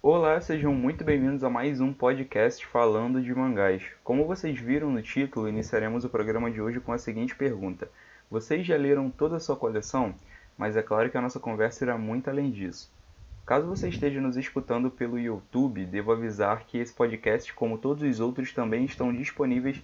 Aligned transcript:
Olá, 0.00 0.40
sejam 0.40 0.72
muito 0.72 1.02
bem-vindos 1.02 1.42
a 1.42 1.50
mais 1.50 1.80
um 1.80 1.92
podcast 1.92 2.64
falando 2.64 3.20
de 3.20 3.34
mangás. 3.34 3.82
Como 4.04 4.26
vocês 4.26 4.56
viram 4.56 4.92
no 4.92 5.02
título, 5.02 5.48
iniciaremos 5.48 6.04
o 6.04 6.08
programa 6.08 6.48
de 6.52 6.60
hoje 6.60 6.78
com 6.78 6.92
a 6.92 6.98
seguinte 6.98 7.34
pergunta: 7.34 7.90
Vocês 8.30 8.64
já 8.64 8.76
leram 8.76 9.10
toda 9.10 9.34
a 9.34 9.40
sua 9.40 9.56
coleção? 9.56 10.14
Mas 10.56 10.76
é 10.76 10.82
claro 10.82 11.10
que 11.10 11.18
a 11.18 11.20
nossa 11.20 11.40
conversa 11.40 11.84
irá 11.84 11.98
muito 11.98 12.30
além 12.30 12.52
disso. 12.52 12.88
Caso 13.44 13.66
você 13.66 13.88
esteja 13.88 14.20
nos 14.20 14.36
escutando 14.36 14.88
pelo 14.88 15.18
YouTube, 15.18 15.84
devo 15.84 16.12
avisar 16.12 16.64
que 16.64 16.78
esse 16.78 16.94
podcast, 16.94 17.52
como 17.52 17.76
todos 17.76 18.04
os 18.04 18.20
outros, 18.20 18.52
também 18.52 18.84
estão 18.84 19.12
disponíveis 19.12 19.82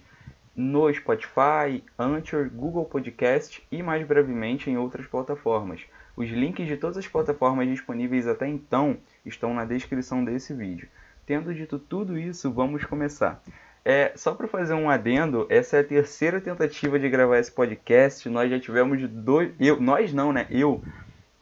no 0.55 0.91
Spotify, 0.93 1.83
Anchor, 1.99 2.49
Google 2.49 2.85
Podcast 2.85 3.61
e 3.69 3.83
mais 3.83 4.07
brevemente 4.07 4.69
em 4.69 4.77
outras 4.77 5.07
plataformas. 5.07 5.81
Os 6.15 6.29
links 6.29 6.65
de 6.65 6.77
todas 6.77 6.95
as 6.95 7.07
plataformas 7.07 7.67
disponíveis 7.67 8.25
até 8.25 8.47
então 8.47 8.97
estão 9.25 9.53
na 9.53 9.65
descrição 9.65 10.23
desse 10.23 10.53
vídeo. 10.53 10.87
Tendo 11.25 11.53
dito 11.53 11.79
tudo 11.79 12.17
isso, 12.17 12.51
vamos 12.51 12.83
começar. 12.85 13.41
É, 13.83 14.13
só 14.15 14.33
para 14.33 14.47
fazer 14.47 14.73
um 14.73 14.89
adendo, 14.89 15.45
essa 15.47 15.77
é 15.77 15.79
a 15.81 15.83
terceira 15.83 16.41
tentativa 16.41 16.97
de 16.97 17.07
gravar 17.07 17.37
esse 17.37 17.51
podcast. 17.51 18.27
Nós 18.29 18.49
já 18.49 18.59
tivemos 18.59 19.07
dois. 19.09 19.51
Eu, 19.59 19.79
nós 19.79 20.11
não, 20.11 20.33
né? 20.33 20.47
Eu 20.49 20.83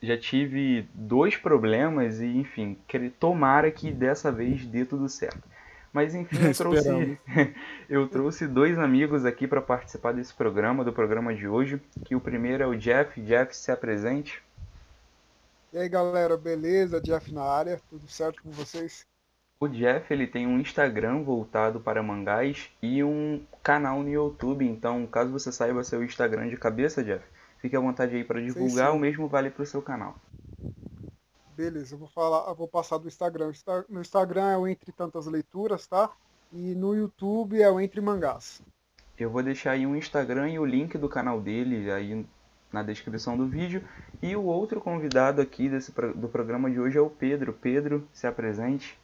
já 0.02 0.18
tive 0.18 0.86
dois 0.94 1.38
problemas 1.38 2.20
e, 2.20 2.26
enfim, 2.26 2.78
tomara 3.18 3.72
que 3.72 3.92
dessa 3.92 4.30
vez 4.30 4.66
dê 4.66 4.84
tudo 4.84 5.08
certo. 5.08 5.42
Mas 5.94 6.14
enfim, 6.16 6.38
eu 6.44 6.52
trouxe, 6.58 7.18
eu 7.90 8.08
trouxe 8.10 8.48
dois 8.48 8.78
amigos 8.78 9.26
aqui 9.26 9.48
para 9.48 9.62
participar 9.62 10.12
desse 10.12 10.34
programa, 10.34 10.84
do 10.84 10.92
programa 10.92 11.34
de 11.34 11.48
hoje. 11.48 11.80
Que 12.04 12.14
o 12.16 12.20
primeiro 12.20 12.64
é 12.64 12.68
o 12.68 12.76
Jeff. 12.76 13.22
Jeff, 13.22 13.56
se 13.56 13.72
apresente. 13.72 14.44
E 15.74 15.78
aí 15.80 15.90
galera, 15.90 16.38
beleza? 16.38 17.02
Jeff 17.02 17.34
na 17.34 17.42
área, 17.42 17.82
tudo 17.90 18.08
certo 18.08 18.44
com 18.44 18.52
vocês? 18.52 19.08
O 19.60 19.68
Jeff 19.68 20.14
ele 20.14 20.28
tem 20.28 20.46
um 20.46 20.60
Instagram 20.60 21.24
voltado 21.24 21.80
para 21.80 22.04
mangás 22.04 22.70
e 22.80 23.04
um 23.04 23.44
canal 23.64 24.04
no 24.04 24.10
YouTube. 24.10 24.68
Então, 24.68 25.08
caso 25.08 25.32
você 25.32 25.52
saiba 25.52 25.84
seu 25.84 26.04
Instagram 26.04 26.48
de 26.48 26.58
cabeça, 26.58 27.04
Jeff, 27.04 27.26
fique 27.58 27.76
à 27.76 27.80
vontade 27.80 28.16
aí 28.16 28.24
para 28.24 28.40
divulgar. 28.40 28.86
Sim, 28.86 28.92
sim. 28.92 28.98
O 28.98 29.02
mesmo 29.02 29.28
vale 29.28 29.50
para 29.50 29.64
o 29.64 29.66
seu 29.66 29.82
canal. 29.82 30.16
Beleza, 31.58 31.96
eu 31.96 32.00
vou 32.00 32.08
falar, 32.08 32.48
eu 32.48 32.54
vou 32.54 32.68
passar 32.68 33.00
do 33.00 33.08
Instagram. 33.08 33.52
No 33.90 34.00
Instagram 34.00 34.52
é 34.52 34.58
o 34.58 34.68
Entre 34.68 34.92
Tantas 34.92 35.26
Leituras, 35.26 35.88
tá? 35.88 36.12
E 36.52 36.76
no 36.76 36.94
YouTube 36.94 37.60
é 37.60 37.72
o 37.72 37.80
Entre 37.80 38.00
Mangás. 38.00 38.62
Eu 39.18 39.32
vou 39.32 39.42
deixar 39.42 39.72
aí 39.72 39.88
um 39.88 39.96
Instagram 39.96 40.52
e 40.52 40.60
o 40.60 40.66
link 40.66 41.00
do 41.00 41.10
canal 41.10 41.42
dele 41.42 41.90
aí 41.90 42.24
na 42.74 42.82
descrição 42.84 43.38
do 43.38 43.48
vídeo. 43.48 43.84
E 44.22 44.36
o 44.36 44.44
outro 44.44 44.82
convidado 44.82 45.42
aqui 45.42 45.70
desse, 45.70 45.94
do 46.16 46.28
programa 46.28 46.70
de 46.70 46.80
hoje 46.80 46.98
é 46.98 47.02
o 47.02 47.10
Pedro. 47.10 47.54
Pedro, 47.54 48.06
se 48.12 48.26
apresente. 48.26 48.98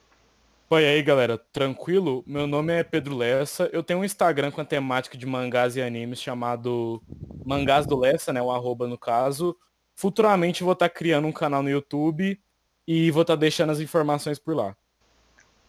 Oi 0.71 0.85
aí 0.85 1.01
galera, 1.01 1.37
tranquilo? 1.51 2.23
Meu 2.27 2.45
nome 2.45 2.73
é 2.73 2.83
Pedro 2.83 3.15
Lessa, 3.15 3.67
eu 3.73 3.81
tenho 3.81 4.01
um 4.01 4.05
Instagram 4.05 4.51
com 4.51 4.61
a 4.61 4.65
temática 4.65 5.17
de 5.17 5.25
mangás 5.25 5.75
e 5.75 5.81
animes 5.81 6.21
chamado 6.21 7.01
Mangás 7.43 7.87
do 7.87 7.97
Lessa, 7.97 8.31
né, 8.31 8.39
o 8.39 8.51
arroba 8.51 8.87
no 8.87 8.95
caso. 8.95 9.57
Futuramente 9.95 10.63
vou 10.63 10.73
estar 10.73 10.87
criando 10.89 11.27
um 11.27 11.31
canal 11.31 11.63
no 11.63 11.71
YouTube 11.71 12.39
e 12.87 13.09
vou 13.09 13.23
estar 13.23 13.35
deixando 13.35 13.71
as 13.71 13.79
informações 13.79 14.37
por 14.37 14.55
lá. 14.55 14.75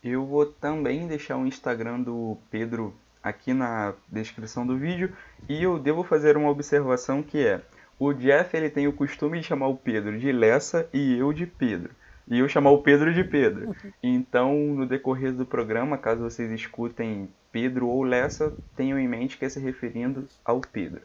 Eu 0.04 0.26
vou 0.26 0.44
também 0.44 1.06
deixar 1.06 1.38
o 1.38 1.46
Instagram 1.46 2.02
do 2.02 2.36
Pedro 2.50 2.94
aqui 3.22 3.54
na 3.54 3.94
descrição 4.06 4.66
do 4.66 4.76
vídeo 4.76 5.16
e 5.48 5.62
eu 5.62 5.78
devo 5.78 6.04
fazer 6.04 6.36
uma 6.36 6.50
observação 6.50 7.22
que 7.22 7.38
é 7.38 7.62
o 8.00 8.14
Jeff 8.14 8.56
ele 8.56 8.70
tem 8.70 8.88
o 8.88 8.92
costume 8.94 9.38
de 9.38 9.46
chamar 9.46 9.68
o 9.68 9.76
Pedro 9.76 10.18
de 10.18 10.32
Lessa 10.32 10.88
e 10.90 11.18
eu 11.18 11.34
de 11.34 11.46
Pedro. 11.46 11.90
E 12.26 12.38
eu 12.38 12.48
chamar 12.48 12.70
o 12.70 12.82
Pedro 12.82 13.12
de 13.12 13.22
Pedro. 13.22 13.76
Então, 14.02 14.56
no 14.56 14.86
decorrer 14.86 15.34
do 15.34 15.44
programa, 15.44 15.98
caso 15.98 16.22
vocês 16.22 16.50
escutem 16.50 17.28
Pedro 17.52 17.86
ou 17.88 18.02
Lessa, 18.02 18.54
tenham 18.74 18.98
em 18.98 19.06
mente 19.06 19.36
que 19.36 19.44
é 19.44 19.48
se 19.48 19.60
referindo 19.60 20.26
ao 20.42 20.60
Pedro. 20.60 21.02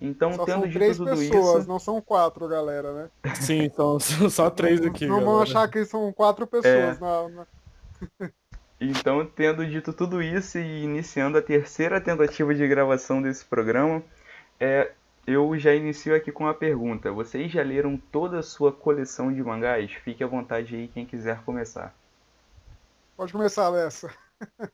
Então, 0.00 0.32
só 0.34 0.44
tendo 0.44 0.60
são 0.60 0.66
dito 0.68 0.78
três 0.78 0.96
tudo 0.98 1.10
pessoas, 1.10 1.60
isso... 1.60 1.68
não 1.68 1.78
são 1.80 2.00
quatro, 2.00 2.46
galera, 2.46 2.92
né? 2.92 3.10
Sim, 3.34 3.68
são 3.74 3.98
só 3.98 4.48
três 4.48 4.84
aqui. 4.84 5.06
Não, 5.06 5.24
vão 5.24 5.42
achar 5.42 5.66
que 5.68 5.84
são 5.84 6.12
quatro 6.12 6.46
pessoas. 6.46 6.96
É... 6.96 7.00
Na, 7.00 7.28
na... 7.28 8.30
Então, 8.80 9.26
tendo 9.26 9.66
dito 9.66 9.92
tudo 9.92 10.22
isso 10.22 10.58
e 10.58 10.84
iniciando 10.84 11.38
a 11.38 11.42
terceira 11.42 12.00
tentativa 12.00 12.54
de 12.54 12.68
gravação 12.68 13.22
desse 13.22 13.44
programa, 13.44 14.02
é, 14.60 14.92
eu 15.26 15.58
já 15.58 15.74
inicio 15.74 16.14
aqui 16.14 16.30
com 16.30 16.44
uma 16.44 16.54
pergunta. 16.54 17.10
Vocês 17.10 17.50
já 17.50 17.62
leram 17.62 17.96
toda 17.96 18.38
a 18.38 18.42
sua 18.42 18.72
coleção 18.72 19.32
de 19.32 19.42
mangás? 19.42 19.90
Fique 20.04 20.22
à 20.22 20.26
vontade 20.26 20.76
aí 20.76 20.88
quem 20.88 21.04
quiser 21.04 21.42
começar. 21.42 21.94
Pode 23.16 23.32
começar, 23.32 23.64
Alessa. 23.64 24.14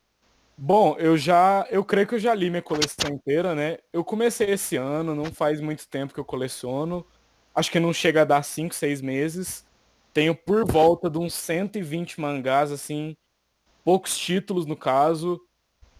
Bom, 0.59 0.95
eu 0.99 1.17
já, 1.17 1.67
eu 1.71 1.83
creio 1.85 2.07
que 2.07 2.15
eu 2.15 2.19
já 2.19 2.35
li 2.35 2.51
minha 2.51 2.62
coleção 2.62 3.11
inteira, 3.11 3.55
né? 3.55 3.79
Eu 3.93 4.05
comecei 4.05 4.51
esse 4.51 4.77
ano, 4.77 5.15
não 5.15 5.25
faz 5.25 5.61
muito 5.61 5.89
tempo 5.89 6.12
que 6.12 6.21
eu 6.21 6.25
coleciono. 6.25 7.05
Acho 7.55 7.71
que 7.71 7.81
não 7.81 7.93
chega 7.93 8.23
a 8.23 8.25
dar 8.25 8.43
5, 8.43 8.75
6 8.75 9.01
meses. 9.01 9.65
Tenho 10.12 10.35
por 10.35 10.71
volta 10.71 11.09
de 11.09 11.19
uns 11.19 11.33
120 11.35 12.21
mangás, 12.21 12.71
assim, 12.71 13.17
poucos 13.83 14.17
títulos 14.19 14.67
no 14.67 14.77
caso. 14.77 15.41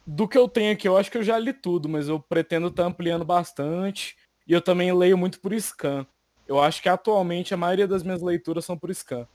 Do 0.07 0.29
que 0.29 0.37
eu 0.37 0.47
tenho 0.47 0.73
aqui, 0.73 0.87
eu 0.87 0.97
acho 0.97 1.11
que 1.11 1.17
eu 1.17 1.23
já 1.23 1.39
li 1.39 1.53
tudo, 1.53 1.89
mas 1.89 2.09
eu 2.09 2.21
pretendo 2.21 2.67
estar 2.67 2.83
tá 2.83 2.89
ampliando 2.89 3.25
bastante. 3.25 4.17
E 4.47 4.53
eu 4.53 4.61
também 4.61 4.93
leio 4.93 5.17
muito 5.17 5.41
por 5.41 5.53
scan. 5.55 6.07
Eu 6.47 6.61
acho 6.61 6.83
que 6.83 6.89
atualmente 6.89 7.55
a 7.55 7.57
maioria 7.57 7.87
das 7.87 8.03
minhas 8.03 8.23
leituras 8.23 8.65
são 8.65 8.77
por 8.77 8.91
scan. 8.95 9.27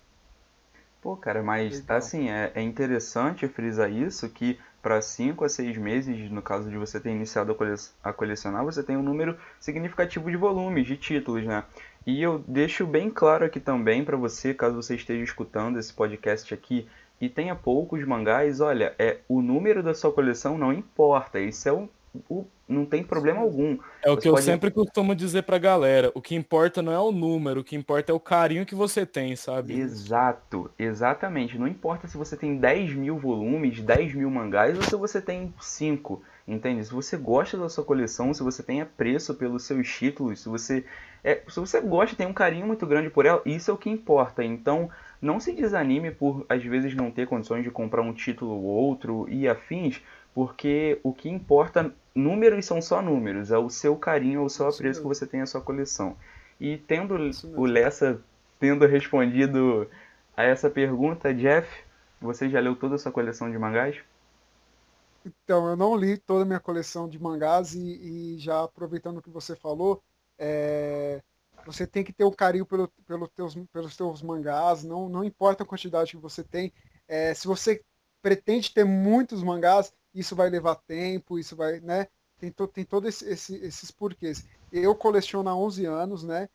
Pô, 1.01 1.15
cara, 1.15 1.41
mas 1.41 1.79
Legal. 1.79 1.97
assim, 1.97 2.29
é, 2.29 2.51
é 2.55 2.61
interessante 2.61 3.47
frisar 3.47 3.91
isso, 3.91 4.27
que 4.29 4.59
para 4.81 5.01
5 5.01 5.43
a 5.43 5.49
6 5.49 5.77
meses, 5.77 6.31
no 6.31 6.41
caso 6.41 6.69
de 6.69 6.77
você 6.77 6.99
ter 6.99 7.11
iniciado 7.11 7.51
a, 7.51 7.55
cole 7.55 7.75
a 8.03 8.13
colecionar, 8.13 8.63
você 8.63 8.83
tem 8.83 8.97
um 8.97 9.03
número 9.03 9.37
significativo 9.59 10.29
de 10.29 10.37
volumes, 10.37 10.87
de 10.87 10.97
títulos, 10.97 11.45
né? 11.45 11.63
E 12.05 12.21
eu 12.21 12.43
deixo 12.47 12.85
bem 12.85 13.09
claro 13.09 13.45
aqui 13.45 13.59
também 13.59 14.03
para 14.03 14.15
você, 14.15 14.53
caso 14.53 14.75
você 14.75 14.95
esteja 14.95 15.23
escutando 15.23 15.77
esse 15.77 15.93
podcast 15.93 16.53
aqui 16.53 16.87
e 17.19 17.27
tenha 17.27 17.55
poucos 17.55 18.05
mangás, 18.05 18.61
olha, 18.61 18.95
é 18.97 19.17
o 19.27 19.41
número 19.41 19.83
da 19.83 19.93
sua 19.93 20.11
coleção 20.11 20.57
não 20.57 20.71
importa, 20.71 21.39
isso 21.39 21.67
é 21.67 21.71
o, 21.71 21.83
o 21.83 21.89
não 22.67 22.85
tem 22.85 23.03
problema 23.03 23.41
algum. 23.41 23.77
É 24.03 24.09
o 24.09 24.15
você 24.15 24.21
que 24.21 24.29
pode... 24.29 24.41
eu 24.41 24.41
sempre 24.41 24.71
costumo 24.71 25.15
dizer 25.15 25.43
pra 25.43 25.57
galera. 25.57 26.11
O 26.13 26.21
que 26.21 26.35
importa 26.35 26.81
não 26.81 26.91
é 26.91 26.99
o 26.99 27.11
número, 27.11 27.61
o 27.61 27.63
que 27.63 27.75
importa 27.75 28.11
é 28.11 28.15
o 28.15 28.19
carinho 28.19 28.65
que 28.65 28.75
você 28.75 29.05
tem, 29.05 29.35
sabe? 29.35 29.79
Exato, 29.79 30.69
exatamente. 30.77 31.57
Não 31.57 31.67
importa 31.67 32.07
se 32.07 32.17
você 32.17 32.35
tem 32.35 32.57
10 32.57 32.93
mil 32.93 33.17
volumes, 33.17 33.81
10 33.81 34.15
mil 34.15 34.29
mangás 34.29 34.77
ou 34.77 34.83
se 34.83 34.95
você 34.95 35.21
tem 35.21 35.53
5. 35.59 36.21
Entende? 36.47 36.85
Se 36.85 36.93
você 36.93 37.17
gosta 37.17 37.57
da 37.57 37.67
sua 37.67 37.83
coleção, 37.83 38.33
se 38.33 38.41
você 38.41 38.63
tem 38.63 38.81
apreço 38.81 39.35
pelos 39.35 39.63
seus 39.63 39.89
títulos, 39.89 40.39
se 40.39 40.47
você, 40.47 40.85
é, 41.21 41.41
se 41.45 41.59
você 41.59 41.81
gosta, 41.81 42.15
tem 42.15 42.25
um 42.25 42.33
carinho 42.33 42.65
muito 42.65 42.85
grande 42.87 43.09
por 43.09 43.25
ela, 43.25 43.41
isso 43.45 43.69
é 43.69 43.73
o 43.73 43.77
que 43.77 43.89
importa. 43.89 44.41
Então, 44.45 44.89
não 45.21 45.41
se 45.41 45.51
desanime 45.51 46.09
por 46.09 46.45
às 46.47 46.63
vezes 46.63 46.95
não 46.95 47.11
ter 47.11 47.27
condições 47.27 47.63
de 47.63 47.71
comprar 47.71 48.01
um 48.01 48.13
título 48.13 48.51
ou 48.51 48.63
outro 48.63 49.27
e 49.29 49.45
afins, 49.47 50.01
porque 50.37 50.99
o 51.01 51.11
que 51.11 51.27
importa 51.27 51.91
números 52.13 52.63
são 52.63 52.79
só 52.79 53.01
números, 53.01 53.49
é 53.49 53.57
o 53.57 53.71
seu 53.71 53.95
carinho, 53.95 54.41
é 54.41 54.43
o 54.43 54.49
seu 54.49 54.67
apreço 54.67 55.01
que 55.01 55.07
você 55.07 55.25
tem 55.25 55.41
à 55.41 55.47
sua 55.47 55.61
coleção. 55.61 56.15
E 56.61 56.77
tendo 56.77 57.15
o 57.55 57.65
Lessa 57.65 58.21
tendo 58.59 58.85
respondido 58.85 59.89
a 60.35 60.43
essa 60.43 60.69
pergunta, 60.69 61.33
Jeff, 61.33 61.67
você 62.21 62.47
já 62.51 62.59
leu 62.59 62.75
toda 62.75 62.93
a 62.93 62.97
sua 62.99 63.11
coleção 63.11 63.49
de 63.49 63.57
mangás? 63.57 63.97
Então, 65.25 65.67
eu 65.69 65.75
não 65.75 65.95
li 65.95 66.19
toda 66.19 66.43
a 66.43 66.45
minha 66.45 66.59
coleção 66.59 67.09
de 67.09 67.17
mangás 67.17 67.73
e, 67.73 68.35
e 68.35 68.37
já 68.37 68.63
aproveitando 68.63 69.17
o 69.17 69.23
que 69.23 69.31
você 69.31 69.55
falou, 69.55 70.03
é, 70.37 71.19
você 71.65 71.87
tem 71.87 72.03
que 72.03 72.13
ter 72.13 72.25
um 72.25 72.31
carinho 72.31 72.65
pelo, 72.67 72.87
pelo 73.07 73.27
teus, 73.27 73.55
pelos 73.73 73.97
teus 73.97 74.21
mangás, 74.21 74.83
não, 74.83 75.09
não 75.09 75.23
importa 75.23 75.63
a 75.63 75.65
quantidade 75.65 76.11
que 76.11 76.17
você 76.17 76.43
tem. 76.43 76.71
É, 77.07 77.33
se 77.33 77.47
você 77.47 77.81
pretende 78.21 78.71
ter 78.71 78.83
muitos 78.83 79.41
mangás, 79.41 79.91
isso 80.19 80.35
vai 80.35 80.49
levar 80.49 80.75
tempo, 80.75 81.37
isso 81.37 81.55
vai, 81.55 81.79
né? 81.79 82.07
Tem, 82.39 82.51
to, 82.51 82.67
tem 82.67 82.83
todos 82.83 83.09
esse, 83.09 83.29
esse, 83.29 83.55
esses 83.65 83.91
porquês. 83.91 84.45
Eu 84.71 84.95
coleciono 84.95 85.49
há 85.49 85.55
11 85.55 85.85
anos, 85.85 86.23
né? 86.23 86.49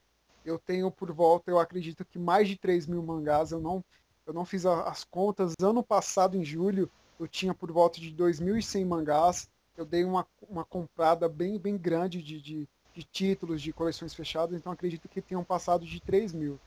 Eu 0.44 0.58
tenho 0.58 0.90
por 0.90 1.12
volta, 1.12 1.50
eu 1.50 1.58
acredito 1.58 2.04
que 2.04 2.18
mais 2.18 2.48
de 2.48 2.56
3 2.56 2.86
mil 2.86 3.02
mangás. 3.02 3.52
Eu 3.52 3.60
não, 3.60 3.84
eu 4.26 4.32
não 4.32 4.44
fiz 4.44 4.66
as 4.66 5.04
contas. 5.04 5.54
Ano 5.60 5.82
passado, 5.82 6.36
em 6.36 6.44
julho, 6.44 6.90
eu 7.18 7.28
tinha 7.28 7.54
por 7.54 7.70
volta 7.70 8.00
de 8.00 8.12
2.100 8.12 8.84
mangás. 8.86 9.48
Eu 9.76 9.84
dei 9.84 10.04
uma, 10.04 10.26
uma 10.48 10.64
comprada 10.64 11.28
bem, 11.28 11.58
bem 11.58 11.76
grande 11.76 12.22
de, 12.22 12.40
de, 12.40 12.68
de 12.94 13.04
títulos, 13.04 13.62
de 13.62 13.72
coleções 13.72 14.14
fechadas. 14.14 14.56
Então, 14.56 14.72
acredito 14.72 15.08
que 15.08 15.22
tenham 15.22 15.44
passado 15.44 15.86
de 15.86 16.00
3 16.00 16.32
mil. 16.32 16.58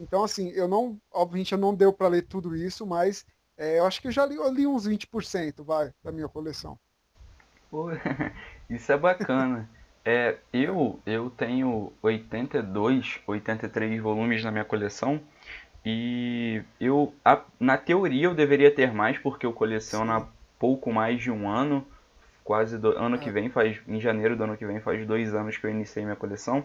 Então, 0.00 0.24
assim, 0.24 0.48
eu 0.50 0.68
não, 0.68 0.98
obviamente, 1.12 1.52
eu 1.52 1.58
não 1.58 1.74
deu 1.74 1.92
para 1.92 2.08
ler 2.08 2.22
tudo 2.22 2.54
isso, 2.56 2.86
mas 2.86 3.26
é, 3.58 3.78
eu 3.78 3.86
acho 3.86 4.00
que 4.00 4.08
eu 4.08 4.12
já 4.12 4.24
li, 4.26 4.36
eu 4.36 4.50
li 4.52 4.66
uns 4.66 4.86
20%, 4.86 5.64
vai, 5.64 5.92
da 6.02 6.12
minha 6.12 6.28
coleção. 6.28 6.78
Pô, 7.70 7.88
isso 8.70 8.92
é 8.92 8.96
bacana. 8.96 9.68
é, 10.04 10.36
eu, 10.52 11.00
eu 11.06 11.30
tenho 11.30 11.92
82, 12.02 13.20
83 13.26 14.00
volumes 14.00 14.42
na 14.44 14.50
minha 14.50 14.64
coleção 14.64 15.20
e 15.84 16.62
eu 16.80 17.14
a, 17.24 17.42
na 17.60 17.78
teoria 17.78 18.26
eu 18.26 18.34
deveria 18.34 18.74
ter 18.74 18.92
mais, 18.92 19.18
porque 19.18 19.46
eu 19.46 19.52
coleciono 19.52 20.12
há 20.12 20.28
pouco 20.58 20.92
mais 20.92 21.20
de 21.22 21.30
um 21.30 21.48
ano. 21.50 21.86
Quase 22.44 22.78
do 22.78 22.90
ano 22.98 23.18
É. 23.18 23.18
que 23.18 23.30
vem, 23.30 23.50
faz 23.50 23.80
em 23.88 24.00
janeiro 24.00 24.36
do 24.36 24.44
ano 24.44 24.56
que 24.56 24.66
vem, 24.66 24.80
faz 24.80 25.06
dois 25.06 25.34
anos 25.34 25.56
que 25.56 25.66
eu 25.66 25.70
iniciei 25.70 26.04
minha 26.04 26.16
coleção. 26.16 26.64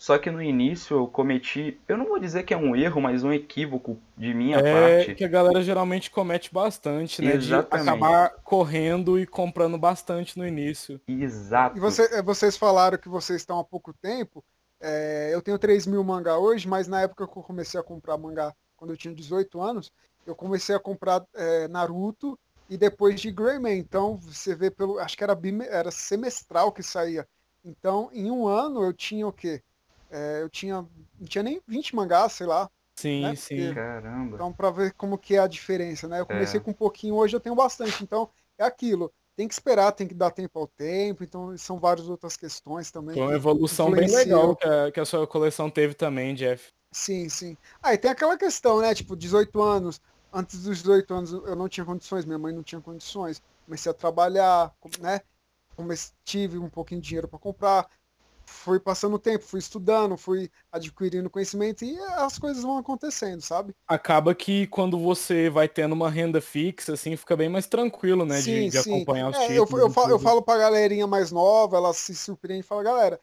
Só 0.00 0.16
que 0.18 0.30
no 0.30 0.42
início 0.42 0.96
eu 0.96 1.06
cometi, 1.06 1.78
eu 1.86 1.98
não 1.98 2.06
vou 2.06 2.18
dizer 2.18 2.42
que 2.44 2.54
é 2.54 2.56
um 2.56 2.74
erro, 2.74 3.02
mas 3.02 3.22
um 3.22 3.30
equívoco 3.30 3.98
de 4.16 4.32
minha 4.32 4.56
É 4.56 4.96
parte. 4.96 5.14
que 5.14 5.22
a 5.22 5.28
galera 5.28 5.62
geralmente 5.62 6.10
comete 6.10 6.50
bastante, 6.50 7.20
né? 7.20 7.34
Exatamente. 7.34 7.84
De 7.84 7.90
acabar 7.90 8.30
correndo 8.42 9.18
e 9.18 9.26
comprando 9.26 9.76
bastante 9.76 10.38
no 10.38 10.46
início. 10.48 10.98
Exato. 11.06 11.76
E 11.76 11.80
você- 11.80 12.08
eh, 12.14 12.22
vocês 12.22 12.56
falaram 12.56 12.96
que 12.96 13.10
vocês 13.10 13.42
estão 13.42 13.58
há 13.58 13.62
pouco 13.64 13.92
tempo. 13.92 14.42
É, 14.80 15.32
eu 15.34 15.42
tenho 15.42 15.58
3 15.58 15.86
mil 15.86 16.02
mangá 16.02 16.38
hoje, 16.38 16.66
mas 16.66 16.88
na 16.88 17.02
época 17.02 17.28
que 17.28 17.36
eu 17.38 17.42
comecei 17.42 17.78
a 17.78 17.82
comprar 17.82 18.16
mangá, 18.16 18.54
quando 18.78 18.92
eu 18.92 18.96
tinha 18.96 19.14
18 19.14 19.60
anos, 19.60 19.92
eu 20.26 20.34
comecei 20.34 20.74
a 20.74 20.80
comprar 20.80 21.22
é, 21.34 21.68
Naruto 21.68 22.38
e 22.70 22.78
depois 22.78 23.20
de 23.20 23.30
Greyman. 23.30 23.76
Então, 23.76 24.16
você 24.16 24.54
vê 24.54 24.70
pelo. 24.70 24.98
Acho 24.98 25.14
que 25.14 25.22
era, 25.24 25.34
bime- 25.34 25.66
era 25.68 25.90
semestral 25.90 26.72
que 26.72 26.82
saía. 26.82 27.28
Então, 27.62 28.08
em 28.14 28.30
um 28.30 28.48
ano 28.48 28.82
eu 28.82 28.94
tinha 28.94 29.28
o 29.28 29.32
quê? 29.32 29.60
É, 30.10 30.42
eu 30.42 30.48
tinha. 30.48 30.86
Não 31.18 31.26
tinha 31.26 31.42
nem 31.42 31.60
20 31.66 31.94
mangás, 31.94 32.32
sei 32.32 32.46
lá. 32.46 32.68
Sim, 32.96 33.22
Né? 33.22 33.34
sim. 33.36 33.72
Caramba. 33.72 34.34
Então, 34.34 34.52
para 34.52 34.70
ver 34.70 34.92
como 34.92 35.16
que 35.16 35.36
é 35.36 35.38
a 35.38 35.46
diferença, 35.46 36.06
né? 36.06 36.20
Eu 36.20 36.26
comecei 36.26 36.60
É. 36.60 36.62
com 36.62 36.70
um 36.72 36.74
pouquinho, 36.74 37.14
hoje 37.14 37.34
eu 37.34 37.40
tenho 37.40 37.54
bastante. 37.54 38.02
Então, 38.02 38.28
é 38.58 38.64
aquilo. 38.64 39.12
Tem 39.36 39.48
que 39.48 39.54
esperar, 39.54 39.92
tem 39.92 40.06
que 40.06 40.12
dar 40.12 40.30
tempo 40.30 40.58
ao 40.58 40.66
tempo. 40.66 41.24
Então, 41.24 41.56
são 41.56 41.78
várias 41.78 42.08
outras 42.08 42.36
questões 42.36 42.90
também. 42.90 43.14
Foi 43.14 43.22
uma 43.24 43.34
evolução 43.34 43.90
bem 43.90 44.06
legal 44.06 44.54
que 44.54 44.66
a, 44.66 44.92
que 44.92 45.00
a 45.00 45.04
sua 45.06 45.26
coleção 45.26 45.70
teve 45.70 45.94
também, 45.94 46.34
Jeff. 46.34 46.68
Sim, 46.92 47.28
sim. 47.28 47.56
Ah, 47.82 47.94
e 47.94 47.98
tem 47.98 48.10
aquela 48.10 48.36
questão, 48.36 48.80
né? 48.80 48.94
Tipo, 48.94 49.16
18 49.16 49.62
anos. 49.62 50.00
Antes 50.32 50.62
dos 50.62 50.78
18 50.78 51.14
anos 51.14 51.32
eu 51.32 51.56
não 51.56 51.68
tinha 51.68 51.86
condições, 51.86 52.24
minha 52.24 52.38
mãe 52.38 52.52
não 52.52 52.62
tinha 52.62 52.80
condições. 52.80 53.42
Comecei 53.64 53.90
a 53.90 53.94
trabalhar, 53.94 54.74
né? 55.00 55.20
Comecei, 55.74 56.12
tive 56.24 56.58
um 56.58 56.68
pouquinho 56.68 57.00
de 57.00 57.08
dinheiro 57.08 57.28
para 57.28 57.38
comprar. 57.38 57.88
Fui 58.50 58.78
passando 58.80 59.14
o 59.14 59.18
tempo, 59.18 59.44
fui 59.44 59.60
estudando, 59.60 60.16
fui 60.16 60.50
adquirindo 60.70 61.30
conhecimento 61.30 61.84
e 61.84 61.98
as 61.98 62.38
coisas 62.38 62.62
vão 62.62 62.78
acontecendo, 62.78 63.40
sabe? 63.40 63.74
Acaba 63.88 64.34
que 64.34 64.66
quando 64.68 64.98
você 64.98 65.50
vai 65.50 65.68
tendo 65.68 65.92
uma 65.92 66.08
renda 66.10 66.40
fixa, 66.40 66.92
assim, 66.92 67.16
fica 67.16 67.36
bem 67.36 67.48
mais 67.48 67.66
tranquilo, 67.66 68.24
né? 68.24 68.40
de, 68.40 68.70
de 68.70 68.78
acompanhar 68.78 69.30
os 69.30 69.36
É, 69.36 69.46
eu, 69.58 69.66
títulos. 69.66 69.80
eu, 69.82 69.90
e 69.90 69.92
falo, 69.92 70.10
eu 70.10 70.18
falo 70.18 70.42
pra 70.42 70.58
galerinha 70.58 71.06
mais 71.06 71.32
nova, 71.32 71.76
ela 71.76 71.92
se 71.92 72.14
surpreende 72.14 72.60
e 72.60 72.62
fala, 72.68 72.82
galera, 72.84 73.20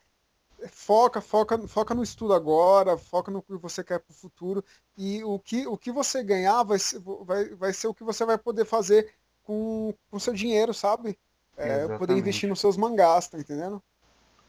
foca, 0.69 1.21
foca, 1.21 1.57
foca 1.67 1.93
no 1.95 2.03
estudo 2.03 2.33
agora, 2.33 2.97
foca 2.97 3.31
no 3.31 3.41
que 3.41 3.53
você 3.57 3.83
quer 3.83 3.99
pro 3.99 4.13
futuro. 4.13 4.63
E 4.97 5.23
o 5.23 5.39
que, 5.39 5.67
o 5.67 5.77
que 5.77 5.91
você 5.91 6.23
ganhar 6.23 6.63
vai 6.63 6.79
ser, 6.79 6.99
vai, 6.99 7.45
vai 7.55 7.73
ser 7.73 7.87
o 7.87 7.93
que 7.93 8.03
você 8.03 8.25
vai 8.25 8.37
poder 8.37 8.65
fazer 8.65 9.13
com 9.43 9.93
o 10.11 10.19
seu 10.19 10.33
dinheiro, 10.33 10.73
sabe? 10.73 11.17
É, 11.55 11.87
poder 11.89 12.17
investir 12.17 12.49
nos 12.49 12.59
seus 12.59 12.77
mangás, 12.77 13.27
tá 13.27 13.39
entendendo? 13.39 13.81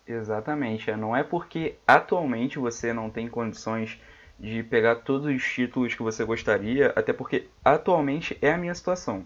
Exatamente. 0.09 0.91
é, 0.91 0.97
Não 0.97 1.15
é 1.15 1.23
porque 1.23 1.77
atualmente 1.87 2.59
você 2.59 2.93
não 2.93 3.11
tem 3.11 3.29
condições 3.29 4.01
de 4.41 4.63
pegar 4.63 4.97
todos 4.97 5.27
os 5.27 5.43
títulos 5.45 5.95
que 5.95 6.03
você 6.03 6.25
gostaria, 6.25 6.93
até 6.97 7.13
porque 7.13 7.47
atualmente 7.65 8.39
é 8.41 8.53
a 8.53 8.59
minha 8.59 8.75
situação. 8.75 9.25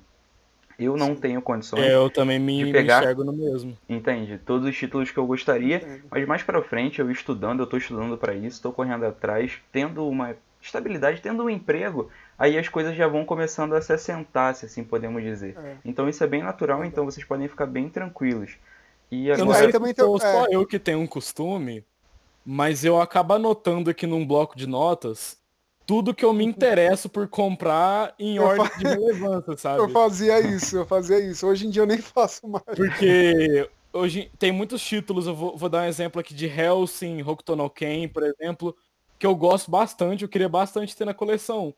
Eu 0.79 0.97
não 0.97 1.15
tenho 1.15 1.41
condições, 1.43 1.83
É, 1.87 1.95
eu 1.95 2.11
também 2.11 2.39
me, 2.39 2.59
de 2.59 2.65
me 2.65 2.73
pegar- 2.73 3.01
enxergo 3.03 3.23
no 3.25 3.33
mesmo. 3.33 3.77
entende? 3.89 4.39
Todos 4.39 4.67
os 4.67 4.77
títulos 4.77 5.11
que 5.11 5.19
eu 5.19 5.27
gostaria, 5.27 5.77
Entendo. 5.77 6.03
mas 6.11 6.27
mais 6.27 6.43
pra 6.43 6.63
frente 6.63 6.99
eu 6.99 7.11
estudando, 7.11 7.61
eu 7.61 7.67
tô 7.67 7.77
estudando 7.77 8.17
pra 8.17 8.35
isso, 8.35 8.61
tô 8.63 8.73
correndo 8.73 9.05
atrás, 9.05 9.61
tendo 9.71 10.09
uma 10.09 10.35
estabilidade, 10.61 11.21
tendo 11.21 11.45
um 11.45 11.51
emprego, 11.51 12.11
aí 12.39 12.59
as 12.59 12.69
coisas 12.69 12.97
já 12.97 13.07
vão 13.07 13.25
começando 13.25 13.75
a 13.75 13.83
se 13.83 13.93
assentar, 13.93 14.55
se 14.55 14.65
assim 14.65 14.83
podemos 14.83 15.23
dizer. 15.23 15.57
É. 15.59 15.77
Então 15.85 16.09
isso 16.09 16.25
é 16.25 16.27
bem 16.27 16.43
natural, 16.43 16.85
então 16.85 17.05
vocês 17.05 17.25
podem 17.27 17.49
ficar 17.49 17.67
bem 17.67 17.89
tranquilos. 17.91 18.57
E 19.13 19.29
Eu 19.29 19.37
não 19.37 19.45
agora, 19.45 19.59
sei 19.65 19.73
também 19.73 19.95
sou 19.95 20.19
só 20.19 20.47
é. 20.47 20.55
eu 20.55 20.67
que 20.67 20.79
tenho 20.79 20.99
um 20.99 21.07
costume, 21.07 21.85
mas 22.47 22.83
eu 22.83 22.99
acabo 22.99 23.35
anotando 23.35 23.91
aqui 23.91 24.07
num 24.07 24.27
bloco 24.27 24.57
de 24.57 24.67
notas 24.67 25.39
tudo 25.87 26.15
que 26.15 26.25
eu 26.25 26.33
me 26.33 26.45
interesso 26.47 27.11
por 27.11 27.29
comprar 27.29 28.15
em 28.19 28.37
Eu 28.37 28.45
ordem 28.45 28.65
fa- 28.67 28.79
de 28.79 28.85
relevância, 28.87 29.55
sabe? 29.59 29.81
Eu 29.83 29.89
fazia 29.91 30.41
isso, 30.41 30.79
eu 30.79 30.87
fazia 30.87 31.21
isso. 31.21 31.47
Hoje 31.47 31.67
em 31.67 31.71
dia 31.71 31.83
eu 31.83 31.87
nem 31.87 31.99
faço 31.99 32.49
mais. 32.49 32.65
Porque 32.75 33.69
hoje 33.93 34.31
tem 34.39 34.51
muitos 34.51 34.81
títulos, 34.83 35.27
eu 35.27 35.35
vou, 35.35 35.59
vou 35.59 35.69
dar 35.69 35.83
um 35.83 35.87
exemplo 35.87 36.19
aqui 36.19 36.33
de 36.33 36.47
Helsing, 36.47 37.21
Hokuto 37.23 37.55
no 37.55 37.69
Ken, 37.69 38.09
por 38.09 38.23
exemplo, 38.23 38.75
que 39.19 39.27
eu 39.27 39.35
gosto 39.35 39.71
bastante, 39.71 40.23
eu 40.23 40.29
queria 40.29 40.49
bastante 40.49 40.97
ter 40.97 41.05
na 41.05 41.13
coleção. 41.13 41.75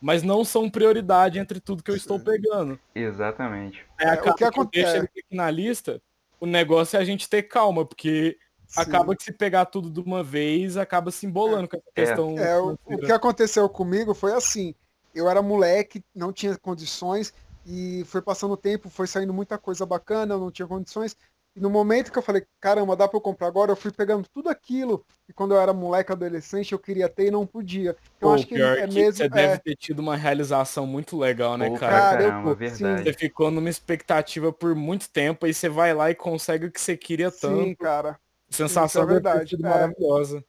Mas 0.00 0.22
não 0.22 0.42
são 0.42 0.70
prioridade 0.70 1.38
entre 1.38 1.60
tudo 1.60 1.82
que 1.82 1.90
eu 1.90 1.96
estou 1.96 2.18
pegando. 2.18 2.78
exatamente. 2.94 3.84
É, 3.98 4.14
o 4.14 4.34
que 4.34 4.50
que 4.50 4.60
eu 4.60 4.64
deixo 4.64 4.88
é. 4.90 4.96
ele 4.98 5.06
aqui 5.06 5.22
na 5.36 5.50
lista, 5.50 6.00
o 6.40 6.46
negócio 6.46 6.96
é 6.96 7.00
a 7.00 7.04
gente 7.04 7.28
ter 7.28 7.42
calma, 7.42 7.84
porque 7.84 8.38
Sim. 8.66 8.80
acaba 8.80 9.16
que 9.16 9.24
se 9.24 9.32
pegar 9.32 9.66
tudo 9.66 9.90
de 9.90 10.00
uma 10.00 10.22
vez, 10.22 10.76
acaba 10.76 11.10
se 11.10 11.26
embolando 11.26 11.68
com 11.68 11.76
essa 11.76 11.90
questão. 11.94 12.38
É, 12.38 12.58
o, 12.58 12.78
o 12.84 12.98
que 12.98 13.12
aconteceu 13.12 13.68
comigo 13.68 14.14
foi 14.14 14.32
assim, 14.32 14.74
eu 15.14 15.28
era 15.28 15.42
moleque, 15.42 16.04
não 16.14 16.32
tinha 16.32 16.56
condições, 16.56 17.32
e 17.66 18.04
foi 18.06 18.22
passando 18.22 18.52
o 18.52 18.56
tempo, 18.56 18.88
foi 18.88 19.06
saindo 19.06 19.32
muita 19.34 19.58
coisa 19.58 19.84
bacana, 19.84 20.34
eu 20.34 20.40
não 20.40 20.50
tinha 20.50 20.66
condições, 20.66 21.16
e 21.58 21.60
no 21.60 21.68
momento 21.68 22.12
que 22.12 22.18
eu 22.18 22.22
falei, 22.22 22.44
caramba, 22.60 22.94
dá 22.94 23.08
pra 23.08 23.16
eu 23.16 23.20
comprar 23.20 23.48
agora, 23.48 23.72
eu 23.72 23.76
fui 23.76 23.90
pegando 23.90 24.28
tudo 24.32 24.48
aquilo, 24.48 25.04
e 25.28 25.32
quando 25.32 25.54
eu 25.54 25.60
era 25.60 25.72
moleque, 25.72 26.12
adolescente, 26.12 26.72
eu 26.72 26.78
queria 26.78 27.08
ter 27.08 27.26
e 27.26 27.30
não 27.30 27.44
podia. 27.44 27.96
Então 28.16 28.30
Pô, 28.30 28.34
acho 28.34 28.46
que 28.46 28.54
pior 28.54 28.78
é 28.78 28.86
que 28.86 28.94
mesmo... 28.94 29.16
você 29.16 29.24
é, 29.24 29.28
deve 29.28 29.58
ter 29.58 29.76
tido 29.76 29.98
uma 29.98 30.16
realização 30.16 30.86
muito 30.86 31.18
legal, 31.18 31.58
né, 31.58 31.68
Pô, 31.68 31.76
cara? 31.76 32.00
Cara, 32.00 32.22
eu- 32.22 32.30
caramba, 32.30 32.50
sim. 32.52 32.84
verdade. 32.84 33.04
Você 33.04 33.12
ficou 33.12 33.50
numa 33.50 33.68
expectativa 33.68 34.52
por 34.52 34.74
muito 34.74 35.10
tempo, 35.10 35.46
aí 35.46 35.52
você 35.52 35.68
vai 35.68 35.92
lá 35.92 36.10
e 36.10 36.14
consegue 36.14 36.66
o 36.66 36.70
que 36.70 36.80
você 36.80 36.96
queria 36.96 37.30
sim, 37.30 37.40
tanto. 37.40 37.76
cara, 37.78 38.18
Sensação 38.48 39.02
isso 39.02 39.10
é 39.10 39.14
deve 39.14 39.28
ter 39.28 39.32
verdade, 39.32 39.56
é. 39.56 39.68
maravilhosa. 39.68 40.44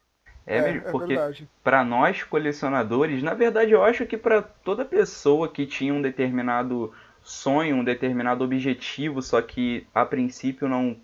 É, 0.45 0.57
é, 0.57 0.61
mesmo, 0.61 0.87
é 0.87 0.91
porque 0.91 1.15
verdade. 1.15 1.49
para 1.63 1.83
nós 1.83 2.23
colecionadores, 2.23 3.21
na 3.21 3.33
verdade 3.33 3.71
eu 3.71 3.83
acho 3.83 4.05
que 4.05 4.17
para 4.17 4.41
toda 4.41 4.83
pessoa 4.83 5.47
que 5.47 5.65
tinha 5.65 5.93
um 5.93 6.01
determinado 6.01 6.91
sonho, 7.29 7.75
um 7.77 7.83
determinado 7.83 8.43
objetivo, 8.43 9.21
só 9.21 9.41
que 9.41 9.85
a 9.93 10.05
princípio 10.05 10.67
não 10.67 10.97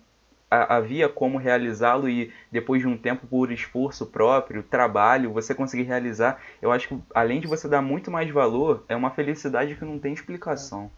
ha- 0.50 0.76
havia 0.76 1.08
como 1.08 1.38
realizá-lo 1.38 2.08
e 2.08 2.32
depois 2.50 2.82
de 2.82 2.88
um 2.88 2.96
tempo 2.98 3.26
por 3.26 3.52
esforço 3.52 4.06
próprio, 4.06 4.62
trabalho, 4.62 5.32
você 5.32 5.54
conseguir 5.54 5.84
realizar, 5.84 6.40
eu 6.62 6.72
acho 6.72 6.88
que 6.88 6.98
além 7.14 7.40
de 7.40 7.46
você 7.46 7.68
dar 7.68 7.82
muito 7.82 8.10
mais 8.10 8.30
valor, 8.30 8.84
é 8.88 8.96
uma 8.96 9.10
felicidade 9.10 9.74
que 9.76 9.84
não 9.84 9.98
tem 9.98 10.12
explicação. 10.12 10.90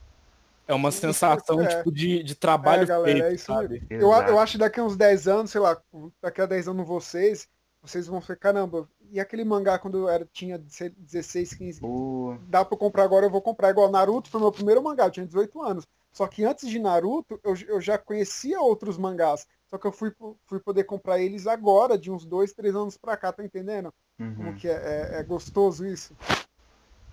É 0.67 0.75
uma 0.75 0.91
sensação, 0.91 1.63
é. 1.63 1.67
tipo, 1.67 1.91
de, 1.91 2.23
de 2.23 2.35
trabalho 2.35 2.82
É, 2.82 2.87
galera, 2.87 3.19
feito, 3.19 3.27
é 3.27 3.35
isso 3.35 3.47
sabe? 3.47 3.82
Eu, 3.89 4.13
eu 4.13 4.39
acho 4.39 4.53
que 4.53 4.58
daqui 4.58 4.79
a 4.81 4.85
uns 4.85 4.97
10 4.97 5.27
anos, 5.27 5.51
sei 5.51 5.61
lá, 5.61 5.81
daqui 6.20 6.43
a 6.43 6.47
10 6.47 6.69
anos 6.69 6.87
vocês, 6.87 7.49
vocês 7.82 8.06
vão 8.06 8.20
ficar, 8.20 8.37
caramba, 8.37 8.89
e 9.11 9.20
aquele 9.20 9.44
mangá 9.44 9.79
quando 9.79 9.99
eu 9.99 10.08
era, 10.08 10.27
tinha 10.32 10.58
16, 10.58 11.55
15, 11.55 11.81
Pô, 11.81 12.37
dá 12.37 12.65
pra 12.65 12.77
comprar 12.79 13.05
agora, 13.05 13.27
eu 13.27 13.31
vou 13.31 13.43
comprar. 13.43 13.70
Igual 13.70 13.91
Naruto 13.91 14.31
foi 14.31 14.41
meu 14.41 14.53
primeiro 14.53 14.82
mangá, 14.82 15.06
eu 15.06 15.11
tinha 15.11 15.27
18 15.27 15.63
anos. 15.63 15.87
Só 16.13 16.27
que 16.27 16.44
antes 16.44 16.69
de 16.69 16.79
Naruto, 16.79 17.39
eu, 17.44 17.55
eu 17.69 17.81
já 17.81 17.99
conhecia 17.99 18.61
outros 18.61 18.99
mangás. 18.99 19.47
Só 19.67 19.79
que 19.79 19.87
eu 19.87 19.93
fui, 19.93 20.13
fui 20.47 20.61
poder 20.61 20.85
comprar 20.85 21.20
eles 21.20 21.47
agora, 21.47 21.99
de 21.99 22.11
uns 22.11 22.25
2, 22.25 22.53
3 22.53 22.75
anos 22.75 22.97
pra 22.97 23.17
cá, 23.17 23.32
tá 23.32 23.44
entendendo? 23.44 23.93
Como 24.35 24.53
uhum, 24.53 24.55
que 24.55 24.69
é, 24.69 24.73
é, 25.17 25.20
é 25.20 25.23
gostoso 25.23 25.87
isso? 25.87 26.15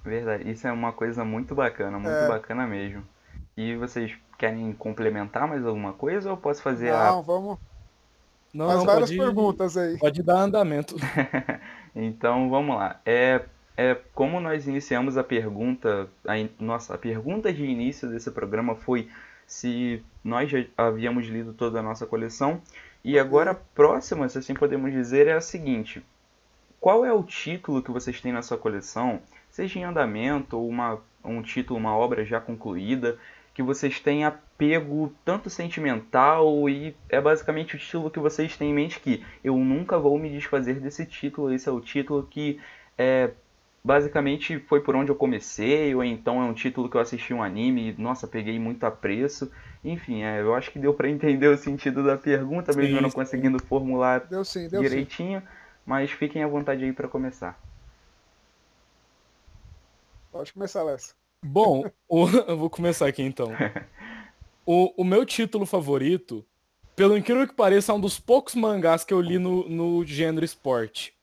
verdade. 0.03 0.49
Isso 0.49 0.67
é 0.67 0.71
uma 0.71 0.93
coisa 0.93 1.23
muito 1.25 1.53
bacana, 1.55 1.99
muito 1.99 2.23
É. 2.23 2.25
bacana 2.25 2.65
mesmo. 2.67 3.05
E 3.57 3.75
vocês 3.75 4.17
querem 4.37 4.73
complementar 4.73 5.47
mais 5.47 5.65
alguma 5.65 5.93
coisa 5.93 6.31
ou 6.31 6.37
posso 6.37 6.61
fazer 6.61 6.93
a 6.93 7.15
Não, 7.15 7.23
vamos. 7.23 7.57
Não, 8.55 8.67
Faz 8.67 8.79
não, 8.79 8.85
várias 8.85 9.09
pode, 9.11 9.19
perguntas 9.19 9.77
aí. 9.77 9.97
pode 9.97 10.23
dar 10.23 10.39
andamento. 10.39 10.95
Então 11.95 12.49
vamos 12.49 12.75
lá. 12.75 12.99
É, 13.05 13.41
é, 13.77 13.95
como 14.13 14.39
nós 14.41 14.67
iniciamos 14.67 15.17
a 15.17 15.23
pergunta, 15.23 16.09
a, 16.27 16.37
in- 16.37 16.49
nossa, 16.59 16.93
a 16.93 16.97
pergunta 16.97 17.53
de 17.53 17.63
início 17.63 18.09
desse 18.09 18.31
programa 18.31 18.75
foi 18.75 19.09
se 19.47 20.03
nós 20.23 20.49
já 20.49 20.65
havíamos 20.77 21.25
lido 21.27 21.53
toda 21.53 21.79
a 21.79 21.83
nossa 21.83 22.05
coleção. 22.05 22.61
E 23.03 23.17
agora 23.19 23.51
a 23.51 23.55
próxima, 23.55 24.27
se 24.27 24.37
assim 24.37 24.53
podemos 24.53 24.91
dizer, 24.91 25.27
é 25.27 25.33
a 25.33 25.41
seguinte: 25.41 26.03
qual 26.81 27.05
é 27.05 27.13
o 27.13 27.23
título 27.23 27.81
que 27.81 27.91
vocês 27.91 28.19
têm 28.19 28.33
na 28.33 28.41
sua 28.41 28.57
coleção, 28.57 29.21
seja 29.49 29.79
em 29.79 29.83
andamento 29.83 30.57
ou 30.57 30.67
uma, 30.67 30.99
um 31.23 31.41
título, 31.41 31.79
uma 31.79 31.95
obra 31.95 32.25
já 32.25 32.41
concluída, 32.41 33.17
que 33.53 33.63
vocês 33.63 33.99
têm 33.99 34.25
apego 34.55 35.13
tanto 35.25 35.49
sentimental 35.49 36.69
e 36.69 36.95
é 37.09 37.19
basicamente 37.19 37.75
o 37.75 37.79
título 37.79 38.09
que 38.09 38.19
vocês 38.19 38.55
têm 38.57 38.71
em 38.71 38.73
mente 38.73 38.99
que 38.99 39.23
eu 39.43 39.57
nunca 39.57 39.99
vou 39.99 40.17
me 40.17 40.29
desfazer 40.29 40.79
desse 40.79 41.05
título, 41.05 41.51
esse 41.51 41.67
é 41.67 41.71
o 41.71 41.81
título 41.81 42.25
que 42.29 42.59
é 42.97 43.31
basicamente 43.83 44.57
foi 44.61 44.81
por 44.81 44.95
onde 44.95 45.11
eu 45.11 45.15
comecei, 45.15 45.93
ou 45.93 46.03
então 46.03 46.41
é 46.41 46.45
um 46.45 46.53
título 46.53 46.89
que 46.89 46.97
eu 46.97 47.01
assisti 47.01 47.33
um 47.33 47.43
anime 47.43 47.89
e, 47.91 48.01
nossa, 48.01 48.27
peguei 48.27 48.57
muito 48.57 48.83
apreço. 48.83 49.51
Enfim, 49.83 50.23
é, 50.23 50.41
eu 50.41 50.55
acho 50.55 50.71
que 50.71 50.79
deu 50.79 50.93
pra 50.93 51.07
entender 51.07 51.47
o 51.47 51.57
sentido 51.57 52.03
da 52.03 52.17
pergunta, 52.17 52.73
mesmo 52.73 52.95
Sim, 52.95 52.97
eu 52.97 53.01
não 53.01 53.11
sim. 53.11 53.15
conseguindo 53.15 53.59
formular 53.59 54.23
Deu 54.29 54.43
sim, 54.43 54.67
deu 54.67 54.83
sim. 54.83 54.89
direitinho, 54.89 55.43
mas 55.85 56.09
fiquem 56.11 56.43
à 56.43 56.47
vontade 56.47 56.83
aí 56.83 56.93
pra 56.93 57.07
começar. 57.07 57.59
Pode 60.31 60.51
começar, 60.53 60.83
Lessa. 60.83 61.13
Bom, 61.43 61.83
eu 62.47 62.57
vou 62.57 62.69
começar 62.69 63.07
aqui 63.07 63.21
então. 63.21 63.55
O, 64.65 65.01
o 65.01 65.03
meu 65.03 65.25
título 65.25 65.65
favorito, 65.65 66.45
pelo 66.95 67.17
incrível 67.17 67.47
que 67.47 67.53
pareça, 67.53 67.91
é 67.91 67.95
um 67.95 67.99
dos 67.99 68.19
poucos 68.19 68.55
mangás 68.55 69.03
que 69.03 69.13
eu 69.13 69.21
li 69.21 69.37
no, 69.37 69.67
no 69.69 70.05
gênero 70.05 70.45
esporte. 70.45 71.13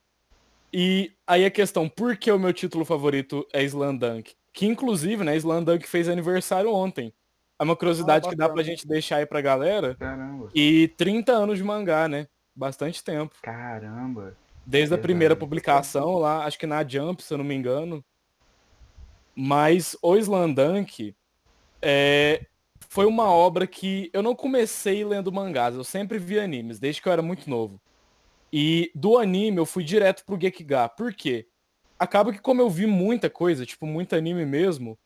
E 0.72 1.12
aí 1.26 1.44
a 1.44 1.50
questão, 1.50 1.88
por 1.88 2.16
que 2.16 2.30
o 2.30 2.38
meu 2.38 2.52
título 2.52 2.84
favorito 2.84 3.46
é 3.52 3.62
Slandunk? 3.64 4.34
Que 4.52 4.66
inclusive, 4.66 5.24
né, 5.24 5.36
Slandunk 5.36 5.86
fez 5.86 6.08
aniversário 6.08 6.72
ontem. 6.72 7.12
É 7.58 7.64
uma 7.64 7.76
curiosidade 7.76 8.26
ah, 8.26 8.30
que 8.30 8.36
dá 8.36 8.48
pra 8.48 8.62
gente 8.62 8.86
deixar 8.86 9.16
aí 9.16 9.26
pra 9.26 9.40
galera. 9.40 9.94
Caramba. 9.94 10.48
E 10.54 10.88
30 10.96 11.32
anos 11.32 11.58
de 11.58 11.64
mangá, 11.64 12.08
né? 12.08 12.26
Bastante 12.54 13.04
tempo. 13.04 13.34
Caramba. 13.42 14.36
Desde 14.64 14.94
a 14.94 14.98
primeira 14.98 15.36
publicação 15.36 16.18
lá, 16.18 16.44
acho 16.44 16.58
que 16.58 16.66
na 16.66 16.86
Jump, 16.86 17.22
se 17.22 17.32
eu 17.32 17.38
não 17.38 17.44
me 17.44 17.54
engano. 17.54 18.04
Mas 19.34 19.96
o 20.02 20.16
Slandunk 20.16 21.14
é, 21.80 22.44
foi 22.92 23.06
uma 23.06 23.24
obra 23.24 23.66
que 23.66 24.10
eu 24.12 24.22
não 24.22 24.34
comecei 24.34 25.02
lendo 25.02 25.32
mangás, 25.32 25.74
eu 25.74 25.82
sempre 25.82 26.18
vi 26.18 26.38
animes, 26.38 26.78
desde 26.78 27.00
que 27.00 27.08
eu 27.08 27.12
era 27.14 27.22
muito 27.22 27.48
novo. 27.48 27.80
E 28.52 28.92
do 28.94 29.16
anime 29.16 29.56
eu 29.56 29.64
fui 29.64 29.82
direto 29.82 30.26
pro 30.26 30.38
Gekiga. 30.38 30.90
Por 30.90 31.14
quê? 31.14 31.48
Acaba 31.98 32.34
que 32.34 32.38
como 32.38 32.60
eu 32.60 32.68
vi 32.68 32.86
muita 32.86 33.30
coisa, 33.30 33.64
tipo, 33.64 33.86
muito 33.86 34.14
anime 34.14 34.44
mesmo, 34.44 34.98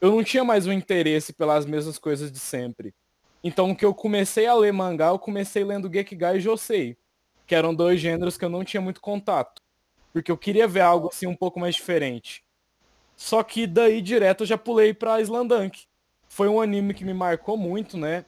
eu 0.00 0.12
não 0.12 0.22
tinha 0.22 0.44
mais 0.44 0.68
o 0.68 0.70
um 0.70 0.72
interesse 0.72 1.32
pelas 1.32 1.66
mesmas 1.66 1.98
coisas 1.98 2.30
de 2.30 2.38
sempre. 2.38 2.94
Então, 3.42 3.74
que 3.74 3.84
eu 3.84 3.92
comecei 3.92 4.46
a 4.46 4.54
ler 4.54 4.72
mangá, 4.72 5.08
eu 5.08 5.18
comecei 5.18 5.64
lendo 5.64 5.92
Gekiga 5.92 6.36
e 6.36 6.40
Josei, 6.40 6.96
que 7.44 7.56
eram 7.56 7.74
dois 7.74 8.00
gêneros 8.00 8.38
que 8.38 8.44
eu 8.44 8.50
não 8.50 8.62
tinha 8.62 8.80
muito 8.80 9.00
contato. 9.00 9.60
Porque 10.12 10.30
eu 10.30 10.38
queria 10.38 10.68
ver 10.68 10.82
algo 10.82 11.08
assim 11.08 11.26
um 11.26 11.34
pouco 11.34 11.58
mais 11.58 11.74
diferente. 11.74 12.44
Só 13.16 13.42
que 13.42 13.66
daí 13.66 14.00
direto 14.00 14.44
eu 14.44 14.46
já 14.46 14.56
pulei 14.56 14.94
pra 14.94 15.20
Slandunk. 15.20 15.90
Foi 16.32 16.48
um 16.48 16.62
anime 16.62 16.94
que 16.94 17.04
me 17.04 17.12
marcou 17.12 17.58
muito, 17.58 17.98
né? 17.98 18.24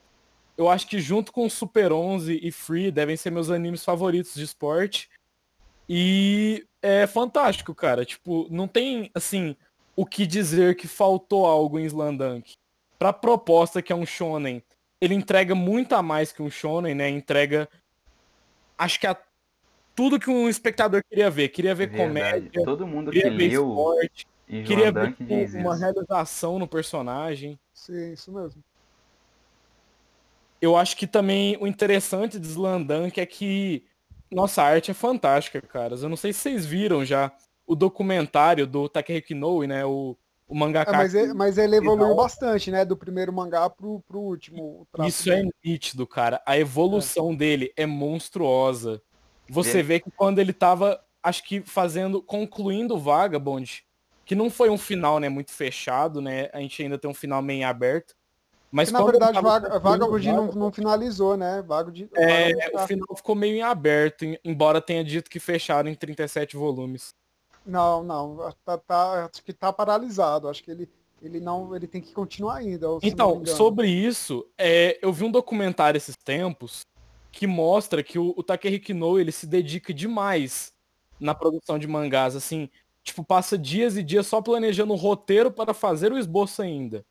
Eu 0.59 0.69
acho 0.69 0.87
que 0.87 1.01
junto 1.01 1.33
com 1.33 1.49
Super 1.49 1.91
11 1.91 2.39
e 2.43 2.53
Free 2.53 2.91
devem 2.91 3.17
ser 3.17 3.31
meus 3.31 3.49
animes 3.49 3.83
favoritos 3.83 4.35
de 4.35 4.45
esporte. 4.45 5.09
E 5.89 6.67
é 6.83 7.07
fantástico, 7.07 7.75
cara. 7.75 8.05
Tipo, 8.05 8.47
não 8.51 8.69
tem, 8.69 9.11
assim, 9.15 9.57
o 9.97 10.05
que 10.05 10.27
dizer 10.27 10.77
que 10.77 10.87
faltou 10.87 11.47
algo 11.47 11.79
em 11.79 11.87
Slandunk. 11.87 12.57
Pra 12.99 13.11
proposta 13.11 13.81
que 13.81 13.91
é 13.91 13.97
um 13.97 14.05
shonen, 14.05 14.63
ele 15.01 15.15
entrega 15.15 15.55
muito 15.55 15.95
a 15.95 16.03
mais 16.03 16.31
que 16.31 16.43
um 16.43 16.51
shonen, 16.51 16.95
né? 16.95 17.09
Entrega, 17.09 17.67
acho 18.77 19.01
que 19.01 19.07
a 19.07 19.17
tudo 19.95 20.21
que 20.21 20.29
um 20.29 20.47
espectador 20.47 21.03
queria 21.09 21.31
ver. 21.31 21.49
Queria 21.49 21.75
ver 21.75 21.89
Verdade. 21.89 22.09
comédia. 22.09 22.65
Todo 22.67 22.87
mundo 22.87 23.11
que 23.11 23.31
leu 23.31 23.67
esporte, 23.67 24.27
queria 24.63 24.93
ver 24.93 25.17
uma 25.61 25.77
realização 25.77 26.59
no 26.59 26.69
personagem. 26.69 27.59
Sim, 27.73 28.13
isso 28.13 28.33
mesmo 28.33 28.63
eu 30.65 30.77
acho 30.77 30.97
que 30.97 31.07
também 31.07 31.57
o 31.61 31.67
interessante 31.67 32.39
de 32.39 32.47
Slandunk 32.47 33.21
é 33.21 33.27
que 33.27 33.85
nossa 34.31 34.63
arte 34.63 34.91
é 34.91 34.95
fantástica, 34.95 35.61
caras. 35.61 36.03
Eu 36.03 36.09
não 36.09 36.17
sei 36.17 36.33
se 36.33 36.41
vocês 36.41 36.65
viram 36.65 37.05
já 37.05 37.31
o 37.67 37.75
documentário 37.75 38.67
do 38.67 38.89
Takehiko 38.89 39.33
Inoue, 39.33 39.67
né? 39.67 39.85
O, 39.85 40.17
o 40.49 40.55
mangaka. 40.55 40.91
É, 40.91 40.97
mas, 40.97 41.15
ele, 41.15 41.35
mas 41.35 41.59
ele 41.59 41.77
evoluiu 41.77 42.09
final. 42.09 42.17
bastante, 42.17 42.71
né? 42.71 42.85
Do 42.85 42.97
primeiro 42.97 43.33
mangá 43.33 43.69
pro, 43.69 44.01
pro 44.09 44.19
último. 44.19 44.87
Isso 45.01 45.31
é 45.31 45.37
dele. 45.37 45.49
é 45.49 45.69
nítido, 45.69 46.07
cara. 46.07 46.43
A 46.47 46.59
evolução 46.59 47.33
é. 47.33 47.37
dele 47.37 47.73
é 47.77 47.85
monstruosa. 47.85 49.03
Você 49.49 49.83
vê 49.83 50.01
que 50.01 50.11
quando 50.11 50.39
ele 50.39 50.55
tava, 50.55 50.99
acho 51.23 51.45
que 51.45 51.61
fazendo, 51.61 52.23
concluindo 52.23 52.95
o 52.95 52.99
Vagabond, 52.99 53.85
que 54.25 54.35
não 54.35 54.51
foi 54.51 54.71
um 54.71 54.79
final, 54.79 55.19
né, 55.21 55.29
muito 55.29 55.53
fechado, 55.53 56.21
né? 56.21 56.49
A 56.53 56.61
gente 56.61 56.83
ainda 56.83 56.99
tem 56.99 57.11
um 57.11 57.15
final 57.15 57.43
meio 57.43 57.67
aberto. 57.67 58.15
Mas 58.73 58.91
na 58.91 59.03
verdade, 59.05 59.41
Vaga, 59.41 59.79
Vagabond 59.79 60.33
não, 60.33 60.47
não 60.53 60.73
finalizou, 60.73 61.37
né? 61.37 61.63
Vagabond, 61.63 62.09
é, 62.17 62.53
o 62.75 62.79
final 62.87 63.17
ficou 63.17 63.37
meio 63.37 63.55
em 63.55 63.63
aberto, 63.63 64.25
embora 64.45 64.81
tenha 64.81 65.05
dito 65.05 65.31
que 65.31 65.39
fecharam 65.39 65.89
em 65.89 65.95
37 65.95 66.57
volumes. 66.57 67.15
Não, 67.65 68.03
não, 68.03 68.53
tá, 68.65 68.77
tá, 68.77 69.31
acho 69.33 69.45
que 69.45 69.53
tá 69.53 69.73
paralisado. 69.73 70.49
Acho 70.49 70.63
que 70.63 70.71
ele, 70.71 70.91
ele 71.23 71.39
não, 71.39 71.75
ele 71.75 71.87
tem 71.87 72.01
que 72.01 72.13
continuar 72.13 72.57
ainda. 72.57 72.87
Então, 73.03 73.47
sobre 73.47 73.89
isso, 73.89 74.45
é, 74.59 74.99
eu 75.01 75.13
vi 75.13 75.25
um 75.25 75.31
documentário 75.31 75.97
esses 75.97 76.17
tempos 76.17 76.81
que 77.31 77.47
mostra 77.47 78.03
que 78.03 78.19
o, 78.19 78.35
o 78.37 78.43
Takehiko 78.43 78.91
Inoue, 78.91 79.21
ele 79.21 79.33
se 79.33 79.47
dedica 79.47 79.95
demais 79.95 80.73
na 81.19 81.35
produção 81.35 81.79
de 81.79 81.87
mangás, 81.87 82.37
assim, 82.37 82.69
tipo, 83.05 83.23
passa 83.23 83.57
dias 83.59 83.97
e 83.97 84.03
dias 84.03 84.27
só 84.27 84.41
planejando 84.41 84.95
o 84.95 84.97
roteiro 84.97 85.53
para 85.53 85.75
fazer 85.75 86.11
o 86.11 86.19
esboço 86.19 86.63
ainda. 86.63 87.05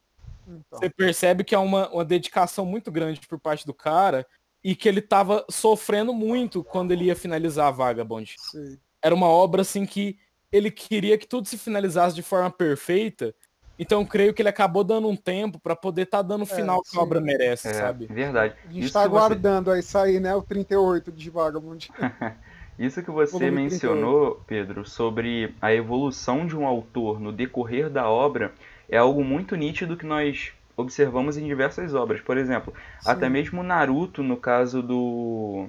Então. 0.46 0.80
Você 0.80 0.90
percebe 0.90 1.44
que 1.44 1.56
é 1.56 1.58
uma, 1.58 1.88
uma 1.90 2.04
dedicação 2.04 2.66
muito 2.66 2.92
grande 2.92 3.22
por 3.28 3.40
parte 3.40 3.66
do 3.66 3.74
cara 3.74 4.26
e 4.64 4.76
que 4.76 4.90
ele 4.90 5.02
tava 5.02 5.46
sofrendo 5.50 6.14
muito 6.14 6.64
quando 6.64 6.92
ele 6.92 7.06
ia 7.06 7.16
finalizar 7.16 7.68
a 7.68 7.72
Vagabond. 7.72 8.36
Sim. 8.38 8.78
Era 9.02 9.14
uma 9.14 9.28
obra 9.28 9.62
assim 9.62 9.86
que 9.86 10.18
ele 10.52 10.72
queria 10.72 11.18
que 11.18 11.28
tudo 11.28 11.48
se 11.48 11.58
finalizasse 11.58 12.16
de 12.16 12.22
forma 12.24 12.50
perfeita. 12.50 13.34
Então 13.78 14.06
creio 14.06 14.34
que 14.34 14.42
ele 14.42 14.50
acabou 14.50 14.84
dando 14.84 15.08
um 15.08 15.16
tempo 15.16 15.60
para 15.60 15.76
poder 15.76 16.04
estar 16.04 16.20
tá 16.20 16.24
dando 16.24 16.42
o 16.42 16.52
é, 16.52 16.56
final 16.56 16.80
é, 16.80 16.90
que 16.90 16.98
a 16.98 17.02
obra 17.02 17.20
merece, 17.20 17.68
é, 17.68 17.74
sabe? 17.74 18.06
Verdade. 18.06 18.56
A 18.64 18.72
gente 18.72 18.86
Isso 18.86 18.94
tá 18.94 19.02
aguardando 19.02 19.72
você... 19.72 19.78
aí 19.78 19.84
sair, 19.84 20.20
né, 20.20 20.36
o 20.36 20.42
38 20.42 21.12
de 21.12 21.30
Vagabond. 21.30 21.90
Isso 22.78 23.04
que 23.04 23.12
você 23.12 23.52
mencionou, 23.52 24.42
Pedro, 24.48 24.86
sobre 24.86 25.54
a 25.62 25.74
evolução 25.74 26.48
de 26.48 26.58
um 26.58 26.66
autor 26.66 27.20
no 27.20 27.32
decorrer 27.32 27.90
da 27.90 28.10
obra, 28.10 28.54
é 28.90 28.98
algo 28.98 29.24
muito 29.24 29.56
nítido 29.56 29.96
que 29.96 30.06
nós 30.06 30.54
observamos 30.76 31.38
em 31.38 31.46
diversas 31.46 31.94
obras. 31.94 32.22
Por 32.22 32.38
exemplo, 32.38 32.74
Sim. 33.00 33.12
até 33.12 33.30
mesmo 33.30 33.64
Naruto, 33.64 34.24
no 34.24 34.38
caso 34.38 34.82
do. 34.82 35.68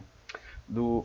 do. 0.67 1.05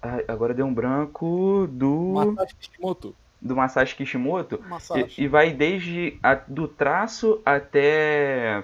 Ai, 0.00 0.24
agora 0.28 0.54
deu 0.54 0.66
um 0.66 0.74
branco. 0.74 1.68
Do. 1.70 2.12
Masashi 2.12 2.56
Kishimoto. 2.56 3.14
Do 3.40 3.56
Masashi 3.56 3.96
Kishimoto. 3.96 4.60
Masashi. 4.68 5.20
E, 5.20 5.24
e, 5.24 5.28
vai 5.28 5.52
desde 5.52 6.18
a, 6.22 6.34
do 6.34 6.68
traço 6.68 7.40
até 7.44 8.62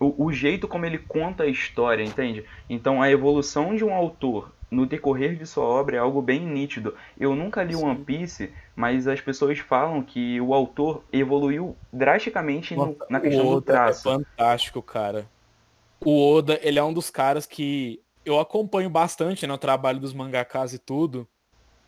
o, 0.00 0.26
o 0.26 0.32
jeito 0.32 0.66
como 0.66 0.84
ele 0.84 0.98
conta 0.98 1.44
a 1.44 1.46
história, 1.46 2.02
entende? 2.02 2.44
Então 2.68 3.00
a 3.00 3.08
evolução 3.08 3.76
de 3.76 3.84
um 3.84 3.94
autor 3.94 4.50
no 4.70 4.86
decorrer 4.86 5.36
de 5.36 5.44
sua 5.44 5.64
obra 5.64 5.96
é 5.96 5.98
algo 5.98 6.22
bem 6.22 6.46
nítido. 6.46 6.94
Eu 7.18 7.34
nunca 7.34 7.62
li 7.62 7.74
Sim. 7.74 7.84
One 7.84 8.04
Piece, 8.04 8.52
mas 8.76 9.08
as 9.08 9.20
pessoas 9.20 9.58
falam 9.58 10.02
que 10.02 10.40
o 10.40 10.54
autor 10.54 11.02
evoluiu 11.12 11.76
drasticamente 11.92 12.76
no, 12.76 12.96
na 13.08 13.20
questão 13.20 13.50
do 13.50 13.58
é 13.58 13.62
traço. 13.62 14.08
É 14.08 14.12
fantástico, 14.12 14.80
cara. 14.80 15.26
O 16.04 16.34
Oda, 16.34 16.58
ele 16.62 16.78
é 16.78 16.84
um 16.84 16.92
dos 16.92 17.10
caras 17.10 17.44
que 17.46 18.00
eu 18.24 18.38
acompanho 18.38 18.88
bastante 18.88 19.46
no 19.46 19.54
né, 19.54 19.58
trabalho 19.58 19.98
dos 19.98 20.14
mangakas 20.14 20.72
e 20.72 20.78
tudo. 20.78 21.26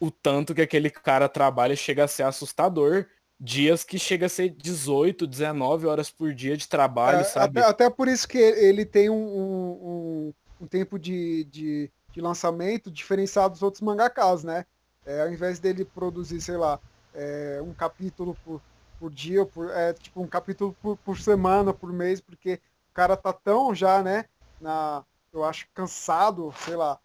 O 0.01 0.11
tanto 0.11 0.55
que 0.55 0.63
aquele 0.63 0.91
cara 0.91 1.29
trabalha 1.29 1.77
chega 1.77 2.05
a 2.05 2.09
ser 2.09 2.25
assustador. 2.25 3.07
Dias 3.39 3.83
que 3.83 3.99
chega 3.99 4.27
a 4.27 4.29
ser 4.29 4.51
18, 4.51 5.27
19 5.27 5.87
horas 5.87 6.11
por 6.11 6.33
dia 6.33 6.57
de 6.57 6.69
trabalho, 6.69 7.21
é, 7.21 7.25
sabe? 7.25 7.59
Até, 7.59 7.69
até, 7.69 7.91
por 7.91 8.07
isso 8.07 8.29
que 8.29 8.39
ele 8.39 8.85
tem 8.85 9.11
um, 9.11 9.15
um, 9.15 10.35
um 10.61 10.67
tempo 10.67 10.97
de, 10.97 11.45
de 11.45 11.91
de 12.13 12.21
lançamento 12.21 12.91
diferenciado 12.91 13.55
dos 13.55 13.63
outros 13.63 13.81
mangakas, 13.81 14.45
né? 14.45 14.65
É, 15.05 15.23
ao 15.23 15.33
invés 15.33 15.59
dele 15.59 15.85
produzir, 15.85 16.41
sei 16.41 16.57
lá, 16.57 16.79
é, 17.15 17.61
um 17.63 17.73
capítulo 17.73 18.37
por, 18.45 18.61
por 19.01 19.11
dia, 19.11 19.45
por, 19.45 19.71
é, 19.71 19.93
tipo 19.95 20.23
um 20.23 20.27
capítulo 20.27 20.77
por, 20.81 20.97
por 20.99 21.19
semana, 21.19 21.73
por 21.73 21.93
mês, 21.93 22.21
porque 22.21 22.61
o 22.91 22.95
cara 22.95 23.17
tá 23.17 23.33
tão 23.33 23.75
já, 23.75 24.03
né, 24.03 24.27
na, 24.61 25.03
eu 25.33 25.45
acho, 25.45 25.67
cansado, 25.75 26.55
sei 26.59 26.77
lá, 26.77 26.99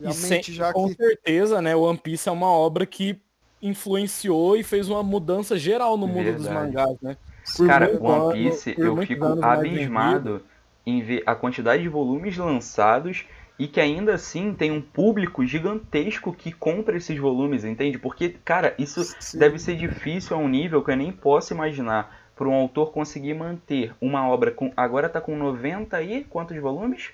realmente 0.00 0.52
já 0.52 0.72
com 0.72 0.88
que... 0.88 0.94
certeza, 0.94 1.60
né, 1.60 1.74
o 1.74 1.80
One 1.80 1.98
Piece 1.98 2.28
é 2.28 2.32
uma 2.32 2.48
obra 2.48 2.86
que 2.86 3.20
influenciou 3.60 4.56
e 4.56 4.62
fez 4.62 4.88
uma 4.88 5.02
mudança 5.02 5.58
geral 5.58 5.96
no 5.96 6.06
mundo 6.06 6.24
Verdade. 6.24 6.44
dos 6.44 6.52
mangás, 6.52 6.96
né? 7.02 7.16
Por 7.56 7.66
cara, 7.66 7.98
One 8.00 8.32
Piece, 8.32 8.74
eu 8.78 8.96
fico 8.98 9.24
abismado 9.44 10.42
em 10.86 11.02
ver 11.02 11.22
a 11.26 11.34
quantidade 11.34 11.82
de 11.82 11.88
volumes 11.88 12.36
lançados 12.36 13.26
e 13.60 13.68
que 13.68 13.78
ainda 13.78 14.14
assim 14.14 14.54
tem 14.54 14.70
um 14.70 14.80
público 14.80 15.44
gigantesco 15.44 16.32
que 16.32 16.50
compra 16.50 16.96
esses 16.96 17.18
volumes, 17.18 17.62
entende? 17.62 17.98
Porque, 17.98 18.30
cara, 18.42 18.74
isso 18.78 19.04
Sim. 19.20 19.38
deve 19.38 19.58
ser 19.58 19.76
difícil 19.76 20.34
a 20.34 20.40
um 20.40 20.48
nível 20.48 20.82
que 20.82 20.90
eu 20.90 20.96
nem 20.96 21.12
posso 21.12 21.52
imaginar 21.52 22.32
para 22.34 22.48
um 22.48 22.54
autor 22.54 22.90
conseguir 22.90 23.34
manter 23.34 23.94
uma 24.00 24.26
obra 24.26 24.50
com. 24.50 24.72
Agora 24.74 25.10
tá 25.10 25.20
com 25.20 25.36
90 25.36 26.00
e 26.00 26.24
quantos 26.24 26.56
volumes? 26.56 27.10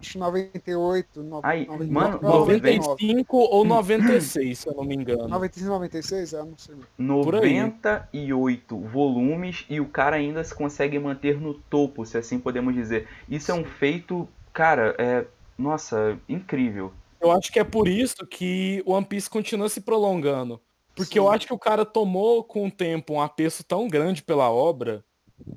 Acho 0.00 0.18
98, 0.18 1.22
no, 1.22 1.40
Aí, 1.42 1.66
99, 1.66 1.92
mano, 1.92 2.20
95 2.22 3.36
ou 3.36 3.62
96, 3.66 4.58
se 4.58 4.68
eu 4.68 4.74
não 4.74 4.84
me 4.84 4.94
engano. 4.94 5.28
95, 5.28 5.70
96, 5.72 6.32
é, 6.32 6.38
não 6.38 6.56
sei. 6.56 6.74
98 6.96 8.78
volumes 8.78 9.66
e 9.68 9.78
o 9.78 9.86
cara 9.86 10.16
ainda 10.16 10.42
se 10.42 10.54
consegue 10.54 10.98
manter 10.98 11.38
no 11.38 11.52
topo, 11.52 12.06
se 12.06 12.16
assim 12.16 12.38
podemos 12.38 12.74
dizer. 12.74 13.06
Isso 13.28 13.52
Sim. 13.52 13.52
é 13.52 13.54
um 13.60 13.64
feito, 13.64 14.26
cara, 14.54 14.94
é 14.98 15.26
nossa, 15.58 16.18
incrível. 16.28 16.92
Eu 17.20 17.30
acho 17.32 17.50
que 17.52 17.58
é 17.58 17.64
por 17.64 17.88
isso 17.88 18.26
que 18.26 18.82
o 18.86 18.92
One 18.92 19.06
Piece 19.06 19.28
continua 19.28 19.68
se 19.68 19.80
prolongando. 19.80 20.60
Porque 20.94 21.14
Sim. 21.14 21.18
eu 21.18 21.30
acho 21.30 21.46
que 21.46 21.52
o 21.54 21.58
cara 21.58 21.84
tomou 21.84 22.42
com 22.44 22.66
o 22.66 22.70
tempo 22.70 23.14
um 23.14 23.20
apreço 23.20 23.62
tão 23.64 23.86
grande 23.88 24.22
pela 24.22 24.50
obra 24.50 25.04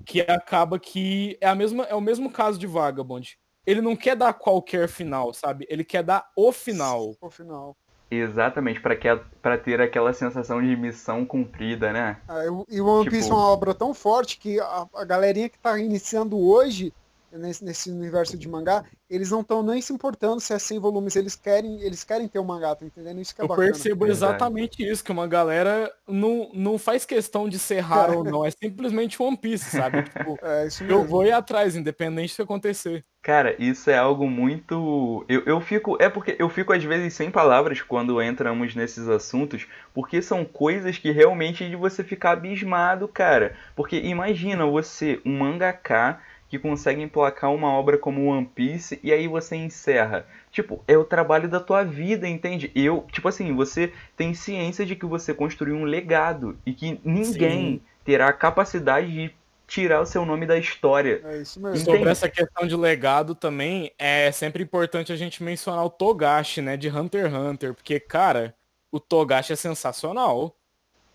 que 0.05 0.19
acaba 0.21 0.77
que 0.77 1.37
é 1.39 1.47
a 1.47 1.55
mesma 1.55 1.85
é 1.85 1.95
o 1.95 2.01
mesmo 2.01 2.29
caso 2.29 2.59
de 2.59 2.67
Vagabond. 2.67 3.37
Ele 3.65 3.81
não 3.81 3.95
quer 3.95 4.15
dar 4.15 4.33
qualquer 4.33 4.87
final, 4.89 5.33
sabe? 5.33 5.65
Ele 5.69 5.83
quer 5.83 6.03
dar 6.03 6.29
o 6.35 6.51
final. 6.51 7.15
O 7.21 7.29
final. 7.29 7.77
Exatamente, 8.11 8.81
pra, 8.81 8.95
que, 8.95 9.07
pra 9.41 9.57
ter 9.57 9.79
aquela 9.79 10.11
sensação 10.13 10.59
de 10.61 10.75
missão 10.75 11.23
cumprida, 11.23 11.93
né? 11.93 12.17
Ah, 12.27 12.43
e 12.67 12.81
o 12.81 12.87
One 12.87 13.03
Tipo- 13.03 13.15
Piece 13.15 13.29
é 13.29 13.33
uma 13.33 13.47
obra 13.47 13.73
tão 13.75 13.93
forte 13.93 14.39
que 14.39 14.59
a, 14.59 14.87
a 14.95 15.05
galerinha 15.05 15.47
que 15.47 15.59
tá 15.59 15.77
iniciando 15.77 16.37
hoje 16.37 16.91
nesse, 17.31 17.63
nesse 17.63 17.91
universo 17.91 18.37
de 18.37 18.47
mangá, 18.47 18.83
eles 19.09 19.29
não 19.31 19.41
estão 19.41 19.63
nem 19.63 19.81
se 19.81 19.91
importando 19.93 20.39
se 20.39 20.53
é 20.53 20.59
100 20.59 20.79
volumes, 20.79 21.15
eles 21.15 21.35
querem, 21.35 21.81
eles 21.81 22.03
querem 22.03 22.27
ter 22.27 22.39
um 22.39 22.43
mangá, 22.45 22.75
tá 22.75 22.85
entendendo? 22.85 23.19
Isso 23.21 23.33
que 23.35 23.41
é 23.41 23.43
Eu 23.43 23.47
bacana. 23.47 23.73
percebo 23.73 24.05
exatamente 24.07 24.83
isso, 24.83 25.03
que 25.03 25.11
uma 25.11 25.27
galera 25.27 25.91
não, 26.07 26.51
não 26.53 26.77
faz 26.77 27.05
questão 27.05 27.47
de 27.49 27.57
ser 27.59 27.79
raro 27.79 28.17
ou 28.19 28.23
não, 28.23 28.45
é 28.45 28.51
simplesmente 28.51 29.21
One 29.21 29.37
Piece, 29.37 29.71
sabe? 29.71 30.03
Tipo, 30.09 30.39
É 30.41 30.67
isso 30.67 30.83
mesmo. 30.85 31.01
eu 31.01 31.03
vou 31.05 31.25
ir 31.25 31.31
atrás, 31.31 31.75
independente 31.75 32.33
do 32.33 32.35
que 32.37 32.41
acontecer. 32.43 33.05
Cara, 33.21 33.53
isso 33.61 33.89
é 33.89 33.97
algo 33.97 34.29
muito. 34.29 35.25
Eu, 35.27 35.43
eu 35.45 35.59
fico. 35.61 35.97
É 36.01 36.09
porque 36.09 36.35
eu 36.39 36.49
fico 36.49 36.71
às 36.71 36.83
vezes 36.83 37.13
sem 37.13 37.29
palavras 37.29 37.81
quando 37.81 38.21
entramos 38.21 38.73
nesses 38.75 39.07
assuntos, 39.09 39.67
porque 39.93 40.21
são 40.21 40.45
coisas 40.45 40.97
que 40.97 41.11
realmente 41.11 41.63
é 41.65 41.69
de 41.69 41.75
você 41.75 42.01
ficar 42.03 42.31
abismado, 42.31 43.07
cara. 43.09 43.55
Porque 43.75 43.97
imagina 43.99 44.65
você, 44.65 45.21
um 45.25 45.37
mangaka 45.37 46.21
que 46.49 46.57
consegue 46.57 47.01
emplacar 47.01 47.53
uma 47.53 47.71
obra 47.71 47.97
como 47.97 48.25
One 48.25 48.45
Piece 48.45 48.99
e 49.03 49.13
aí 49.13 49.27
você 49.27 49.55
encerra. 49.55 50.25
Tipo, 50.51 50.83
é 50.87 50.97
o 50.97 51.03
trabalho 51.03 51.47
da 51.47 51.59
tua 51.59 51.83
vida, 51.83 52.27
entende? 52.27 52.71
Eu, 52.73 53.05
tipo 53.11 53.27
assim, 53.27 53.53
você 53.55 53.93
tem 54.17 54.33
ciência 54.33 54.85
de 54.85 54.95
que 54.95 55.05
você 55.05 55.33
construiu 55.33 55.75
um 55.75 55.83
legado 55.83 56.57
e 56.65 56.73
que 56.73 56.99
ninguém 57.03 57.73
Sim. 57.73 57.81
terá 58.03 58.29
a 58.29 58.33
capacidade 58.33 59.11
de 59.11 59.33
tirar 59.67 60.01
o 60.01 60.05
seu 60.05 60.25
nome 60.25 60.47
da 60.47 60.57
história. 60.57 61.21
É 61.23 61.37
isso 61.37 61.61
mesmo. 61.61 61.85
Sobre 61.85 62.09
essa 62.09 62.27
questão 62.27 62.67
de 62.67 62.75
legado 62.75 63.35
também, 63.35 63.91
é 63.99 64.31
sempre 64.31 64.63
importante 64.63 65.13
a 65.13 65.15
gente 65.15 65.43
mencionar 65.43 65.85
o 65.85 65.89
Togashi, 65.89 66.61
né, 66.61 66.75
de 66.75 66.89
Hunter 66.89 67.25
x 67.25 67.33
Hunter, 67.33 67.73
porque, 67.75 67.99
cara, 67.99 68.55
o 68.91 68.99
Togashi 68.99 69.53
é 69.53 69.55
sensacional. 69.55 70.55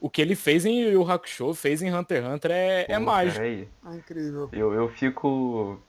O 0.01 0.11
que 0.11 0.21
ele 0.21 0.35
fez 0.35 0.67
em 0.67 0.81
Yu 0.91 1.11
Hakusho, 1.11 1.55
fez 1.55 1.81
em 1.81 1.93
Hunter 1.95 2.23
x 2.23 2.35
Hunter 2.35 2.51
é, 2.51 2.87
é 2.89 2.99
Pô, 2.99 3.05
mágico. 3.05 3.39
peraí. 3.39 3.69
Ah, 3.83 3.97
incrível. 3.97 4.49
Eu, 4.53 4.73
eu 4.73 4.89
fico. 4.91 5.81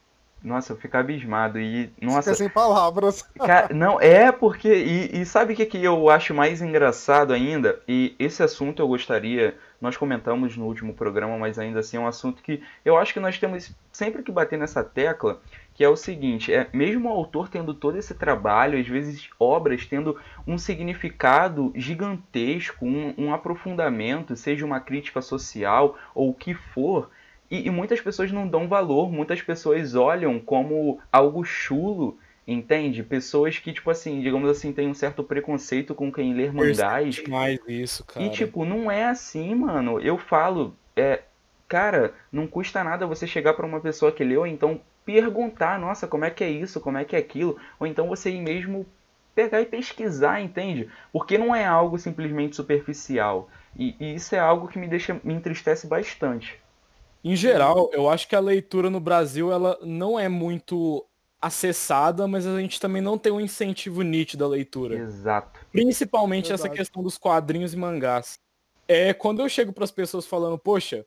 Nossa, 0.46 0.72
eu 0.72 0.76
fico 0.76 0.96
abismado. 0.96 1.58
E. 1.58 1.88
Fica 1.88 2.06
Nossa. 2.06 2.32
sem 2.32 2.48
palavras. 2.48 3.22
Cara, 3.36 3.74
não, 3.74 4.00
é 4.00 4.30
porque. 4.30 4.72
E, 4.72 5.20
e 5.20 5.26
sabe 5.26 5.52
o 5.52 5.56
que, 5.56 5.66
que 5.66 5.82
eu 5.82 6.08
acho 6.08 6.32
mais 6.32 6.62
engraçado 6.62 7.32
ainda? 7.32 7.80
E 7.88 8.14
esse 8.16 8.44
assunto 8.44 8.80
eu 8.80 8.86
gostaria. 8.86 9.56
Nós 9.80 9.96
comentamos 9.96 10.56
no 10.56 10.64
último 10.64 10.94
programa, 10.94 11.36
mas 11.36 11.58
ainda 11.58 11.80
assim 11.80 11.96
é 11.96 12.00
um 12.00 12.06
assunto 12.06 12.42
que 12.42 12.62
eu 12.84 12.96
acho 12.96 13.12
que 13.12 13.20
nós 13.20 13.38
temos 13.38 13.74
sempre 13.92 14.22
que 14.22 14.30
bater 14.30 14.56
nessa 14.56 14.84
tecla. 14.84 15.40
Que 15.74 15.82
é 15.82 15.88
o 15.88 15.96
seguinte: 15.96 16.54
é 16.54 16.68
mesmo 16.72 17.08
o 17.08 17.12
autor 17.12 17.48
tendo 17.48 17.74
todo 17.74 17.98
esse 17.98 18.14
trabalho, 18.14 18.78
às 18.78 18.86
vezes 18.86 19.28
obras 19.40 19.84
tendo 19.84 20.16
um 20.46 20.56
significado 20.56 21.72
gigantesco, 21.74 22.86
um, 22.86 23.12
um 23.18 23.34
aprofundamento, 23.34 24.36
seja 24.36 24.64
uma 24.64 24.78
crítica 24.78 25.20
social 25.20 25.98
ou 26.14 26.30
o 26.30 26.34
que 26.34 26.54
for. 26.54 27.10
E, 27.50 27.66
e 27.66 27.70
muitas 27.70 28.00
pessoas 28.00 28.32
não 28.32 28.46
dão 28.46 28.68
valor, 28.68 29.10
muitas 29.10 29.40
pessoas 29.42 29.94
olham 29.94 30.38
como 30.38 30.98
algo 31.12 31.44
chulo, 31.44 32.18
entende? 32.46 33.02
Pessoas 33.02 33.58
que, 33.58 33.72
tipo 33.72 33.90
assim, 33.90 34.20
digamos 34.20 34.48
assim, 34.48 34.72
têm 34.72 34.88
um 34.88 34.94
certo 34.94 35.22
preconceito 35.22 35.94
com 35.94 36.12
quem 36.12 36.34
lê 36.34 36.50
mangás. 36.50 37.16
demais 37.16 37.60
isso, 37.68 38.04
cara. 38.04 38.24
E, 38.24 38.30
tipo, 38.30 38.64
não 38.64 38.90
é 38.90 39.04
assim, 39.04 39.54
mano. 39.54 40.00
Eu 40.00 40.18
falo, 40.18 40.76
é, 40.94 41.22
cara, 41.68 42.14
não 42.30 42.46
custa 42.46 42.82
nada 42.82 43.06
você 43.06 43.26
chegar 43.26 43.54
pra 43.54 43.66
uma 43.66 43.80
pessoa 43.80 44.12
que 44.12 44.24
leu, 44.24 44.40
ou 44.40 44.46
então 44.46 44.80
perguntar, 45.04 45.78
nossa, 45.78 46.08
como 46.08 46.24
é 46.24 46.30
que 46.30 46.42
é 46.42 46.50
isso, 46.50 46.80
como 46.80 46.98
é 46.98 47.04
que 47.04 47.14
é 47.14 47.18
aquilo, 47.18 47.56
ou 47.78 47.86
então 47.86 48.08
você 48.08 48.30
ir 48.30 48.40
mesmo 48.40 48.84
pegar 49.36 49.60
e 49.60 49.66
pesquisar, 49.66 50.40
entende? 50.40 50.88
Porque 51.12 51.36
não 51.38 51.54
é 51.54 51.64
algo 51.64 51.98
simplesmente 51.98 52.56
superficial. 52.56 53.48
E, 53.78 53.94
e 54.00 54.14
isso 54.14 54.34
é 54.34 54.38
algo 54.38 54.66
que 54.66 54.78
me 54.78 54.88
deixa, 54.88 55.20
me 55.22 55.34
entristece 55.34 55.86
bastante. 55.86 56.58
Em 57.28 57.34
geral, 57.34 57.90
eu 57.92 58.08
acho 58.08 58.28
que 58.28 58.36
a 58.36 58.40
leitura 58.40 58.88
no 58.88 59.00
Brasil 59.00 59.50
ela 59.50 59.76
não 59.82 60.16
é 60.16 60.28
muito 60.28 61.04
acessada, 61.42 62.24
mas 62.28 62.46
a 62.46 62.60
gente 62.60 62.78
também 62.78 63.02
não 63.02 63.18
tem 63.18 63.32
um 63.32 63.40
incentivo 63.40 64.02
nítido 64.02 64.44
à 64.44 64.48
leitura. 64.48 64.94
Exato. 64.94 65.58
Principalmente 65.72 66.52
essa 66.52 66.62
Verdade. 66.62 66.78
questão 66.78 67.02
dos 67.02 67.18
quadrinhos 67.18 67.74
e 67.74 67.76
mangás. 67.76 68.38
É 68.86 69.12
quando 69.12 69.42
eu 69.42 69.48
chego 69.48 69.72
para 69.72 69.82
as 69.82 69.90
pessoas 69.90 70.24
falando, 70.24 70.56
poxa, 70.56 71.04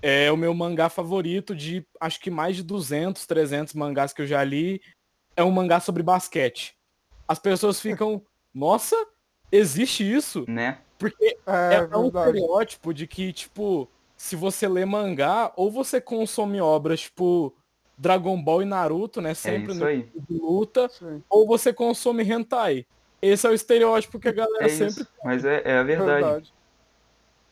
é 0.00 0.32
o 0.32 0.36
meu 0.36 0.54
mangá 0.54 0.88
favorito 0.88 1.54
de 1.54 1.86
acho 2.00 2.18
que 2.20 2.30
mais 2.30 2.56
de 2.56 2.62
200, 2.62 3.26
300 3.26 3.74
mangás 3.74 4.14
que 4.14 4.22
eu 4.22 4.26
já 4.26 4.42
li, 4.42 4.80
é 5.36 5.44
um 5.44 5.50
mangá 5.50 5.78
sobre 5.78 6.02
basquete. 6.02 6.74
As 7.28 7.38
pessoas 7.38 7.78
ficam, 7.84 8.22
nossa, 8.54 8.96
existe 9.52 10.10
isso? 10.10 10.46
Né? 10.48 10.78
Porque 10.98 11.36
É, 11.46 11.74
é, 11.74 11.96
um 11.98 12.06
estereótipo 12.06 12.94
de 12.94 13.06
que, 13.06 13.30
tipo, 13.30 13.86
se 14.20 14.36
você 14.36 14.68
lê 14.68 14.84
mangá, 14.84 15.50
ou 15.56 15.70
você 15.70 15.98
consome 15.98 16.60
obras 16.60 17.00
tipo 17.00 17.56
Dragon 17.96 18.40
Ball 18.42 18.60
e 18.60 18.66
Naruto, 18.66 19.18
né? 19.22 19.30
É 19.30 19.34
Sempre 19.34 19.72
isso 19.72 19.80
no 19.80 19.86
aí. 19.86 20.02
tipo 20.02 20.20
de 20.28 20.38
luta, 20.38 20.90
ou 21.28 21.46
você 21.46 21.72
consome 21.72 22.22
hentai. 22.22 22.84
Esse 23.22 23.46
é 23.46 23.50
o 23.50 23.54
estereótipo 23.54 24.20
que 24.20 24.28
a 24.28 24.32
galera 24.32 24.66
É 24.66 24.68
sempre 24.68 24.88
isso. 25.02 25.08
Mas 25.24 25.42
é, 25.46 25.62
é 25.64 25.78
a 25.78 25.82
verdade. 25.82 26.10
Verdade. 26.22 26.52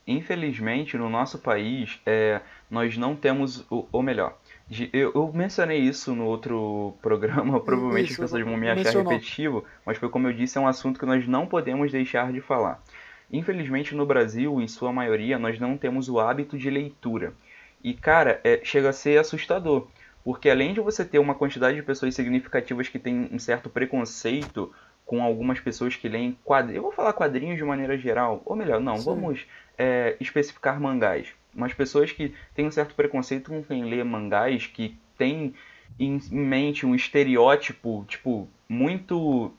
Infelizmente, 0.06 0.96
no 0.98 1.08
nosso 1.08 1.38
país, 1.38 2.00
é, 2.04 2.40
nós 2.70 2.98
não 2.98 3.16
temos, 3.16 3.64
o, 3.70 3.86
ou 3.90 4.02
melhor, 4.02 4.36
de- 4.66 4.90
eu, 4.92 5.10
eu 5.14 5.32
mencionei 5.32 5.78
isso 5.78 6.14
no 6.14 6.26
outro 6.26 6.94
programa, 7.00 7.60
provavelmente 7.60 8.12
Isso, 8.12 8.22
as 8.22 8.30
pessoas 8.30 8.44
vão 8.44 8.56
me 8.58 8.68
achar 8.68 8.84
mencionou. 8.84 9.10
repetitivo, 9.12 9.64
mas 9.86 9.96
foi 9.96 10.10
como 10.10 10.28
eu 10.28 10.32
disse, 10.34 10.58
é 10.58 10.60
um 10.60 10.66
assunto 10.68 11.00
que 11.00 11.06
nós 11.06 11.26
não 11.26 11.46
podemos 11.46 11.90
deixar 11.90 12.30
de 12.30 12.42
falar. 12.42 12.82
Infelizmente, 13.30 13.94
no 13.94 14.06
Brasil, 14.06 14.60
em 14.60 14.68
sua 14.68 14.92
maioria, 14.92 15.38
nós 15.38 15.58
não 15.58 15.76
temos 15.76 16.08
o 16.08 16.18
hábito 16.18 16.56
de 16.56 16.70
leitura. 16.70 17.34
E, 17.82 17.94
cara, 17.94 18.40
é, 18.42 18.60
chega 18.64 18.88
a 18.88 18.92
ser 18.92 19.18
assustador, 19.18 19.86
porque 20.24 20.50
além 20.50 20.74
de 20.74 20.80
você 20.80 21.04
ter 21.04 21.18
uma 21.18 21.34
quantidade 21.34 21.76
de 21.76 21.82
pessoas 21.82 22.14
significativas 22.14 22.88
que 22.88 22.98
têm 22.98 23.28
um 23.32 23.38
certo 23.38 23.68
preconceito 23.68 24.72
com 25.04 25.22
algumas 25.22 25.60
pessoas 25.60 25.96
que 25.96 26.08
leem 26.08 26.36
quadrinhos, 26.44 26.76
eu 26.76 26.82
vou 26.82 26.92
falar 26.92 27.12
quadrinhos 27.12 27.56
de 27.56 27.64
maneira 27.64 27.96
geral, 27.96 28.42
ou 28.44 28.54
melhor, 28.54 28.80
não, 28.80 28.96
Sim. 28.96 29.04
vamos 29.04 29.46
é, 29.76 30.16
especificar 30.20 30.80
mangás. 30.80 31.28
Mas 31.54 31.72
pessoas 31.72 32.12
que 32.12 32.34
têm 32.54 32.66
um 32.66 32.70
certo 32.70 32.94
preconceito 32.94 33.50
com 33.50 33.62
quem 33.62 33.84
lê 33.84 34.04
mangás, 34.04 34.66
que 34.66 34.98
tem 35.16 35.54
em 35.98 36.20
mente 36.30 36.84
um 36.84 36.94
estereótipo, 36.94 38.04
tipo, 38.06 38.48
muito 38.68 39.52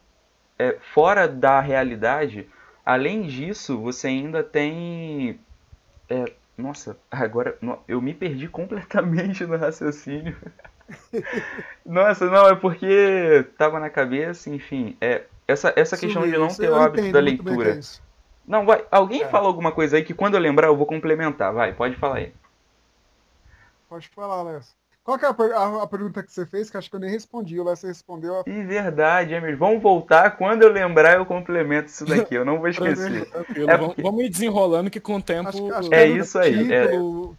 é, 0.58 0.78
fora 0.94 1.28
da 1.28 1.60
realidade. 1.60 2.48
Além 2.90 3.22
disso, 3.22 3.80
você 3.80 4.08
ainda 4.08 4.42
tem. 4.42 5.40
é, 6.10 6.26
nossa, 6.58 6.98
agora 7.12 7.56
eu 7.88 8.02
me 8.02 8.16
perdi 8.16 8.48
completamente 8.48 9.46
no 9.46 9.56
raciocínio. 9.56 10.36
Nossa, 11.86 12.26
não, 12.26 12.48
é 12.48 12.56
porque 12.56 13.46
tava 13.60 13.80
na 13.80 13.92
cabeça, 13.92 14.50
enfim. 14.50 14.98
É, 15.00 15.22
essa, 15.48 15.72
essa 15.76 15.96
questão 15.96 16.24
de 16.24 16.36
não 16.36 16.48
ter 16.48 16.68
o 16.72 16.76
hábito 16.76 17.12
da 17.12 17.20
é 17.20 17.22
leitura. 17.22 17.76
isso. 17.76 18.02
Não, 18.48 18.66
vai. 18.66 18.84
Alguém 18.90 19.22
É. 19.22 19.28
fala 19.28 19.46
alguma 19.46 19.72
coisa 19.72 19.98
aí 19.98 20.04
que 20.04 20.16
quando 20.16 20.34
eu 20.34 20.40
lembrar 20.40 20.66
eu 20.66 20.76
vou 20.76 20.88
complementar. 20.88 21.54
Vai, 21.54 21.74
pode 21.74 21.96
falar 21.96 22.16
aí. 22.16 22.34
Pode 23.88 24.10
falar, 24.10 24.42
Léo. 24.42 24.62
Qual 25.04 25.18
que 25.18 25.26
é 25.26 25.28
a, 25.28 25.32
a- 25.32 25.84
a 25.84 25.88
pergunta 25.88 26.22
que 26.22 26.32
você 26.32 26.46
fez? 26.46 26.70
Que 26.70 26.78
acho 26.78 26.90
que 26.90 26.96
eu 26.96 27.00
nem 27.00 27.10
respondi. 27.10 27.60
O 27.60 27.64
Léo 27.64 27.76
respondeu. 27.84 28.44
Verdade, 28.46 29.34
é 29.34 29.42
mesmo. 29.42 29.58
Vamos 29.58 29.82
voltar. 29.82 30.32
Quando 30.38 30.62
eu 30.64 30.72
lembrar, 30.72 31.16
eu 31.18 31.26
complemento 31.26 31.88
isso 31.90 32.06
daqui. 32.06 32.36
Eu 32.36 32.46
não 32.46 32.60
vou 32.60 32.68
esquecer. 32.70 33.28
É 33.34 33.66
vamos, 33.78 33.88
porque- 33.88 34.02
vamos 34.04 34.24
ir 34.26 34.30
desenrolando 34.30 34.90
que 34.90 35.00
com 35.00 35.16
o 35.16 35.22
tempo. 35.22 35.50
Acho, 35.50 35.66
que- 35.66 35.72
acho 35.74 35.90
que 35.90 35.96
É 35.96 36.08
no 36.08 36.18
isso 36.18 36.38
aí, 36.38 36.72
é. 36.72 36.88
título, 36.88 37.38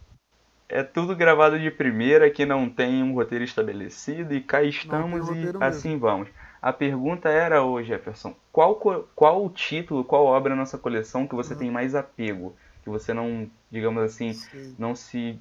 É 0.67 0.83
tudo 0.83 1.15
gravado 1.15 1.59
de 1.59 1.69
primeira, 1.71 2.29
que 2.29 2.45
não 2.45 2.69
tem 2.69 3.03
um 3.03 3.13
roteiro 3.13 3.43
estabelecido, 3.43 4.33
e 4.33 4.41
cá 4.41 4.63
estamos 4.63 5.27
e 5.27 5.29
roteiro 5.31 5.63
assim 5.63 5.97
vamos. 5.97 6.29
A 6.61 6.71
pergunta 6.71 7.27
era 7.27 7.63
hoje, 7.63 7.87
Jefferson, 7.89 8.35
qual, 8.53 8.75
qual 9.15 9.43
o 9.45 9.49
título, 9.49 10.03
qual 10.03 10.25
obra 10.25 10.51
na 10.55 10.61
nossa 10.61 10.77
coleção 10.77 11.27
que 11.27 11.35
você 11.35 11.53
Uhum. 11.53 11.59
tem 11.59 11.71
mais 11.71 11.93
apego? 11.95 12.55
Que 12.83 12.89
você 12.89 13.13
não, 13.13 13.49
digamos 13.69 14.01
assim, 14.03 14.31
sei. 14.33 14.73
não 14.79 14.95
se. 14.95 15.39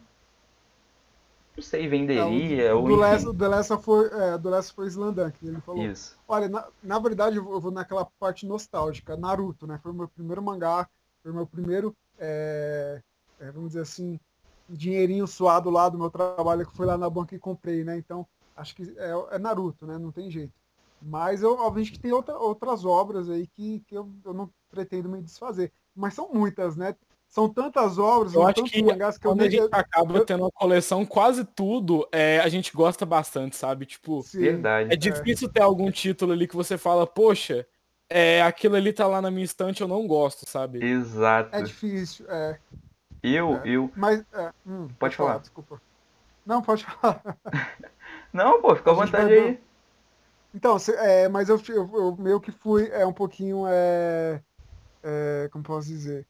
Não 1.61 1.66
sei, 1.66 1.85
É, 1.85 1.88
venderia, 1.88 2.75
o, 2.75 2.81
ou 2.81 2.88
do. 2.88 2.96
Lessa, 2.96 3.33
do 3.33 3.49
Lessa 3.49 3.79
foi, 3.79 4.09
é, 4.09 4.38
do 4.38 4.51
Slandan, 4.87 5.31
que 5.31 5.46
ele 5.46 5.61
falou. 5.61 5.85
Isso. 5.85 6.16
Olha, 6.27 6.49
na, 6.49 6.66
na 6.83 6.99
verdade 6.99 7.37
eu 7.37 7.44
vou, 7.44 7.53
eu 7.53 7.61
vou 7.61 7.70
naquela 7.70 8.07
parte 8.18 8.46
nostálgica. 8.46 9.16
Naruto, 9.16 9.66
né? 9.66 9.79
Foi 9.83 9.92
o 9.92 9.94
meu 9.94 10.09
primeiro 10.09 10.42
mangá, 10.42 10.88
foi 11.23 11.31
o 11.31 11.35
meu 11.35 11.46
primeiro, 11.46 11.94
é, 12.18 13.03
é, 13.38 13.51
vamos 13.53 13.70
dizer 13.70 13.83
assim, 13.83 14.18
dinheirinho 14.68 15.27
suado 15.27 15.68
lá 15.68 15.88
do 15.88 15.99
meu 15.99 16.11
trabalho 16.11 16.66
que 16.66 16.75
foi 16.75 16.87
lá 16.87 16.96
na 16.96 17.11
banca 17.11 17.35
e 17.35 17.38
comprei, 17.38 17.85
né? 17.85 17.99
Então, 17.99 18.27
acho 18.57 18.75
que 18.75 18.83
é, 18.96 19.37
é 19.37 19.38
Naruto, 19.38 19.87
né? 19.87 19.99
Não 19.99 20.11
tem 20.11 20.31
jeito. 20.31 20.55
Mas 21.03 21.42
eu, 21.42 21.53
obviamente 21.53 21.92
que 21.92 21.99
tem 21.99 22.12
outra, 22.12 22.38
outras 22.38 22.85
obras 22.85 23.29
aí 23.29 23.46
que, 23.46 23.81
que 23.81 23.96
eu, 23.96 24.11
eu 24.25 24.33
não 24.33 24.51
pretendo 24.70 25.09
me 25.09 25.20
desfazer. 25.20 25.73
mas 25.94 26.14
são 26.14 26.33
muitas, 26.33 26.77
né? 26.77 26.94
São 27.31 27.49
tantas 27.49 27.97
obras, 27.97 28.35
Eu 28.35 28.43
acho 28.43 28.55
tantos 28.57 28.73
que 28.73 28.83
mangás 28.83 29.16
que 29.16 29.25
eu 29.27 29.31
quando 29.31 29.40
a 29.43 29.45
nem. 29.45 29.53
gente 29.53 29.69
acaba 29.73 30.16
eu- 30.19 30.25
tendo 30.27 30.43
uma 30.43 30.51
coleção, 30.51 31.07
quase 31.07 31.45
tudo, 31.45 32.07
é, 32.11 32.40
a 32.40 32.49
gente 32.49 32.73
gosta 32.73 33.07
bastante, 33.07 33.55
sabe? 33.57 33.87
Tipo, 33.87 34.21
Sim, 34.23 34.40
Verdade. 34.40 34.93
é 34.93 34.97
difícil 34.97 35.49
ter 35.49 35.62
algum 35.62 35.90
título 35.93 36.33
ali 36.33 36.49
que 36.49 36.57
você 36.57 36.77
fala, 36.77 37.07
poxa, 37.07 37.64
é, 38.09 38.43
aquilo 38.43 38.75
ali 38.75 38.93
tá 38.93 39.07
lá 39.07 39.23
na 39.23 39.31
minha 39.31 39.45
estante, 39.45 39.81
eu 39.81 39.87
não 39.87 40.09
gosto, 40.09 40.45
sabe? 40.51 40.85
Exato. 40.85 41.55
é 41.55 41.62
difícil, 41.62 42.27
é. 42.29 42.59
Eu, 43.23 43.57
É. 43.59 43.62
eu. 43.64 43.90
Mas. 43.95 44.25
é, 44.33 44.53
hum, 44.66 44.88
Pode 44.99 45.14
falar. 45.14 45.38
desculpa. 45.38 45.81
Não, 46.45 46.61
pode 46.61 46.85
falar. 46.85 47.23
Não, 48.33 48.61
pô, 48.61 48.75
fica 48.75 48.90
à 48.90 48.93
A 48.93 48.97
vontade 48.97 49.25
vai- 49.35 49.38
aí. 49.38 49.61
Então, 50.55 50.79
cê- 50.81 50.97
é, 50.97 51.29
mas 51.29 51.49
eu, 51.49 51.61
eu, 51.69 51.88
eu 51.95 52.16
meio 52.19 52.40
que 52.40 52.51
fui 52.51 52.88
é 52.90 53.07
um 53.07 53.12
pouquinho. 53.12 53.66
É, 53.69 54.40
é, 55.03 55.49
como 55.53 55.62
posso 55.62 55.87
dizer? 55.87 56.27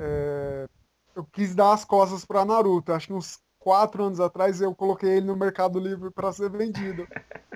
É, 0.00 0.68
eu 1.14 1.24
quis 1.24 1.54
dar 1.54 1.72
as 1.72 1.84
costas 1.84 2.24
para 2.24 2.44
Naruto. 2.44 2.92
Acho 2.92 3.08
que 3.08 3.12
uns 3.12 3.38
quatro 3.58 4.02
anos 4.02 4.20
atrás 4.20 4.60
eu 4.60 4.74
coloquei 4.74 5.10
ele 5.10 5.26
no 5.26 5.36
Mercado 5.36 5.78
Livre 5.78 6.10
para 6.10 6.32
ser 6.32 6.50
vendido. 6.50 7.06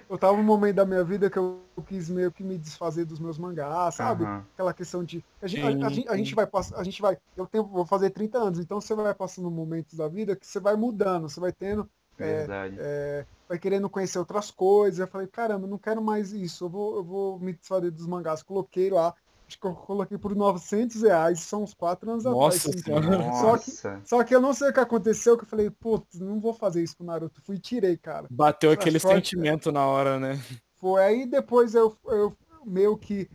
Eu 0.09 0.19
tava 0.19 0.37
num 0.37 0.43
momento 0.43 0.77
da 0.77 0.85
minha 0.85 1.03
vida 1.03 1.31
que 1.31 1.39
eu 1.39 1.65
quis 1.87 2.11
meio 2.11 2.31
que 2.31 2.45
me 2.45 2.59
desfazer 2.59 3.07
dos 3.07 3.19
meus 3.19 3.39
mangás, 3.39 3.95
sabe? 3.95 4.25
Aham. 4.25 4.47
Aquela 4.53 4.75
questão 4.75 5.03
de. 5.03 5.25
A 5.41 5.47
gente, 5.47 5.61
Sim, 5.61 5.83
a, 5.83 5.87
a 5.87 5.89
gente, 5.89 6.09
a 6.09 6.17
gente 6.17 6.35
vai 6.35 6.47
passar. 6.47 6.79
A 6.79 6.85
gente 6.85 7.01
vai. 7.01 7.17
Eu 7.37 7.47
tenho, 7.47 7.65
vou 7.65 7.87
fazer 7.87 8.11
30 8.11 8.39
anos, 8.39 8.59
então 8.59 8.81
você 8.81 8.95
vai 8.95 9.15
passando 9.15 9.51
momentos 9.51 9.97
da 9.97 10.07
vida 10.07 10.37
que 10.37 10.47
você 10.47 10.61
vai 10.61 10.77
mudando, 10.77 11.29
você 11.29 11.41
vai 11.41 11.53
tendo 11.53 11.89
Verdade. 12.17 12.77
é, 12.79 13.27
vai 13.49 13.59
querendo 13.59 13.91
conhecer 13.91 14.19
outras 14.19 14.51
coisas. 14.51 15.01
Eu 15.01 15.09
falei, 15.09 15.27
caramba, 15.27 15.67
não 15.67 15.79
quero 15.79 16.03
mais 16.03 16.33
isso, 16.33 16.65
eu 16.65 16.69
vou, 16.69 16.97
eu 16.97 17.05
vou 17.05 17.39
me 17.39 17.53
desfazer 17.53 17.91
dos 17.91 18.07
mangás. 18.07 18.43
Coloquei 18.43 18.91
lá, 18.91 19.15
coloquei 19.59 20.19
por 20.19 20.35
900 20.35 21.03
reais, 21.03 21.40
são 21.40 21.62
uns 21.62 21.75
4 21.75 22.11
anos 22.11 22.25
Nossa 22.25 22.69
atrás. 22.69 22.85
Senhora. 22.85 23.05
Só 23.33 23.59
que, 23.59 23.71
Nossa. 23.71 24.01
só 24.05 24.25
que 24.25 24.35
eu 24.35 24.40
não 24.40 24.53
sei 24.55 24.69
o 24.71 24.73
que 24.73 24.81
aconteceu, 24.81 25.37
que 25.37 25.45
eu 25.45 25.49
falei, 25.49 25.71
putz, 25.71 26.19
não 26.21 26.40
vou 26.40 26.53
fazer 26.55 26.83
isso 26.83 26.97
com 26.97 27.05
o 27.05 27.07
Naruto. 27.07 27.40
Fui 27.43 27.57
e 27.57 27.61
tirei, 27.61 27.97
cara. 27.97 28.27
Bateu 28.31 28.71
aquele 28.73 28.99
sorte- 28.99 29.17
sentimento 29.17 29.71
na 29.73 29.87
hora, 29.87 30.19
né? 30.19 30.40
Foi 30.77 31.03
aí 31.03 31.27
depois 31.27 31.75
eu, 31.75 31.97
eu 32.07 32.37
meio 32.64 32.97
que 32.97 33.29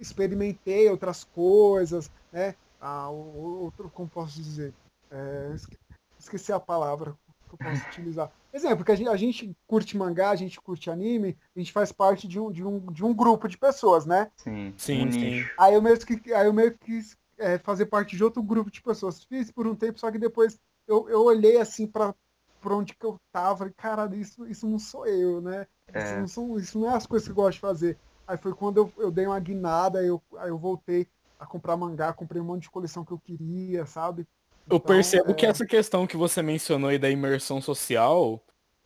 experimentei 0.00 0.88
outras 0.90 1.24
coisas, 1.24 2.10
né? 2.32 2.54
Ah, 2.80 3.08
outro, 3.10 3.90
como 3.90 4.08
posso 4.08 4.40
dizer? 4.40 4.72
É, 5.10 5.52
esque- 5.54 5.76
esqueci 6.18 6.52
a 6.52 6.60
palavra 6.60 7.14
que 7.48 7.54
eu 7.54 7.58
posso 7.58 7.82
utilizar. 7.88 8.30
Exemplo, 8.52 8.84
que 8.84 8.92
a 8.92 8.94
gente, 8.94 9.08
a 9.08 9.16
gente 9.16 9.56
curte 9.66 9.96
mangá, 9.96 10.30
a 10.30 10.36
gente 10.36 10.60
curte 10.60 10.90
anime, 10.90 11.36
a 11.54 11.58
gente 11.58 11.72
faz 11.72 11.92
parte 11.92 12.26
de 12.26 12.40
um, 12.40 12.50
de 12.50 12.64
um, 12.64 12.78
de 12.92 13.04
um 13.04 13.14
grupo 13.14 13.46
de 13.46 13.58
pessoas, 13.58 14.06
né? 14.06 14.30
Sim. 14.36 14.74
Sim, 14.76 15.06
um 15.06 15.12
sim. 15.12 15.44
Aí 15.58 15.74
eu 15.74 15.82
mesmo 15.82 16.06
que 16.06 16.32
aí 16.32 16.46
eu 16.46 16.52
meio 16.52 16.72
que 16.72 16.86
quis 16.86 17.16
é, 17.36 17.58
fazer 17.58 17.86
parte 17.86 18.16
de 18.16 18.24
outro 18.24 18.42
grupo 18.42 18.70
de 18.70 18.80
pessoas. 18.82 19.22
Fiz 19.24 19.50
por 19.50 19.66
um 19.66 19.74
tempo, 19.74 19.98
só 19.98 20.10
que 20.10 20.18
depois 20.18 20.58
eu, 20.86 21.08
eu 21.08 21.22
olhei 21.24 21.58
assim 21.58 21.86
para 21.86 22.14
por 22.60 22.72
onde 22.72 22.94
que 22.94 23.06
eu 23.06 23.16
tava, 23.30 23.68
e 23.68 23.72
caralho, 23.72 24.16
isso, 24.16 24.46
isso 24.46 24.66
não 24.66 24.78
sou 24.78 25.06
eu, 25.06 25.40
né? 25.40 25.66
Isso, 25.94 26.14
É. 26.14 26.20
não 26.20 26.26
são, 26.26 26.58
isso 26.58 26.78
não 26.78 26.90
é 26.90 26.94
as 26.94 27.06
coisas 27.06 27.26
que 27.28 27.32
eu 27.32 27.36
gosto 27.36 27.54
de 27.54 27.60
fazer. 27.60 27.98
Aí 28.26 28.36
foi 28.36 28.52
quando 28.52 28.78
eu, 28.78 28.92
eu 28.98 29.10
dei 29.10 29.26
uma 29.26 29.38
guinada, 29.38 30.04
eu, 30.04 30.20
aí 30.38 30.48
eu 30.50 30.58
voltei 30.58 31.06
a 31.38 31.46
comprar 31.46 31.76
mangá, 31.76 32.12
comprei 32.12 32.42
um 32.42 32.44
monte 32.44 32.62
de 32.62 32.70
coleção 32.70 33.04
que 33.04 33.12
eu 33.12 33.18
queria, 33.18 33.86
sabe? 33.86 34.26
Eu 34.70 34.76
Então, 34.76 34.80
percebo 34.80 35.30
é, 35.30 35.34
que 35.34 35.46
essa 35.46 35.64
questão 35.66 36.06
que 36.06 36.16
você 36.16 36.42
mencionou 36.42 36.90
aí 36.90 36.98
da 36.98 37.10
imersão 37.10 37.60
social 37.60 38.42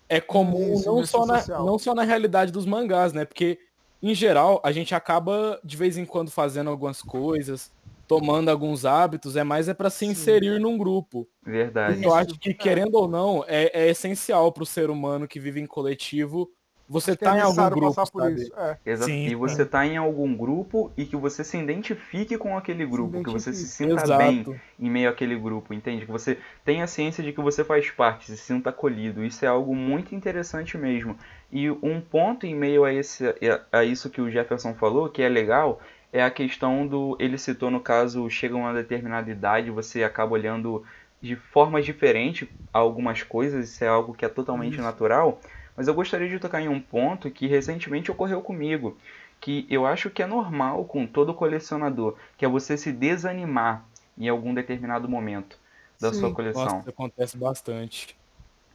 é 0.09 0.21
comum 0.21 0.75
Isso, 0.75 0.87
não, 0.87 1.05
só 1.07 1.27
na, 1.27 1.39
social. 1.39 1.65
não 1.67 1.79
só 1.79 1.95
na 1.95 2.03
realidade 2.03 2.53
dos 2.53 2.67
mangás, 2.67 3.13
né? 3.13 3.25
Porque, 3.25 3.59
em 4.03 4.15
geral, 4.15 4.61
a 4.65 4.71
gente 4.71 4.95
acaba 4.95 5.59
de 5.65 5.77
vez 5.77 5.97
em 5.97 6.05
quando 6.05 6.31
fazendo 6.31 6.71
algumas 6.71 7.01
coisas, 7.03 7.73
tomando 8.07 8.51
alguns 8.51 8.85
hábitos, 8.85 9.37
é 9.37 9.45
mais 9.45 9.69
é 9.69 9.75
para 9.75 9.89
se 9.91 10.05
Sim. 10.05 10.13
inserir 10.13 10.61
num 10.61 10.77
grupo. 10.77 11.27
Verdade. 11.45 11.95
Eu 11.95 12.01
Isso, 12.01 12.13
acho 12.13 12.39
que, 12.39 12.51
é. 12.51 12.55
querendo 12.55 12.95
ou 12.97 13.09
não, 13.09 13.45
é, 13.49 13.71
é 13.73 13.89
essencial 13.89 14.53
para 14.53 14.63
o 14.63 14.67
ser 14.67 14.91
humano 14.91 15.27
que 15.27 15.41
vive 15.41 15.61
em 15.61 15.67
coletivo 15.67 16.51
você 16.93 17.13
acho 17.13 17.19
que 17.19 17.25
é 17.25 17.29
tá 17.29 17.37
em 17.39 17.41
algum 17.41 17.71
grupo, 17.71 17.95
passar 17.95 18.11
por 18.11 18.23
sabe? 18.23 18.43
isso. 18.43 18.53
É. 18.57 18.79
Exato. 18.85 19.11
Sim, 19.11 19.27
e 19.27 19.35
você 19.35 19.65
tá 19.65 19.87
em 19.87 19.97
algum 19.97 20.37
grupo 20.37 20.93
e 20.97 21.05
que 21.07 21.17
você 21.17 21.43
se 21.43 21.57
identifique 21.57 22.37
com 22.37 22.57
aquele 22.57 22.85
grupo, 22.85 23.23
que 23.23 23.31
você 23.31 23.53
se 23.53 23.67
sinta 23.67 24.07
bem 24.17 24.41
Exato. 24.41 24.61
em 24.79 24.91
meio 24.91 25.09
àquele 25.09 25.37
grupo, 25.37 25.73
entende? 25.73 26.05
Que 26.05 26.13
você 26.13 26.39
tenha 26.65 26.87
ciência 26.87 27.25
de 27.25 27.33
que 27.33 27.41
você 27.41 27.65
faz 27.65 27.91
parte, 27.91 28.27
se 28.27 28.37
sinta 28.37 28.71
acolhido. 28.71 29.25
Isso 29.25 29.45
é 29.45 29.49
algo 29.49 29.75
muito 29.75 30.15
interessante 30.15 30.77
mesmo. 30.77 31.17
E 31.51 31.71
um 31.71 32.01
ponto 32.01 32.47
em 32.47 32.55
meio 32.55 32.85
a, 32.85 32.93
esse, 32.93 33.25
a 33.71 33.85
isso 33.85 34.11
que 34.11 34.21
o 34.21 34.31
Jefferson 34.31 34.75
falou, 34.75 35.09
que 35.09 35.23
é 35.23 35.29
legal, 35.29 35.81
é 36.13 36.23
a 36.23 36.31
questão 36.31 36.87
do. 36.87 37.17
Ele 37.19 37.39
citou 37.39 37.71
no 37.71 37.81
caso, 37.81 38.29
chega 38.29 38.55
a 38.55 38.59
uma 38.59 38.75
determinada 38.75 39.31
idade, 39.31 39.71
você 39.71 40.05
acaba 40.05 40.35
olhando 40.35 40.85
de 41.23 41.37
formas 41.37 41.85
diferentes 41.85 42.49
a 42.73 42.81
algumas 42.81 43.23
coisas, 43.23 43.71
isso 43.71 43.85
é 43.85 43.89
algo 43.89 44.13
que 44.13 44.25
é 44.25 44.29
totalmente 44.29 44.75
Isso. 44.75 44.83
natural. 44.83 45.41
Mas 45.77 45.89
eu 45.89 45.95
gostaria 45.95 46.29
de 46.29 46.39
tocar 46.39 46.61
em 46.61 46.69
um 46.69 46.81
ponto 46.81 47.31
que 47.31 47.47
recentemente 47.47 48.11
ocorreu 48.11 48.43
comigo, 48.43 48.97
que 49.41 49.67
eu 49.71 49.87
acho 49.87 50.11
que 50.11 50.23
é 50.23 50.27
normal 50.27 50.85
com 50.85 51.07
todo 51.07 51.35
colecionador, 51.35 52.17
que 52.37 52.45
é 52.45 52.49
você 52.49 52.77
se 52.77 52.93
desanimar 52.93 53.85
em 54.17 54.29
algum 54.29 54.55
determinado 54.55 55.09
momento 55.09 55.59
da 56.01 56.11
Sim. 56.13 56.21
sua 56.21 56.31
coleção. 56.31 56.65
Nossa, 56.65 56.81
isso 56.81 56.91
acontece 56.91 57.37
bastante. 57.37 58.17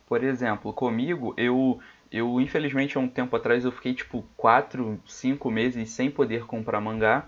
Por 0.08 0.24
exemplo, 0.24 0.72
comigo, 0.74 1.34
eu, 1.38 1.80
eu 2.12 2.40
infelizmente 2.40 2.98
há 2.98 3.00
um 3.02 3.08
tempo 3.10 3.36
atrás 3.36 3.66
eu 3.66 3.72
fiquei 3.72 3.94
tipo 3.94 4.24
4, 4.38 5.00
5 5.06 5.52
meses 5.52 5.90
sem 5.90 6.10
poder 6.10 6.46
comprar 6.46 6.80
mangá. 6.80 7.26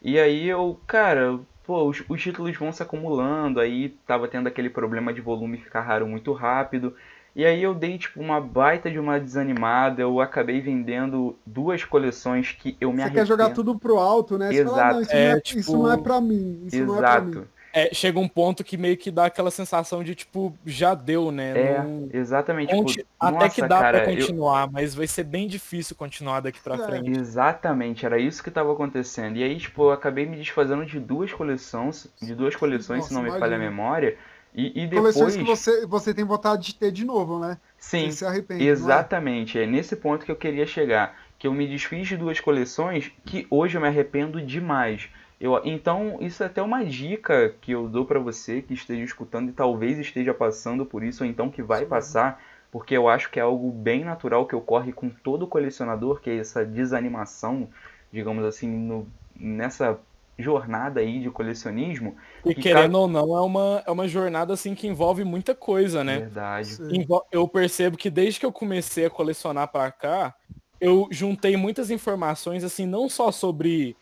E 0.00 0.18
aí 0.18 0.48
eu, 0.48 0.80
cara, 0.86 1.38
pô, 1.64 1.84
os, 1.88 2.02
os 2.08 2.22
títulos 2.22 2.56
vão 2.56 2.72
se 2.72 2.82
acumulando, 2.82 3.60
aí 3.60 3.90
tava 4.06 4.28
tendo 4.28 4.46
aquele 4.46 4.70
problema 4.70 5.12
de 5.12 5.20
volume 5.20 5.58
ficar 5.58 5.80
raro 5.80 6.06
muito 6.06 6.32
rápido. 6.32 6.96
E 7.34 7.44
aí 7.44 7.62
eu 7.62 7.74
dei 7.74 7.96
tipo 7.96 8.20
uma 8.20 8.40
baita 8.40 8.90
de 8.90 8.98
uma 8.98 9.18
desanimada, 9.20 10.02
eu 10.02 10.20
acabei 10.20 10.60
vendendo 10.60 11.36
duas 11.46 11.84
coleções 11.84 12.52
que 12.52 12.76
eu 12.80 12.90
me 12.90 12.96
Você 12.96 13.02
arrependo. 13.02 13.20
quer 13.20 13.26
jogar 13.28 13.50
tudo 13.50 13.78
pro 13.78 13.98
alto, 13.98 14.36
né? 14.36 14.48
Você 14.52 14.64
fala, 14.64 14.76
Exato. 14.76 14.94
não, 14.94 15.00
isso, 15.02 15.12
É, 15.12 15.28
não 15.30 15.36
é, 15.36 15.40
tipo, 15.40 15.60
isso 15.60 15.78
não 15.78 15.92
é 15.92 15.96
pra 15.96 16.20
mim. 16.20 16.62
Isso 16.66 16.84
não 16.84 16.96
é 16.96 16.98
pra 16.98 17.20
mim. 17.20 17.30
Exato. 17.30 17.48
É, 17.72 17.94
chega 17.94 18.18
um 18.18 18.26
ponto 18.26 18.64
que 18.64 18.76
meio 18.76 18.96
que 18.96 19.12
dá 19.12 19.26
aquela 19.26 19.48
sensação 19.52 20.02
de 20.02 20.12
tipo, 20.16 20.52
já 20.66 20.92
deu, 20.92 21.30
né? 21.30 21.56
É, 21.56 21.78
Não- 21.80 22.08
exatamente. 22.12 22.74
Conti- 22.74 22.94
Tipo, 22.94 23.08
Até 23.20 23.32
nossa, 23.38 23.48
que 23.54 23.60
dá 23.62 23.78
cara, 23.80 24.00
pra 24.00 24.12
eu- 24.12 24.16
continuar, 24.18 24.68
mas 24.72 24.92
vai 24.92 25.06
ser 25.06 25.22
bem 25.22 25.46
difícil 25.46 25.94
continuar 25.94 26.40
daqui 26.40 26.58
pra 26.60 26.74
É. 26.74 26.78
frente. 26.78 27.16
Exatamente, 27.16 28.04
era 28.04 28.18
isso 28.18 28.42
que 28.42 28.48
estava 28.48 28.72
acontecendo. 28.72 29.36
E 29.36 29.44
aí, 29.44 29.56
tipo, 29.56 29.84
eu 29.84 29.92
acabei 29.92 30.26
me 30.26 30.36
desfazendo 30.36 30.84
de 30.84 30.98
duas 30.98 31.32
coleções, 31.32 32.08
de 32.20 32.34
duas 32.34 32.56
coleções, 32.56 33.04
se 33.04 33.14
Nossa, 33.14 33.24
não 33.24 33.32
me 33.32 33.38
falha 33.38 33.54
a 33.54 33.58
memória. 33.58 34.16
E, 34.54 34.82
e 34.84 34.86
depois, 34.86 35.02
Coleções 35.02 35.36
que 35.36 35.44
você, 35.44 35.86
você 35.86 36.12
tem 36.14 36.24
vontade 36.24 36.66
de 36.66 36.74
ter 36.74 36.90
de 36.92 37.04
novo, 37.04 37.38
né? 37.38 37.60
sim, 37.78 38.10
se 38.10 38.24
arrepende. 38.24 38.90
é? 38.90 39.08
exatamente, 39.10 39.58
é 39.58 39.66
nesse 39.66 39.96
ponto 39.96 40.24
que 40.24 40.30
eu 40.30 40.36
queria 40.36 40.66
chegar, 40.66 41.16
que 41.38 41.46
eu 41.46 41.52
me 41.52 41.66
desfiz 41.66 42.06
de 42.08 42.16
duas 42.16 42.38
coleções 42.40 43.10
que 43.24 43.46
hoje 43.50 43.76
eu 43.76 43.80
me 43.80 43.88
arrependo 43.88 44.40
demais. 44.42 45.08
Eu, 45.40 45.60
então, 45.64 46.18
isso 46.20 46.42
é 46.42 46.46
até 46.46 46.60
uma 46.60 46.84
dica 46.84 47.54
que 47.62 47.72
eu 47.72 47.88
dou 47.88 48.04
pra 48.04 48.18
você 48.18 48.60
que 48.60 48.74
esteja 48.74 49.02
escutando 49.02 49.48
e 49.48 49.52
talvez 49.52 49.98
esteja 49.98 50.34
passando 50.34 50.84
por 50.84 51.02
isso, 51.02 51.24
ou 51.24 51.30
então 51.30 51.50
que 51.50 51.62
vai 51.62 51.80
Sim. 51.80 51.86
passar, 51.86 52.42
porque 52.70 52.94
eu 52.94 53.08
acho 53.08 53.30
que 53.30 53.38
é 53.40 53.42
algo 53.42 53.70
bem 53.72 54.04
natural 54.04 54.46
que 54.46 54.54
ocorre 54.54 54.92
com 54.92 55.08
todo 55.08 55.46
colecionador, 55.46 56.20
que 56.20 56.28
é 56.28 56.36
essa 56.36 56.62
desanimação, 56.64 57.70
digamos 58.12 58.44
assim, 58.44 58.68
no- 58.68 59.06
nessa 59.34 59.98
jornada 60.40 61.00
aí 61.00 61.20
de 61.20 61.30
colecionismo. 61.30 62.16
E 62.44 62.54
que 62.54 62.60
querendo 62.62 62.94
ou 62.98 63.08
não, 63.08 63.36
é 63.36 63.40
uma, 63.40 63.82
é 63.86 63.90
uma 63.90 64.08
jornada 64.08 64.54
assim 64.54 64.74
que 64.74 64.86
envolve 64.86 65.24
muita 65.24 65.54
coisa, 65.54 66.02
né? 66.04 66.20
Verdade. 66.20 66.76
Envol- 66.90 67.26
Eu 67.30 67.46
percebo 67.48 67.96
que 67.96 68.10
desde 68.10 68.40
que 68.40 68.46
eu 68.46 68.52
comecei 68.52 69.06
a 69.06 69.10
colecionar 69.10 69.68
pra 69.68 69.90
cá, 69.90 70.34
eu 70.80 71.08
juntei 71.10 71.56
muitas 71.56 71.90
informações, 71.90 72.64
assim, 72.64 72.86
não 72.86 73.08
só 73.08 73.30
sobre, 73.30 73.96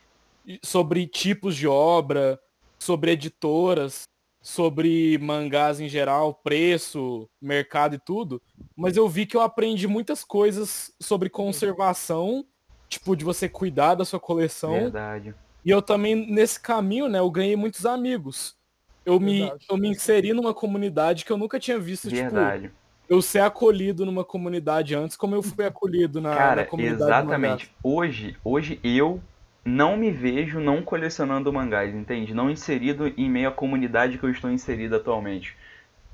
sobre 0.62 1.07
tipos 1.07 1.57
de 1.57 1.66
obra, 1.66 2.38
sobre 2.79 3.11
editoras, 3.11 4.03
sobre 4.40 5.18
mangás 5.18 5.81
em 5.81 5.88
geral, 5.88 6.33
preço, 6.33 7.29
mercado 7.42 7.96
e 7.96 7.98
tudo, 7.98 8.40
mas 8.77 8.96
eu 8.96 9.09
vi 9.09 9.27
que 9.27 9.37
eu 9.37 9.40
aprendi 9.42 9.87
muitas 9.88 10.22
coisas 10.24 10.92
sobre 11.01 11.29
conservação, 11.29 12.44
tipo, 12.88 13.16
de 13.16 13.24
você 13.24 13.48
cuidar 13.48 13.96
da 13.96 14.05
sua 14.05 14.20
coleção. 14.20 14.72
Verdade. 14.72 15.35
E 15.64 15.71
eu 15.71 15.83
também, 15.83 16.14
nesse 16.31 16.61
caminho, 16.61 17.09
né, 17.09 17.18
eu 17.18 17.31
ganhei 17.31 17.57
muitos 17.57 17.85
amigos. 17.87 18.57
Eu 19.05 19.18
me, 19.21 19.55
eu 19.68 19.77
me 19.77 19.88
inseri 19.88 20.33
numa 20.33 20.55
comunidade 20.55 21.25
que 21.25 21.33
eu 21.33 21.38
nunca 21.38 21.59
tinha 21.61 21.79
visto, 21.79 22.11
tipo, 22.12 22.55
Verdade. 22.55 22.71
eu 23.09 23.23
ser 23.23 23.40
acolhido 23.40 24.07
numa 24.07 24.25
comunidade 24.25 24.94
antes, 24.94 25.16
como 25.16 25.35
eu 25.35 25.42
fui 25.42 25.66
acolhido 25.66 26.21
na, 26.21 26.53
na 26.53 26.64
Cara, 26.64 26.64
comunidade 26.64 27.18
de 27.18 27.25
exatamente. 27.27 27.71
Hoje, 27.83 28.37
hoje 28.44 28.79
eu 28.85 29.21
não 29.64 29.97
me 29.97 30.11
vejo 30.11 30.61
não 30.61 30.83
colecionando 30.83 31.53
mangás, 31.53 31.94
entende? 31.94 32.35
Não 32.35 32.51
inserido 32.51 33.07
em 33.09 33.29
meio 33.31 33.49
à 33.49 33.53
comunidade 33.53 34.18
que 34.18 34.25
eu 34.25 34.31
estou 34.31 34.51
inserido 34.51 34.97
atualmente. 34.97 35.57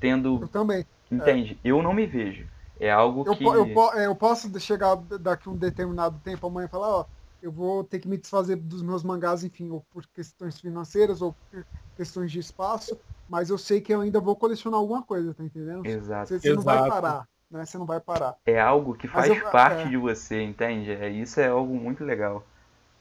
Tendo, 0.01 0.43
Eu 0.43 0.49
também. 0.49 0.85
entende? 1.11 1.59
Eu 1.65 1.83
não 1.83 1.95
me 1.95 2.07
vejo. 2.07 2.49
É 2.81 2.91
algo 2.91 3.25
Eu, 3.25 3.37
que 3.37 3.45
po- 3.45 3.55
eu, 3.55 3.67
po- 3.67 3.93
é, 3.95 4.07
eu 4.07 4.15
posso 4.17 4.59
chegar 4.61 4.97
daqui 4.97 5.49
um 5.49 5.57
determinado 5.57 6.21
tempo 6.21 6.47
amanhã 6.47 6.67
e 6.67 6.71
falar, 6.71 6.89
ó, 6.89 7.07
eu 7.45 7.53
vou 7.53 7.85
ter 7.85 7.99
que 8.01 8.09
me 8.09 8.17
desfazer 8.17 8.57
dos 8.57 8.83
meus 8.83 9.03
mangás, 9.03 9.45
enfim, 9.45 9.71
ou 9.71 9.85
por 9.91 10.07
questões 10.15 10.59
financeiras, 10.59 11.21
ou 11.21 11.37
por 11.51 11.67
questões 11.95 12.33
de 12.33 12.39
espaço, 12.39 12.99
mas 13.29 13.51
eu 13.51 13.59
sei 13.59 13.81
que 13.81 13.93
eu 13.93 14.01
ainda 14.01 14.19
vou 14.19 14.35
colecionar 14.35 14.81
alguma 14.81 15.03
coisa, 15.03 15.35
tá 15.35 15.45
entendendo? 15.45 15.85
Exato. 15.85 16.29
Você, 16.29 16.41
você 16.41 16.55
não 16.55 16.63
vai 16.63 16.77
Exato. 16.77 16.91
parar, 16.91 17.29
né? 17.51 17.67
Você 17.67 17.79
não 17.79 17.87
vai 17.87 18.01
parar. 18.01 18.35
É 18.47 18.59
algo 18.59 18.95
que 18.95 19.07
faz 19.07 19.29
eu- 19.29 19.51
parte 19.51 19.83
é. 19.83 19.91
de 19.91 19.97
você, 19.99 20.43
entende? 20.43 20.91
É, 20.91 21.11
isso 21.11 21.39
é 21.39 21.49
algo 21.49 21.75
muito 21.75 22.03
legal. 22.03 22.43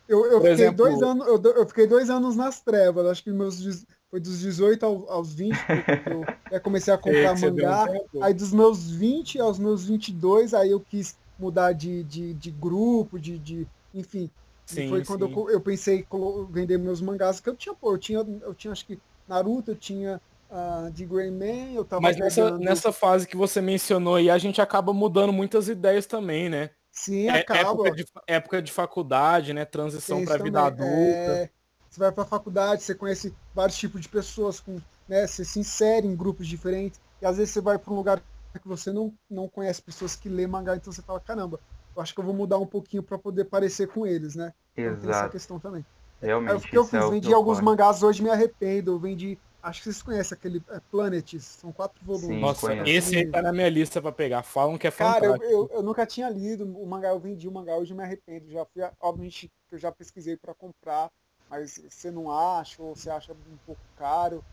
Eu, 0.08 0.26
eu 0.26 0.42
fiquei 0.42 0.50
exemplo- 0.52 0.78
dois 0.78 1.02
anos, 1.02 1.28
eu, 1.28 1.42
eu 1.56 1.66
fiquei 1.68 1.88
dois 1.88 2.10
anos 2.10 2.36
nas 2.36 2.62
trevas, 2.62 3.06
acho 3.08 3.24
que 3.24 3.32
meus, 3.32 3.86
foi 4.10 4.20
dos 4.20 4.40
18 4.40 4.86
ao- 4.86 5.10
aos 5.10 5.34
20, 5.34 5.56
que 5.66 6.10
eu 6.10 6.24
comecei 6.62 6.94
a 6.94 6.98
comprar 6.98 7.34
um 7.34 7.40
mangá. 7.40 7.88
tempo. 7.88 8.24
Aí 8.24 8.34
dos 8.34 8.52
meus 8.54 8.92
20 8.92 9.40
aos 9.40 9.58
meus 9.58 9.86
22, 9.86 10.54
aí 10.54 10.72
eu 10.72 10.82
quis 10.82 11.18
mudar 11.40 11.72
de, 11.74 12.04
de, 12.04 12.34
de 12.34 12.52
grupo, 12.52 13.20
de, 13.20 13.40
de 13.40 13.68
enfim. 13.94 14.30
Sim, 14.66 14.88
foi 14.88 15.04
quando 15.04 15.26
eu, 15.30 15.50
eu 15.50 15.62
pensei 15.62 16.06
em 16.10 16.46
vender 16.50 16.78
meus 16.78 17.02
mangás, 17.02 17.40
que 17.40 17.50
eu 17.50 17.56
tinha, 17.56 17.76
pô, 17.76 17.94
eu 17.94 17.98
tinha, 17.98 18.20
eu 18.20 18.54
tinha 18.54 18.72
acho 18.72 18.86
que 18.86 18.98
Naruto, 19.28 19.72
eu 19.72 19.76
tinha 19.76 20.22
ah, 20.50 20.90
de 20.94 21.06
Greyman, 21.06 21.76
eu 21.76 21.84
tava 21.84 22.02
Mas 22.02 22.18
nessa, 22.18 22.46
pegando- 22.46 22.64
nessa 22.64 22.92
fase 22.92 23.28
que 23.28 23.36
você 23.36 23.60
mencionou 23.60 24.16
aí, 24.16 24.30
a 24.30 24.38
gente 24.38 24.62
acaba 24.62 24.94
mudando 24.94 25.34
muitas 25.34 25.68
ideias 25.68 26.06
também, 26.06 26.50
né? 26.50 26.70
Sim, 26.92 27.28
É, 27.28 27.40
acaba. 27.40 27.60
época, 27.60 27.92
de, 27.92 28.06
época 28.28 28.62
de 28.62 28.72
faculdade, 28.72 29.54
né? 29.54 29.66
Transição 29.66 30.20
isso 30.22 30.32
vida 30.44 30.60
também. 30.60 30.66
adulta. 30.66 31.32
É, 31.32 31.50
você 31.90 32.00
vai 32.00 32.12
pra 32.12 32.26
faculdade, 32.26 32.84
você 32.84 32.96
conhece 32.96 33.34
vários 33.54 33.78
tipos 33.78 34.02
de 34.02 34.10
pessoas, 34.10 34.60
com, 34.60 34.80
né, 35.08 35.28
você 35.28 35.44
se 35.46 35.60
insere 35.60 36.08
em 36.08 36.16
grupos 36.16 36.48
diferentes, 36.48 37.00
e 37.22 37.26
às 37.26 37.38
vezes 37.38 37.54
você 37.54 37.62
vai 37.62 37.78
pra 37.78 37.94
um 37.94 37.96
lugar 37.96 38.22
que 38.60 38.68
você 38.68 38.92
não, 38.92 39.14
não 39.30 39.48
conhece 39.48 39.82
pessoas 39.82 40.16
que 40.16 40.30
lê 40.30 40.46
mangá, 40.48 40.76
então 40.76 40.92
você 40.94 41.02
fala, 41.02 41.20
caramba, 41.20 41.60
eu 41.96 42.02
acho 42.02 42.14
que 42.14 42.20
eu 42.20 42.24
vou 42.24 42.34
mudar 42.34 42.58
um 42.58 42.66
pouquinho 42.66 43.04
pra 43.04 43.18
poder 43.18 43.46
parecer 43.46 43.88
com 43.88 44.06
eles, 44.06 44.36
né? 44.36 44.54
Então 44.76 44.96
tem 44.96 45.10
essa 45.10 45.20
Exato. 45.20 45.32
questão 45.32 45.60
também. 45.60 45.86
Realmente, 46.22 46.56
o 46.56 46.70
que 46.70 46.78
eu 46.78 46.84
é 46.84 46.86
fiz, 46.86 47.04
que 47.04 47.10
vendi 47.12 47.34
alguns 47.34 47.58
ocorre. 47.58 47.66
mangás 47.66 48.02
hoje, 48.02 48.24
me 48.24 48.30
arrependo, 48.30 48.92
eu 48.92 49.00
vendi, 49.00 49.38
acho 49.62 49.80
que 49.80 49.86
vocês 49.86 50.02
conhecem 50.02 50.38
aquele 50.38 50.64
é, 50.70 50.80
Planets, 50.90 51.44
são 51.44 51.72
quatro 51.72 52.04
volumes. 52.06 52.28
Sim, 52.28 52.40
Nossa, 52.40 52.68
conheço. 52.68 52.90
esse 52.90 53.18
aí 53.18 53.28
tá 53.28 53.42
na 53.42 53.52
minha 53.52 53.70
lista 53.70 54.02
pra 54.02 54.12
pegar. 54.12 54.42
Falam 54.42 54.78
que 54.78 54.88
é 54.88 54.92
Cara, 54.92 55.26
eu, 55.26 55.32
fantástico. 55.34 55.52
eu, 55.52 55.78
eu 55.78 55.84
nunca 55.84 56.06
tinha 56.06 56.30
lido 56.30 56.66
o 56.66 56.88
mangá, 56.88 57.10
eu 57.10 57.20
vendi 57.20 57.48
o 57.48 57.52
mangá, 57.52 57.76
hoje 57.76 57.92
eu 57.92 57.98
me 57.98 58.04
arrependo. 58.04 58.50
Já 58.50 58.66
fui, 58.66 58.82
obviamente, 59.02 59.48
que 59.70 59.76
eu 59.76 59.80
já 59.80 59.92
pesquisei 59.92 60.38
para 60.38 60.54
comprar, 60.54 61.12
mas 61.50 61.78
você 61.90 62.10
não 62.10 62.32
acha, 62.32 62.82
ou 62.82 62.96
você 62.96 63.10
acha 63.10 63.34
um 63.34 63.58
pouco 63.66 63.82
caro. 63.98 64.44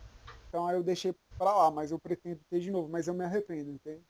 Então 0.49 0.67
aí 0.67 0.75
eu 0.75 0.83
deixei 0.83 1.15
para 1.37 1.55
lá, 1.55 1.71
mas 1.71 1.91
eu 1.91 1.97
pretendo 1.97 2.39
ter 2.49 2.59
de 2.59 2.69
novo, 2.69 2.89
mas 2.89 3.07
eu 3.07 3.13
me 3.13 3.23
arrependo, 3.23 3.71
entende? 3.71 4.03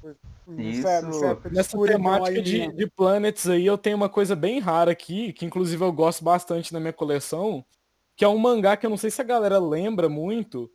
Foi- 0.00 0.14
Isso- 0.58 0.82
nessa- 0.82 1.38
nessa 1.50 1.78
temática 1.86 2.42
de, 2.42 2.72
de 2.72 2.86
Planets 2.90 3.48
aí, 3.48 3.64
eu 3.66 3.78
tenho 3.78 3.96
uma 3.96 4.08
coisa 4.08 4.34
bem 4.34 4.58
rara 4.58 4.90
aqui, 4.90 5.32
que 5.32 5.44
inclusive 5.46 5.82
eu 5.84 5.92
gosto 5.92 6.24
bastante 6.24 6.72
na 6.72 6.80
minha 6.80 6.92
coleção, 6.92 7.64
que 8.16 8.24
é 8.24 8.28
um 8.28 8.38
mangá 8.38 8.76
que 8.76 8.84
eu 8.86 8.90
não 8.90 8.96
sei 8.96 9.10
se 9.10 9.20
a 9.20 9.24
galera 9.24 9.58
lembra 9.58 10.08
muito, 10.08 10.70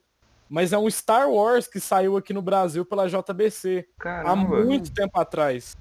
mas 0.49 0.71
é 0.71 0.77
um 0.77 0.89
Star 0.89 1.29
Wars 1.29 1.67
que 1.67 1.79
saiu 1.79 2.15
aqui 2.17 2.31
no 2.33 2.41
Brasil 2.41 2.85
pela 2.85 3.07
JBC 3.07 3.85
há 3.99 4.03
Caramba. 4.03 4.63
muito 4.63 4.93
tempo 4.93 5.19
atrás. 5.19 5.75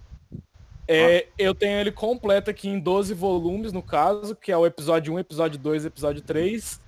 É, 0.86 1.28
eu 1.38 1.54
tenho 1.54 1.80
ele 1.80 1.90
completo 1.92 2.50
aqui 2.50 2.68
em 2.68 2.78
12 2.78 3.14
volumes, 3.14 3.72
no 3.72 3.82
caso, 3.82 4.34
que 4.36 4.52
é 4.52 4.56
o 4.56 4.66
episódio 4.66 5.14
1, 5.14 5.18
episódio 5.18 5.58
2, 5.58 5.84
episódio 5.86 6.20
3. 6.22 6.80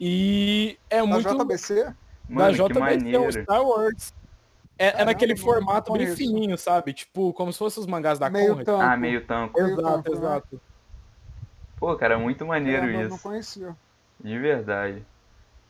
E 0.00 0.78
é 0.88 0.98
Da 1.00 1.06
muito 1.06 1.28
JBC? 1.28 1.84
da 1.84 1.94
Mano, 2.28 2.52
que 2.52 2.62
JBC, 2.62 2.78
é 2.78 2.78
um 2.78 2.80
maneiro. 2.80 3.42
Star 3.42 3.62
Wars. 3.66 4.14
É, 4.78 5.02
é 5.02 5.04
naquele 5.04 5.36
formato 5.36 5.92
bem 5.92 6.14
fininho, 6.16 6.58
sabe? 6.58 6.92
Tipo, 6.92 7.32
como 7.32 7.52
se 7.52 7.58
fossem 7.58 7.80
os 7.80 7.86
mangás 7.86 8.18
da 8.18 8.28
Meio 8.28 8.48
Conrad. 8.50 8.66
tanto. 8.66 8.82
Ah, 8.82 8.96
meio 8.96 9.24
tanco. 9.26 9.62
meio 9.62 9.78
Exato, 9.78 9.92
tanto, 10.02 10.10
né? 10.10 10.16
exato. 10.16 10.60
Pô, 11.78 11.94
cara, 11.96 12.18
muito 12.18 12.44
maneiro 12.46 12.80
Caramba, 12.82 13.02
eu 13.02 13.08
não 13.08 13.14
isso. 13.16 13.22
conhecia. 13.22 13.76
De 14.20 14.38
verdade. 14.38 15.04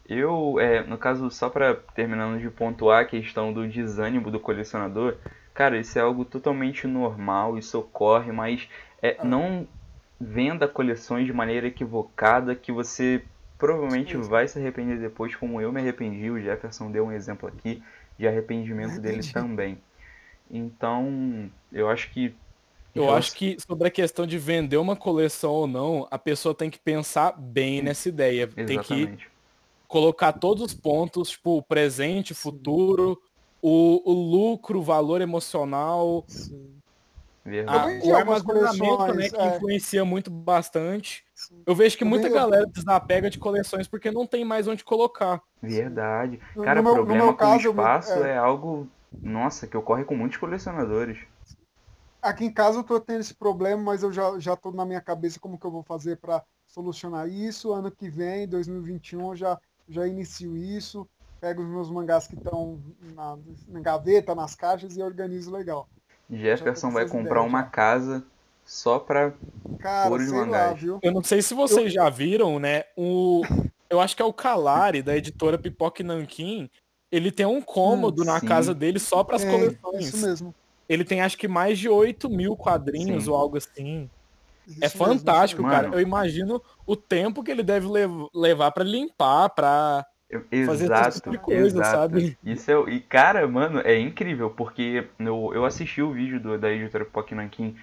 Eu, 0.09 0.59
é, 0.61 0.83
no 0.83 0.99
caso, 0.99 1.31
só 1.31 1.49
pra 1.49 1.75
terminando 1.95 2.39
de 2.39 2.49
pontuar 2.51 3.03
a 3.03 3.07
questão 3.07 3.53
do 3.53 3.67
desânimo 3.67 4.31
do 4.31 4.39
colecionador, 4.39 5.17
cara, 5.55 5.79
isso 5.79 5.99
é 5.99 6.03
algo 6.03 6.25
totalmente 6.25 6.87
normal, 6.87 7.57
isso 7.59 7.79
ocorre, 7.79 8.31
mas 8.31 8.69
é, 9.03 9.17
Ah. 9.19 9.25
não 9.25 9.67
venda 10.21 10.69
coleções 10.69 11.27
de 11.27 11.33
maneira 11.33 11.67
equivocada 11.67 12.55
que 12.55 12.71
você 12.71 13.23
provavelmente 13.59 14.17
Isso. 14.17 14.29
vai 14.29 14.47
se 14.47 14.59
arrepender 14.59 14.99
depois, 14.99 15.35
como 15.35 15.61
eu 15.61 15.73
me 15.73 15.81
arrependi, 15.81 16.31
o 16.31 16.41
Jefferson 16.41 16.91
deu 16.91 17.07
um 17.07 17.13
exemplo 17.13 17.49
aqui 17.49 17.83
de 18.19 18.27
arrependimento 18.27 19.01
dele 19.01 19.19
Entendi. 19.19 19.33
também. 19.33 19.79
Então, 20.51 21.51
eu 21.73 21.89
acho 21.89 22.11
que 22.11 22.35
Eu 22.95 23.13
acho 23.13 23.35
que 23.35 23.57
sobre 23.67 23.89
a 23.89 23.91
questão 23.91 24.27
de 24.27 24.39
vender 24.39 24.77
uma 24.77 24.95
coleção 24.95 25.53
ou 25.53 25.67
não, 25.67 26.07
a 26.11 26.19
pessoa 26.19 26.55
tem 26.55 26.71
que 26.71 26.79
pensar 26.79 27.33
bem 27.33 27.83
nessa 27.83 28.09
ideia. 28.09 28.47
Tem 28.47 28.79
que 28.79 28.95
Exatamente. 28.95 29.29
colocar 29.89 30.33
todos 30.33 30.63
os 30.63 30.75
pontos, 30.75 31.31
tipo, 31.31 31.59
o 31.59 31.63
presente, 31.63 32.33
o 32.33 32.37
futuro, 32.37 33.21
o, 33.61 34.03
o 34.05 34.13
lucro, 34.13 34.79
o 34.79 34.83
valor 34.83 35.21
emocional, 35.21 36.25
Sim. 36.29 36.74
Verdade. 37.45 37.79
a, 37.79 37.87
vendi 37.87 38.11
o 38.11 38.17
algumas 38.17 38.41
armazenamento, 38.41 38.99
né, 38.99 39.07
coleções, 39.07 39.33
que 39.33 39.39
é. 39.39 39.57
influencia 39.57 40.05
muito 40.05 40.31
bastante. 40.31 41.25
sim. 41.35 41.63
Eu 41.67 41.75
vejo 41.75 41.99
que 41.99 42.05
muita 42.05 42.29
galera 42.31 42.67
desapega 42.67 43.29
de 43.29 43.39
coleções 43.39 43.87
porque 43.87 44.11
não 44.11 44.27
tem 44.27 44.45
mais 44.45 44.67
onde 44.67 44.83
colocar. 44.83 45.43
Verdade. 45.63 46.41
Cara, 46.63 46.81
no 46.81 46.95
problema 46.95 47.25
meu 47.25 47.33
com 47.33 47.39
caso, 47.39 47.67
eu- 47.67 47.71
espaço 47.73 48.13
é. 48.25 48.31
é 48.31 48.37
algo, 48.39 48.89
nossa, 49.21 49.67
que 49.67 49.77
ocorre 49.77 50.05
com 50.05 50.17
muitos 50.17 50.39
colecionadores. 50.39 51.19
Aqui 52.23 52.47
em 52.47 52.53
casa 52.53 52.79
eu 52.79 52.85
tô 52.85 52.99
tendo 52.99 53.21
esse 53.21 53.35
problema, 53.35 53.83
mas 53.83 54.03
eu 54.03 54.11
já, 54.11 54.39
já 54.39 54.57
tô 54.57 54.73
na 54.73 54.87
minha 54.87 55.01
cabeça 55.03 55.39
como 55.39 55.59
que 55.59 55.67
eu 55.67 55.71
vou 55.71 55.83
fazer 55.83 56.17
para 56.17 56.43
solucionar 56.67 57.29
isso. 57.29 57.75
Ano 57.75 57.91
que 57.91 58.09
vem, 58.09 58.49
2021, 58.49 59.33
eu 59.33 59.37
já, 59.37 59.61
já 59.87 60.07
inicio 60.07 60.57
isso. 60.57 61.07
Pego 61.39 61.63
os 61.63 61.69
meus 61.69 61.91
mangás 61.91 62.27
que 62.27 62.37
estão 62.37 62.81
na, 63.15 63.37
na 63.69 63.81
gaveta, 63.81 64.35
nas 64.35 64.55
caixas 64.55 64.97
e 64.97 65.03
organizo 65.03 65.53
legal. 65.53 65.87
Jefferson 66.31 66.91
vai 66.91 67.07
comprar 67.07 67.41
ideias 67.41 67.49
uma 67.49 67.61
já. 67.63 67.67
casa 67.69 68.25
só 68.65 68.99
pra. 68.99 69.33
Cara, 69.79 70.11
Ouro 70.11 70.25
de 70.25 70.31
lá, 70.31 70.37
mangás. 70.39 70.83
Eu 71.03 71.13
não 71.13 71.23
sei 71.23 71.43
se 71.43 71.53
vocês 71.55 71.93
já 71.93 72.09
viram, 72.09 72.59
né? 72.59 72.85
O, 72.97 73.43
eu 73.91 74.01
acho 74.01 74.17
que 74.17 74.23
é 74.23 74.25
o 74.25 74.33
Calari, 74.33 75.03
da 75.03 75.17
editora 75.17 75.59
Pipoque 75.59 76.03
Nankin. 76.03 76.69
Ele 77.13 77.31
tem 77.31 77.47
um 77.47 77.61
cômodo 77.63 78.23
Hum, 78.23 78.27
na 78.27 78.41
casa 78.41 78.75
dele 78.75 78.99
só 78.99 79.23
para 79.23 79.37
as 79.37 79.45
É, 79.45 79.51
coleções. 79.51 80.09
Isso 80.09 80.27
mesmo. 80.27 80.55
Ele 80.89 81.05
tem 81.05 81.21
acho 81.21 81.39
que 81.39 81.47
mais 81.47 81.79
de 81.79 81.89
8 81.89 82.29
mil 82.29 82.57
quadrinhos 82.57 83.25
Sim. 83.25 83.31
ou 83.31 83.37
algo 83.37 83.57
assim. 83.57 84.11
isso 84.67 84.79
É 84.83 84.89
fantástico, 84.89 85.63
mesmo. 85.63 85.75
cara. 85.75 85.89
Mano. 85.89 86.01
Eu 86.01 86.03
imagino 86.07 86.61
o 86.87 86.97
tempo 86.97 87.43
que 87.45 87.51
ele 87.51 87.63
deve 87.63 87.87
lev- 87.87 88.29
levar 88.35 88.71
pra 88.73 88.83
limpar, 88.83 89.51
pra. 89.51 90.05
Fazer 90.65 90.91
Exato, 90.91 91.21
tipo 91.21 91.31
de 91.31 91.39
coisa, 91.39 91.67
exato. 91.79 91.91
sabe? 91.91 92.39
Isso 92.45 92.71
é, 92.71 92.91
e 92.93 93.01
cara, 93.01 93.47
mano, 93.49 93.81
é 93.81 93.99
incrível, 93.99 94.51
porque 94.51 95.07
eu, 95.19 95.53
eu 95.55 95.65
assisti 95.65 96.03
o 96.03 96.13
vídeo 96.13 96.41
do- 96.41 96.59
da 96.59 96.71
editora 96.71 97.07
Nankin 97.33 97.77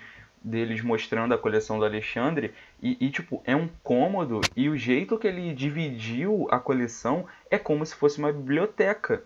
deles 0.43 0.81
mostrando 0.83 1.33
a 1.33 1.37
coleção 1.37 1.77
do 1.77 1.85
Alexandre 1.85 2.53
e, 2.81 2.97
e, 2.99 3.09
tipo, 3.11 3.41
é 3.45 3.55
um 3.55 3.69
cômodo 3.83 4.41
e 4.55 4.69
o 4.69 4.77
jeito 4.77 5.17
que 5.17 5.27
ele 5.27 5.53
dividiu 5.53 6.47
a 6.49 6.59
coleção 6.59 7.25
é 7.49 7.57
como 7.57 7.85
se 7.85 7.95
fosse 7.95 8.17
uma 8.17 8.31
biblioteca. 8.31 9.23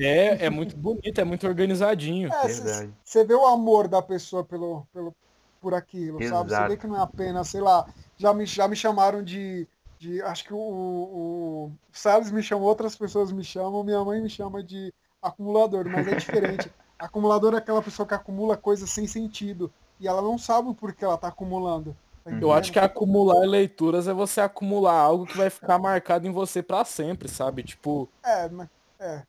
É, 0.00 0.46
é 0.46 0.50
muito 0.50 0.76
bonito, 0.76 1.20
é 1.20 1.24
muito 1.24 1.46
organizadinho. 1.46 2.28
É, 2.28 2.88
você 3.04 3.24
vê 3.24 3.34
o 3.34 3.46
amor 3.46 3.86
da 3.86 4.02
pessoa 4.02 4.44
pelo, 4.44 4.84
pelo, 4.92 5.14
por 5.60 5.74
aquilo, 5.74 6.20
sabe? 6.22 6.50
Você 6.50 6.56
Exato. 6.56 6.72
vê 6.72 6.76
que 6.76 6.86
não 6.86 6.96
é 6.96 7.02
apenas, 7.02 7.48
sei 7.48 7.60
lá, 7.60 7.86
já 8.16 8.34
me, 8.34 8.44
já 8.46 8.66
me 8.66 8.74
chamaram 8.74 9.22
de, 9.22 9.68
de. 10.04 10.22
Acho 10.22 10.44
que 10.44 10.52
o, 10.52 10.58
o, 10.58 11.64
o 11.66 11.72
Salles 11.92 12.30
me 12.30 12.42
chamou, 12.42 12.68
outras 12.68 12.94
pessoas 12.94 13.32
me 13.32 13.42
chamam, 13.42 13.82
minha 13.82 14.04
mãe 14.04 14.20
me 14.20 14.28
chama 14.28 14.62
de 14.62 14.92
acumulador, 15.22 15.88
mas 15.88 16.06
é 16.06 16.16
diferente. 16.16 16.70
Acumulador 16.96 17.54
é 17.54 17.58
aquela 17.58 17.82
pessoa 17.82 18.06
que 18.06 18.14
acumula 18.14 18.56
coisas 18.56 18.88
sem 18.88 19.06
sentido. 19.06 19.70
E 19.98 20.06
ela 20.06 20.22
não 20.22 20.38
sabe 20.38 20.68
o 20.68 20.74
porquê 20.74 21.04
ela 21.04 21.18
tá 21.18 21.28
acumulando. 21.28 21.94
tá 22.22 22.30
Eu 22.30 22.52
acho 22.52 22.72
que 22.72 22.78
acumular 22.78 23.44
leituras 23.46 24.06
é 24.06 24.12
você 24.12 24.40
acumular 24.40 24.94
algo 24.94 25.26
que 25.26 25.36
vai 25.36 25.50
ficar 25.50 25.78
marcado 25.78 26.26
em 26.26 26.30
você 26.30 26.62
pra 26.62 26.84
sempre, 26.84 27.28
sabe? 27.28 27.62
Tipo, 27.64 28.08
É, 28.22 28.48
mas- 28.48 28.68
é. 29.00 29.22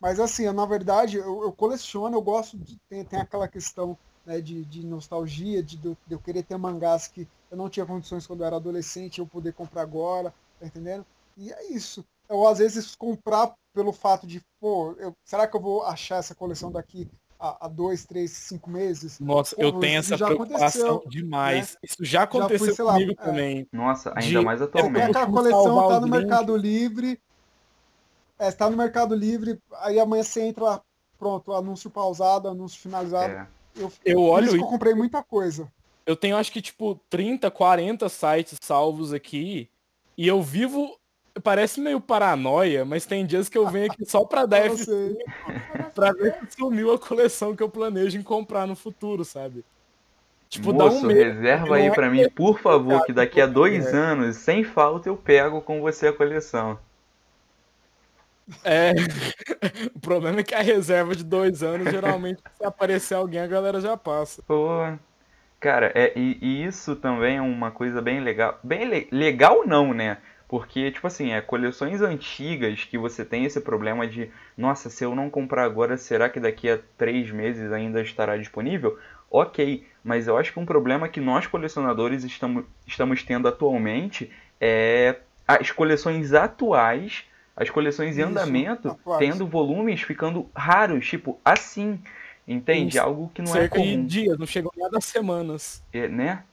Mas 0.00 0.20
assim, 0.20 0.44
eu, 0.44 0.52
na 0.52 0.64
verdade, 0.66 1.16
eu, 1.16 1.42
eu 1.42 1.52
coleciono, 1.52 2.16
eu 2.16 2.22
gosto 2.22 2.56
de. 2.58 2.78
Tem, 2.88 3.04
tem 3.04 3.18
aquela 3.20 3.48
questão 3.48 3.98
né, 4.24 4.40
de, 4.40 4.64
de 4.64 4.84
nostalgia, 4.86 5.62
de, 5.62 5.76
de 5.76 5.96
eu 6.10 6.18
querer 6.20 6.42
ter 6.42 6.56
mangás 6.56 7.08
que 7.08 7.26
eu 7.50 7.56
não 7.56 7.68
tinha 7.68 7.86
condições 7.86 8.26
quando 8.26 8.40
eu 8.40 8.46
era 8.46 8.56
adolescente, 8.56 9.18
eu 9.18 9.26
poder 9.26 9.52
comprar 9.54 9.82
agora, 9.82 10.32
tá 10.60 10.66
entendendo? 10.66 11.04
E 11.36 11.50
é 11.52 11.72
isso. 11.72 12.04
Eu 12.28 12.46
às 12.46 12.58
vezes 12.58 12.94
comprar 12.94 13.54
pelo 13.74 13.92
fato 13.92 14.26
de, 14.26 14.40
pô, 14.60 14.92
eu- 14.98 15.14
será 15.24 15.46
que 15.46 15.56
eu 15.56 15.60
vou 15.60 15.82
achar 15.84 16.16
essa 16.16 16.34
coleção 16.34 16.70
daqui 16.70 17.08
a, 17.40 17.66
a 17.66 17.68
dois, 17.68 18.04
três, 18.04 18.32
cinco 18.32 18.68
meses? 18.70 19.18
nossa, 19.20 19.54
Pô, 19.56 19.62
eu 19.62 19.72
tenho 19.72 19.98
isso 20.00 20.10
essa 20.10 20.16
já 20.18 20.26
preocupação 20.26 20.96
aconteceu, 20.96 21.10
demais. 21.10 21.76
Isso 21.82 22.04
já 22.04 22.20
fui, 22.22 22.38
aconteceu 22.38 22.74
sei 22.74 22.84
lá, 22.84 22.92
comigo 22.92 23.12
é. 23.12 23.14
também. 23.14 23.66
Nossa, 23.72 24.12
ainda 24.16 24.40
De- 24.40 24.44
mais 24.44 24.60
Você 24.60 24.68
atualmente. 24.68 25.06
aquela 25.08 25.26
Como 25.26 25.38
coleção, 25.38 25.88
tá 25.88 26.00
no. 26.00 26.08
Mercado 26.08 26.56
Livre. 26.56 27.20
É, 28.38 28.48
está 28.48 28.70
no 28.70 28.76
Mercado 28.76 29.14
Livre, 29.14 29.58
aí 29.80 29.98
amanhã 29.98 30.22
você 30.22 30.42
entra 30.42 30.64
lá, 30.64 30.82
pronto, 31.18 31.52
anúncio 31.52 31.90
pausado, 31.90 32.48
anúncio 32.48 32.80
finalizado. 32.80 33.32
É. 33.32 33.46
Eu, 33.76 33.92
Eu 34.04 34.22
olho 34.22 34.56
e 34.56 34.60
eu 34.60 34.66
comprei 34.66 34.94
muita 34.94 35.22
coisa. 35.22 35.70
eu 36.06 36.16
tenho 36.16 36.36
acho 36.36 36.50
que 36.50 36.60
tipo 36.60 37.00
30, 37.10 37.50
40 37.50 38.08
sites 38.08 38.58
salvos 38.60 39.12
aqui 39.12 39.68
e 40.16 40.26
eu 40.26 40.42
vivo 40.42 40.98
parece 41.42 41.80
meio 41.80 42.00
paranoia, 42.00 42.84
mas 42.84 43.06
tem 43.06 43.24
dias 43.24 43.48
que 43.48 43.56
eu 43.56 43.68
venho 43.68 43.90
aqui 43.90 44.04
só 44.04 44.24
pra 44.24 44.46
dar 44.46 44.68
F5 44.68 45.16
pra 45.94 46.12
ver 46.12 46.34
se 46.34 46.56
sumiu 46.56 46.92
a 46.92 46.98
coleção 46.98 47.54
que 47.54 47.62
eu 47.62 47.68
planejo 47.68 48.18
em 48.18 48.22
comprar 48.22 48.66
no 48.66 48.74
futuro, 48.74 49.24
sabe? 49.24 49.64
Tipo, 50.48 50.72
Moço, 50.72 51.02
dá 51.02 51.06
um 51.06 51.12
reserva 51.12 51.76
aí 51.76 51.86
é 51.86 51.90
pra 51.90 52.10
mim, 52.10 52.28
por 52.30 52.58
favor, 52.58 53.04
que 53.04 53.12
daqui 53.12 53.40
a 53.40 53.46
dois 53.46 53.86
anos, 53.94 54.36
sem 54.36 54.64
falta, 54.64 55.08
eu 55.08 55.16
pego 55.16 55.60
com 55.60 55.80
você 55.80 56.08
a 56.08 56.12
coleção. 56.12 56.78
É, 58.64 58.92
o 59.94 60.00
problema 60.00 60.40
é 60.40 60.42
que 60.42 60.54
a 60.54 60.62
reserva 60.62 61.14
de 61.14 61.24
dois 61.24 61.62
anos, 61.62 61.90
geralmente, 61.90 62.42
se 62.56 62.64
aparecer 62.64 63.14
alguém, 63.14 63.40
a 63.40 63.46
galera 63.46 63.80
já 63.80 63.96
passa. 63.96 64.42
Pô, 64.46 64.68
cara, 65.60 65.92
é, 65.94 66.12
e, 66.18 66.38
e 66.40 66.64
isso 66.64 66.96
também 66.96 67.36
é 67.36 67.42
uma 67.42 67.70
coisa 67.70 68.00
bem 68.02 68.20
legal. 68.20 68.58
Bem 68.62 68.84
le 68.88 69.08
legal 69.10 69.66
não, 69.66 69.92
né? 69.94 70.18
Porque, 70.48 70.90
tipo 70.90 71.06
assim, 71.06 71.32
é 71.32 71.42
coleções 71.42 72.00
antigas 72.00 72.84
que 72.84 72.96
você 72.96 73.22
tem 73.24 73.44
esse 73.44 73.60
problema 73.60 74.06
de, 74.06 74.30
nossa, 74.56 74.88
se 74.88 75.04
eu 75.04 75.14
não 75.14 75.28
comprar 75.28 75.64
agora, 75.64 75.98
será 75.98 76.30
que 76.30 76.40
daqui 76.40 76.70
a 76.70 76.78
três 76.96 77.30
meses 77.30 77.70
ainda 77.70 78.00
estará 78.00 78.36
disponível? 78.38 78.98
Ok, 79.30 79.86
mas 80.02 80.26
eu 80.26 80.38
acho 80.38 80.52
que 80.52 80.58
um 80.58 80.64
problema 80.64 81.06
que 81.08 81.20
nós 81.20 81.46
colecionadores 81.46 82.24
estamos, 82.24 82.64
estamos 82.86 83.22
tendo 83.22 83.46
atualmente 83.46 84.32
é 84.58 85.16
as 85.46 85.70
coleções 85.70 86.32
atuais, 86.32 87.24
as 87.58 87.68
coleções 87.68 88.16
em 88.16 88.20
Isso, 88.20 88.30
andamento, 88.30 88.88
atuais. 88.90 89.18
tendo 89.18 89.44
volumes 89.44 90.00
ficando 90.00 90.48
raros, 90.54 91.04
tipo 91.06 91.40
assim. 91.44 92.00
Entende? 92.46 92.96
Isso. 92.96 93.00
Algo 93.04 93.30
que 93.34 93.42
não 93.42 93.50
é 93.50 93.52
Cerca 93.52 93.78
é 93.78 93.82
comum. 93.82 94.06
de 94.06 94.22
dias, 94.22 94.38
não 94.38 94.46
chegou 94.46 94.72
nada 94.76 94.98
a 94.98 95.00
semanas. 95.00 95.82
É, 95.92 96.06
né? 96.06 96.44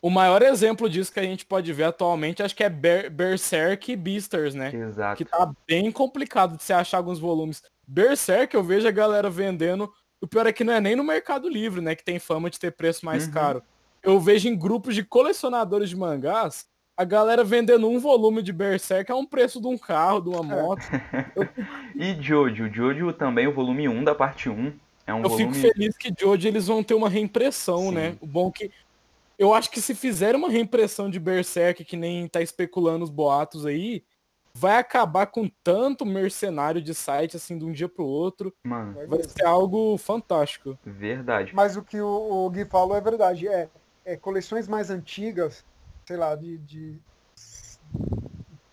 O 0.00 0.08
maior 0.08 0.40
exemplo 0.42 0.88
disso 0.88 1.12
que 1.12 1.20
a 1.20 1.24
gente 1.24 1.44
pode 1.44 1.70
ver 1.72 1.84
atualmente, 1.84 2.42
acho 2.42 2.56
que 2.56 2.64
é 2.64 2.70
Ber 2.70 3.10
Berserk 3.10 3.92
e 3.92 3.96
Beasters, 3.96 4.54
né? 4.54 4.74
Exato. 4.74 5.18
Que 5.18 5.24
tá 5.24 5.52
bem 5.66 5.92
complicado 5.92 6.56
de 6.56 6.62
você 6.62 6.72
achar 6.72 6.96
alguns 6.96 7.18
volumes. 7.18 7.62
Berserk, 7.86 8.54
eu 8.54 8.64
vejo 8.64 8.88
a 8.88 8.92
galera 8.92 9.28
vendendo. 9.28 9.92
O 10.20 10.26
pior 10.26 10.46
é 10.46 10.52
que 10.52 10.64
não 10.64 10.72
é 10.72 10.80
nem 10.80 10.96
no 10.96 11.04
Mercado 11.04 11.48
Livre, 11.48 11.82
né? 11.82 11.94
Que 11.94 12.04
tem 12.04 12.18
fama 12.18 12.48
de 12.48 12.58
ter 12.58 12.72
preço 12.72 13.04
mais 13.04 13.26
uhum. 13.26 13.32
caro. 13.32 13.62
Eu 14.02 14.18
vejo 14.18 14.48
em 14.48 14.56
grupos 14.56 14.94
de 14.94 15.04
colecionadores 15.04 15.90
de 15.90 15.96
mangás 15.96 16.66
a 16.98 17.04
galera 17.04 17.44
vendendo 17.44 17.88
um 17.88 18.00
volume 18.00 18.42
de 18.42 18.52
Berserk 18.52 19.12
a 19.12 19.14
um 19.14 19.24
preço 19.24 19.60
de 19.60 19.68
um 19.68 19.78
carro, 19.78 20.20
de 20.20 20.28
uma 20.30 20.42
moto. 20.42 20.82
eu... 21.36 21.48
e 21.94 22.20
Jojo, 22.20 22.68
Jojo 22.74 23.12
também, 23.12 23.46
o 23.46 23.52
volume 23.52 23.88
1 23.88 24.02
da 24.02 24.16
parte 24.16 24.48
1. 24.48 24.72
É 25.06 25.14
um 25.14 25.22
eu 25.22 25.28
volume... 25.28 25.54
fico 25.54 25.72
feliz 25.72 25.96
que 25.96 26.12
Jojo 26.18 26.48
eles 26.48 26.66
vão 26.66 26.82
ter 26.82 26.94
uma 26.94 27.08
reimpressão, 27.08 27.90
Sim. 27.90 27.92
né? 27.92 28.16
O 28.20 28.26
bom 28.26 28.50
que 28.50 28.72
eu 29.38 29.54
acho 29.54 29.70
que 29.70 29.80
se 29.80 29.94
fizer 29.94 30.34
uma 30.34 30.50
reimpressão 30.50 31.08
de 31.08 31.20
Berserk, 31.20 31.84
que 31.84 31.96
nem 31.96 32.26
tá 32.26 32.42
especulando 32.42 33.04
os 33.04 33.10
boatos 33.10 33.64
aí, 33.64 34.02
vai 34.52 34.76
acabar 34.76 35.26
com 35.26 35.48
tanto 35.62 36.04
mercenário 36.04 36.82
de 36.82 36.92
site 36.92 37.36
assim 37.36 37.56
de 37.56 37.64
um 37.64 37.70
dia 37.70 37.88
pro 37.88 38.04
outro. 38.04 38.52
Mano. 38.64 39.06
Vai 39.06 39.22
ser 39.22 39.44
algo 39.44 39.96
fantástico. 39.98 40.76
Verdade. 40.84 41.54
Mas 41.54 41.76
o 41.76 41.82
que 41.84 42.00
o, 42.00 42.44
o 42.44 42.50
Gui 42.50 42.64
falou 42.64 42.96
é 42.96 43.00
verdade. 43.00 43.46
É, 43.46 43.68
é 44.04 44.16
coleções 44.16 44.66
mais 44.66 44.90
antigas, 44.90 45.64
sei 46.08 46.16
lá, 46.16 46.34
de, 46.34 46.56
de 46.58 46.98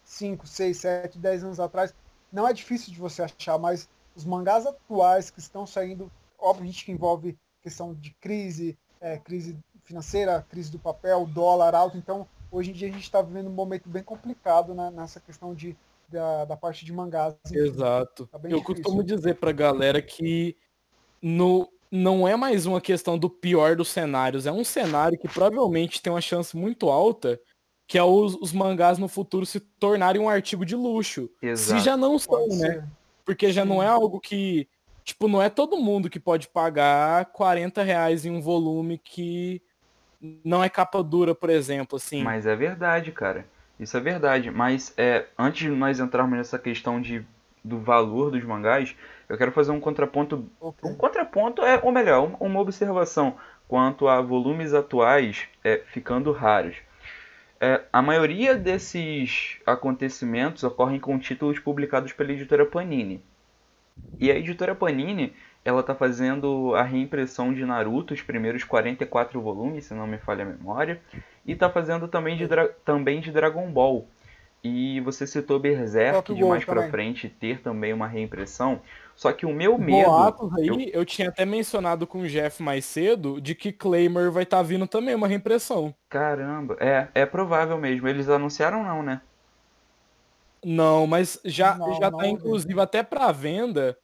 5, 0.05 0.47
6, 0.47 0.77
7, 0.77 1.19
10 1.19 1.43
anos 1.43 1.59
atrás, 1.59 1.93
não 2.31 2.47
é 2.47 2.53
difícil 2.53 2.93
de 2.93 2.99
você 2.99 3.23
achar, 3.23 3.57
mas 3.59 3.89
os 4.15 4.23
mangás 4.23 4.65
atuais 4.65 5.29
que 5.29 5.39
estão 5.39 5.67
saindo, 5.67 6.09
obviamente 6.39 6.85
que 6.85 6.93
envolve 6.93 7.37
questão 7.61 7.93
de 7.93 8.11
crise, 8.21 8.77
é, 9.01 9.17
crise 9.17 9.57
financeira, 9.83 10.45
crise 10.49 10.71
do 10.71 10.79
papel, 10.79 11.25
dólar 11.25 11.75
alto. 11.75 11.97
Então, 11.97 12.25
hoje 12.49 12.71
em 12.71 12.73
dia 12.73 12.87
a 12.87 12.91
gente 12.91 13.03
está 13.03 13.21
vivendo 13.21 13.47
um 13.47 13.53
momento 13.53 13.89
bem 13.89 14.01
complicado 14.01 14.73
né, 14.73 14.89
nessa 14.91 15.19
questão 15.19 15.53
de, 15.53 15.75
da, 16.07 16.45
da 16.45 16.55
parte 16.55 16.85
de 16.85 16.93
mangás. 16.93 17.35
Exato. 17.51 18.27
Tá 18.27 18.37
Eu 18.45 18.59
difícil. 18.59 18.63
costumo 18.63 19.03
dizer 19.03 19.35
para 19.35 19.51
galera 19.51 20.01
que 20.01 20.55
no, 21.21 21.69
não 21.91 22.27
é 22.27 22.35
mais 22.35 22.65
uma 22.65 22.81
questão 22.81 23.17
do 23.17 23.29
pior 23.29 23.75
dos 23.75 23.89
cenários, 23.89 24.45
é 24.45 24.51
um 24.51 24.63
cenário 24.63 25.17
que 25.17 25.27
provavelmente 25.27 26.01
tem 26.01 26.11
uma 26.11 26.21
chance 26.21 26.55
muito 26.55 26.89
alta 26.89 27.39
que 27.87 27.97
é 27.97 28.03
os, 28.03 28.35
os 28.35 28.51
mangás 28.51 28.97
no 28.97 29.07
futuro 29.07 29.45
se 29.45 29.59
tornarem 29.59 30.21
um 30.21 30.29
artigo 30.29 30.65
de 30.65 30.75
luxo. 30.75 31.29
Exato. 31.41 31.79
Se 31.79 31.85
já 31.85 31.95
não 31.95 32.17
são, 32.17 32.47
né? 32.47 32.87
Porque 33.23 33.51
já 33.51 33.63
não 33.63 33.81
é 33.81 33.87
algo 33.87 34.19
que. 34.19 34.67
Tipo, 35.03 35.27
não 35.27 35.41
é 35.41 35.49
todo 35.49 35.77
mundo 35.77 36.09
que 36.09 36.19
pode 36.19 36.47
pagar 36.47 37.25
40 37.27 37.83
reais 37.83 38.25
em 38.25 38.31
um 38.31 38.41
volume 38.41 38.97
que 38.97 39.61
não 40.43 40.63
é 40.63 40.69
capa 40.69 41.03
dura, 41.03 41.35
por 41.35 41.51
exemplo, 41.51 41.97
assim. 41.97 42.23
Mas 42.23 42.47
é 42.47 42.55
verdade, 42.55 43.11
cara. 43.11 43.45
Isso 43.79 43.95
é 43.95 43.99
verdade. 43.99 44.49
Mas 44.49 44.93
é, 44.97 45.27
antes 45.37 45.59
de 45.59 45.69
nós 45.69 45.99
entrarmos 45.99 46.35
nessa 46.35 46.57
questão 46.57 46.99
de, 46.99 47.23
do 47.63 47.79
valor 47.79 48.31
dos 48.31 48.43
mangás, 48.43 48.95
eu 49.27 49.37
quero 49.37 49.51
fazer 49.51 49.71
um 49.71 49.79
contraponto. 49.79 50.49
Okay. 50.59 50.89
Um 50.89 50.95
contraponto 50.95 51.61
é, 51.61 51.79
ou 51.81 51.91
melhor, 51.91 52.35
uma 52.39 52.59
observação 52.59 53.35
quanto 53.67 54.07
a 54.07 54.21
volumes 54.21 54.73
atuais 54.73 55.47
é, 55.63 55.81
ficando 55.87 56.31
raros. 56.31 56.75
É, 57.59 57.81
a 57.91 58.01
maioria 58.01 58.55
desses 58.55 59.57
acontecimentos 59.65 60.63
ocorrem 60.63 60.99
com 60.99 61.17
títulos 61.17 61.57
publicados 61.57 62.13
pela 62.13 62.31
editora 62.31 62.65
Panini. 62.65 63.23
E 64.19 64.29
a 64.29 64.35
editora 64.35 64.75
Panini 64.75 65.33
ela 65.65 65.81
tá 65.81 65.95
fazendo 65.95 66.75
a 66.75 66.83
reimpressão 66.83 67.51
de 67.51 67.65
Naruto, 67.65 68.13
os 68.13 68.21
primeiros 68.21 68.63
44 68.63 69.41
volumes, 69.41 69.85
se 69.85 69.95
não 69.95 70.05
me 70.05 70.19
falha 70.19 70.43
a 70.43 70.47
memória, 70.47 71.01
e 71.43 71.55
tá 71.55 71.71
fazendo 71.71 72.07
também 72.07 72.37
de, 72.37 72.47
também 72.85 73.19
de 73.19 73.31
Dragon 73.31 73.71
Ball. 73.71 74.07
E 74.63 74.99
você 75.01 75.25
citou 75.25 75.59
Berserk 75.59 76.33
de 76.33 76.43
mais 76.43 76.63
para 76.63 76.89
frente 76.89 77.29
ter 77.29 77.61
também 77.61 77.93
uma 77.93 78.07
reimpressão. 78.07 78.81
Só 79.15 79.31
que 79.31 79.45
o 79.45 79.53
meu 79.53 79.77
medo. 79.77 80.09
Boatos 80.09 80.53
aí, 80.57 80.67
eu... 80.67 80.79
eu 80.79 81.05
tinha 81.05 81.29
até 81.29 81.45
mencionado 81.45 82.05
com 82.05 82.21
o 82.21 82.27
Jeff 82.27 82.61
mais 82.61 82.83
cedo 82.85 83.39
de 83.39 83.55
que 83.55 83.71
Claymore 83.71 84.29
vai 84.29 84.43
estar 84.43 84.57
tá 84.57 84.63
vindo 84.63 84.85
também 84.85 85.15
uma 85.15 85.27
reimpressão. 85.27 85.95
Caramba, 86.09 86.75
é, 86.79 87.07
é 87.15 87.25
provável 87.25 87.77
mesmo. 87.77 88.07
Eles 88.07 88.27
anunciaram 88.27 88.83
não, 88.83 89.01
né? 89.01 89.21
Não, 90.63 91.07
mas 91.07 91.39
já, 91.45 91.75
não, 91.75 91.93
já 91.93 92.11
tá 92.11 92.17
não, 92.17 92.25
inclusive 92.25 92.73
não. 92.73 92.83
até 92.83 93.03
para 93.03 93.31
venda 93.31 93.97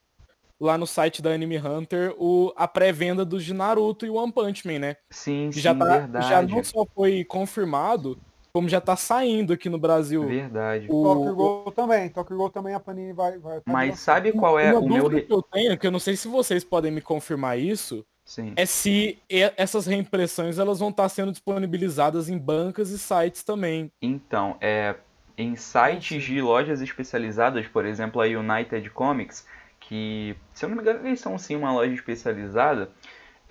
lá 0.59 0.77
no 0.77 0.85
site 0.85 1.21
da 1.21 1.31
Anime 1.31 1.57
Hunter 1.57 2.13
o, 2.19 2.53
a 2.55 2.67
pré-venda 2.67 3.25
dos 3.25 3.43
de 3.43 3.51
Naruto 3.51 4.05
e 4.05 4.09
One 4.11 4.31
Punch 4.31 4.65
Man, 4.67 4.77
né? 4.77 4.95
Sim, 5.09 5.51
sim, 5.51 5.59
já 5.59 5.73
tá, 5.73 5.85
verdade. 5.85 6.29
Já 6.29 6.41
não 6.43 6.63
só 6.63 6.85
foi 6.93 7.25
confirmado, 7.25 8.17
como 8.53 8.67
já 8.69 8.81
tá 8.81 8.95
saindo 8.95 9.53
aqui 9.53 9.69
no 9.69 9.77
Brasil. 9.77 10.25
Verdade. 10.27 10.87
O 10.89 11.03
Tokyo 11.03 11.35
Ghoul 11.35 11.71
também. 11.71 12.09
Tokyo 12.09 12.37
Ghoul 12.37 12.49
também 12.49 12.73
a 12.73 12.79
Panini 12.79 13.13
vai... 13.13 13.37
vai 13.37 13.61
Mas 13.65 13.99
sabe 13.99 14.31
qual 14.31 14.59
é 14.59 14.71
Uma 14.71 14.79
o 14.79 14.89
meu... 14.89 15.09
que 15.09 15.25
eu 15.29 15.41
tenho, 15.41 15.77
que 15.77 15.87
eu 15.87 15.91
não 15.91 15.99
sei 15.99 16.15
se 16.15 16.27
vocês 16.27 16.63
podem 16.63 16.91
me 16.91 17.01
confirmar 17.01 17.57
isso, 17.57 18.05
Sim. 18.25 18.53
é 18.55 18.65
se 18.65 19.17
essas 19.57 19.85
reimpressões 19.85 20.57
elas 20.57 20.79
vão 20.79 20.89
estar 20.89 21.03
tá 21.03 21.09
sendo 21.09 21.31
disponibilizadas 21.31 22.29
em 22.29 22.37
bancas 22.37 22.89
e 22.89 22.99
sites 22.99 23.43
também. 23.43 23.91
Então, 24.01 24.55
é, 24.61 24.95
em 25.37 25.55
sites 25.55 26.23
de 26.23 26.41
lojas 26.41 26.81
especializadas, 26.81 27.67
por 27.67 27.85
exemplo, 27.85 28.21
a 28.21 28.25
United 28.25 28.89
Comics, 28.91 29.45
que, 29.79 30.35
se 30.53 30.63
eu 30.63 30.69
não 30.69 30.75
me 30.75 30.81
engano, 30.81 31.07
eles 31.07 31.19
são 31.19 31.37
sim 31.37 31.55
uma 31.55 31.73
loja 31.73 31.93
especializada. 31.93 32.89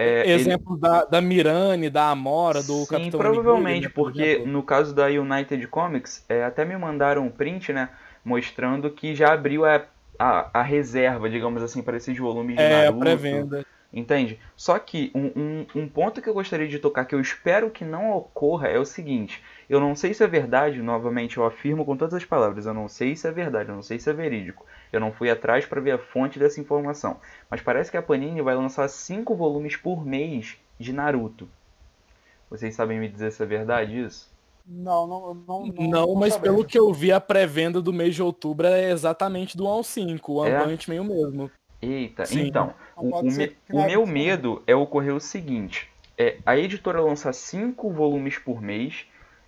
É, 0.01 0.31
Exemplo 0.31 0.75
ele... 0.75 0.81
da, 0.81 1.05
da 1.05 1.21
Mirani, 1.21 1.91
da 1.91 2.09
Amora, 2.09 2.63
do 2.63 2.85
Sim, 2.85 2.87
Capitão 2.87 3.21
provavelmente, 3.21 3.89
porque 3.91 4.39
no 4.47 4.63
caso 4.63 4.95
da 4.95 5.07
United 5.07 5.67
Comics, 5.67 6.25
é, 6.27 6.43
até 6.43 6.65
me 6.65 6.75
mandaram 6.77 7.27
um 7.27 7.31
print, 7.31 7.71
né, 7.73 7.91
mostrando 8.25 8.91
que 8.91 9.15
já 9.15 9.35
abriu 9.35 9.67
a, 9.67 9.83
a, 10.19 10.61
a 10.61 10.63
reserva, 10.63 11.29
digamos 11.29 11.63
assim, 11.63 11.83
para 11.83 11.99
esses 11.99 12.17
volumes 12.17 12.57
de 12.57 12.63
é, 12.63 12.85
Naruto. 12.85 13.01
pré-venda. 13.01 13.67
Entende? 13.93 14.39
Só 14.57 14.79
que 14.79 15.11
um, 15.15 15.33
um, 15.37 15.67
um, 15.75 15.89
ponto 15.89 16.23
que 16.23 16.29
eu 16.29 16.35
gostaria 16.35 16.69
de 16.69 16.79
tocar, 16.79 17.05
que 17.05 17.15
eu 17.15 17.21
espero 17.21 17.71
que 17.71 17.85
não 17.85 18.13
ocorra, 18.13 18.69
é 18.69 18.79
o 18.79 18.85
seguinte. 18.85 19.43
Eu 19.69 19.81
não 19.81 19.97
sei 19.97 20.15
se 20.15 20.23
é 20.23 20.29
verdade, 20.29 20.81
novamente 20.81 21.39
eu 21.39 21.45
afirmo 21.45 21.85
com 21.85 21.97
todas 21.97 22.15
as 22.15 22.25
palavras, 22.25 22.67
eu 22.67 22.73
não 22.73 22.89
sei 22.89 23.17
se 23.17 23.27
é 23.27 23.33
verdade, 23.33 23.69
eu 23.69 23.75
não 23.75 23.83
sei 23.83 23.99
se 23.99 24.09
é 24.09 24.13
verídico. 24.13 24.65
Eu 24.93 25.01
não 25.01 25.13
fui 25.13 25.31
atrás 25.31 25.65
para 25.65 25.81
ver 25.81 25.93
a 25.93 25.99
fonte 25.99 26.39
dessa 26.39 26.61
informação. 26.61 27.19
Mas 27.49 27.61
parece 27.61 27.91
que 27.91 27.97
a 27.97 28.03
Panini 28.03 28.43
vai 28.43 28.55
lançar 28.55 28.89
cinco 28.89 29.35
volumes 29.35 29.77
por 29.77 30.05
mês 30.05 30.57
de 30.79 30.93
Naruto. 30.93 31.49
Vocês 32.49 32.75
sabem 32.75 32.99
me 32.99 33.09
dizer 33.09 33.31
se 33.31 33.43
é 33.43 33.47
verdade 33.47 34.01
isso? 34.01 34.29
Não, 34.67 35.07
não, 35.07 35.35
não. 35.35 35.67
Não, 35.67 35.89
não 35.89 36.15
mas 36.15 36.37
pelo 36.37 36.65
que 36.65 36.79
eu 36.79 36.93
vi, 36.93 37.13
a 37.13 37.21
pré-venda 37.21 37.81
do 37.81 37.93
mês 37.93 38.15
de 38.15 38.23
outubro 38.23 38.67
é 38.67 38.91
exatamente 38.91 39.57
do 39.57 39.65
1 39.65 39.69
ao 39.69 39.83
5. 39.83 40.33
O 40.33 40.45
é? 40.45 40.79
meio 40.89 41.05
mesmo. 41.05 41.51
Eita, 41.83 42.27
Sim. 42.27 42.49
então, 42.49 42.75
o, 42.95 43.21
o, 43.21 43.23
me, 43.23 43.57
o 43.73 43.87
meu 43.87 44.07
medo 44.07 44.63
é 44.67 44.75
ocorrer 44.75 45.15
o 45.15 45.21
seguinte: 45.21 45.89
é, 46.19 46.37
a 46.45 46.59
editora 46.59 47.01
lança 47.01 47.33
cinco 47.33 47.91
volumes 47.91 48.39
por 48.39 48.61
mês. 48.61 49.07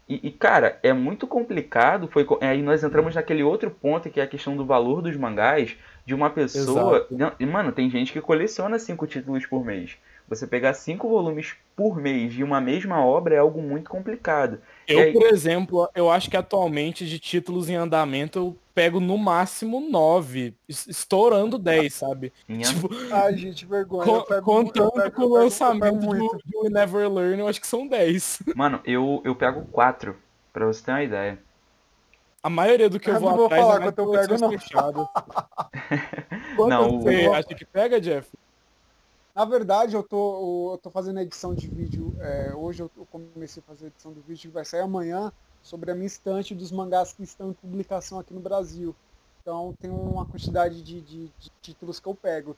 E, 0.09 0.29
e, 0.29 0.31
cara, 0.31 0.79
é 0.83 0.93
muito 0.93 1.27
complicado. 1.27 2.09
Foi 2.09 2.27
aí 2.41 2.63
nós 2.63 2.83
entramos 2.83 3.15
naquele 3.15 3.43
outro 3.43 3.71
ponto 3.71 4.11
que 4.11 4.21
é 4.21 4.25
a 4.25 4.27
questão 4.27 4.57
do 4.57 4.65
valor 4.65 5.01
dos 5.01 5.17
mangás 5.17 5.77
de 6.05 6.15
uma 6.15 6.31
pessoa. 6.31 7.07
Mano, 7.41 7.73
tem 7.73 7.89
gente 7.89 8.13
que 8.13 8.21
coleciona 8.21 8.79
cinco 8.79 9.07
títulos 9.07 9.47
por 9.47 9.65
mês. 9.65 9.97
Você 10.29 10.47
pegar 10.47 10.75
cinco 10.75 11.09
volumes 11.09 11.55
por 11.77 11.97
mês 11.97 12.33
de 12.33 12.45
uma 12.45 12.61
mesma 12.61 13.05
obra 13.05 13.35
é 13.35 13.39
algo 13.39 13.61
muito 13.61 13.91
complicado. 13.91 14.61
Eu, 14.87 15.01
aí... 15.01 15.13
por 15.13 15.25
exemplo, 15.25 15.89
eu 15.95 16.11
acho 16.11 16.31
que 16.31 16.37
atualmente 16.37 17.07
de 17.07 17.19
títulos 17.19 17.69
em 17.69 17.75
andamento 17.75 18.39
eu 18.39 18.57
pego 18.75 19.01
no 19.01 19.19
máximo 19.19 19.81
nove, 19.81 20.55
estourando 20.69 21.59
dez, 21.59 21.95
sabe? 21.95 22.33
Tipo, 22.47 22.89
Ai, 23.11 23.37
gente, 23.37 23.67
vergonha. 23.67 24.05
Co 24.05 24.23
pego, 24.23 24.43
contando 24.43 24.93
pego, 24.93 25.11
com 25.17 25.23
o 25.23 25.33
lançamento 25.35 26.07
do, 26.07 26.39
do 26.45 26.71
Never 26.71 27.11
Learn, 27.11 27.41
eu 27.41 27.49
acho 27.49 27.61
que 27.61 27.67
são 27.67 27.87
dez. 27.87 28.43
Mano, 28.55 28.81
eu, 28.85 29.21
eu 29.25 29.35
pego 29.35 29.67
quatro, 29.67 30.17
pra 30.53 30.67
você 30.67 30.83
ter 30.83 30.93
uma 30.93 31.03
ideia. 31.03 31.39
A 32.43 32.51
maioria 32.51 32.91
do 32.91 32.99
que 32.99 33.09
eu, 33.09 33.15
eu 33.15 33.21
vou, 33.21 33.37
vou 33.37 33.47
atrás 33.47 33.63
falar 33.63 33.85
é 33.85 33.87
eu 33.87 33.93
pego, 33.93 34.39
não. 34.39 35.09
Quanto 36.57 36.71
não, 36.71 37.01
você 37.01 37.29
o... 37.29 37.35
acha 37.35 37.55
que 37.55 37.65
pega, 37.65 38.01
Jeff? 38.01 38.29
Na 39.35 39.47
verdade, 39.47 39.95
eu 39.95 40.03
tô, 40.03 40.75
eu 40.75 40.79
tô 40.79 40.91
fazendo 40.91 41.19
a 41.19 41.23
edição 41.23 41.55
de 41.55 41.67
vídeo. 41.67 42.15
É, 42.21 42.55
hoje 42.55 42.83
eu 42.83 42.91
comecei 43.11 43.63
a 43.63 43.67
fazer 43.67 43.87
a 43.87 43.89
edição 43.89 44.13
do 44.13 44.21
vídeo 44.21 44.43
que 44.43 44.55
vai 44.55 44.65
sair 44.65 44.83
amanhã 44.83 45.33
sobre 45.63 45.91
a 45.91 45.95
minha 45.95 46.07
estante 46.07 46.55
dos 46.55 46.71
mangás 46.71 47.13
que 47.13 47.23
estão 47.23 47.51
em 47.51 47.55
publicação 47.55 48.19
aqui 48.19 48.35
no 48.35 48.41
Brasil. 48.41 48.95
Então 49.41 49.73
tem 49.81 49.91
uma 49.91 50.27
quantidade 50.27 50.83
de, 50.83 51.01
de, 51.01 51.27
de 51.39 51.51
títulos 51.63 51.99
que 51.99 52.07
eu 52.07 52.15
pego. 52.15 52.55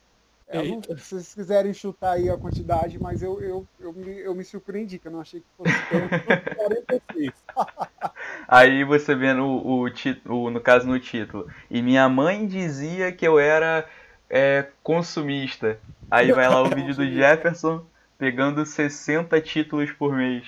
É, 0.46 0.62
não, 0.62 0.82
se 0.82 0.94
vocês 0.94 1.34
quiserem 1.34 1.72
chutar 1.72 2.12
aí 2.12 2.28
a 2.28 2.36
quantidade, 2.36 2.98
mas 2.98 3.22
eu, 3.22 3.40
eu, 3.40 3.66
eu, 3.80 3.92
me, 3.92 4.20
eu 4.20 4.34
me 4.34 4.44
surpreendi, 4.44 4.98
que 4.98 5.08
eu 5.08 5.12
não 5.12 5.20
achei 5.20 5.40
que 5.40 5.46
fosse 5.56 5.72
tanto. 5.90 6.56
46. 6.56 7.32
Aí 8.46 8.84
você 8.84 9.14
vê 9.14 9.32
no, 9.32 9.56
o, 9.56 9.86
o, 10.26 10.50
no 10.50 10.60
caso 10.60 10.86
no 10.86 11.00
título. 11.00 11.46
E 11.70 11.80
minha 11.80 12.08
mãe 12.10 12.46
dizia 12.46 13.10
que 13.10 13.26
eu 13.26 13.38
era 13.38 13.88
é, 14.34 14.66
consumista. 14.82 15.78
Aí 16.10 16.32
vai 16.32 16.48
lá 16.48 16.60
o 16.60 16.68
vídeo 16.68 16.92
do 16.92 17.08
Jefferson 17.08 17.86
pegando 18.18 18.66
60 18.66 19.40
títulos 19.40 19.92
por 19.92 20.12
mês. 20.12 20.44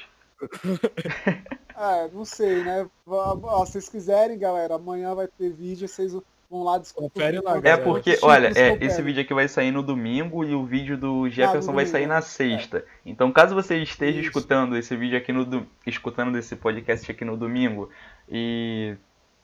É, 1.76 2.08
não 2.12 2.24
sei, 2.24 2.64
né? 2.64 2.82
Se 2.82 2.90
vocês 3.06 3.88
quiserem, 3.88 4.36
galera, 4.36 4.74
amanhã 4.74 5.14
vai 5.14 5.28
ter 5.28 5.50
vídeo, 5.50 5.86
vocês 5.86 6.12
vão 6.50 6.64
lá 6.64 6.78
descobrir. 6.78 7.40
É 7.62 7.76
porque, 7.76 8.18
olha, 8.22 8.48
é, 8.56 8.76
esse 8.84 9.00
vídeo 9.02 9.22
aqui 9.22 9.32
vai 9.32 9.46
sair 9.46 9.70
no 9.70 9.84
domingo 9.84 10.42
e 10.42 10.52
o 10.52 10.64
vídeo 10.64 10.98
do 10.98 11.28
Jefferson 11.30 11.70
ah, 11.70 11.74
vai 11.74 11.86
sair 11.86 12.08
na 12.08 12.20
sexta. 12.20 12.78
É. 12.78 12.84
Então, 13.06 13.30
caso 13.30 13.54
você 13.54 13.76
esteja 13.78 14.18
Isso. 14.18 14.30
escutando 14.30 14.76
esse 14.76 14.96
vídeo 14.96 15.16
aqui 15.16 15.32
no 15.32 15.64
escutando 15.86 16.36
esse 16.36 16.56
podcast 16.56 17.08
aqui 17.08 17.24
no 17.24 17.36
domingo 17.36 17.88
e 18.28 18.96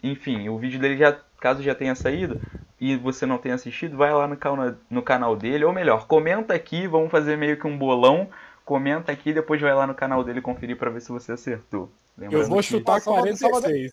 enfim, 0.03 0.48
o 0.48 0.59
vídeo 0.59 0.80
dele 0.80 0.96
já, 0.96 1.16
caso 1.40 1.62
já 1.62 1.74
tenha 1.74 1.94
saído 1.94 2.40
e 2.80 2.96
você 2.96 3.24
não 3.24 3.38
tenha 3.38 3.55
assistido, 3.55 3.96
vai 3.96 4.12
lá 4.12 4.26
no 4.26 4.36
canal, 4.36 4.74
no 4.90 5.03
canal 5.03 5.36
dele, 5.36 5.64
ou 5.64 5.72
melhor, 5.72 6.07
comenta 6.07 6.53
aqui, 6.55 6.86
vamos 6.86 7.11
fazer 7.11 7.36
meio 7.36 7.57
que 7.57 7.66
um 7.66 7.78
bolão. 7.78 8.28
Comenta 8.64 9.11
aqui, 9.11 9.32
depois 9.32 9.61
vai 9.61 9.74
lá 9.74 9.86
no 9.86 9.94
canal 9.94 10.22
dele 10.22 10.40
conferir 10.40 10.76
para 10.76 10.90
ver 10.90 11.00
se 11.00 11.11
você 11.11 11.32
acertou. 11.32 11.90
Lembrando 12.16 12.42
Eu 12.42 12.48
vou 12.48 12.62
chutar 12.62 13.00
que... 13.00 13.05
46. 13.05 13.92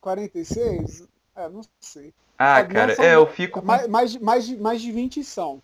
46? 0.00 1.08
É, 1.36 1.48
não 1.48 1.62
sei. 1.80 2.14
Ah, 2.38 2.62
cara, 2.64 2.94
é, 2.98 3.14
eu 3.14 3.26
fico. 3.26 3.64
Mais, 3.64 3.88
mais, 3.88 4.16
mais, 4.16 4.46
de, 4.46 4.56
mais 4.56 4.80
de 4.80 4.92
20 4.92 5.24
são. 5.24 5.62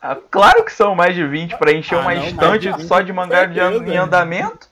Ah, 0.00 0.16
claro 0.30 0.64
que 0.64 0.72
são 0.72 0.94
mais 0.94 1.14
de 1.14 1.26
20 1.26 1.58
para 1.58 1.72
encher 1.72 1.96
ah, 1.96 2.00
uma 2.00 2.14
não, 2.14 2.24
estante 2.24 2.72
de 2.72 2.86
só 2.86 3.00
de 3.00 3.12
mangá 3.12 3.44
de 3.44 3.58
em 3.58 3.96
andamento. 3.96 4.68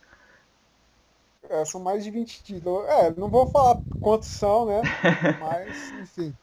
É, 1.52 1.66
são 1.66 1.82
mais 1.82 2.02
de 2.02 2.10
20 2.10 2.42
títulos. 2.42 2.88
É, 2.88 3.12
não 3.14 3.28
vou 3.28 3.46
falar 3.46 3.78
quantos 4.00 4.28
são, 4.28 4.64
né? 4.64 4.80
Mas, 5.38 5.92
enfim. 6.00 6.34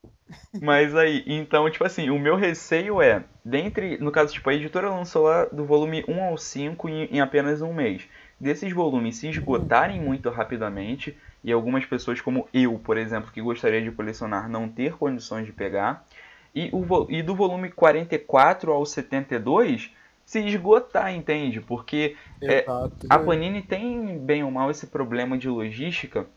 Mas 0.61 0.95
aí, 0.95 1.23
então, 1.25 1.67
tipo 1.71 1.83
assim, 1.83 2.11
o 2.11 2.19
meu 2.19 2.35
receio 2.35 3.01
é, 3.01 3.23
dentre, 3.43 3.97
no 3.97 4.11
caso, 4.11 4.31
tipo, 4.31 4.47
a 4.47 4.53
editora 4.53 4.87
lançou 4.87 5.23
lá 5.23 5.45
do 5.45 5.65
volume 5.65 6.05
1 6.07 6.23
ao 6.23 6.37
5 6.37 6.87
em, 6.87 7.05
em 7.05 7.19
apenas 7.19 7.63
um 7.63 7.73
mês. 7.73 8.07
Desses 8.39 8.71
volumes 8.71 9.15
se 9.17 9.27
esgotarem 9.27 9.99
muito 9.99 10.29
rapidamente, 10.29 11.17
e 11.43 11.51
algumas 11.51 11.85
pessoas 11.85 12.21
como 12.21 12.47
eu, 12.53 12.77
por 12.77 12.95
exemplo, 12.95 13.31
que 13.31 13.41
gostaria 13.41 13.81
de 13.81 13.91
colecionar, 13.91 14.47
não 14.47 14.69
ter 14.69 14.93
condições 14.93 15.47
de 15.47 15.51
pegar, 15.51 16.05
e, 16.53 16.69
o, 16.71 17.07
e 17.09 17.23
do 17.23 17.33
volume 17.33 17.71
44 17.71 18.71
ao 18.71 18.85
72 18.85 19.91
se 20.29 20.45
esgotar, 20.45 21.11
entende? 21.11 21.59
Porque 21.59 22.15
é, 22.39 22.63
a 23.09 23.17
Panini 23.17 23.63
tem 23.63 24.15
bem 24.19 24.43
ou 24.43 24.51
mal 24.51 24.69
esse 24.69 24.85
problema 24.85 25.35
de 25.35 25.49
logística. 25.49 26.27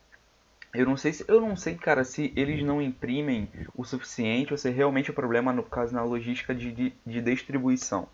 Eu 0.72 0.86
não 0.86 0.96
sei 0.96 1.12
se 1.12 1.26
eu 1.28 1.42
não 1.42 1.54
sei, 1.54 1.74
cara, 1.74 2.02
se 2.02 2.32
eles 2.34 2.64
não 2.64 2.80
imprimem 2.80 3.50
o 3.76 3.84
suficiente 3.84 4.50
ou 4.50 4.56
se 4.56 4.70
realmente 4.70 5.10
o 5.10 5.14
problema 5.14 5.52
no 5.52 5.62
caso 5.62 5.92
na 5.92 6.02
logística 6.02 6.54
de, 6.54 6.72
de, 6.72 6.94
de 7.04 7.20
distribuição. 7.20 8.08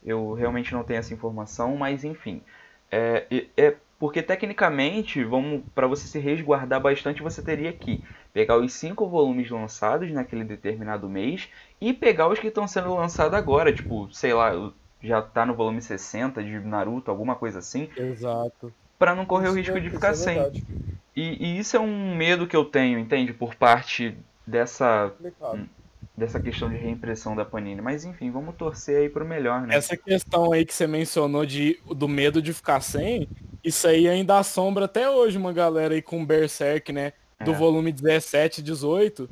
Eu 0.00 0.32
realmente 0.32 0.72
não 0.72 0.84
tenho 0.84 1.00
essa 1.00 1.12
informação, 1.12 1.76
mas 1.76 2.04
enfim. 2.04 2.40
É, 2.88 3.26
é 3.56 3.74
porque 3.98 4.22
tecnicamente, 4.22 5.24
vamos 5.24 5.64
para 5.74 5.88
você 5.88 6.06
se 6.06 6.20
resguardar 6.20 6.80
bastante, 6.80 7.20
você 7.20 7.42
teria 7.42 7.72
que 7.72 8.00
pegar 8.32 8.58
os 8.58 8.72
cinco 8.72 9.08
volumes 9.08 9.50
lançados 9.50 10.08
naquele 10.12 10.44
determinado 10.44 11.08
mês 11.08 11.48
e 11.80 11.92
pegar 11.92 12.28
os 12.28 12.38
que 12.38 12.46
estão 12.46 12.68
sendo 12.68 12.94
lançados 12.94 13.36
agora, 13.36 13.72
tipo, 13.72 14.08
sei 14.12 14.32
lá, 14.32 14.52
já 15.02 15.22
tá 15.22 15.44
no 15.44 15.54
volume 15.54 15.80
60 15.80 16.42
de 16.42 16.58
Naruto, 16.60 17.10
alguma 17.10 17.34
coisa 17.34 17.58
assim. 17.58 17.88
Exato. 17.96 18.72
Para 18.98 19.14
não 19.14 19.26
correr 19.26 19.46
isso 19.46 19.54
o 19.54 19.58
risco 19.58 19.76
é, 19.76 19.80
de 19.80 19.90
ficar 19.90 20.10
é 20.10 20.14
sem. 20.14 20.64
E, 21.14 21.44
e, 21.44 21.58
isso 21.58 21.76
é 21.76 21.80
um 21.80 22.14
medo 22.14 22.46
que 22.46 22.56
eu 22.56 22.64
tenho, 22.64 22.98
entende? 22.98 23.32
Por 23.32 23.54
parte 23.54 24.16
dessa 24.46 25.12
dessa 26.16 26.40
questão 26.40 26.70
de 26.70 26.76
reimpressão 26.76 27.36
da 27.36 27.44
Panini. 27.44 27.82
Mas 27.82 28.04
enfim, 28.04 28.30
vamos 28.30 28.54
torcer 28.54 29.02
aí 29.02 29.08
pro 29.08 29.24
melhor, 29.24 29.66
né? 29.66 29.74
Essa 29.76 29.96
questão 29.96 30.52
aí 30.52 30.64
que 30.64 30.72
você 30.72 30.86
mencionou 30.86 31.44
de, 31.44 31.78
do 31.94 32.08
medo 32.08 32.40
de 32.40 32.54
ficar 32.54 32.80
sem, 32.80 33.28
isso 33.62 33.86
aí 33.86 34.08
ainda 34.08 34.38
assombra 34.38 34.86
até 34.86 35.10
hoje 35.10 35.36
uma 35.36 35.52
galera 35.52 35.94
aí 35.94 36.00
com 36.00 36.24
Berserk, 36.24 36.92
né? 36.92 37.12
Do 37.44 37.52
é. 37.52 37.54
volume 37.54 37.92
17 37.92 38.60
e 38.60 38.64
18. 38.64 39.28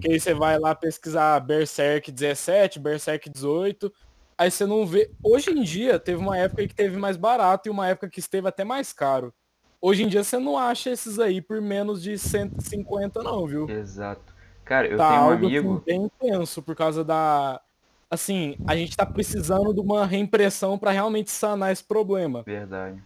Que 0.00 0.12
aí 0.12 0.20
você 0.20 0.34
vai 0.34 0.58
lá 0.58 0.74
pesquisar 0.74 1.38
Berserk 1.40 2.10
17, 2.10 2.78
Berserk 2.78 3.28
18, 3.30 3.92
Aí 4.38 4.52
você 4.52 4.64
não 4.64 4.86
vê. 4.86 5.10
Hoje 5.20 5.50
em 5.50 5.62
dia, 5.64 5.98
teve 5.98 6.22
uma 6.22 6.38
época 6.38 6.64
que 6.68 6.74
teve 6.74 6.96
mais 6.96 7.16
barato 7.16 7.68
e 7.68 7.70
uma 7.70 7.88
época 7.88 8.08
que 8.08 8.20
esteve 8.20 8.46
até 8.46 8.62
mais 8.62 8.92
caro. 8.92 9.34
Hoje 9.80 10.04
em 10.04 10.08
dia 10.08 10.22
você 10.22 10.38
não 10.38 10.56
acha 10.56 10.90
esses 10.90 11.18
aí 11.18 11.40
por 11.40 11.60
menos 11.60 12.00
de 12.00 12.16
150, 12.16 13.20
não, 13.22 13.46
viu? 13.48 13.68
Exato. 13.68 14.32
Cara, 14.64 14.86
eu 14.86 14.96
tá 14.96 15.10
tenho 15.10 15.22
um 15.22 15.30
amigo. 15.30 15.74
Assim, 15.74 15.84
bem 15.84 16.02
intenso 16.04 16.62
por 16.62 16.76
causa 16.76 17.02
da. 17.02 17.60
Assim, 18.08 18.56
a 18.66 18.76
gente 18.76 18.96
tá 18.96 19.04
precisando 19.04 19.74
de 19.74 19.80
uma 19.80 20.06
reimpressão 20.06 20.78
para 20.78 20.92
realmente 20.92 21.30
sanar 21.30 21.72
esse 21.72 21.82
problema. 21.82 22.42
Verdade. 22.44 23.02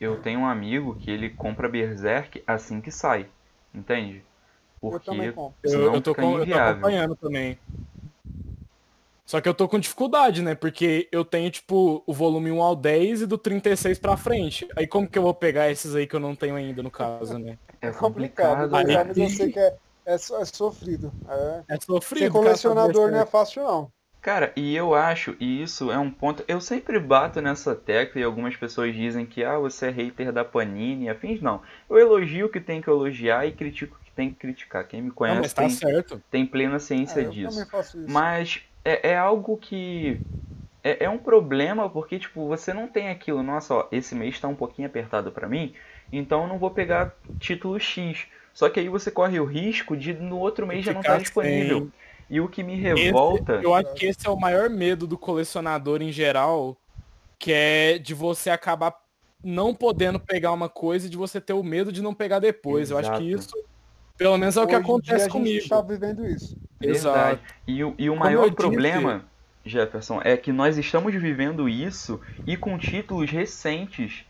Eu 0.00 0.20
tenho 0.20 0.40
um 0.40 0.46
amigo 0.46 0.94
que 0.96 1.10
ele 1.10 1.30
compra 1.30 1.68
Berserk 1.68 2.42
assim 2.46 2.80
que 2.80 2.90
sai. 2.90 3.26
Entende? 3.74 4.22
Porque 4.80 4.96
eu 4.96 5.00
também 5.00 5.32
compro. 5.32 5.58
Eu, 5.62 5.94
eu, 5.94 6.00
tô, 6.00 6.14
com, 6.14 6.38
eu 6.38 6.46
tô 6.46 6.54
acompanhando 6.54 7.16
também. 7.16 7.58
Só 9.30 9.40
que 9.40 9.48
eu 9.48 9.54
tô 9.54 9.68
com 9.68 9.78
dificuldade, 9.78 10.42
né? 10.42 10.56
Porque 10.56 11.08
eu 11.12 11.24
tenho, 11.24 11.48
tipo, 11.52 12.02
o 12.04 12.12
volume 12.12 12.50
1 12.50 12.60
ao 12.60 12.74
10 12.74 13.22
e 13.22 13.26
do 13.26 13.38
36 13.38 13.96
pra 13.96 14.16
frente. 14.16 14.66
Aí 14.74 14.88
como 14.88 15.06
que 15.06 15.16
eu 15.16 15.22
vou 15.22 15.32
pegar 15.32 15.70
esses 15.70 15.94
aí 15.94 16.04
que 16.04 16.16
eu 16.16 16.18
não 16.18 16.34
tenho 16.34 16.56
ainda, 16.56 16.82
no 16.82 16.90
caso, 16.90 17.38
né? 17.38 17.56
É 17.80 17.92
complicado, 17.92 18.74
aí, 18.74 18.84
mas 18.92 19.16
eu 19.16 19.28
sei 19.28 19.52
que 19.52 19.60
é, 19.60 19.76
é, 20.04 20.14
é 20.14 20.18
sofrido. 20.18 21.12
É, 21.28 21.74
é 21.76 21.80
sofrido. 21.80 22.24
Ser 22.24 22.32
colecionador 22.32 23.12
não 23.12 23.20
é 23.20 23.24
fácil, 23.24 23.62
não. 23.62 23.92
Cara, 24.20 24.52
e 24.56 24.74
eu 24.74 24.96
acho, 24.96 25.36
e 25.38 25.62
isso 25.62 25.92
é 25.92 25.96
um 25.96 26.10
ponto. 26.10 26.42
Eu 26.48 26.60
sempre 26.60 26.98
bato 26.98 27.40
nessa 27.40 27.72
tecla 27.72 28.20
e 28.20 28.24
algumas 28.24 28.56
pessoas 28.56 28.92
dizem 28.92 29.24
que 29.24 29.44
ah, 29.44 29.60
você 29.60 29.86
é 29.86 29.90
hater 29.90 30.32
da 30.32 30.44
Panini 30.44 31.04
e 31.04 31.08
afins. 31.08 31.40
Não. 31.40 31.62
Eu 31.88 32.00
elogio 32.00 32.46
o 32.46 32.48
que 32.50 32.58
tem 32.58 32.82
que 32.82 32.90
elogiar 32.90 33.46
e 33.46 33.52
critico 33.52 33.96
o 33.96 34.04
que 34.04 34.10
tem 34.10 34.30
que 34.30 34.40
criticar. 34.40 34.88
Quem 34.88 35.02
me 35.02 35.12
conhece 35.12 35.54
não, 35.56 35.68
tá 35.68 36.02
tem, 36.02 36.22
tem, 36.32 36.46
plena 36.46 36.80
ciência 36.80 37.20
é, 37.20 37.24
disso. 37.24 37.64
Mas 38.08 38.60
é, 38.84 39.10
é 39.10 39.16
algo 39.16 39.56
que 39.56 40.20
é, 40.82 41.04
é, 41.04 41.10
um 41.10 41.18
problema 41.18 41.88
porque 41.88 42.18
tipo 42.18 42.46
você 42.46 42.72
não 42.72 42.88
tem 42.88 43.08
aquilo 43.08 43.42
nossa 43.42 43.74
ó, 43.74 43.88
esse 43.92 44.14
mês 44.14 44.34
está 44.34 44.48
um 44.48 44.54
pouquinho 44.54 44.88
apertado 44.88 45.30
para 45.30 45.48
mim 45.48 45.74
então 46.12 46.42
eu 46.42 46.48
não 46.48 46.58
vou 46.58 46.70
pegar 46.70 47.14
título 47.38 47.78
X 47.78 48.26
só 48.52 48.68
que 48.68 48.80
aí 48.80 48.88
você 48.88 49.10
corre 49.10 49.38
o 49.38 49.44
risco 49.44 49.96
de 49.96 50.14
no 50.14 50.38
outro 50.38 50.66
mês 50.66 50.84
já 50.84 50.92
não 50.92 51.00
estar 51.00 51.14
tá 51.14 51.18
disponível 51.18 51.80
sem... 51.80 51.92
e 52.30 52.40
o 52.40 52.48
que 52.48 52.62
me 52.62 52.76
revolta 52.76 53.56
esse, 53.56 53.64
eu 53.64 53.74
acho 53.74 53.94
que 53.94 54.06
esse 54.06 54.26
é 54.26 54.30
o 54.30 54.38
maior 54.38 54.70
medo 54.70 55.06
do 55.06 55.18
colecionador 55.18 56.02
em 56.02 56.10
geral 56.10 56.76
que 57.38 57.52
é 57.52 57.98
de 57.98 58.14
você 58.14 58.50
acabar 58.50 58.94
não 59.42 59.74
podendo 59.74 60.20
pegar 60.20 60.52
uma 60.52 60.68
coisa 60.68 61.06
e 61.06 61.10
de 61.10 61.16
você 61.16 61.40
ter 61.40 61.52
o 61.52 61.62
medo 61.62 61.92
de 61.92 62.02
não 62.02 62.14
pegar 62.14 62.38
depois 62.38 62.90
Exato. 62.90 63.06
eu 63.06 63.12
acho 63.12 63.20
que 63.20 63.30
isso 63.30 63.70
pelo 64.20 64.36
menos 64.36 64.54
é 64.58 64.60
o 64.60 64.66
que 64.66 64.74
Hoje 64.74 64.84
acontece 64.84 65.24
dia 65.24 65.28
comigo. 65.30 65.48
A 65.48 65.52
gente 65.54 65.62
está 65.62 65.80
vivendo 65.80 66.26
isso. 66.26 66.54
Exato. 66.80 67.40
E, 67.66 67.84
o, 67.84 67.94
e 67.98 68.08
o 68.08 68.16
maior 68.16 68.52
problema, 68.52 69.24
disse... 69.64 69.78
Jefferson, 69.78 70.20
é 70.24 70.36
que 70.36 70.52
nós 70.52 70.78
estamos 70.78 71.14
vivendo 71.14 71.68
isso 71.68 72.20
e 72.46 72.56
com 72.56 72.78
títulos 72.78 73.30
recentes. 73.30 74.24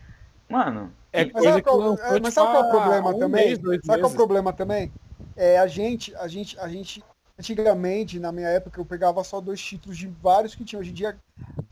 Mano. 0.48 0.92
É 1.12 1.24
mas 1.32 1.44
sabe 1.44 1.62
qual, 1.62 1.94
é, 1.94 2.20
mas 2.20 2.34
sabe 2.34 2.52
qual 2.52 2.64
é 2.64 2.66
o 2.66 2.70
problema 2.70 3.10
um 3.10 3.18
também? 3.18 3.46
Mês, 3.46 3.58
sabe 3.84 4.00
qual 4.00 4.10
é 4.10 4.14
o 4.14 4.16
problema 4.16 4.52
também? 4.52 4.92
É 5.36 5.58
a 5.58 5.66
gente, 5.66 6.14
a 6.16 6.28
gente, 6.28 6.58
a 6.58 6.68
gente 6.68 7.02
Antigamente, 7.40 8.20
na 8.20 8.30
minha 8.30 8.48
época, 8.48 8.78
eu 8.78 8.84
pegava 8.84 9.24
só 9.24 9.40
dois 9.40 9.58
títulos 9.62 9.96
de 9.96 10.06
vários 10.06 10.54
que 10.54 10.62
tinha. 10.62 10.78
Hoje 10.78 10.90
em 10.90 10.92
dia, 10.92 11.16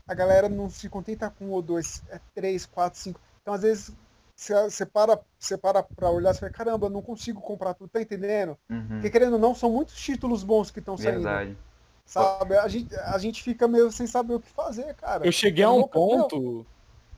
a 0.07 0.13
galera 0.15 0.49
não 0.49 0.67
se 0.67 0.89
contenta 0.89 1.29
com 1.29 1.45
um 1.45 1.51
ou 1.51 1.61
dois, 1.61 2.01
é 2.09 2.19
três, 2.33 2.65
quatro, 2.65 2.99
cinco. 2.99 3.21
Então, 3.39 3.53
às 3.53 3.61
vezes, 3.61 3.91
você 4.39 4.85
para, 4.85 5.19
você 5.37 5.57
para 5.57 5.83
pra 5.83 6.09
olhar 6.09 6.33
e 6.33 6.37
fala, 6.37 6.51
caramba, 6.51 6.85
eu 6.85 6.89
não 6.89 7.01
consigo 7.01 7.41
comprar 7.41 7.73
tudo, 7.73 7.89
tá 7.89 8.01
entendendo? 8.01 8.57
Uhum. 8.69 8.87
Porque 8.87 9.09
querendo 9.09 9.33
ou 9.33 9.39
não, 9.39 9.53
são 9.53 9.69
muitos 9.69 9.95
títulos 9.95 10.43
bons 10.43 10.71
que 10.71 10.79
estão 10.79 10.95
saindo. 10.95 11.23
Verdade. 11.23 11.57
Sabe? 12.05 12.57
A 12.57 12.67
gente, 12.67 12.95
a 12.95 13.17
gente 13.17 13.43
fica 13.43 13.67
meio 13.67 13.91
sem 13.91 14.07
saber 14.07 14.35
o 14.35 14.39
que 14.39 14.49
fazer, 14.49 14.95
cara. 14.95 15.25
Eu 15.25 15.31
cheguei 15.31 15.63
a 15.63 15.67
Eu 15.67 15.75
um 15.75 15.87
ponto 15.87 16.65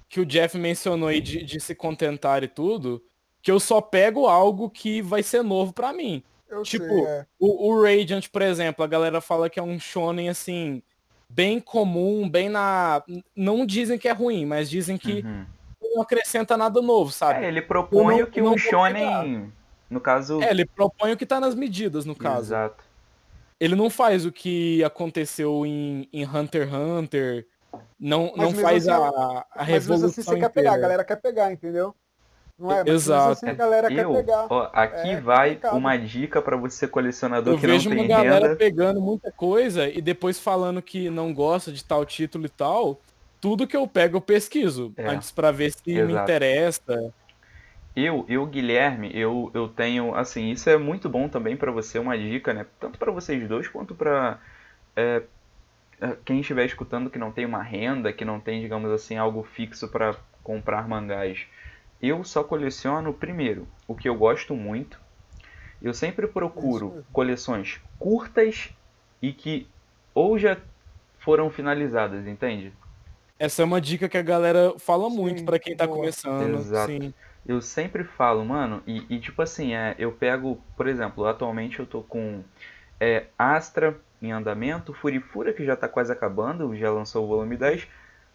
que 0.09 0.19
o 0.19 0.25
Jeff 0.25 0.57
mencionou 0.57 1.07
aí 1.07 1.21
de, 1.21 1.43
de 1.43 1.59
se 1.59 1.75
contentar 1.75 2.43
e 2.43 2.47
tudo, 2.47 3.01
que 3.41 3.51
eu 3.51 3.59
só 3.59 3.79
pego 3.79 4.25
algo 4.25 4.69
que 4.69 5.01
vai 5.01 5.21
ser 5.21 5.43
novo 5.43 5.71
pra 5.71 5.93
mim. 5.93 6.23
Eu 6.49 6.63
tipo, 6.63 6.83
sei, 6.85 7.05
é. 7.05 7.25
O, 7.39 7.69
o 7.69 7.83
Radiant, 7.83 8.27
por 8.29 8.41
exemplo, 8.41 8.83
a 8.83 8.87
galera 8.87 9.21
fala 9.21 9.49
que 9.49 9.59
é 9.59 9.63
um 9.63 9.79
shonen 9.79 10.27
assim, 10.27 10.81
bem 11.29 11.59
comum, 11.59 12.27
bem 12.27 12.49
na. 12.49 13.01
Não 13.35 13.65
dizem 13.65 13.97
que 13.97 14.07
é 14.07 14.11
ruim, 14.11 14.45
mas 14.45 14.69
dizem 14.69 14.97
que 14.97 15.21
Uhum. 15.21 15.45
Não 15.93 16.01
acrescenta 16.01 16.55
nada 16.57 16.81
novo, 16.81 17.11
sabe? 17.11 17.43
É, 17.45 17.47
ele 17.47 17.61
propõe 17.61 18.15
Eu 18.15 18.17
não- 18.19 18.23
o 18.25 18.27
que 18.27 18.39
eu 18.41 18.45
um 18.51 18.57
shonen, 18.57 19.51
no 19.89 19.99
caso, 19.99 20.41
É, 20.41 20.51
ele 20.51 20.65
propõe 20.65 21.11
o 21.13 21.17
que 21.17 21.25
tá 21.25 21.39
nas 21.39 21.53
medidas, 21.55 22.05
no 22.05 22.15
caso. 22.15 22.47
exato. 22.47 22.83
Ele 23.59 23.75
não 23.75 23.89
faz 23.89 24.25
o 24.25 24.31
que 24.31 24.83
aconteceu 24.83 25.65
em, 25.65 26.07
em 26.11 26.25
Hunter 26.25 26.63
x 26.67 26.73
Hunter. 26.73 27.47
Não, 27.99 28.33
Mas 28.35 28.53
não 28.53 28.61
faz 28.61 28.87
assim, 28.87 29.01
a, 29.03 29.07
a 29.07 29.45
Mas 29.57 29.67
revolução 29.67 30.07
mesmo 30.07 30.07
assim 30.07 30.21
você 30.23 30.39
quer 30.39 30.49
pegar, 30.49 30.69
a 30.69 30.73
inteira. 30.73 30.81
galera 30.81 31.03
quer 31.03 31.15
pegar, 31.17 31.51
entendeu? 31.51 31.95
Não 32.57 32.71
é? 32.71 32.75
Mas 32.75 32.83
mesmo 32.85 32.97
Exato. 32.97 33.31
assim 33.31 33.49
a 33.49 33.53
galera 33.53 33.87
quer 33.87 34.03
Eu, 34.03 34.11
pegar. 34.13 34.47
ó, 34.49 34.69
aqui 34.73 35.09
É 35.11 35.21
vai 35.21 35.49
complicado. 35.49 35.77
uma 35.77 35.97
dica 35.97 36.41
pra 36.41 36.57
você 36.57 36.87
colecionador 36.87 37.53
Eu 37.53 37.59
que 37.59 37.67
não 37.67 37.73
vejo 37.73 37.89
uma 37.89 37.95
tem 37.97 38.07
galera 38.07 38.45
renda. 38.47 38.55
pegando 38.55 38.99
muita 39.01 39.31
coisa 39.31 39.87
e 39.87 40.01
depois 40.01 40.39
falando 40.39 40.81
que 40.81 41.09
não 41.09 41.33
gosta 41.33 41.71
de 41.71 41.83
tal 41.83 42.03
título 42.05 42.45
e 42.45 42.49
tal. 42.49 42.99
Tudo 43.41 43.67
que 43.67 43.75
eu 43.75 43.87
pego 43.87 44.17
eu 44.17 44.21
pesquiso 44.21 44.93
É. 44.95 45.07
antes 45.09 45.31
pra 45.31 45.51
ver 45.51 45.71
se 45.71 45.91
me 45.91 45.99
Exato. 45.99 46.23
interessa. 46.23 47.13
Eu, 47.95 48.25
eu, 48.29 48.45
Guilherme, 48.45 49.11
eu, 49.13 49.51
eu 49.53 49.67
tenho, 49.67 50.15
assim, 50.15 50.51
isso 50.51 50.69
é 50.69 50.77
muito 50.77 51.09
bom 51.09 51.27
também 51.27 51.57
pra 51.57 51.71
você, 51.71 51.99
uma 51.99 52.17
dica, 52.17 52.53
né? 52.53 52.65
Tanto 52.79 52.97
pra 52.97 53.11
vocês 53.11 53.45
dois 53.49 53.67
quanto 53.67 53.93
pra 53.93 54.39
é, 54.95 55.23
é, 56.01 56.17
quem 56.25 56.39
estiver 56.41 56.65
escutando 56.65 57.09
que 57.09 57.19
não 57.19 57.31
tem 57.31 57.45
uma 57.45 57.61
renda, 57.61 58.13
que 58.13 58.23
não 58.25 58.39
tem, 58.39 58.61
digamos 58.61 58.91
assim, 58.91 59.17
algo 59.17 59.43
fixo 59.43 59.87
pra 59.89 60.15
comprar 60.43 60.87
mangás. 60.87 61.45
Eu 62.01 62.23
só 62.23 62.43
coleciono, 62.43 63.13
primeiro, 63.13 63.67
o 63.87 63.95
que 63.95 64.07
eu 64.09 64.15
gosto 64.15 64.55
muito. 64.55 64.99
Eu 65.81 65.93
sempre 65.93 66.27
procuro 66.27 67.05
coleções 67.11 67.79
curtas 67.99 68.69
e 69.21 69.33
que 69.33 69.67
ou 70.13 70.37
já 70.37 70.57
foram 71.19 71.49
finalizadas, 71.49 72.25
entende? 72.27 72.73
Essa 73.41 73.63
é 73.63 73.65
uma 73.65 73.81
dica 73.81 74.07
que 74.07 74.19
a 74.19 74.21
galera 74.21 74.75
fala 74.77 75.09
muito 75.09 75.43
pra 75.43 75.57
quem 75.57 75.75
tá 75.75 75.87
boa. 75.87 75.97
começando. 75.97 76.59
Exato. 76.59 76.91
Sim. 76.91 77.11
Eu 77.43 77.59
sempre 77.59 78.03
falo, 78.03 78.45
mano, 78.45 78.83
e, 78.85 79.03
e 79.09 79.19
tipo 79.19 79.41
assim, 79.41 79.73
é, 79.73 79.95
eu 79.97 80.11
pego, 80.11 80.61
por 80.77 80.87
exemplo, 80.87 81.25
atualmente 81.25 81.79
eu 81.79 81.87
tô 81.87 82.03
com 82.03 82.43
é, 82.99 83.25
Astra 83.39 83.97
em 84.21 84.31
andamento, 84.31 84.93
Furifura 84.93 85.51
que 85.53 85.65
já 85.65 85.75
tá 85.75 85.87
quase 85.87 86.11
acabando, 86.11 86.75
já 86.75 86.91
lançou 86.91 87.25
o 87.25 87.27
volume 87.27 87.57
10, 87.57 87.87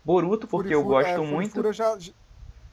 Boruto 0.05 0.49
porque 0.49 0.75
eu 0.75 0.83
Furifura- 0.83 1.05
gosto 1.05 1.23
é, 1.23 1.25
muito 1.25 1.51
Furifura 1.53 1.73
já, 1.73 1.97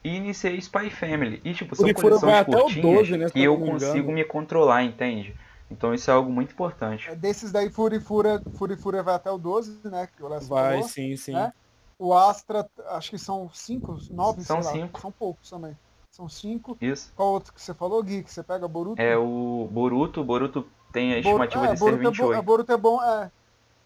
e 0.04 0.16
iniciei 0.16 0.58
Spy 0.58 0.90
Family. 0.90 1.40
E 1.46 1.54
tipo, 1.54 1.76
são 1.76 1.84
Furifura 1.88 2.18
vai 2.18 2.44
coleções 2.44 2.48
até 2.48 2.58
o 2.58 2.62
curtinhas 2.64 2.98
12, 3.10 3.18
né, 3.18 3.30
que 3.30 3.44
eu 3.44 3.60
me 3.60 3.70
consigo 3.70 4.12
me 4.12 4.24
controlar, 4.24 4.84
entende? 4.84 5.36
Então 5.70 5.94
isso 5.94 6.10
é 6.10 6.14
algo 6.16 6.32
muito 6.32 6.52
importante. 6.52 7.10
é, 7.12 7.16
desses 7.16 7.52
daí, 7.52 7.70
Furifura, 7.70 8.42
Furifura 8.58 9.04
vai 9.04 9.14
até 9.14 9.30
o 9.30 9.38
12, 9.38 9.80
né? 9.86 10.08
Que 10.16 10.24
o 10.24 10.30
Vai, 10.30 10.42
falou. 10.42 10.84
sim, 10.84 11.16
sim. 11.16 11.34
né? 11.34 11.54
O 11.98 12.14
Astra, 12.14 12.68
acho 12.90 13.12
que 13.12 13.18
são 13.18 13.50
cinco, 13.54 13.98
nove, 14.12 14.44
São 14.44 14.62
sei 14.62 14.66
lá. 14.72 14.72
cinco. 14.74 15.00
São 15.02 15.12
poucos 15.12 15.50
também. 15.50 15.78
São 16.12 16.28
cinco. 16.28 16.78
Isso. 16.82 17.12
Qual 17.16 17.30
outro 17.34 17.54
que 17.54 17.62
você 17.62 17.74
falou, 17.74 18.02
Gui? 18.04 18.24
Que 18.24 18.32
você 18.32 18.44
pega 18.44 18.68
Boruto? 18.68 19.02
É 19.02 19.18
o 19.18 19.68
Boruto, 19.72 20.24
Boruto 20.24 20.68
tem 20.92 21.14
a 21.14 21.18
estimativa 21.20 21.68
é, 21.68 21.74
de 21.74 21.80
ser 21.80 21.86
Boruto 21.86 22.08
é 22.08 22.12
bom, 22.12 22.12
28. 22.12 22.34
é, 22.34 22.42
Boruto 22.42 22.72
é 22.72 22.78
bom, 22.78 23.02
é. 23.04 23.32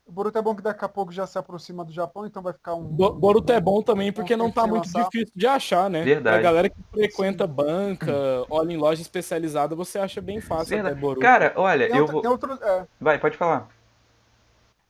Boruto 0.09 0.37
é 0.37 0.41
bom 0.41 0.55
que 0.55 0.61
daqui 0.61 0.85
a 0.85 0.89
pouco 0.89 1.11
já 1.11 1.27
se 1.27 1.37
aproxima 1.37 1.83
do 1.83 1.91
Japão, 1.91 2.25
então 2.25 2.41
vai 2.41 2.53
ficar 2.53 2.75
um. 2.75 2.83
Bo- 2.83 3.13
Boruto 3.13 3.51
é 3.51 3.59
bom 3.59 3.81
também 3.81 4.11
porque 4.11 4.35
não 4.37 4.49
tá 4.49 4.65
muito 4.65 4.85
lançar. 4.85 5.03
difícil 5.03 5.33
de 5.35 5.45
achar, 5.45 5.89
né? 5.89 6.03
Verdade. 6.03 6.37
A 6.37 6.41
galera 6.41 6.69
que 6.69 6.81
frequenta 6.91 7.45
banca, 7.45 8.13
olha 8.49 8.71
em 8.71 8.77
loja 8.77 9.01
especializada, 9.01 9.75
você 9.75 9.99
acha 9.99 10.21
bem 10.21 10.39
fácil 10.39 10.75
Verdade. 10.77 10.95
até 10.95 11.01
Boruto. 11.01 11.21
Cara, 11.21 11.53
olha, 11.57 11.87
Tem, 11.87 11.97
eu 11.97 12.01
outro, 12.01 12.13
vou. 12.13 12.21
tem, 12.21 12.31
outro, 12.31 12.53
é, 12.63 12.87
Vai, 13.01 13.19
pode 13.19 13.37
falar. 13.37 13.67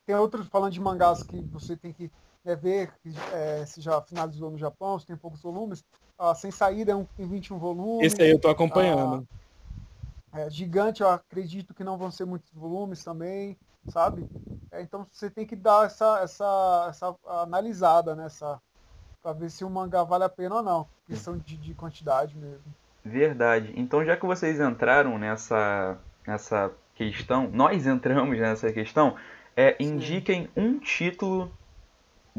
tem 0.06 0.16
outros 0.16 0.48
falando 0.48 0.72
de 0.72 0.80
mangás 0.80 1.24
que 1.24 1.40
você 1.52 1.76
tem 1.76 1.92
que 1.92 2.12
é, 2.48 2.56
ver 2.56 2.92
que, 3.02 3.10
é, 3.34 3.66
se 3.66 3.82
já 3.82 4.02
finalizou 4.02 4.50
no 4.50 4.58
Japão, 4.58 4.98
se 4.98 5.06
tem 5.06 5.16
poucos 5.16 5.42
volumes. 5.42 5.84
Ah, 6.18 6.34
Sem 6.34 6.50
Saída 6.50 6.94
é 6.94 6.96
um, 6.96 7.06
tem 7.16 7.28
21 7.28 7.60
volumes. 7.60 8.14
Esse 8.14 8.22
aí 8.22 8.32
eu 8.32 8.40
tô 8.40 8.48
acompanhando. 8.48 9.28
É, 10.34 10.50
Gigante, 10.50 11.02
eu 11.02 11.10
acredito 11.10 11.74
que 11.74 11.84
não 11.84 11.98
vão 11.98 12.12
ser 12.12 12.26
muitos 12.26 12.52
volumes 12.54 13.04
também, 13.04 13.58
sabe? 13.88 14.26
É, 14.72 14.82
então 14.82 15.06
você 15.12 15.30
tem 15.30 15.46
que 15.46 15.56
dar 15.56 15.86
essa, 15.86 16.20
essa, 16.22 16.88
essa 16.90 17.16
analisada 17.42 18.16
nessa. 18.16 18.60
Pra 19.22 19.34
ver 19.34 19.50
se 19.50 19.66
o 19.66 19.70
mangá 19.70 20.04
vale 20.04 20.24
a 20.24 20.30
pena 20.30 20.56
ou 20.56 20.64
não. 20.64 20.88
Questão 21.06 21.38
de, 21.38 21.58
de 21.58 21.74
quantidade 21.74 22.38
mesmo. 22.38 22.64
Verdade. 23.04 23.74
Então, 23.76 24.06
já 24.06 24.16
que 24.16 24.26
vocês 24.26 24.60
entraram 24.60 25.18
nessa, 25.18 25.98
nessa 26.26 26.72
questão, 26.96 27.50
nós 27.52 27.86
entramos 27.86 28.38
nessa 28.38 28.72
questão, 28.72 29.16
é, 29.56 29.76
indiquem 29.80 30.50
um 30.56 30.78
título, 30.78 31.52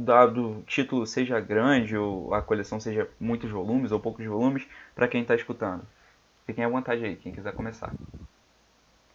dado 0.04 0.58
o 0.58 0.62
título 0.62 1.06
seja 1.06 1.40
grande 1.40 1.96
ou 1.96 2.32
a 2.34 2.42
coleção 2.42 2.80
seja 2.80 3.08
muitos 3.20 3.50
volumes 3.50 3.92
ou 3.92 4.00
poucos 4.00 4.24
volumes, 4.26 4.66
para 4.94 5.08
quem 5.08 5.22
está 5.22 5.34
escutando. 5.34 5.82
Fiquem 6.46 6.64
à 6.64 6.68
vontade 6.68 7.04
aí, 7.04 7.16
quem 7.16 7.32
quiser 7.32 7.52
começar. 7.54 7.92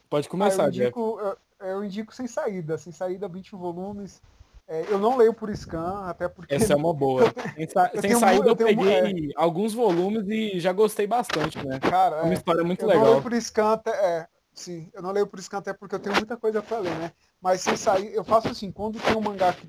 Pode 0.09 0.27
Ah, 0.27 0.31
começar, 0.31 0.63
eu, 0.65 0.71
Jeff. 0.71 0.85
indico, 0.85 1.19
eu, 1.19 1.67
eu 1.67 1.83
indico 1.83 2.13
sem 2.13 2.27
saída. 2.27 2.77
Sem 2.77 2.93
saída, 2.93 3.27
21 3.27 3.57
volumes. 3.57 4.21
É, 4.67 4.81
eu 4.89 4.97
não 4.97 5.17
leio 5.17 5.33
por 5.33 5.49
scan, 5.55 6.05
até 6.07 6.27
porque. 6.29 6.53
Essa 6.53 6.73
é 6.73 6.75
uma 6.75 6.93
boa. 6.93 7.23
Sem, 7.55 7.67
sa- 7.67 7.89
eu 7.93 8.01
sem 8.01 8.01
tenho 8.01 8.19
saída 8.19 8.45
eu 8.45 8.49
eu 8.51 8.55
peguei 8.55 9.31
alguns 9.35 9.73
volumes 9.73 10.25
e 10.27 10.59
já 10.59 10.71
gostei 10.71 11.05
bastante, 11.05 11.57
né? 11.65 11.79
Cara, 11.79 12.17
É 12.17 12.21
uma 12.23 12.31
é, 12.31 12.33
história 12.33 12.63
muito 12.63 12.81
eu 12.81 12.87
não 12.87 12.93
legal. 12.93 13.11
leio 13.11 13.21
por 13.23 13.33
scan 13.33 13.73
até. 13.73 13.91
É, 13.91 14.27
sim, 14.53 14.89
eu 14.93 15.01
não 15.01 15.11
leio 15.11 15.27
por 15.27 15.39
scan 15.39 15.57
até 15.57 15.73
porque 15.73 15.95
eu 15.95 15.99
tenho 15.99 16.15
muita 16.15 16.37
coisa 16.37 16.61
pra 16.61 16.79
ler, 16.79 16.95
né? 16.97 17.11
Mas 17.41 17.61
sem 17.61 17.75
sair, 17.75 18.13
eu 18.13 18.23
faço 18.23 18.47
assim, 18.49 18.71
quando 18.71 18.99
tem 18.99 19.15
um 19.15 19.21
mangá 19.21 19.53
que 19.53 19.67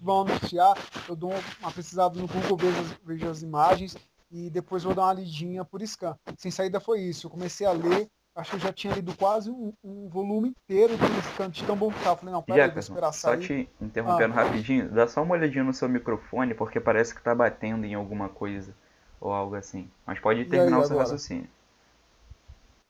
vão 0.00 0.22
anunciar, 0.22 0.76
eu 1.08 1.14
dou 1.16 1.32
uma 1.60 1.70
pesquisada 1.72 2.18
no 2.18 2.26
Google, 2.26 2.56
vejo, 2.56 2.80
as- 2.80 2.92
vejo 3.04 3.28
as 3.30 3.42
imagens 3.42 3.96
e 4.30 4.48
depois 4.48 4.82
vou 4.82 4.94
dar 4.94 5.02
uma 5.02 5.12
lidinha 5.12 5.64
por 5.64 5.82
scan. 5.82 6.16
Sem 6.38 6.50
saída 6.50 6.80
foi 6.80 7.00
isso. 7.00 7.26
Eu 7.26 7.30
comecei 7.30 7.66
a 7.66 7.72
ler, 7.72 8.08
acho 8.34 8.50
que 8.50 8.56
eu 8.56 8.60
já 8.60 8.72
tinha 8.72 8.94
lido 8.94 9.14
quase 9.16 9.50
um, 9.50 9.72
um 9.84 10.08
volume 10.08 10.48
inteiro 10.48 10.94
por 10.96 11.32
scan, 11.32 11.50
de 11.50 11.62
tão 11.64 11.76
bom 11.76 11.90
que 11.92 12.02
tava. 12.02 12.16
Falei, 12.16 12.32
não, 12.34 12.42
peraí, 12.42 12.70
vou 12.70 12.78
esperar 12.78 13.12
só 13.12 13.36
sair. 13.36 13.40
te 13.40 13.68
interrompendo 13.80 14.32
Ah. 14.32 14.36
rapidinho, 14.44 14.90
dá 14.90 15.06
só 15.06 15.22
uma 15.22 15.34
olhadinha 15.34 15.64
no 15.64 15.74
seu 15.74 15.88
microfone, 15.88 16.54
porque 16.54 16.80
parece 16.80 17.14
que 17.14 17.22
tá 17.22 17.34
batendo 17.34 17.84
em 17.84 17.94
alguma 17.94 18.28
coisa 18.30 18.74
ou 19.20 19.32
algo 19.32 19.54
assim. 19.54 19.90
Mas 20.06 20.18
pode 20.18 20.46
terminar 20.46 20.78
aí, 20.78 20.82
o 20.82 20.86
seu 20.86 20.92
agora? 20.92 21.04
raciocínio. 21.04 21.48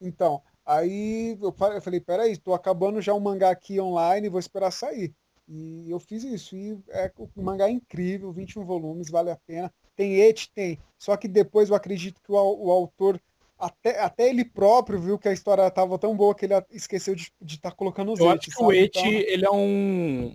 Então, 0.01 0.43
aí 0.65 1.37
eu 1.41 1.53
fa- 1.53 1.75
eu 1.75 1.83
falei, 1.83 2.01
peraí, 2.01 2.37
tô 2.37 2.55
acabando 2.55 3.01
já 3.01 3.13
um 3.15 3.21
mangá 3.21 3.51
aqui 3.51 3.81
online, 3.81 4.29
vou 4.29 4.41
esperar 4.41 4.71
sair. 4.71 5.13
E 5.49 5.91
eu 5.91 5.99
fiz 5.99 6.23
isso. 6.25 6.57
E 6.57 6.79
é, 6.91 7.11
o 7.19 7.29
mangá 7.43 7.69
é 7.69 7.73
incrível, 7.73 8.33
21 8.33 8.65
volumes, 8.65 9.11
vale 9.11 9.31
a 9.31 9.39
pena. 9.47 9.73
Tem 9.97 10.15
et, 10.21 10.49
tem. 10.55 10.79
Só 10.99 11.17
que 11.17 11.29
depois 11.29 11.69
eu 11.69 11.75
acredito 11.77 12.21
que 12.23 12.33
o, 12.33 12.37
o 12.37 12.71
autor, 12.71 13.21
até, 13.59 14.01
até 14.01 14.29
ele 14.31 14.45
próprio, 14.45 14.99
viu 15.01 15.19
que 15.19 15.29
a 15.29 15.33
história 15.33 15.71
tava 15.71 15.99
tão 15.99 16.17
boa 16.17 16.35
que 16.35 16.47
ele 16.47 16.55
esqueceu 16.71 17.15
de 17.15 17.31
estar 17.43 17.73
colocando 17.73 18.13
os 18.13 18.21
Eu 18.21 18.29
acho 18.29 18.37
etes, 18.37 18.55
que 18.55 18.63
o? 18.63 18.73
Et, 18.73 18.85
Então, 18.97 19.05
ele 19.07 19.45
é 19.45 19.51
um 19.51 20.33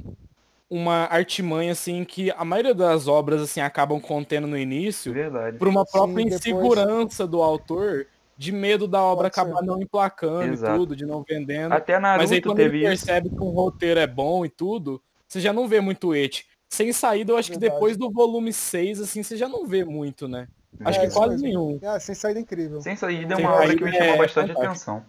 uma 0.70 1.06
artimanha 1.06 1.72
assim 1.72 2.04
que 2.04 2.30
a 2.32 2.44
maioria 2.44 2.76
das 2.76 3.08
obras 3.08 3.42
assim 3.42 3.62
acabam 3.62 4.02
contendo 4.02 4.46
no 4.48 4.58
início 4.58 5.14
Verdade. 5.14 5.58
por 5.58 5.70
uma 5.70 5.86
própria 5.86 6.24
Sim, 6.24 6.28
depois- 6.28 6.36
insegurança 6.42 7.26
do 7.26 7.42
autor, 7.42 8.06
de 8.38 8.52
medo 8.52 8.88
da 8.88 9.02
obra 9.02 9.26
Pode 9.30 9.36
ser. 9.36 9.42
acabar 9.42 9.62
não 9.64 9.82
emplacando 9.82 10.54
Exato. 10.54 10.74
e 10.74 10.78
tudo, 10.78 10.96
de 10.96 11.06
não 11.06 11.24
vendendo. 11.28 11.72
Até 11.74 12.00
Mas 12.00 12.32
aí 12.32 12.40
Naruto 12.40 12.50
quando 12.50 12.60
ele 12.60 12.70
teve 12.70 12.78
isso. 12.94 13.06
percebe 13.06 13.30
que 13.30 13.44
um 13.44 13.50
roteiro 13.50 14.00
é 14.00 14.06
bom 14.08 14.46
e 14.46 14.50
tudo, 14.50 15.02
você 15.28 15.40
já 15.40 15.52
não 15.52 15.68
vê 15.68 15.82
muito 15.82 16.14
et. 16.16 16.46
Sem 16.70 16.92
saída, 16.94 17.32
eu 17.32 17.38
acho 17.38 17.50
que 17.52 17.58
Verdade. 17.58 17.74
depois 17.80 17.98
do 17.98 18.12
volume 18.12 18.54
6, 18.54 19.00
assim, 19.02 19.24
você 19.24 19.36
já 19.38 19.48
não 19.50 19.66
vê 19.66 19.84
muito, 19.84 20.28
né? 20.28 20.48
Acho 20.82 21.00
É, 21.00 21.02
que 21.02 21.08
isso 21.08 21.18
quase 21.18 21.42
mesmo. 21.42 21.48
nenhum. 21.48 21.80
é, 21.82 22.00
sem 22.00 22.14
saída 22.14 22.40
é 22.40 22.44
incrível. 22.44 22.82
Sem 22.82 22.96
saída 22.96 23.34
é 23.34 23.38
uma 23.38 23.54
obra 23.56 23.76
que 23.76 23.84
me 23.84 23.92
chamou 23.92 24.14
é 24.14 24.18
bastante 24.18 24.54
fantástico. 24.54 24.92
atenção. 24.92 25.06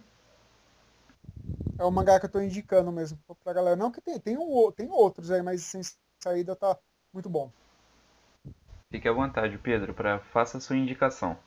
É 1.77 1.83
o 1.83 1.91
mangá 1.91 2.19
que 2.19 2.25
eu 2.25 2.29
tô 2.29 2.41
indicando 2.41 2.91
mesmo 2.91 3.19
pra 3.43 3.53
galera. 3.53 3.75
Não 3.75 3.91
que 3.91 4.01
tem, 4.01 4.19
tem, 4.19 4.37
um, 4.37 4.71
tem 4.71 4.89
outros 4.89 5.29
aí, 5.31 5.41
mas 5.43 5.61
sem 5.61 5.81
saída 6.23 6.55
tá 6.55 6.77
muito 7.13 7.29
bom. 7.29 7.51
Fique 8.91 9.07
à 9.07 9.11
vontade, 9.13 9.57
Pedro, 9.59 9.93
para 9.93 10.19
faça 10.19 10.57
a 10.57 10.61
sua 10.61 10.75
indicação. 10.75 11.37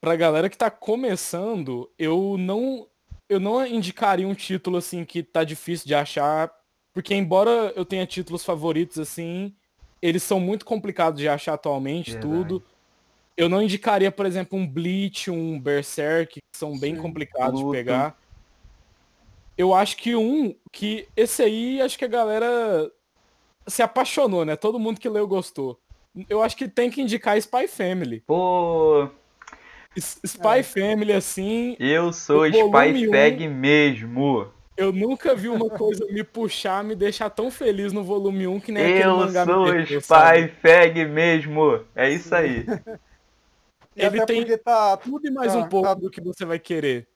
Pra 0.00 0.16
galera 0.16 0.48
que 0.48 0.56
tá 0.56 0.70
começando, 0.70 1.90
eu 1.98 2.36
não 2.38 2.86
eu 3.28 3.38
não 3.38 3.64
indicaria 3.64 4.26
um 4.26 4.34
título 4.34 4.78
assim 4.78 5.04
que 5.04 5.22
tá 5.22 5.44
difícil 5.44 5.86
de 5.86 5.94
achar, 5.94 6.50
porque 6.92 7.14
embora 7.14 7.72
eu 7.76 7.84
tenha 7.84 8.04
títulos 8.06 8.44
favoritos 8.44 8.98
assim, 8.98 9.54
eles 10.02 10.22
são 10.22 10.40
muito 10.40 10.64
complicados 10.64 11.20
de 11.20 11.28
achar 11.28 11.54
atualmente, 11.54 12.12
Verdade. 12.12 12.32
tudo. 12.32 12.62
Eu 13.36 13.48
não 13.48 13.62
indicaria, 13.62 14.10
por 14.10 14.26
exemplo, 14.26 14.58
um 14.58 14.66
Bleach, 14.66 15.30
um 15.30 15.60
Berserk, 15.60 16.34
que 16.34 16.58
são 16.58 16.78
bem 16.78 16.96
Sim, 16.96 17.02
complicados 17.02 17.60
de 17.60 17.70
pegar. 17.70 18.16
Eu 19.56 19.74
acho 19.74 19.96
que 19.96 20.16
um, 20.16 20.54
que 20.72 21.06
esse 21.16 21.42
aí, 21.42 21.80
acho 21.80 21.98
que 21.98 22.04
a 22.04 22.08
galera 22.08 22.90
se 23.66 23.82
apaixonou, 23.82 24.44
né? 24.44 24.56
Todo 24.56 24.78
mundo 24.78 25.00
que 25.00 25.08
leu 25.08 25.26
gostou. 25.28 25.78
Eu 26.28 26.42
acho 26.42 26.56
que 26.56 26.68
tem 26.68 26.90
que 26.90 27.00
indicar 27.00 27.38
Spy 27.38 27.68
Family. 27.68 28.20
Pô, 28.26 29.08
Spy 29.96 30.58
é. 30.58 30.62
Family, 30.62 31.12
assim. 31.12 31.76
Eu 31.78 32.12
sou 32.12 32.46
Spy 32.46 33.08
Fag 33.10 33.48
um, 33.48 33.54
mesmo. 33.54 34.48
Eu 34.76 34.92
nunca 34.92 35.34
vi 35.34 35.48
uma 35.48 35.68
coisa 35.68 36.06
me 36.06 36.22
puxar, 36.22 36.82
me 36.84 36.94
deixar 36.94 37.28
tão 37.28 37.50
feliz 37.50 37.92
no 37.92 38.04
volume 38.04 38.46
1 38.46 38.60
que 38.60 38.72
nem 38.72 38.98
eu 38.98 39.16
mangá 39.16 39.42
Eu 39.42 39.46
sou 39.46 39.78
Spy 39.78 40.00
sabe? 40.02 40.48
Fag 40.62 41.04
mesmo. 41.06 41.84
É 41.94 42.08
isso 42.08 42.34
aí. 42.34 42.64
Ele 43.96 44.24
tem 44.24 44.46
tá, 44.58 44.96
tudo 44.96 45.26
e 45.26 45.30
mais 45.30 45.52
tá, 45.52 45.58
um 45.58 45.68
pouco 45.68 45.88
tá... 45.88 45.94
do 45.94 46.08
que 46.08 46.20
você 46.20 46.44
vai 46.44 46.58
querer. 46.58 47.06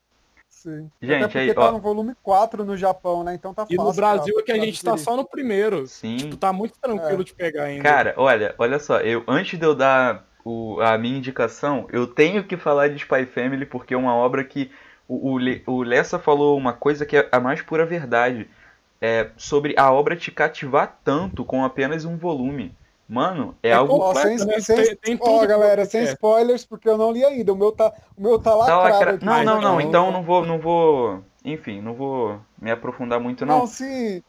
Sim. 0.48 0.90
Gente, 1.00 1.14
Até 1.14 1.24
porque 1.26 1.38
aí, 1.38 1.54
tá 1.54 1.68
ó... 1.68 1.72
no 1.72 1.80
volume 1.80 2.14
4 2.22 2.64
no 2.64 2.76
Japão, 2.76 3.22
né? 3.22 3.34
Então 3.34 3.54
tá 3.54 3.62
fácil. 3.62 3.74
E 3.74 3.76
no 3.76 3.92
Brasil 3.92 4.38
é 4.38 4.42
que 4.42 4.52
a 4.52 4.58
gente 4.58 4.82
tá 4.82 4.96
só 4.96 5.16
no 5.16 5.24
primeiro. 5.24 5.86
Sim. 5.86 6.16
Tipo, 6.16 6.36
tá 6.36 6.52
muito 6.52 6.78
tranquilo 6.78 7.22
é. 7.22 7.24
de 7.24 7.34
pegar 7.34 7.64
ainda. 7.64 7.82
Cara, 7.82 8.14
olha, 8.16 8.54
olha 8.58 8.78
só, 8.78 8.98
eu 9.00 9.22
antes 9.28 9.58
de 9.58 9.64
eu 9.64 9.74
dar 9.74 10.26
o, 10.44 10.80
a 10.80 10.98
minha 10.98 11.16
indicação, 11.16 11.86
eu 11.90 12.06
tenho 12.06 12.44
que 12.44 12.56
falar 12.56 12.88
de 12.88 12.96
Spy 12.96 13.24
Family 13.26 13.64
porque 13.64 13.94
é 13.94 13.96
uma 13.96 14.14
obra 14.14 14.44
que 14.44 14.70
o, 15.08 15.36
o, 15.36 15.72
o 15.72 15.82
Lessa 15.82 16.18
falou 16.18 16.56
uma 16.56 16.72
coisa 16.72 17.06
que 17.06 17.16
é 17.16 17.28
a 17.32 17.40
mais 17.40 17.62
pura 17.62 17.86
verdade. 17.86 18.48
É 19.00 19.30
sobre 19.36 19.74
a 19.76 19.92
obra 19.92 20.16
te 20.16 20.30
cativar 20.30 20.98
tanto 21.04 21.44
com 21.44 21.64
apenas 21.64 22.04
um 22.04 22.16
volume. 22.16 22.74
Mano, 23.06 23.54
é, 23.62 23.68
é 23.68 23.72
algo. 23.72 23.98
Ó, 23.98 24.14
sem, 24.14 24.38
sem, 24.38 24.76
tem, 24.76 24.96
tem 24.96 25.18
ó, 25.20 25.46
galera, 25.46 25.84
sem 25.84 26.04
spoilers, 26.04 26.64
porque 26.64 26.88
eu 26.88 26.96
não 26.96 27.12
li 27.12 27.22
ainda. 27.22 27.52
O 27.52 27.56
meu 27.56 27.70
tá, 27.70 27.92
o 28.16 28.22
meu 28.22 28.38
tá 28.38 28.54
lá. 28.54 28.66
Tá. 28.66 29.18
Não, 29.20 29.44
não, 29.44 29.60
não. 29.60 29.80
Então 29.80 30.10
não 30.10 30.22
vou, 30.22 30.46
não 30.46 30.58
vou. 30.58 31.22
Enfim, 31.44 31.82
não 31.82 31.92
vou 31.92 32.40
me 32.58 32.70
aprofundar 32.70 33.20
muito, 33.20 33.44
não. 33.44 33.58
Não, 33.58 33.66
sim. 33.66 34.22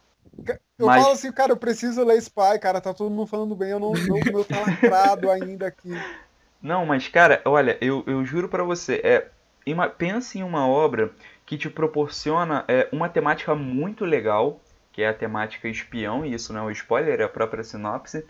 Eu 0.78 0.86
Mas... 0.86 1.02
falo 1.02 1.14
assim, 1.14 1.32
cara, 1.32 1.52
eu 1.52 1.56
preciso 1.56 2.04
ler 2.04 2.18
Spy, 2.18 2.58
cara, 2.60 2.80
tá 2.80 2.92
todo 2.92 3.10
mundo 3.10 3.26
falando 3.26 3.56
bem, 3.56 3.70
eu 3.70 3.80
não, 3.80 3.92
não 3.92 4.20
meu 4.20 4.44
tá 4.44 4.60
lacrado 4.60 5.30
ainda 5.30 5.66
aqui. 5.66 5.90
Não, 6.62 6.84
mas 6.86 7.06
cara, 7.06 7.42
olha, 7.44 7.78
eu, 7.80 8.02
eu 8.06 8.24
juro 8.24 8.48
para 8.48 8.64
você, 8.64 9.00
é, 9.04 9.28
uma, 9.66 9.88
pense 9.88 10.38
em 10.38 10.42
uma 10.42 10.66
obra 10.66 11.12
que 11.44 11.56
te 11.56 11.70
proporciona 11.70 12.64
é, 12.66 12.88
uma 12.90 13.08
temática 13.08 13.54
muito 13.54 14.04
legal, 14.04 14.58
que 14.90 15.02
é 15.02 15.08
a 15.08 15.14
temática 15.14 15.68
espião, 15.68 16.24
e 16.24 16.34
isso 16.34 16.52
não 16.52 16.62
é 16.62 16.64
um 16.64 16.70
spoiler, 16.70 17.20
é 17.20 17.24
a 17.24 17.28
própria 17.28 17.62
sinopse, 17.62 18.26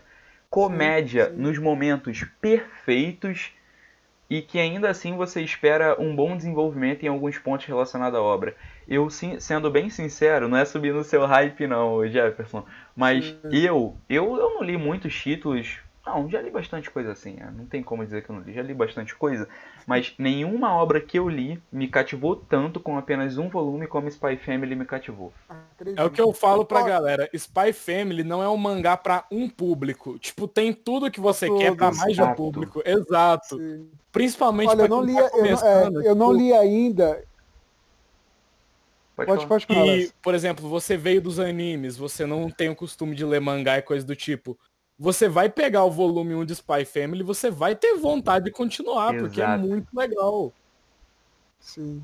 comédia 0.49 1.29
sim, 1.29 1.35
sim. 1.35 1.41
nos 1.41 1.57
momentos 1.57 2.25
perfeitos 2.39 3.53
e 4.29 4.41
que 4.41 4.59
ainda 4.59 4.89
assim 4.89 5.15
você 5.15 5.41
espera 5.41 5.95
um 5.99 6.15
bom 6.15 6.35
desenvolvimento 6.35 7.03
em 7.03 7.07
alguns 7.07 7.37
pontos 7.37 7.65
relacionados 7.65 8.17
à 8.17 8.21
obra. 8.21 8.55
Eu, 8.87 9.09
sendo 9.09 9.71
bem 9.71 9.89
sincero, 9.89 10.47
não 10.47 10.57
é 10.57 10.65
subir 10.65 10.93
no 10.93 11.03
seu 11.03 11.25
hype 11.25 11.67
não, 11.67 12.07
Jefferson, 12.07 12.65
mas 12.95 13.35
eu, 13.51 13.97
eu, 14.09 14.37
eu 14.37 14.49
não 14.55 14.63
li 14.63 14.77
muitos 14.77 15.13
títulos 15.13 15.79
não, 16.07 16.29
já 16.29 16.41
li 16.41 16.49
bastante 16.49 16.89
coisa 16.89 17.11
assim, 17.11 17.37
é, 17.39 17.51
não 17.51 17.65
tem 17.65 17.83
como 17.83 18.03
dizer 18.03 18.23
que 18.23 18.29
eu 18.29 18.35
não 18.35 18.41
li, 18.41 18.53
já 18.53 18.61
li 18.61 18.73
bastante 18.73 19.13
coisa, 19.13 19.47
mas 19.85 20.13
nenhuma 20.17 20.73
obra 20.73 21.01
que 21.01 21.19
eu 21.19 21.27
li 21.27 21.61
me 21.71 21.87
cativou 21.87 22.35
tanto 22.35 22.79
com 22.79 22.97
apenas 22.97 23.37
um 23.37 23.49
volume 23.49 23.87
como 23.87 24.07
Spy 24.09 24.37
Family 24.37 24.75
me 24.75 24.85
cativou. 24.85 25.33
É 25.95 26.03
o 26.03 26.09
que 26.09 26.21
eu 26.21 26.31
falo 26.31 26.65
pra 26.65 26.81
galera, 26.81 27.29
Spy 27.33 27.73
Family 27.73 28.23
não 28.23 28.41
é 28.41 28.49
um 28.49 28.57
mangá 28.57 28.95
para 28.95 29.25
um 29.29 29.49
público, 29.49 30.17
tipo, 30.17 30.47
tem 30.47 30.71
tudo 30.71 31.11
que 31.11 31.19
você 31.19 31.47
Todos, 31.47 31.61
quer 31.61 31.75
para 31.75 31.91
mais 31.91 32.15
de 32.15 32.21
um 32.21 32.33
público, 32.33 32.81
exato. 32.85 33.57
Sim. 33.57 33.89
Principalmente 34.11 34.69
Olha, 34.69 34.83
eu 34.83 34.87
não, 34.87 35.01
li, 35.01 35.13
tá 35.13 35.29
eu, 35.33 35.45
não, 35.45 35.67
é, 35.67 36.07
eu 36.07 36.15
não 36.15 36.31
li 36.31 36.53
ainda, 36.53 37.21
Pode, 39.15 39.31
pode, 39.31 39.47
pode 39.47 39.65
falar. 39.65 39.97
E, 39.97 40.11
por 40.21 40.35
exemplo, 40.35 40.69
você 40.69 40.95
veio 40.95 41.19
dos 41.19 41.39
animes, 41.39 41.97
você 41.97 42.23
não 42.23 42.51
tem 42.51 42.69
o 42.69 42.75
costume 42.75 43.15
de 43.15 43.25
ler 43.25 43.41
mangá 43.41 43.79
e 43.79 43.81
coisa 43.81 44.05
do 44.05 44.15
tipo 44.15 44.55
você 44.99 45.29
vai 45.29 45.49
pegar 45.49 45.83
o 45.83 45.91
volume 45.91 46.33
1 46.35 46.45
de 46.45 46.53
Spy 46.53 46.85
Family, 46.85 47.23
você 47.23 47.51
vai 47.51 47.75
ter 47.75 47.95
vontade 47.95 48.45
de 48.45 48.51
continuar, 48.51 49.13
Exato. 49.13 49.27
porque 49.27 49.41
é 49.41 49.57
muito 49.57 49.87
legal. 49.95 50.51
Sim. 51.59 52.03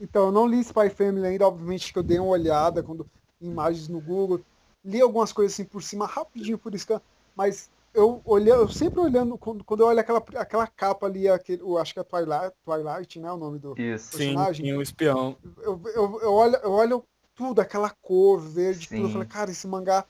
Então, 0.00 0.26
eu 0.26 0.32
não 0.32 0.46
li 0.46 0.60
Spy 0.60 0.90
Family 0.90 1.26
ainda, 1.26 1.46
obviamente 1.46 1.92
que 1.92 1.98
eu 1.98 2.02
dei 2.02 2.18
uma 2.18 2.28
olhada 2.28 2.82
quando 2.82 3.06
imagens 3.40 3.88
no 3.88 4.00
Google, 4.00 4.40
li 4.84 5.00
algumas 5.00 5.32
coisas 5.32 5.54
assim 5.54 5.64
por 5.64 5.82
cima, 5.82 6.06
rapidinho 6.06 6.58
por 6.58 6.74
isso, 6.74 7.00
mas 7.34 7.70
eu 7.94 8.20
olhei, 8.24 8.52
eu 8.52 8.68
sempre 8.68 9.00
olhando, 9.00 9.38
quando, 9.38 9.62
quando 9.64 9.80
eu 9.80 9.86
olho 9.86 10.00
aquela, 10.00 10.22
aquela 10.34 10.66
capa 10.66 11.06
ali, 11.06 11.28
aquele, 11.28 11.62
eu 11.62 11.78
acho 11.78 11.94
que 11.94 12.00
é 12.00 12.02
Twilight, 12.02 12.52
Twilight, 12.64 13.20
né, 13.20 13.30
o 13.30 13.36
nome 13.36 13.58
do 13.58 13.74
isso. 13.78 14.16
personagem. 14.16 14.66
Sim, 14.66 14.72
o 14.72 14.82
espião. 14.82 15.36
Eu, 15.62 15.80
eu, 15.94 16.20
eu, 16.20 16.32
olho, 16.32 16.56
eu 16.56 16.72
olho 16.72 17.04
tudo, 17.34 17.60
aquela 17.60 17.90
cor 17.90 18.40
verde, 18.40 18.88
sim. 18.88 18.96
tudo, 18.96 19.08
eu 19.08 19.12
falei, 19.12 19.28
cara, 19.28 19.50
esse 19.50 19.66
mangá, 19.66 20.04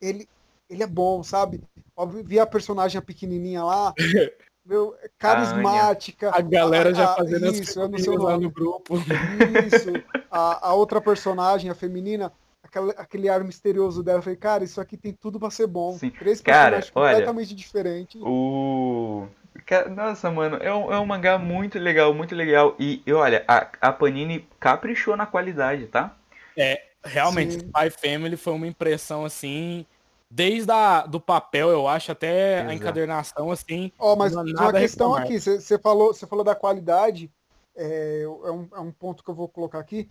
ele, 0.00 0.26
ele 0.68 0.82
é 0.82 0.86
bom, 0.86 1.22
sabe? 1.22 1.60
vi 2.24 2.38
a 2.38 2.46
personagem 2.46 3.00
pequenininha 3.00 3.64
lá, 3.64 3.94
meu, 4.66 4.94
carismática. 5.18 6.30
A 6.34 6.40
galera 6.40 6.92
já 6.92 7.12
a, 7.12 7.16
fazendo 7.16 7.46
isso, 7.46 7.80
as 7.80 8.06
eu 8.06 8.16
lá 8.18 8.36
no 8.36 8.50
grupo. 8.50 8.96
Isso. 9.66 9.92
A, 10.30 10.68
a 10.68 10.74
outra 10.74 11.00
personagem, 11.00 11.70
a 11.70 11.74
feminina, 11.74 12.32
aquele, 12.62 12.90
aquele 12.96 13.28
ar 13.28 13.42
misterioso 13.44 14.02
dela. 14.02 14.18
Eu 14.18 14.22
falei, 14.22 14.36
cara, 14.36 14.64
isso 14.64 14.80
aqui 14.80 14.96
tem 14.96 15.12
tudo 15.12 15.38
pra 15.38 15.50
ser 15.50 15.66
bom. 15.66 15.92
Sim. 15.94 16.10
Três 16.10 16.40
cara, 16.40 16.76
personagens 16.76 16.92
olha, 16.94 17.12
completamente 17.12 17.54
diferentes. 17.54 18.20
O. 18.22 19.26
Nossa, 19.94 20.30
mano, 20.30 20.58
é 20.58 20.72
um, 20.72 20.92
é 20.92 20.98
um 21.00 21.06
mangá 21.06 21.38
muito 21.38 21.78
legal, 21.78 22.12
muito 22.12 22.34
legal. 22.34 22.76
E, 22.78 23.02
e 23.06 23.12
olha, 23.12 23.42
a, 23.48 23.66
a 23.80 23.92
Panini 23.92 24.46
caprichou 24.60 25.16
na 25.16 25.26
qualidade, 25.26 25.86
tá? 25.86 26.14
É, 26.56 26.82
realmente, 27.02 27.54
Sim. 27.54 27.60
Spy 27.60 27.90
Family 27.90 28.36
foi 28.36 28.52
uma 28.52 28.66
impressão 28.66 29.24
assim 29.24 29.86
desde 30.36 30.70
a, 30.70 31.06
do 31.06 31.18
papel, 31.18 31.70
eu 31.70 31.88
acho, 31.88 32.12
até 32.12 32.56
Exato. 32.58 32.70
a 32.70 32.74
encadernação, 32.74 33.50
assim. 33.50 33.90
Ó, 33.98 34.12
oh, 34.12 34.16
mas 34.16 34.34
uma 34.34 34.70
questão 34.70 35.14
aqui, 35.14 35.40
você 35.40 35.78
falou, 35.78 36.12
você 36.12 36.26
falou 36.26 36.44
da 36.44 36.54
qualidade, 36.54 37.30
é, 37.74 38.22
é, 38.22 38.50
um, 38.50 38.68
é 38.74 38.80
um 38.80 38.92
ponto 38.92 39.24
que 39.24 39.30
eu 39.30 39.34
vou 39.34 39.48
colocar 39.48 39.78
aqui. 39.78 40.10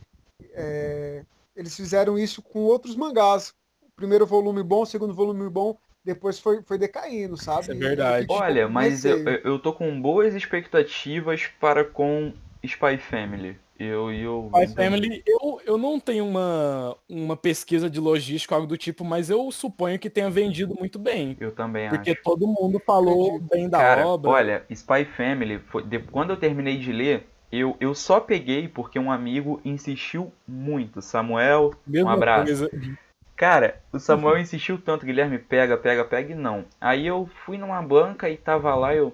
É, 0.53 1.23
eles 1.55 1.75
fizeram 1.75 2.17
isso 2.17 2.41
com 2.41 2.61
outros 2.61 2.95
mangás. 2.95 3.53
Primeiro 3.95 4.25
volume 4.25 4.63
bom, 4.63 4.83
segundo 4.83 5.13
volume 5.13 5.47
bom, 5.47 5.77
depois 6.03 6.39
foi, 6.39 6.63
foi 6.63 6.79
decaindo, 6.79 7.37
sabe? 7.37 7.71
é 7.71 7.75
verdade. 7.75 8.25
Olha, 8.27 8.67
mas 8.67 9.05
eu, 9.05 9.23
eu 9.43 9.59
tô 9.59 9.71
com 9.73 10.01
boas 10.01 10.33
expectativas 10.33 11.45
para 11.59 11.85
com 11.85 12.33
Spy 12.63 12.97
Family. 12.97 13.59
Eu, 13.77 14.11
eu, 14.11 14.49
Spy 14.53 14.73
Family, 14.73 15.23
eu, 15.27 15.61
eu 15.65 15.77
não 15.77 15.99
tenho 15.99 16.25
uma, 16.25 16.95
uma 17.09 17.35
pesquisa 17.35 17.89
de 17.89 17.99
logística, 17.99 18.55
algo 18.55 18.65
do 18.65 18.77
tipo, 18.77 19.03
mas 19.03 19.29
eu 19.29 19.51
suponho 19.51 19.99
que 19.99 20.09
tenha 20.09 20.29
vendido 20.29 20.73
muito 20.75 20.97
bem. 20.97 21.35
Eu 21.41 21.51
também 21.51 21.89
porque 21.89 22.11
acho. 22.11 22.21
Porque 22.21 22.37
todo 22.37 22.47
mundo 22.47 22.81
falou 22.85 23.39
bem 23.39 23.67
da 23.67 23.77
Cara, 23.77 24.07
obra. 24.07 24.31
Olha, 24.31 24.65
Spy 24.69 25.03
Family, 25.17 25.59
foi, 25.59 25.83
de, 25.83 25.99
quando 25.99 26.29
eu 26.29 26.37
terminei 26.37 26.77
de 26.77 26.93
ler, 26.93 27.27
eu, 27.51 27.75
eu 27.79 27.93
só 27.93 28.19
peguei 28.21 28.67
porque 28.69 28.97
um 28.97 29.11
amigo 29.11 29.59
insistiu 29.65 30.31
muito. 30.47 31.01
Samuel, 31.01 31.73
Mesma 31.85 32.11
um 32.11 32.13
abraço. 32.13 32.69
Coisa. 32.69 32.97
Cara, 33.35 33.81
o 33.91 33.99
Samuel 33.99 34.37
insistiu 34.37 34.77
tanto, 34.77 35.05
Guilherme, 35.05 35.37
pega, 35.37 35.75
pega, 35.75 36.05
pega 36.05 36.31
e 36.31 36.35
não. 36.35 36.63
Aí 36.79 37.05
eu 37.05 37.29
fui 37.45 37.57
numa 37.57 37.81
banca 37.81 38.29
e 38.29 38.37
tava 38.37 38.73
lá, 38.73 38.95
eu, 38.95 39.13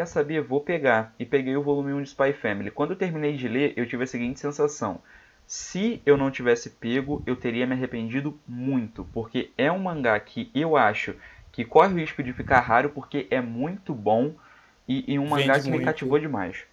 quer 0.00 0.06
saber, 0.06 0.40
vou 0.40 0.62
pegar. 0.62 1.14
E 1.18 1.26
peguei 1.26 1.54
o 1.56 1.62
volume 1.62 1.92
1 1.92 2.02
de 2.02 2.08
Spy 2.08 2.32
Family. 2.32 2.70
Quando 2.70 2.92
eu 2.92 2.96
terminei 2.96 3.36
de 3.36 3.46
ler, 3.46 3.74
eu 3.76 3.86
tive 3.86 4.04
a 4.04 4.06
seguinte 4.06 4.40
sensação. 4.40 4.98
Se 5.46 6.00
eu 6.06 6.16
não 6.16 6.30
tivesse 6.30 6.70
pego, 6.70 7.22
eu 7.26 7.36
teria 7.36 7.66
me 7.66 7.74
arrependido 7.74 8.38
muito, 8.48 9.06
porque 9.12 9.50
é 9.58 9.70
um 9.70 9.78
mangá 9.78 10.18
que 10.18 10.50
eu 10.54 10.74
acho 10.76 11.14
que 11.52 11.64
corre 11.64 11.92
o 11.92 11.96
risco 11.98 12.22
de 12.22 12.32
ficar 12.32 12.60
raro 12.60 12.90
porque 12.90 13.26
é 13.30 13.40
muito 13.40 13.92
bom 13.92 14.32
e, 14.88 15.12
e 15.12 15.18
um 15.18 15.26
mangá 15.26 15.54
Vende 15.54 15.64
que 15.64 15.68
muito. 15.68 15.80
me 15.80 15.84
cativou 15.84 16.18
demais. 16.18 16.64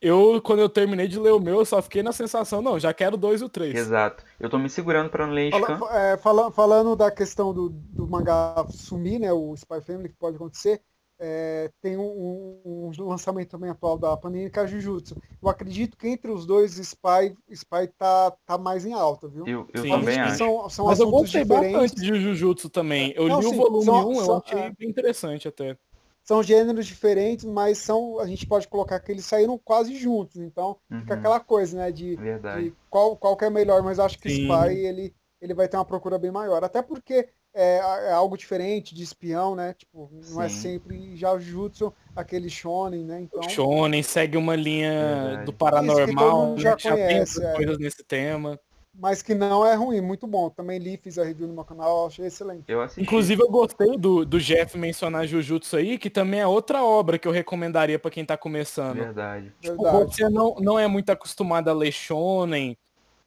Eu, 0.00 0.40
quando 0.42 0.60
eu 0.60 0.68
terminei 0.68 1.08
de 1.08 1.18
ler 1.18 1.32
o 1.32 1.40
meu, 1.40 1.60
eu 1.60 1.64
só 1.64 1.80
fiquei 1.80 2.02
na 2.02 2.12
sensação, 2.12 2.60
não, 2.60 2.78
já 2.78 2.92
quero 2.92 3.16
dois 3.16 3.40
ou 3.40 3.48
três. 3.48 3.74
Exato. 3.74 4.22
Eu 4.38 4.50
tô 4.50 4.58
me 4.58 4.68
segurando 4.68 5.08
para 5.08 5.26
não 5.26 5.32
ler 5.32 5.50
Fala, 5.50 5.98
é, 5.98 6.16
fala, 6.18 6.50
Falando 6.50 6.94
da 6.94 7.10
questão 7.10 7.54
do, 7.54 7.70
do 7.70 8.06
mangá 8.06 8.66
sumir, 8.70 9.18
né, 9.18 9.32
o 9.32 9.54
Spy 9.54 9.80
Family, 9.80 10.10
que 10.10 10.14
pode 10.16 10.36
acontecer, 10.36 10.82
é, 11.20 11.70
tem 11.80 11.96
um, 11.96 12.60
um, 12.64 12.92
lançamento 12.98 13.48
também 13.48 13.70
atual 13.70 13.98
da 13.98 14.16
Panini, 14.16 14.50
que 14.50 14.58
é 14.58 14.66
Jujutsu. 14.66 15.16
Eu 15.42 15.48
acredito 15.48 15.96
que 15.96 16.06
entre 16.06 16.30
os 16.30 16.46
dois, 16.46 16.78
Spy, 16.78 17.36
Spy 17.50 17.88
tá, 17.98 18.32
tá 18.46 18.56
mais 18.56 18.86
em 18.86 18.92
alta, 18.92 19.26
viu? 19.26 19.46
Eu, 19.46 19.68
eu 19.74 19.88
também 19.88 20.18
acho. 20.18 20.38
São, 20.38 20.70
são 20.70 20.86
Mas 20.86 21.00
eu 21.00 21.10
gostei 21.10 21.42
diferentes. 21.42 21.72
bastante 21.72 22.02
de 22.02 22.20
Jujutsu 22.20 22.70
também. 22.70 23.12
Eu 23.16 23.28
não, 23.28 23.40
li 23.40 23.48
sim, 23.48 23.54
o 23.54 23.56
volume 23.56 23.90
1, 23.90 24.08
um, 24.08 24.20
eu 24.20 24.36
achei 24.36 24.58
é... 24.58 24.72
bem 24.78 24.88
interessante 24.88 25.48
até. 25.48 25.76
são 26.22 26.40
gêneros 26.40 26.86
diferentes, 26.86 27.44
mas 27.44 27.78
são 27.78 28.20
a 28.20 28.26
gente 28.26 28.46
pode 28.46 28.68
colocar 28.68 29.00
que 29.00 29.10
eles 29.10 29.24
saíram 29.24 29.58
quase 29.58 29.96
juntos. 29.96 30.36
Então 30.36 30.76
uhum. 30.88 31.00
fica 31.00 31.14
aquela 31.14 31.40
coisa, 31.40 31.76
né, 31.76 31.90
de, 31.90 32.16
de, 32.16 32.72
qual, 32.88 33.16
qual 33.16 33.36
que 33.36 33.44
é 33.44 33.50
melhor. 33.50 33.82
Mas 33.82 33.98
acho 33.98 34.18
que 34.20 34.30
Sim. 34.30 34.44
Spy 34.44 34.72
ele, 34.72 35.14
ele 35.40 35.54
vai 35.54 35.66
ter 35.66 35.76
uma 35.76 35.84
procura 35.84 36.16
bem 36.16 36.30
maior. 36.30 36.62
Até 36.62 36.80
porque 36.80 37.28
é, 37.58 37.78
é, 37.78 38.12
algo 38.12 38.36
diferente 38.36 38.94
de 38.94 39.02
espião, 39.02 39.56
né? 39.56 39.74
Tipo, 39.76 40.08
não 40.30 40.40
é 40.40 40.48
Sim. 40.48 40.54
é 40.54 40.60
sempre 40.60 41.16
já 41.16 41.32
o 41.32 41.40
Jutsu, 41.40 41.92
aquele 42.14 42.48
shonen, 42.48 43.02
né? 43.02 43.22
Então, 43.22 43.40
o 43.40 43.50
shonen 43.50 44.00
segue 44.00 44.36
uma 44.36 44.54
linha 44.54 45.42
do 45.44 45.52
paranormal, 45.52 46.56
já, 46.56 46.70
né? 46.70 46.76
já 46.78 46.90
conhece, 46.92 47.44
é. 47.44 47.52
coisas 47.54 47.78
nesse 47.78 48.04
tema. 48.04 48.58
Mas 48.94 49.22
que 49.22 49.34
não 49.34 49.66
é 49.66 49.74
ruim, 49.74 50.00
muito 50.00 50.26
bom. 50.26 50.50
Também 50.50 50.78
li, 50.78 50.96
fiz 50.96 51.18
a 51.18 51.24
review 51.24 51.48
no 51.48 51.54
meu 51.54 51.64
canal, 51.64 52.06
achei 52.06 52.26
excelente. 52.26 52.64
Eu 52.68 52.84
Inclusive 52.96 53.42
eu 53.42 53.50
gostei 53.50 53.96
do, 53.96 54.24
do 54.24 54.40
Jeff 54.40 54.78
mencionar 54.78 55.26
Jujutsu 55.26 55.76
aí, 55.76 55.98
que 55.98 56.10
também 56.10 56.40
é 56.40 56.46
outra 56.46 56.82
obra 56.84 57.18
que 57.18 57.26
eu 57.26 57.32
recomendaria 57.32 57.98
para 57.98 58.10
quem 58.10 58.24
tá 58.24 58.36
começando. 58.36 58.96
Verdade. 58.96 59.52
Tipo, 59.60 59.82
Verdade. 59.82 60.14
Você 60.14 60.28
não, 60.28 60.54
não 60.60 60.78
é 60.78 60.86
muito 60.86 61.10
acostumado 61.10 61.68
a 61.68 61.72
ler 61.72 61.92
shonen, 61.92 62.76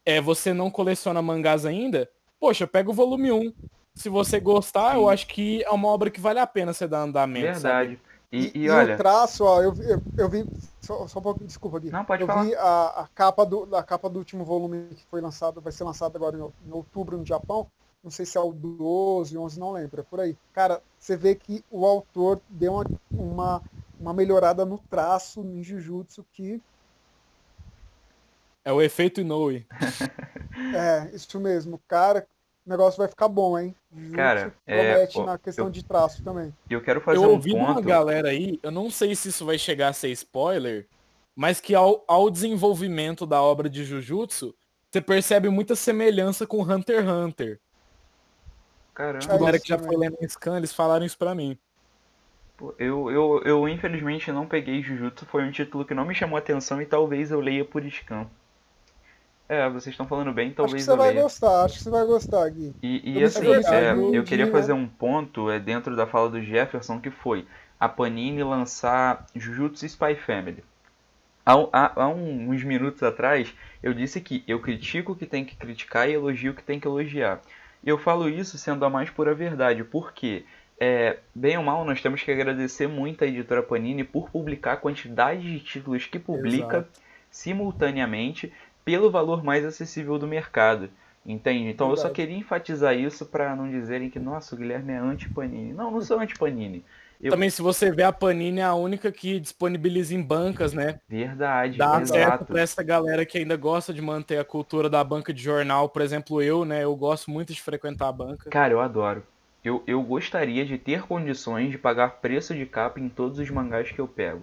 é, 0.06 0.22
você 0.22 0.54
não 0.54 0.72
coleciona 0.72 1.22
mangás 1.22 1.66
ainda, 1.66 2.10
poxa, 2.40 2.66
pega 2.66 2.90
o 2.90 2.94
volume 2.94 3.32
1 3.32 3.54
se 4.02 4.10
você 4.10 4.40
gostar, 4.40 4.92
Sim. 4.92 4.98
eu 4.98 5.10
acho 5.10 5.28
que 5.28 5.64
é 5.64 5.70
uma 5.70 5.88
obra 5.88 6.10
que 6.10 6.20
vale 6.20 6.40
a 6.40 6.48
pena 6.48 6.74
você 6.74 6.88
dar 6.88 7.04
andamento. 7.04 7.54
Verdade. 7.54 7.96
Sabe? 7.96 8.00
E, 8.32 8.52
e, 8.58 8.64
e, 8.64 8.70
olha... 8.70 8.94
o 8.94 8.98
traço, 8.98 9.44
ó, 9.44 9.62
eu, 9.62 9.74
eu, 9.82 10.02
eu 10.18 10.30
vi. 10.30 10.46
Só, 10.80 11.06
só 11.06 11.20
um 11.20 11.22
pouquinho, 11.22 11.48
desculpa 11.48 11.78
aqui. 11.78 11.90
Não, 11.90 12.06
pode 12.06 12.24
eu 12.24 12.28
falar. 12.28 12.44
vi 12.44 12.56
a, 12.56 12.86
a, 13.02 13.08
capa 13.14 13.46
do, 13.46 13.76
a 13.76 13.84
capa 13.84 14.10
do 14.10 14.20
último 14.20 14.46
volume 14.46 14.88
que 14.96 15.06
foi 15.06 15.20
lançado, 15.20 15.60
vai 15.60 15.72
ser 15.72 15.84
lançado 15.84 16.16
agora 16.16 16.38
em, 16.38 16.70
em 16.70 16.72
outubro 16.72 17.18
no 17.18 17.26
Japão. 17.26 17.68
Não 18.02 18.10
sei 18.10 18.26
se 18.26 18.38
é 18.38 18.42
o 18.42 18.52
12, 18.52 19.38
11, 19.38 19.60
não 19.60 19.72
lembro, 19.74 20.02
é 20.02 20.04
por 20.04 20.20
aí. 20.22 20.36
Cara, 20.54 20.82
você 20.98 21.16
vê 21.16 21.36
que 21.36 21.64
o 21.70 21.86
autor 21.86 22.42
deu 22.50 22.74
uma, 22.74 22.86
uma, 23.12 23.62
uma 24.00 24.14
melhorada 24.14 24.66
no 24.66 24.78
traço 24.78 25.42
em 25.42 25.62
Jujutsu 25.62 26.26
que. 26.32 26.62
É 28.64 28.72
o 28.72 28.82
efeito 28.82 29.22
Inoue. 29.22 29.68
é, 30.74 31.14
isso 31.14 31.40
mesmo. 31.40 31.80
Cara, 31.88 32.26
o 32.66 32.70
negócio 32.70 32.98
vai 32.98 33.08
ficar 33.08 33.28
bom, 33.28 33.58
hein? 33.58 33.76
Cara, 34.14 34.54
é, 34.66 35.08
na 35.26 35.38
questão 35.38 35.66
eu, 35.66 35.72
de 35.72 35.84
traço 35.84 36.24
também. 36.24 36.54
Eu 36.70 36.82
quero 36.82 37.02
fazer 37.02 37.18
eu 37.18 37.24
um 37.24 37.32
ouvi 37.32 37.52
ponto... 37.52 37.72
uma 37.72 37.82
galera 37.82 38.30
aí, 38.30 38.60
eu 38.62 38.72
não 38.72 38.90
sei 38.90 39.16
se 39.16 39.30
isso 39.30 39.46
vai 39.46 39.58
chegar 39.58 39.90
a 39.90 39.94
ser 39.94 40.10
spoiler, 40.10 40.88
mas 41.36 41.60
que 41.60 41.74
ao, 41.74 42.04
ao 42.08 42.30
desenvolvimento 42.30 43.26
da 43.26 43.42
obra 43.42 43.70
de 43.70 43.84
Jujutsu, 43.84 44.56
você 44.90 45.02
percebe 45.02 45.50
muita 45.50 45.76
semelhança 45.76 46.46
com 46.46 46.62
Hunter 46.62 47.00
x 47.00 47.10
Hunter. 47.10 47.60
Caramba. 48.94 49.20
Tipo, 49.20 49.38
galera 49.38 49.60
que 49.60 49.68
já 49.68 49.80
foi 49.80 49.96
lendo 49.96 50.18
Scan, 50.28 50.58
eles 50.58 50.74
falaram 50.74 51.06
isso 51.06 51.18
pra 51.18 51.34
mim. 51.34 51.58
Eu, 52.78 53.10
eu, 53.10 53.42
eu 53.44 53.68
infelizmente 53.68 54.32
não 54.32 54.46
peguei 54.46 54.84
Jujutsu, 54.84 55.26
foi 55.26 55.44
um 55.44 55.52
título 55.52 55.84
que 55.84 55.96
não 55.96 56.06
me 56.06 56.14
chamou 56.14 56.38
atenção 56.38 56.80
e 56.80 56.86
talvez 56.86 57.32
eu 57.32 57.40
leia 57.40 57.66
por 57.66 57.84
Scan. 57.90 58.28
É, 59.52 59.68
vocês 59.68 59.88
estão 59.88 60.08
falando 60.08 60.32
bem, 60.32 60.50
talvez 60.54 60.76
acho 60.76 60.86
que 60.86 60.92
você 60.92 60.98
vai 60.98 61.10
leia. 61.10 61.24
gostar, 61.24 61.66
acho 61.66 61.78
que 61.78 61.84
você 61.84 61.90
vai 61.90 62.06
gostar, 62.06 62.50
Gui. 62.52 62.74
E, 62.82 63.20
e 63.20 63.22
assim, 63.22 63.46
é, 63.52 63.92
eu 64.18 64.24
queria 64.24 64.50
fazer 64.50 64.72
um 64.72 64.88
ponto 64.88 65.52
é, 65.52 65.60
dentro 65.60 65.94
da 65.94 66.08
fala 66.08 66.30
do 66.30 66.42
Jefferson, 66.42 67.02
que 67.02 67.12
foi 67.12 67.46
a 67.78 67.90
Panini 67.90 68.42
lançar 68.46 69.26
Jujutsu 69.36 69.86
Spy 69.86 70.16
Family. 70.16 70.64
Há, 71.46 71.56
há, 71.74 72.04
há, 72.04 72.08
uns 72.08 72.64
minutos 72.64 73.04
atrás, 73.04 73.54
eu 73.84 73.94
disse 73.94 74.22
que 74.22 74.42
eu 74.48 74.62
critico 74.62 75.12
o 75.12 75.16
que 75.18 75.26
tem 75.26 75.44
que 75.44 75.58
criticar 75.58 76.10
e 76.10 76.14
elogio 76.14 76.54
o 76.54 76.56
que 76.56 76.64
tem 76.64 76.80
que 76.80 76.88
elogiar. 76.88 77.42
E 77.84 77.90
eu 77.90 77.98
falo 77.98 78.30
isso 78.30 78.58
sendo 78.58 78.86
a 78.86 78.90
mais 78.90 79.10
pura 79.10 79.36
verdade, 79.36 79.84
porque, 79.84 80.46
é, 80.80 81.18
bem 81.36 81.58
ou 81.58 81.64
mal, 81.66 81.84
nós 81.84 82.02
temos 82.02 82.24
que 82.24 82.32
agradecer 82.32 82.88
muito 82.88 83.22
a 83.26 83.28
editora 83.28 83.62
Panini 83.62 84.06
por 84.06 84.30
publicar 84.30 84.74
a 84.74 84.78
quantidade 84.78 85.42
de 85.42 85.60
títulos 85.60 86.06
que 86.06 86.20
publica 86.20 86.78
Exato. 86.78 86.90
simultaneamente 87.30 88.54
pelo 88.84 89.12
valor 89.12 89.44
mais 89.44 89.66
acessível 89.66 90.18
do 90.18 90.28
mercado. 90.28 90.90
Entende? 91.26 91.70
Então 91.70 91.88
Verdade. 91.88 92.08
eu 92.08 92.10
só 92.10 92.14
queria 92.14 92.38
enfatizar 92.38 92.96
isso 92.96 93.26
para 93.26 93.56
não 93.56 93.70
dizerem 93.70 94.10
que, 94.10 94.20
nossa, 94.20 94.56
o 94.56 94.58
Guilherme 94.58 94.94
é 94.94 94.98
anti-Panini. 94.98 95.72
Não, 95.72 95.92
não 95.92 96.02
sou 96.02 96.20
anti-Panini. 96.20 96.84
Eu... 97.22 97.30
Também, 97.30 97.52
se 97.52 97.62
você 97.62 97.92
vê 97.92 98.02
a 98.02 98.12
Panini, 98.12 98.62
é 98.62 98.64
a 98.64 98.74
única 98.74 99.12
que 99.12 99.40
disponibiliza 99.40 100.16
em 100.16 100.22
bancas, 100.22 100.74
né? 100.74 101.00
Verdade, 101.08 101.78
Dá 101.78 102.04
certo 102.04 102.46
pra 102.46 102.62
essa 102.62 102.82
galera 102.82 103.24
que 103.24 103.38
ainda 103.38 103.56
gosta 103.56 103.94
de 103.94 104.02
manter 104.02 104.40
a 104.40 104.44
cultura 104.44 104.90
da 104.90 105.04
banca 105.04 105.32
de 105.32 105.42
jornal. 105.42 105.88
Por 105.88 106.02
exemplo, 106.02 106.42
eu, 106.42 106.66
né? 106.66 106.84
Eu 106.84 106.96
gosto 106.96 107.30
muito 107.30 107.54
de 107.54 107.62
frequentar 107.62 108.08
a 108.08 108.12
banca. 108.12 108.50
Cara, 108.50 108.74
eu 108.74 108.82
adoro. 108.82 109.24
Eu, 109.64 109.84
eu 109.86 110.02
gostaria 110.02 110.66
de 110.66 110.80
ter 110.80 111.04
condições 111.04 111.70
de 111.70 111.78
pagar 111.78 112.20
preço 112.20 112.56
de 112.56 112.66
capa 112.66 113.00
em 113.00 113.08
todos 113.08 113.38
os 113.38 113.50
mangás 113.52 113.92
que 113.92 114.00
eu 114.02 114.08
pego. 114.08 114.42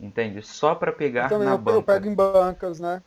Entende? 0.00 0.40
Só 0.42 0.74
para 0.74 0.90
pegar 0.90 1.30
eu 1.30 1.38
na 1.40 1.52
eu, 1.52 1.58
banca. 1.58 1.76
Eu 1.76 1.82
pego 1.82 2.08
em 2.08 2.14
bancas, 2.14 2.80
né? 2.80 3.02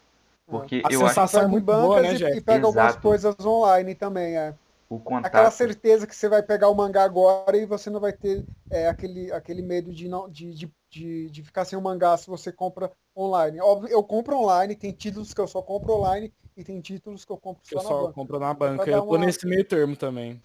Porque 0.47 0.81
a 0.85 0.91
eu 0.91 1.01
sensação 1.01 1.41
acho... 1.41 1.47
é 1.47 1.51
muito 1.51 1.65
boa, 1.65 2.01
né, 2.01 2.13
Jeff? 2.13 2.37
E 2.37 2.41
pega 2.41 2.59
Exato. 2.59 2.67
algumas 2.67 2.95
coisas 2.95 3.35
online 3.45 3.93
também, 3.93 4.37
é. 4.37 4.55
O 4.89 4.97
contato... 4.97 5.25
Aquela 5.25 5.51
certeza 5.51 6.07
que 6.07 6.15
você 6.15 6.29
vai 6.29 6.41
pegar 6.41 6.69
o 6.69 6.73
mangá 6.73 7.03
agora 7.03 7.57
e 7.57 7.65
você 7.65 7.89
não 7.89 7.99
vai 7.99 8.13
ter 8.13 8.45
é, 8.71 8.87
aquele, 8.87 9.29
aquele 9.33 9.61
medo 9.61 9.91
de, 9.91 10.07
não, 10.07 10.29
de, 10.29 10.53
de, 10.53 10.71
de, 10.89 11.29
de, 11.29 11.43
ficar 11.43 11.65
sem 11.65 11.77
o 11.77 11.81
mangá 11.81 12.15
se 12.15 12.27
você 12.27 12.53
compra 12.53 12.89
online. 13.15 13.59
Óbvio, 13.59 13.89
eu 13.89 14.01
compro 14.01 14.37
online, 14.37 14.75
tem 14.75 14.93
títulos 14.93 15.33
que 15.33 15.41
eu 15.41 15.47
só 15.47 15.61
compro 15.61 15.91
online 15.91 16.31
e 16.55 16.63
tem 16.63 16.79
títulos 16.79 17.25
que 17.25 17.31
eu 17.31 17.37
compro 17.37 17.61
só 17.65 17.79
eu 17.79 17.83
na 17.83 17.89
só 17.89 18.01
banca. 18.01 18.13
compro 18.13 18.39
na 18.39 18.53
banca. 18.53 18.89
Eu 18.89 19.01
tô 19.01 19.15
uma... 19.15 19.25
nesse 19.25 19.45
meio 19.45 19.65
termo 19.65 19.97
também. 19.97 20.41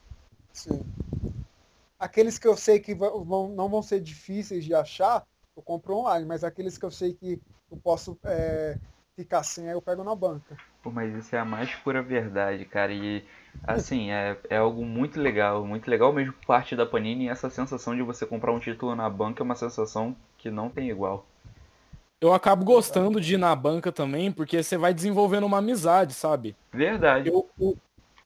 Sim. 0.53 0.83
Aqueles 1.97 2.37
que 2.37 2.49
eu 2.49 2.57
sei 2.57 2.81
que 2.81 2.97
vão, 2.97 3.49
não 3.49 3.69
vão 3.69 3.81
ser 3.81 4.01
difíceis 4.01 4.65
de 4.65 4.75
achar, 4.75 5.25
eu 5.57 5.63
compro 5.63 5.99
online, 5.99 6.27
mas 6.27 6.43
aqueles 6.43 6.77
que 6.77 6.85
eu 6.85 6.91
sei 6.91 7.15
que 7.15 7.41
eu 7.71 7.77
posso 7.77 8.19
é, 8.25 8.77
ficar 9.17 9.43
sem, 9.43 9.69
aí 9.69 9.75
eu 9.75 9.83
pego 9.83 10.05
na 10.05 10.15
banca. 10.15 10.57
Pô, 10.83 10.91
mas 10.91 11.15
isso 11.15 11.35
é 11.35 11.39
a 11.39 11.45
mais 11.45 11.75
pura 11.77 12.03
verdade, 12.03 12.65
cara. 12.65 12.93
E 12.93 13.25
assim, 13.65 14.11
é, 14.11 14.37
é 14.51 14.57
algo 14.57 14.85
muito 14.85 15.21
legal, 15.21 15.65
muito 15.65 15.89
legal 15.89 16.13
mesmo 16.13 16.35
parte 16.47 16.75
da 16.75 16.85
Panini. 16.85 17.27
E 17.27 17.29
essa 17.29 17.49
sensação 17.49 17.95
de 17.95 18.03
você 18.03 18.27
comprar 18.27 18.53
um 18.53 18.59
título 18.59 18.95
na 18.97 19.09
banca 19.09 19.43
é 19.43 19.45
uma 19.45 19.55
sensação 19.55 20.17
que 20.39 20.51
não 20.51 20.69
tem 20.69 20.91
igual. 20.91 21.25
Eu 22.21 22.33
acabo 22.33 22.65
gostando 22.65 23.21
de 23.21 23.35
ir 23.35 23.39
na 23.39 23.55
banca 23.55 23.91
também, 23.91 24.31
porque 24.31 24.63
você 24.63 24.77
vai 24.77 24.95
desenvolvendo 24.95 25.45
uma 25.45 25.59
amizade, 25.59 26.15
sabe? 26.15 26.57
Verdade. 26.73 27.29
Eu, 27.29 27.49
eu, 27.61 27.77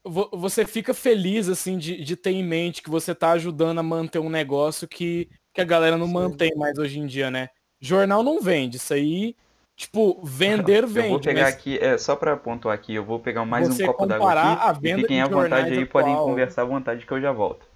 você 0.04 0.66
fica 0.66 0.92
feliz, 0.94 1.48
assim, 1.48 1.78
de, 1.78 2.02
de 2.04 2.14
ter 2.16 2.30
em 2.30 2.44
mente 2.44 2.82
que 2.82 2.90
você 2.90 3.14
tá 3.14 3.32
ajudando 3.32 3.78
a 3.78 3.82
manter 3.82 4.18
um 4.18 4.28
negócio 4.28 4.86
que, 4.86 5.28
que 5.52 5.60
a 5.60 5.64
galera 5.64 5.96
não 5.96 6.06
Sim. 6.06 6.12
mantém 6.12 6.54
mais 6.56 6.78
hoje 6.78 6.98
em 6.98 7.06
dia, 7.06 7.30
né? 7.30 7.48
Jornal 7.80 8.22
não 8.22 8.40
vende, 8.40 8.76
isso 8.76 8.92
aí 8.92 9.34
Tipo, 9.76 10.18
vender 10.24 10.86
vende. 10.86 11.06
Eu 11.06 11.10
vou 11.10 11.20
pegar 11.20 11.48
aqui, 11.48 11.78
é, 11.78 11.98
só 11.98 12.16
pra 12.16 12.34
pontuar 12.34 12.74
aqui, 12.74 12.94
eu 12.94 13.04
vou 13.04 13.20
pegar 13.20 13.44
mais 13.44 13.68
um 13.68 13.86
copo 13.86 14.06
d'água 14.06 14.32
aqui. 14.32 14.62
A 14.62 14.72
venda 14.72 15.02
fiquem 15.02 15.20
à 15.20 15.28
vontade 15.28 15.70
aí, 15.70 15.82
atual. 15.82 15.86
podem 15.88 16.16
conversar 16.16 16.62
à 16.62 16.64
vontade 16.64 17.04
que 17.04 17.12
eu 17.12 17.20
já 17.20 17.30
volto. 17.30 17.66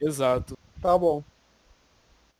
Exato. 0.00 0.58
Tá 0.82 0.98
bom. 0.98 1.22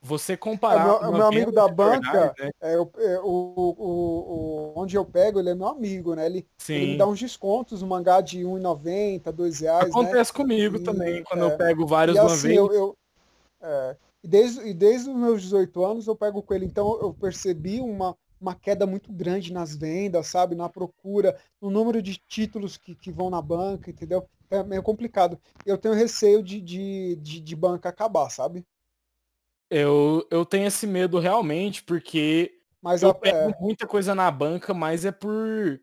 Você 0.02 0.36
comparar. 0.36 0.84
É, 0.84 1.02
meu, 1.02 1.12
meu 1.12 1.26
amigo 1.26 1.52
da 1.52 1.68
banca, 1.68 2.04
jornais, 2.04 2.32
né? 2.38 2.50
é, 2.60 2.78
o, 2.78 2.90
é, 2.98 3.18
o, 3.20 3.24
o, 3.24 3.74
o, 3.78 4.72
onde 4.74 4.96
eu 4.96 5.04
pego, 5.04 5.38
ele 5.38 5.50
é 5.50 5.54
meu 5.54 5.68
amigo, 5.68 6.14
né? 6.16 6.26
Ele, 6.26 6.46
ele 6.68 6.86
me 6.92 6.98
dá 6.98 7.06
uns 7.06 7.20
descontos, 7.20 7.82
um 7.82 7.86
mangá 7.86 8.20
de 8.20 8.38
R$1,90, 8.38 9.22
R$2,00. 9.26 9.62
Né? 9.62 9.70
Acontece 9.80 10.32
né? 10.32 10.36
comigo 10.36 10.76
e, 10.76 10.80
também, 10.80 11.22
quando 11.22 11.42
eu 11.42 11.50
é, 11.50 11.56
pego 11.56 11.86
vários 11.86 12.16
e 12.16 12.20
uma 12.20 12.26
assim, 12.26 12.48
vez. 12.48 12.58
Eu, 12.58 12.72
eu, 12.72 12.96
é, 13.60 13.96
e, 14.24 14.28
desde, 14.28 14.68
e 14.68 14.74
desde 14.74 15.08
os 15.10 15.16
meus 15.16 15.42
18 15.42 15.84
anos 15.84 16.06
eu 16.06 16.16
pego 16.16 16.42
com 16.42 16.54
ele. 16.54 16.64
Então 16.64 16.98
eu 17.00 17.12
percebi 17.12 17.80
uma, 17.80 18.16
uma 18.40 18.54
queda 18.54 18.86
muito 18.86 19.12
grande 19.12 19.52
nas 19.52 19.74
vendas, 19.76 20.26
sabe? 20.26 20.54
Na 20.54 20.68
procura, 20.68 21.38
no 21.60 21.70
número 21.70 22.00
de 22.00 22.16
títulos 22.16 22.76
que, 22.76 22.94
que 22.94 23.10
vão 23.10 23.30
na 23.30 23.42
banca, 23.42 23.90
entendeu? 23.90 24.28
É 24.50 24.62
meio 24.62 24.82
complicado. 24.82 25.38
Eu 25.66 25.76
tenho 25.76 25.94
receio 25.94 26.42
de, 26.42 26.60
de, 26.60 27.16
de, 27.16 27.40
de 27.40 27.56
banca 27.56 27.88
acabar, 27.88 28.30
sabe? 28.30 28.64
Eu, 29.70 30.26
eu 30.30 30.46
tenho 30.46 30.66
esse 30.66 30.86
medo 30.86 31.18
realmente, 31.18 31.82
porque 31.82 32.58
mas 32.82 33.02
eu 33.02 33.10
a, 33.10 33.14
pego 33.14 33.50
é... 33.50 33.60
muita 33.60 33.86
coisa 33.86 34.14
na 34.14 34.30
banca, 34.30 34.72
mas 34.72 35.04
é 35.04 35.12
por. 35.12 35.80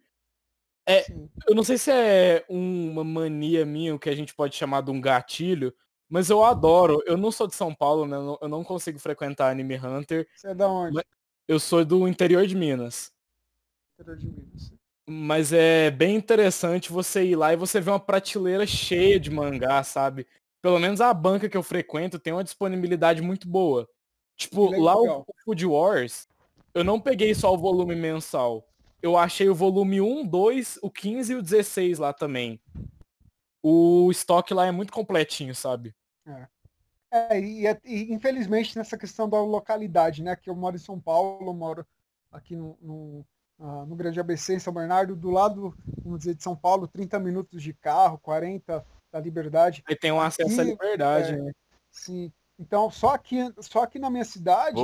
É, 0.88 1.06
eu 1.48 1.56
não 1.56 1.64
sei 1.64 1.78
se 1.78 1.92
é 1.92 2.46
uma 2.48 3.04
mania 3.04 3.66
minha, 3.66 3.96
o 3.96 4.00
que 4.00 4.10
a 4.10 4.16
gente 4.16 4.34
pode 4.36 4.56
chamar 4.56 4.82
de 4.82 4.92
um 4.92 5.02
gatilho, 5.02 5.74
mas 6.08 6.30
eu 6.30 6.44
adoro. 6.44 7.02
Eu 7.06 7.18
não 7.18 7.32
sou 7.32 7.48
de 7.48 7.56
São 7.56 7.74
Paulo, 7.74 8.06
né? 8.06 8.18
Eu 8.42 8.48
não 8.48 8.64
consigo 8.64 9.00
frequentar 9.00 9.52
Anime 9.52 9.78
Hunter. 9.78 10.28
Você 10.36 10.50
é 10.50 10.56
da 10.56 10.68
onde? 10.68 11.04
Eu 11.48 11.60
sou 11.60 11.86
do 11.86 12.08
interior 12.08 12.46
de 12.48 12.56
Minas. 12.56 13.14
Interior 13.94 14.18
de 14.18 14.28
Minas. 14.28 14.74
Mas 15.08 15.54
é 15.54 15.92
bem 15.92 16.16
interessante 16.16 16.92
você 16.92 17.24
ir 17.24 17.36
lá 17.36 17.54
e 17.54 17.58
você 17.58 17.80
ver 17.80 17.92
uma 17.92 18.00
prateleira 18.00 18.66
cheia 18.66 19.20
de 19.20 19.30
mangá, 19.30 19.84
sabe? 19.84 20.26
Pelo 20.62 20.80
menos 20.80 21.00
a 21.00 21.14
banca 21.14 21.48
que 21.48 21.56
eu 21.56 21.62
frequento 21.62 22.18
tem 22.18 22.34
uma 22.34 22.44
disponibilidade 22.44 23.22
muito 23.22 23.48
boa. 23.48 23.88
Tipo, 24.36 24.72
lá 24.82 24.98
o 24.98 25.24
Food 25.44 25.66
Wars, 25.68 26.28
eu 26.74 26.84
não 26.84 27.00
peguei 27.00 27.36
só 27.36 27.54
o 27.54 27.58
volume 27.58 27.96
mensal. 27.96 28.68
Eu 29.00 29.16
achei 29.16 29.48
o 29.48 29.54
volume 29.54 30.02
1, 30.02 30.26
2, 30.26 30.80
o 30.82 30.90
15 30.90 31.34
e 31.34 31.36
o 31.36 31.42
16 31.44 32.00
lá 32.00 32.12
também. 32.12 32.60
O 33.62 34.10
estoque 34.10 34.54
lá 34.54 34.66
é 34.66 34.72
muito 34.72 34.92
completinho, 34.92 35.54
sabe? 35.54 35.96
É. 36.26 36.48
É, 37.16 37.40
e, 37.40 37.66
e, 37.86 38.14
infelizmente 38.14 38.78
nessa 38.78 38.98
questão 38.98 39.30
da 39.30 39.40
localidade, 39.40 40.22
né? 40.22 40.36
Que 40.36 40.50
eu 40.50 40.56
moro 40.56 40.76
em 40.76 40.80
São 40.80 41.00
Paulo, 41.00 41.54
moro 41.54 41.86
aqui 42.30 42.58
no, 42.58 42.78
no, 42.82 43.26
uh, 43.58 43.86
no 43.86 43.96
Grande 43.96 44.20
ABC, 44.20 44.56
em 44.56 44.60
São 44.60 44.74
Bernardo, 44.74 45.16
do 45.16 45.30
lado, 45.30 45.74
vamos 46.04 46.20
dizer, 46.20 46.36
de 46.36 46.44
São 46.44 46.58
Paulo, 46.58 46.90
30 46.90 47.18
minutos 47.20 47.64
de 47.64 47.74
carro, 47.74 48.18
40 48.18 48.86
da 49.12 49.20
Liberdade. 49.22 49.82
Aí 49.88 49.96
tem 49.96 50.12
um 50.12 50.20
acesso 50.20 50.60
aqui, 50.60 50.60
à 50.60 50.64
liberdade, 50.74 51.34
é, 51.34 51.38
né? 51.38 51.52
Sim. 51.90 52.32
Então, 52.60 52.92
só 52.92 53.14
aqui, 53.14 53.38
só 53.60 53.84
aqui 53.84 53.98
na 53.98 54.10
minha 54.10 54.26
cidade, 54.26 54.80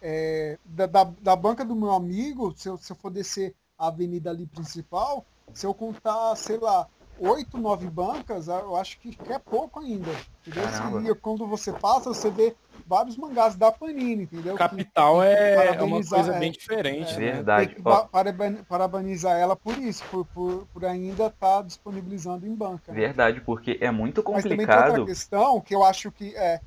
é, 0.00 0.58
da, 0.64 0.86
da, 0.86 1.04
da, 1.04 1.36
banca 1.36 1.64
do 1.64 1.74
meu 1.74 1.90
amigo, 1.90 2.54
se 2.56 2.68
eu, 2.68 2.78
se 2.78 2.92
eu 2.92 2.96
for 2.96 3.10
descer 3.10 3.54
a 3.78 3.88
avenida 3.88 4.30
ali 4.30 4.46
principal, 4.46 5.24
se 5.52 5.66
eu 5.66 5.74
contar, 5.74 6.34
sei 6.36 6.58
lá, 6.58 6.88
oito, 7.18 7.58
nove 7.58 7.88
bancas, 7.88 8.48
eu 8.48 8.76
acho 8.76 8.98
que 8.98 9.16
é 9.30 9.38
pouco 9.38 9.80
ainda. 9.80 10.10
Entendeu? 10.46 11.12
E 11.12 11.14
quando 11.14 11.46
você 11.46 11.72
passa, 11.72 12.12
você 12.12 12.30
vê 12.30 12.54
vários 12.86 13.16
mangás 13.16 13.56
da 13.56 13.72
Panini, 13.72 14.24
entendeu? 14.24 14.56
Capital 14.56 15.20
que, 15.20 15.26
é 15.26 15.82
uma 15.82 16.04
coisa 16.04 16.34
é, 16.34 16.38
bem 16.38 16.52
diferente. 16.52 17.14
É, 17.14 17.18
né? 17.18 17.32
Verdade. 17.32 17.74
Tem 17.74 18.56
que 18.56 18.62
parabenizar 18.64 19.38
ela 19.38 19.56
por 19.56 19.76
isso, 19.78 20.04
por, 20.10 20.24
por, 20.26 20.66
por 20.72 20.84
ainda 20.84 21.26
estar 21.26 21.56
tá 21.56 21.62
disponibilizando 21.62 22.46
em 22.46 22.54
banca. 22.54 22.92
Né? 22.92 23.00
Verdade, 23.00 23.40
porque 23.40 23.78
é 23.80 23.90
muito 23.90 24.22
complicado. 24.22 24.56
Mas 24.56 24.66
também 24.66 24.66
tem 24.66 25.00
outra 25.00 25.04
questão 25.06 25.60
que 25.60 25.74
eu 25.74 25.82
acho 25.82 26.10
que 26.12 26.34
é. 26.36 26.60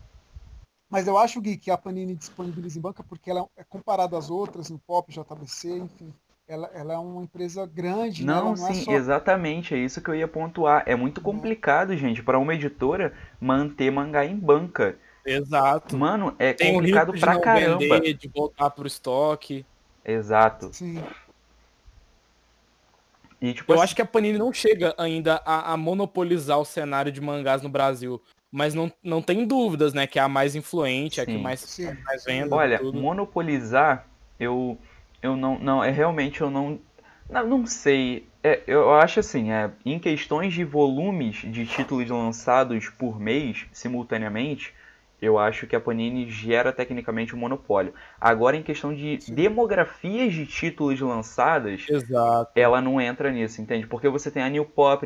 Mas 0.89 1.05
eu 1.05 1.17
acho, 1.17 1.41
Gui, 1.41 1.57
que 1.57 1.69
a 1.69 1.77
Panini 1.77 2.15
disponibiliza 2.15 2.79
em 2.79 2.81
banca 2.81 3.03
porque 3.03 3.29
ela 3.29 3.45
é 3.57 3.63
comparada 3.63 4.17
às 4.17 4.29
outras, 4.29 4.69
no 4.69 4.79
Pop, 4.79 5.11
JBC, 5.11 5.77
enfim 5.79 6.13
ela, 6.47 6.71
ela 6.73 6.93
é 6.93 6.97
uma 6.97 7.23
empresa 7.23 7.65
grande. 7.65 8.25
Né? 8.25 8.33
Não, 8.33 8.51
né? 8.53 8.61
não 8.61 8.73
sim, 8.73 8.81
é 8.81 8.85
só... 8.85 8.91
exatamente, 8.93 9.75
é 9.75 9.77
isso 9.77 10.01
que 10.01 10.09
eu 10.09 10.15
ia 10.15 10.27
pontuar. 10.27 10.83
É 10.85 10.95
muito 10.95 11.19
complicado, 11.19 11.95
gente, 11.97 12.23
para 12.23 12.39
uma 12.39 12.53
editora 12.55 13.13
manter 13.39 13.91
mangá 13.91 14.25
em 14.25 14.35
banca. 14.35 14.97
Exato. 15.25 15.97
Mano, 15.97 16.33
é 16.39 16.53
Tem 16.53 16.73
complicado 16.73 17.11
pra 17.19 17.35
de 17.35 17.41
caramba. 17.41 17.79
Vender, 17.79 18.13
de 18.13 18.29
voltar 18.29 18.69
pro 18.69 18.87
estoque. 18.87 19.65
Exato. 20.05 20.69
Sim. 20.71 21.03
E, 23.41 23.53
tipo, 23.53 23.73
eu 23.73 23.75
assim... 23.75 23.83
acho 23.83 23.95
que 23.95 24.01
a 24.01 24.05
Panini 24.05 24.37
não 24.37 24.53
chega 24.53 24.95
ainda 24.97 25.41
a, 25.45 25.73
a, 25.73 25.77
monopolizar 25.77 26.57
o 26.57 26.65
cenário 26.65 27.11
de 27.11 27.19
mangás 27.19 27.61
no 27.61 27.69
Brasil. 27.69 28.21
Mas 28.49 28.73
não, 28.73 28.89
não 29.03 29.21
tem 29.21 29.45
dúvidas, 29.45 29.93
né? 29.93 30.07
Que 30.07 30.17
é 30.17 30.21
a 30.21 30.29
mais 30.29 30.55
influente, 30.55 31.19
é 31.19 31.23
a 31.23 31.25
que 31.25 31.37
mais, 31.37 31.77
mais 32.05 32.23
vende. 32.23 32.53
Olha, 32.53 32.81
monopolizar, 32.81 34.07
eu 34.39 34.77
eu 35.21 35.35
não, 35.35 35.57
não, 35.59 35.83
é 35.83 35.91
realmente 35.91 36.41
eu 36.41 36.49
não, 36.49 36.79
não, 37.29 37.47
não 37.47 37.65
sei. 37.65 38.27
É, 38.43 38.63
eu 38.67 38.93
acho 38.93 39.19
assim, 39.19 39.51
é, 39.51 39.71
em 39.85 39.99
questões 39.99 40.53
de 40.53 40.63
volumes 40.63 41.37
de 41.37 41.65
títulos 41.65 42.09
lançados 42.09 42.89
por 42.89 43.19
mês, 43.19 43.65
simultaneamente, 43.71 44.73
eu 45.21 45.37
acho 45.37 45.65
que 45.65 45.75
a 45.75 45.81
Panini 45.81 46.29
gera 46.29 46.71
tecnicamente 46.71 47.35
um 47.35 47.39
monopólio. 47.39 47.93
Agora, 48.21 48.55
em 48.55 48.63
questão 48.63 48.93
de 48.93 49.19
Sim. 49.19 49.33
demografias 49.33 50.33
de 50.33 50.45
títulos 50.45 50.99
lançadas, 51.01 51.85
Exato. 51.89 52.51
ela 52.55 52.81
não 52.81 53.01
entra 53.01 53.31
nisso, 53.31 53.61
entende? 53.61 53.87
Porque 53.87 54.07
você 54.07 54.29
tem 54.29 54.43
a 54.43 54.49
New 54.49 54.65
Pop, 54.65 55.05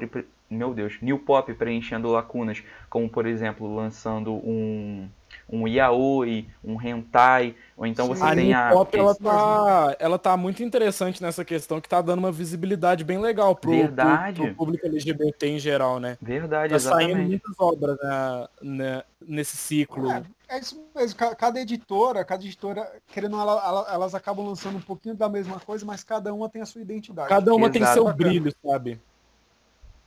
meu 0.49 0.73
Deus, 0.73 0.97
New 1.01 1.17
Pop 1.17 1.51
preenchendo 1.53 2.11
lacunas, 2.11 2.61
como 2.89 3.09
por 3.09 3.25
exemplo, 3.25 3.73
lançando 3.73 4.33
um 4.33 5.09
um 5.51 5.67
yaoi, 5.67 6.47
um 6.63 6.81
hentai, 6.81 7.55
ou 7.75 7.85
então 7.85 8.07
você 8.07 8.23
a 8.23 8.33
tem 8.33 8.53
a 8.53 8.69
pop 8.69 8.97
ela 8.97 9.15
tá, 9.15 9.95
ela 9.99 10.19
tá 10.19 10.37
muito 10.37 10.63
interessante 10.63 11.21
nessa 11.21 11.43
questão 11.43 11.81
que 11.81 11.89
tá 11.89 12.01
dando 12.01 12.19
uma 12.19 12.31
visibilidade 12.31 13.03
bem 13.03 13.19
legal 13.19 13.55
pro, 13.55 13.71
Verdade. 13.71 14.35
pro, 14.35 14.45
pro 14.45 14.55
público 14.55 14.87
LGBT 14.87 15.47
em 15.47 15.59
geral, 15.59 15.99
né? 15.99 16.17
Verdade, 16.21 16.69
tá 16.69 16.75
exatamente. 16.77 17.11
saindo 17.11 17.27
muitas 17.27 17.59
obras 17.59 17.97
né, 18.01 18.47
né, 18.61 19.03
nesse 19.27 19.57
ciclo. 19.57 20.09
É, 20.09 20.23
é, 20.47 20.59
isso 20.59 20.81
mesmo, 20.95 21.17
cada 21.17 21.59
editora, 21.59 22.23
cada 22.23 22.43
editora, 22.43 22.89
querendo 23.07 23.39
ela, 23.39 23.61
ela, 23.65 23.87
elas 23.91 24.15
acabam 24.15 24.45
lançando 24.45 24.77
um 24.77 24.81
pouquinho 24.81 25.15
da 25.15 25.27
mesma 25.27 25.59
coisa, 25.59 25.85
mas 25.85 26.03
cada 26.03 26.33
uma 26.33 26.47
tem 26.47 26.61
a 26.61 26.65
sua 26.65 26.81
identidade. 26.81 27.27
Cada 27.27 27.53
uma 27.53 27.67
Exato. 27.67 27.73
tem 27.73 27.85
seu 27.85 28.13
brilho, 28.13 28.53
sabe? 28.65 28.99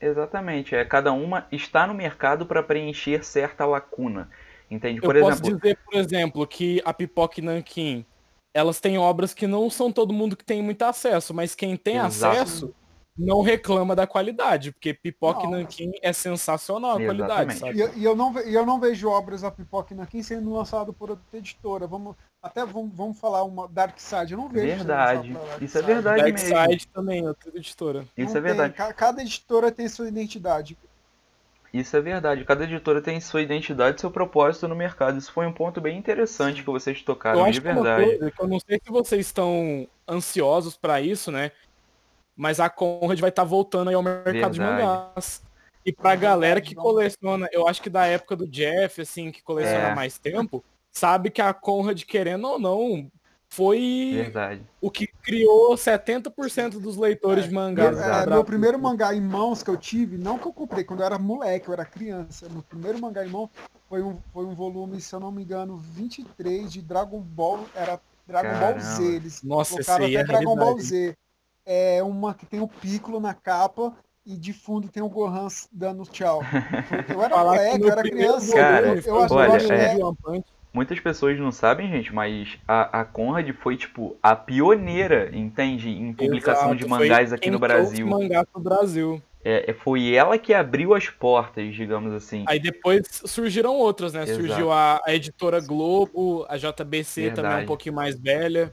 Exatamente, 0.00 0.74
é 0.74 0.84
cada 0.84 1.12
uma 1.12 1.46
está 1.50 1.86
no 1.86 1.94
mercado 1.94 2.44
para 2.44 2.62
preencher 2.62 3.24
certa 3.24 3.64
lacuna. 3.64 4.28
Entende? 4.74 5.00
Por 5.00 5.14
Eu 5.14 5.22
exemplo, 5.28 5.40
posso 5.40 5.56
dizer, 5.56 5.78
por 5.84 5.94
exemplo, 5.94 6.46
que 6.46 6.82
a 6.84 6.92
Pipoca 6.92 7.40
e 7.40 7.42
Nankin, 7.42 8.04
elas 8.52 8.80
têm 8.80 8.98
obras 8.98 9.32
que 9.32 9.46
não 9.46 9.70
são 9.70 9.92
todo 9.92 10.12
mundo 10.12 10.36
que 10.36 10.44
tem 10.44 10.62
muito 10.62 10.82
acesso, 10.82 11.32
mas 11.32 11.54
quem 11.54 11.76
tem 11.76 11.96
Exato. 11.96 12.36
acesso 12.36 12.74
não 13.16 13.42
reclama 13.42 13.94
da 13.94 14.08
qualidade, 14.08 14.72
porque 14.72 14.92
Pipoca 14.92 15.44
não. 15.44 15.50
e 15.50 15.62
Nankin 15.62 15.92
é 16.02 16.12
sensacional 16.12 16.96
a 16.96 17.02
Exatamente. 17.02 17.26
qualidade, 17.26 17.58
sabe? 17.58 17.96
E, 17.96 18.00
e, 18.00 18.04
eu 18.04 18.16
não, 18.16 18.36
e 18.40 18.52
eu 18.52 18.66
não 18.66 18.80
vejo 18.80 19.08
obras 19.08 19.42
da 19.42 19.50
Pipoca 19.52 19.94
e 19.94 19.96
Nankin 19.96 20.22
sendo 20.22 20.52
lançado 20.52 20.92
por 20.92 21.10
outra 21.10 21.38
editora. 21.38 21.86
Vamos, 21.86 22.16
até 22.42 22.66
vamos, 22.66 22.90
vamos 22.92 23.18
falar 23.18 23.44
uma 23.44 23.68
Dark 23.68 23.98
Side, 24.00 24.32
eu 24.32 24.38
não 24.38 24.48
vejo. 24.48 24.78
Verdade. 24.78 25.36
Isso 25.60 25.78
é 25.78 25.82
verdade 25.82 26.22
Dark 26.22 26.32
mesmo. 26.34 26.54
Dark 26.54 26.70
Side 26.70 26.88
também, 26.88 27.28
outra 27.28 27.50
editora. 27.56 28.04
Isso 28.16 28.32
não 28.32 28.38
é 28.38 28.40
verdade. 28.40 28.74
Tem, 28.74 28.92
cada 28.92 29.22
editora 29.22 29.70
tem 29.70 29.88
sua 29.88 30.08
identidade. 30.08 30.76
Isso 31.74 31.96
é 31.96 32.00
verdade. 32.00 32.44
Cada 32.44 32.62
editora 32.62 33.02
tem 33.02 33.20
sua 33.20 33.42
identidade 33.42 33.96
e 33.96 34.00
seu 34.00 34.08
propósito 34.08 34.68
no 34.68 34.76
mercado. 34.76 35.18
Isso 35.18 35.32
foi 35.32 35.44
um 35.44 35.52
ponto 35.52 35.80
bem 35.80 35.98
interessante 35.98 36.62
que 36.62 36.70
vocês 36.70 37.02
tocaram, 37.02 37.40
eu 37.40 37.44
acho 37.46 37.54
de 37.54 37.60
verdade. 37.60 38.30
Que 38.30 38.40
eu 38.40 38.46
não 38.46 38.60
sei 38.60 38.78
se 38.78 38.92
vocês 38.92 39.26
estão 39.26 39.88
ansiosos 40.08 40.76
para 40.76 41.00
isso, 41.00 41.32
né? 41.32 41.50
Mas 42.36 42.60
a 42.60 42.70
Conrad 42.70 43.18
vai 43.18 43.30
estar 43.30 43.42
tá 43.42 43.48
voltando 43.48 43.88
aí 43.88 43.94
ao 43.96 44.04
mercado 44.04 44.32
verdade. 44.32 44.54
de 44.54 44.60
mangás. 44.60 45.42
E 45.84 45.92
pra 45.92 46.14
galera 46.14 46.60
que 46.60 46.76
coleciona, 46.76 47.48
eu 47.50 47.66
acho 47.66 47.82
que 47.82 47.90
da 47.90 48.06
época 48.06 48.36
do 48.36 48.46
Jeff, 48.46 49.02
assim, 49.02 49.32
que 49.32 49.42
coleciona 49.42 49.88
é. 49.88 49.94
mais 49.96 50.16
tempo, 50.16 50.64
sabe 50.92 51.28
que 51.28 51.42
a 51.42 51.52
Conrad, 51.52 52.04
querendo 52.04 52.46
ou 52.46 52.58
não, 52.58 53.10
foi 53.54 54.10
Verdade. 54.14 54.62
o 54.80 54.90
que 54.90 55.06
criou 55.06 55.74
70% 55.76 56.80
dos 56.80 56.96
leitores 56.96 57.44
é, 57.44 57.48
de 57.48 57.54
mangás. 57.54 57.96
É, 57.96 58.26
meu 58.26 58.42
primeiro 58.42 58.76
mangá 58.80 59.14
em 59.14 59.20
mãos 59.20 59.62
que 59.62 59.70
eu 59.70 59.76
tive, 59.76 60.18
não 60.18 60.38
que 60.38 60.46
eu 60.46 60.52
comprei 60.52 60.82
quando 60.82 61.00
eu 61.00 61.06
era 61.06 61.18
moleque, 61.20 61.68
eu 61.68 61.72
era 61.72 61.84
criança. 61.84 62.48
Meu 62.48 62.62
primeiro 62.62 63.00
mangá 63.00 63.24
em 63.24 63.30
mão 63.30 63.48
foi 63.88 64.02
um, 64.02 64.18
foi 64.32 64.44
um 64.44 64.54
volume, 64.54 65.00
se 65.00 65.14
eu 65.14 65.20
não 65.20 65.30
me 65.30 65.44
engano, 65.44 65.76
23 65.76 66.72
de 66.72 66.82
Dragon 66.82 67.20
Ball. 67.20 67.64
Era 67.76 68.00
Dragon 68.26 68.48
Caramba. 68.48 68.72
Ball 68.72 68.80
Z. 68.80 69.04
Eles 69.04 69.42
Nossa, 69.44 69.72
colocaram 69.74 70.04
até 70.04 70.14
é 70.14 70.24
Dragon 70.24 70.56
Ball 70.56 70.80
Z. 70.80 71.16
É 71.64 72.02
uma 72.02 72.34
que 72.34 72.46
tem 72.46 72.60
o 72.60 72.66
Piccolo 72.66 73.20
na 73.20 73.34
capa 73.34 73.94
e 74.26 74.36
de 74.36 74.52
fundo 74.52 74.88
tem 74.88 75.02
o 75.02 75.08
Gohan 75.08 75.46
dando 75.70 76.04
tchau. 76.06 76.42
Eu 77.08 77.22
era 77.22 77.38
moleque, 77.38 77.82
eu 77.84 77.92
era 77.92 78.02
criança. 78.02 78.56
Cara, 78.56 78.86
eu, 78.88 78.94
eu, 78.96 79.26
eu 79.26 79.32
olha, 79.32 79.72
é... 79.72 79.96
Muitas 80.74 80.98
pessoas 80.98 81.38
não 81.38 81.52
sabem, 81.52 81.88
gente, 81.88 82.12
mas 82.12 82.58
a, 82.66 83.00
a 83.00 83.04
Conrad 83.04 83.48
foi, 83.60 83.76
tipo, 83.76 84.16
a 84.20 84.34
pioneira, 84.34 85.30
entende? 85.32 85.88
Em 85.88 86.12
publicação 86.12 86.74
Exato, 86.74 86.76
de 86.76 86.88
mangás 86.88 87.32
aqui 87.32 87.48
no 87.48 87.60
Brasil. 87.60 88.04
mangás 88.04 88.44
no 88.52 88.60
Brasil. 88.60 89.22
É, 89.44 89.70
é, 89.70 89.72
foi 89.72 90.12
ela 90.12 90.36
que 90.36 90.52
abriu 90.52 90.92
as 90.92 91.08
portas, 91.08 91.72
digamos 91.72 92.12
assim. 92.12 92.44
Aí 92.48 92.58
depois 92.58 93.02
surgiram 93.24 93.76
outras, 93.76 94.14
né? 94.14 94.24
Exato. 94.24 94.40
Surgiu 94.40 94.72
a, 94.72 95.00
a, 95.06 95.14
editora 95.14 95.60
Globo, 95.60 96.44
a 96.48 96.56
JBC 96.56 97.20
Verdade. 97.20 97.48
também 97.48 97.64
um 97.64 97.66
pouquinho 97.68 97.94
mais 97.94 98.18
velha. 98.18 98.72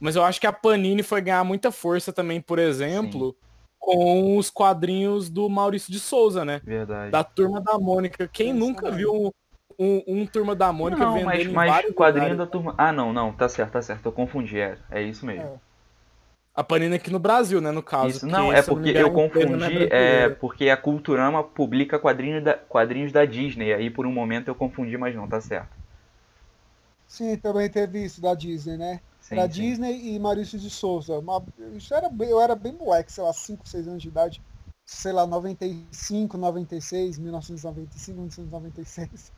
Mas 0.00 0.16
eu 0.16 0.24
acho 0.24 0.40
que 0.40 0.48
a 0.48 0.52
Panini 0.52 1.04
foi 1.04 1.20
ganhar 1.20 1.44
muita 1.44 1.70
força 1.70 2.12
também, 2.12 2.40
por 2.40 2.58
exemplo, 2.58 3.28
Sim. 3.28 3.36
com 3.78 4.36
os 4.36 4.50
quadrinhos 4.50 5.30
do 5.30 5.48
Maurício 5.48 5.92
de 5.92 6.00
Souza, 6.00 6.44
né? 6.44 6.60
Verdade. 6.64 7.12
Da 7.12 7.22
Turma 7.22 7.60
da 7.60 7.78
Mônica. 7.78 8.28
Quem 8.32 8.52
nunca 8.52 8.90
viu 8.90 9.32
um, 9.78 10.02
um 10.06 10.26
Turma 10.26 10.54
da 10.54 10.72
Mônica 10.72 11.04
não, 11.04 11.14
vendendo 11.14 11.26
mas, 11.26 11.46
mas 11.48 11.94
quadrinho 11.94 12.30
lugares. 12.30 12.38
da 12.38 12.46
Turma... 12.46 12.74
Ah, 12.76 12.92
não, 12.92 13.12
não, 13.12 13.32
tá 13.32 13.48
certo, 13.48 13.72
tá 13.72 13.82
certo, 13.82 14.06
eu 14.06 14.12
confundi, 14.12 14.58
é, 14.58 14.78
é 14.90 15.02
isso 15.02 15.24
mesmo. 15.24 15.44
É. 15.44 15.66
A 16.54 16.64
Panini 16.64 16.96
aqui 16.96 17.10
no 17.10 17.18
Brasil, 17.18 17.60
né, 17.60 17.70
no 17.70 17.82
caso. 17.82 18.08
Isso, 18.08 18.26
não, 18.26 18.50
é 18.50 18.62
porque 18.62 18.88
eu 18.88 19.12
confundi, 19.12 19.88
é 19.90 20.30
porque 20.30 20.70
a 20.70 20.76
Culturama 20.76 21.44
publica 21.44 21.98
quadrinhos 21.98 22.42
da, 22.42 22.54
quadrinhos 22.54 23.12
da 23.12 23.26
Disney, 23.26 23.74
aí 23.74 23.90
por 23.90 24.06
um 24.06 24.12
momento 24.12 24.48
eu 24.48 24.54
confundi, 24.54 24.96
mas 24.96 25.14
não, 25.14 25.28
tá 25.28 25.38
certo. 25.38 25.68
Sim, 27.06 27.36
também 27.36 27.68
teve 27.68 28.02
isso 28.04 28.22
da 28.22 28.34
Disney, 28.34 28.78
né? 28.78 29.00
Sim, 29.20 29.34
era 29.34 29.52
sim. 29.52 29.60
Disney 29.60 30.14
e 30.14 30.18
Maurício 30.18 30.58
de 30.58 30.70
Souza. 30.70 31.18
Uma, 31.18 31.44
isso 31.74 31.94
era, 31.94 32.10
eu 32.20 32.40
era 32.40 32.54
bem 32.54 32.72
moleque, 32.72 33.12
sei 33.12 33.22
lá, 33.22 33.32
5, 33.32 33.68
6 33.68 33.88
anos 33.88 34.02
de 34.02 34.08
idade. 34.08 34.42
Sei 34.84 35.12
lá, 35.12 35.26
95, 35.26 36.38
96, 36.38 37.18
1995, 37.18 38.18
1996. 38.18 39.32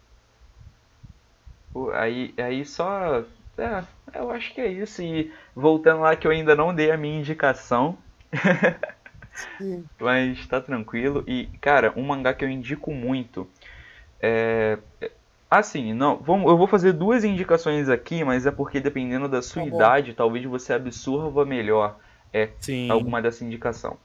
Aí, 1.94 2.34
aí 2.38 2.64
só. 2.64 3.24
É, 3.56 3.84
eu 4.14 4.30
acho 4.30 4.54
que 4.54 4.60
é 4.60 4.68
isso. 4.68 5.02
E 5.02 5.32
voltando 5.54 6.02
lá 6.02 6.14
que 6.16 6.26
eu 6.26 6.30
ainda 6.30 6.54
não 6.54 6.74
dei 6.74 6.90
a 6.90 6.96
minha 6.96 7.18
indicação. 7.18 7.98
Mas 10.00 10.46
tá 10.46 10.60
tranquilo. 10.60 11.24
E, 11.26 11.46
cara, 11.60 11.92
um 11.96 12.04
mangá 12.04 12.32
que 12.32 12.44
eu 12.44 12.48
indico 12.48 12.92
muito. 12.92 13.48
É. 14.20 14.78
Assim, 15.50 15.94
não, 15.94 16.18
vamos, 16.18 16.50
eu 16.50 16.58
vou 16.58 16.66
fazer 16.66 16.92
duas 16.92 17.24
indicações 17.24 17.88
aqui, 17.88 18.22
mas 18.22 18.44
é 18.44 18.50
porque 18.50 18.80
dependendo 18.80 19.26
da 19.26 19.40
sua 19.40 19.62
tá 19.62 19.68
idade, 19.68 20.12
talvez 20.12 20.44
você 20.44 20.74
absorva 20.74 21.46
melhor 21.46 21.98
é, 22.30 22.50
Sim. 22.60 22.90
alguma 22.90 23.22
dessa 23.22 23.46
indicação. 23.46 23.96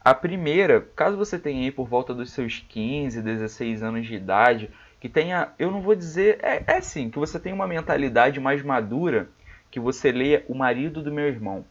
A 0.00 0.14
primeira, 0.14 0.80
caso 0.94 1.16
você 1.16 1.36
tenha 1.36 1.62
aí 1.62 1.72
por 1.72 1.88
volta 1.88 2.14
dos 2.14 2.30
seus 2.30 2.60
15, 2.60 3.22
16 3.22 3.82
anos 3.82 4.06
de 4.06 4.14
idade, 4.14 4.70
que 5.04 5.08
tenha, 5.10 5.52
eu 5.58 5.70
não 5.70 5.82
vou 5.82 5.94
dizer, 5.94 6.38
é, 6.42 6.64
é 6.66 6.76
assim, 6.78 7.10
que 7.10 7.18
você 7.18 7.38
tenha 7.38 7.54
uma 7.54 7.66
mentalidade 7.66 8.40
mais 8.40 8.62
madura, 8.62 9.28
que 9.70 9.78
você 9.78 10.10
leia 10.10 10.42
O 10.48 10.54
Marido 10.54 11.02
do 11.02 11.12
Meu 11.12 11.26
Irmão. 11.26 11.62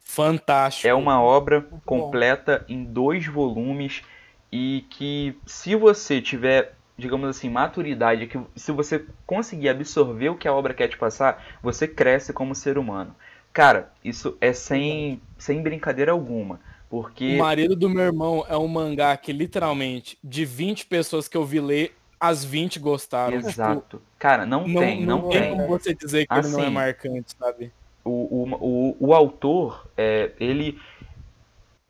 Fantástico. 0.00 0.88
É 0.88 0.94
uma 0.94 1.20
obra 1.20 1.60
completa 1.84 2.64
em 2.66 2.84
dois 2.84 3.26
volumes 3.26 4.02
e 4.50 4.86
que 4.88 5.36
se 5.44 5.76
você 5.76 6.22
tiver, 6.22 6.74
digamos 6.96 7.28
assim, 7.28 7.50
maturidade, 7.50 8.26
que 8.26 8.40
se 8.56 8.72
você 8.72 9.04
conseguir 9.26 9.68
absorver 9.68 10.30
o 10.30 10.38
que 10.38 10.48
a 10.48 10.54
obra 10.54 10.72
quer 10.72 10.88
te 10.88 10.96
passar, 10.96 11.58
você 11.62 11.86
cresce 11.86 12.32
como 12.32 12.54
ser 12.54 12.78
humano. 12.78 13.14
Cara, 13.52 13.92
isso 14.02 14.38
é 14.40 14.54
sem, 14.54 15.20
sem 15.36 15.60
brincadeira 15.60 16.12
alguma. 16.12 16.60
Porque... 16.88 17.34
O 17.34 17.40
marido 17.40 17.76
do 17.76 17.90
meu 17.90 18.04
irmão 18.04 18.42
é 18.48 18.56
um 18.56 18.68
mangá 18.68 19.14
que 19.18 19.34
literalmente, 19.34 20.16
de 20.24 20.46
20 20.46 20.86
pessoas 20.86 21.28
que 21.28 21.36
eu 21.36 21.44
vi 21.44 21.60
ler, 21.60 21.94
as 22.22 22.44
20 22.44 22.78
gostaram. 22.78 23.36
Exato. 23.36 23.98
Tipo, 23.98 24.02
Cara, 24.16 24.46
não, 24.46 24.68
não 24.68 24.80
tem, 24.80 25.04
não, 25.04 25.22
não 25.22 25.28
tem. 25.28 25.50
como 25.50 25.66
você 25.66 25.92
dizer 25.92 26.24
que 26.24 26.32
assim, 26.32 26.48
ele 26.48 26.56
não 26.56 26.60
é 26.60 26.66
assim, 26.66 26.72
marcante, 26.72 27.36
sabe? 27.36 27.72
O, 28.04 28.10
o, 28.10 28.96
o, 29.00 29.08
o 29.08 29.14
autor, 29.14 29.88
é, 29.96 30.30
ele. 30.38 30.80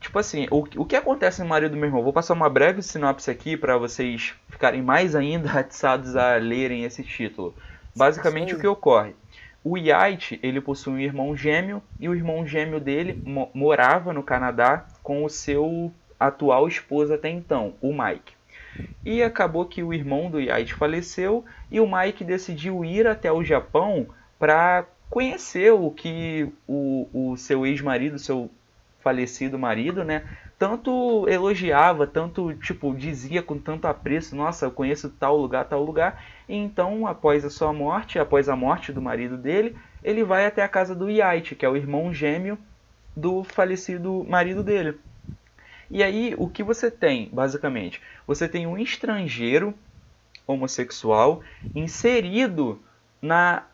Tipo 0.00 0.18
assim, 0.18 0.48
o, 0.50 0.64
o 0.78 0.86
que 0.86 0.96
acontece 0.96 1.42
no 1.42 1.48
marido 1.48 1.72
do 1.72 1.76
meu 1.76 1.84
irmão? 1.84 2.02
Vou 2.02 2.14
passar 2.14 2.32
uma 2.32 2.48
breve 2.48 2.80
sinopse 2.80 3.30
aqui 3.30 3.58
para 3.58 3.76
vocês 3.76 4.34
ficarem 4.48 4.80
mais 4.80 5.14
ainda 5.14 5.52
atiçados 5.60 6.16
a 6.16 6.36
lerem 6.36 6.84
esse 6.84 7.02
título. 7.02 7.54
Basicamente, 7.94 8.54
o 8.54 8.58
que 8.58 8.66
ocorre? 8.66 9.14
O 9.62 9.76
Yait, 9.76 10.40
ele 10.42 10.62
possui 10.62 10.94
um 10.94 10.98
irmão 10.98 11.36
gêmeo 11.36 11.82
e 12.00 12.08
o 12.08 12.14
irmão 12.14 12.46
gêmeo 12.46 12.80
dele 12.80 13.22
mo 13.24 13.50
morava 13.52 14.14
no 14.14 14.22
Canadá 14.22 14.86
com 15.02 15.24
o 15.24 15.28
seu 15.28 15.92
atual 16.18 16.66
esposo 16.66 17.12
até 17.12 17.28
então, 17.28 17.74
o 17.82 17.92
Mike. 17.92 18.32
E 19.04 19.22
acabou 19.22 19.66
que 19.66 19.82
o 19.82 19.92
irmão 19.92 20.30
do 20.30 20.40
Yait 20.40 20.74
faleceu 20.74 21.44
e 21.70 21.80
o 21.80 21.90
Mike 21.90 22.24
decidiu 22.24 22.84
ir 22.84 23.06
até 23.06 23.32
o 23.32 23.42
Japão 23.42 24.06
para 24.38 24.86
conhecer 25.10 25.72
o 25.72 25.90
que 25.90 26.48
o, 26.66 27.08
o 27.12 27.36
seu 27.36 27.66
ex-marido, 27.66 28.18
seu 28.18 28.50
falecido 29.00 29.58
marido, 29.58 30.04
né, 30.04 30.22
tanto 30.58 31.26
elogiava, 31.28 32.06
tanto 32.06 32.54
tipo 32.54 32.94
dizia 32.94 33.42
com 33.42 33.58
tanto 33.58 33.88
apreço, 33.88 34.36
nossa, 34.36 34.66
eu 34.66 34.70
conheço 34.70 35.10
tal 35.10 35.36
lugar, 35.36 35.64
tal 35.64 35.82
lugar. 35.82 36.24
E 36.48 36.54
então, 36.54 37.04
após 37.04 37.44
a 37.44 37.50
sua 37.50 37.72
morte, 37.72 38.16
após 38.16 38.48
a 38.48 38.54
morte 38.54 38.92
do 38.92 39.02
marido 39.02 39.36
dele, 39.36 39.76
ele 40.04 40.22
vai 40.22 40.46
até 40.46 40.62
a 40.62 40.68
casa 40.68 40.94
do 40.94 41.10
Yait, 41.10 41.56
que 41.56 41.66
é 41.66 41.68
o 41.68 41.76
irmão 41.76 42.14
gêmeo 42.14 42.56
do 43.16 43.42
falecido 43.42 44.24
marido 44.28 44.62
dele. 44.62 45.00
E 45.92 46.02
aí, 46.02 46.34
o 46.38 46.48
que 46.48 46.62
você 46.62 46.90
tem, 46.90 47.28
basicamente? 47.32 48.00
Você 48.26 48.48
tem 48.48 48.66
um 48.66 48.78
estrangeiro 48.78 49.74
homossexual 50.46 51.42
inserido 51.74 52.82
na 53.20 53.66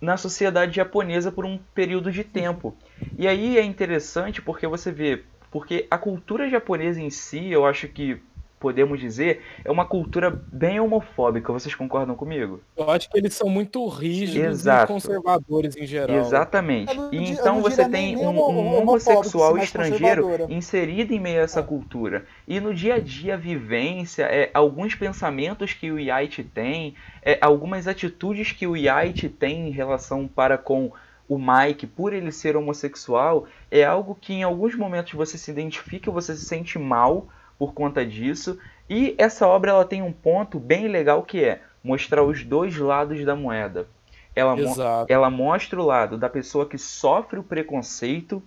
na 0.00 0.16
sociedade 0.16 0.74
japonesa 0.76 1.30
por 1.30 1.44
um 1.44 1.58
período 1.74 2.10
de 2.10 2.24
tempo. 2.24 2.76
E 3.18 3.28
aí 3.28 3.58
é 3.58 3.62
interessante 3.62 4.40
porque 4.40 4.66
você 4.66 4.90
vê 4.90 5.24
porque 5.50 5.86
a 5.90 5.98
cultura 5.98 6.48
japonesa 6.48 7.00
em 7.00 7.10
si, 7.10 7.50
eu 7.50 7.66
acho 7.66 7.88
que 7.88 8.22
podemos 8.60 9.00
dizer, 9.00 9.42
é 9.64 9.70
uma 9.70 9.86
cultura 9.86 10.30
bem 10.52 10.78
homofóbica. 10.78 11.50
Vocês 11.50 11.74
concordam 11.74 12.14
comigo? 12.14 12.60
Eu 12.76 12.90
acho 12.90 13.10
que 13.10 13.16
eles 13.16 13.32
são 13.32 13.48
muito 13.48 13.88
rígidos 13.88 14.60
Exato. 14.60 14.84
e 14.84 14.94
conservadores 14.94 15.76
em 15.76 15.86
geral. 15.86 16.18
Exatamente. 16.18 16.94
E 17.10 17.30
então 17.30 17.62
você 17.62 17.88
tem 17.88 18.18
um, 18.18 18.28
um 18.28 18.76
homossexual 18.76 19.56
estrangeiro 19.56 20.46
inserido 20.50 21.14
em 21.14 21.18
meio 21.18 21.40
a 21.40 21.44
essa 21.44 21.60
é. 21.60 21.62
cultura. 21.62 22.26
E 22.46 22.60
no 22.60 22.74
dia 22.74 22.96
a 22.96 22.98
dia, 23.00 23.34
a 23.34 23.38
vivência, 23.38 24.24
é, 24.24 24.50
alguns 24.52 24.94
pensamentos 24.94 25.72
que 25.72 25.90
o 25.90 25.98
Yait 25.98 26.44
tem, 26.44 26.94
é, 27.22 27.38
algumas 27.40 27.88
atitudes 27.88 28.52
que 28.52 28.66
o 28.66 28.76
Yait 28.76 29.26
tem 29.30 29.68
em 29.68 29.70
relação 29.70 30.28
para 30.28 30.58
com 30.58 30.92
o 31.26 31.38
Mike, 31.38 31.86
por 31.86 32.12
ele 32.12 32.30
ser 32.30 32.56
homossexual, 32.56 33.46
é 33.70 33.84
algo 33.84 34.18
que 34.20 34.34
em 34.34 34.42
alguns 34.42 34.74
momentos 34.74 35.12
você 35.14 35.38
se 35.38 35.50
identifica, 35.50 36.10
você 36.10 36.36
se 36.36 36.44
sente 36.44 36.78
mal 36.78 37.28
por 37.60 37.74
conta 37.74 38.06
disso. 38.06 38.58
E 38.88 39.14
essa 39.18 39.46
obra 39.46 39.72
ela 39.72 39.84
tem 39.84 40.00
um 40.00 40.12
ponto 40.12 40.58
bem 40.58 40.88
legal 40.88 41.22
que 41.22 41.44
é 41.44 41.60
mostrar 41.84 42.22
os 42.22 42.42
dois 42.42 42.74
lados 42.78 43.22
da 43.22 43.36
moeda. 43.36 43.86
Ela, 44.34 44.56
mo 44.56 44.74
ela 45.08 45.28
mostra 45.28 45.78
o 45.78 45.84
lado 45.84 46.16
da 46.16 46.30
pessoa 46.30 46.64
que 46.64 46.78
sofre 46.78 47.38
o 47.38 47.42
preconceito 47.42 48.42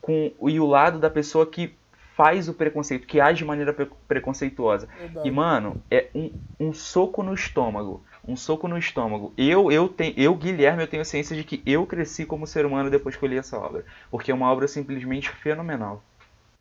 com, 0.00 0.30
e 0.46 0.60
o 0.60 0.66
lado 0.66 1.00
da 1.00 1.10
pessoa 1.10 1.44
que 1.44 1.74
faz 2.16 2.48
o 2.48 2.54
preconceito, 2.54 3.08
que 3.08 3.20
age 3.20 3.38
de 3.38 3.44
maneira 3.44 3.72
pre 3.72 3.88
preconceituosa. 4.06 4.88
Verdade. 4.96 5.26
E, 5.26 5.30
mano, 5.32 5.82
é 5.90 6.06
um, 6.14 6.30
um 6.60 6.72
soco 6.72 7.24
no 7.24 7.34
estômago 7.34 8.04
um 8.28 8.36
soco 8.36 8.68
no 8.68 8.76
estômago. 8.76 9.32
Eu, 9.38 9.72
eu, 9.72 9.88
tenho, 9.88 10.12
eu, 10.14 10.34
Guilherme, 10.34 10.82
eu 10.82 10.86
tenho 10.86 11.02
ciência 11.02 11.34
de 11.34 11.42
que 11.42 11.62
eu 11.64 11.86
cresci 11.86 12.26
como 12.26 12.46
ser 12.46 12.66
humano 12.66 12.90
depois 12.90 13.16
que 13.16 13.24
eu 13.24 13.28
li 13.28 13.38
essa 13.38 13.58
obra. 13.58 13.86
Porque 14.10 14.30
é 14.30 14.34
uma 14.34 14.52
obra 14.52 14.68
simplesmente 14.68 15.30
fenomenal. 15.30 16.04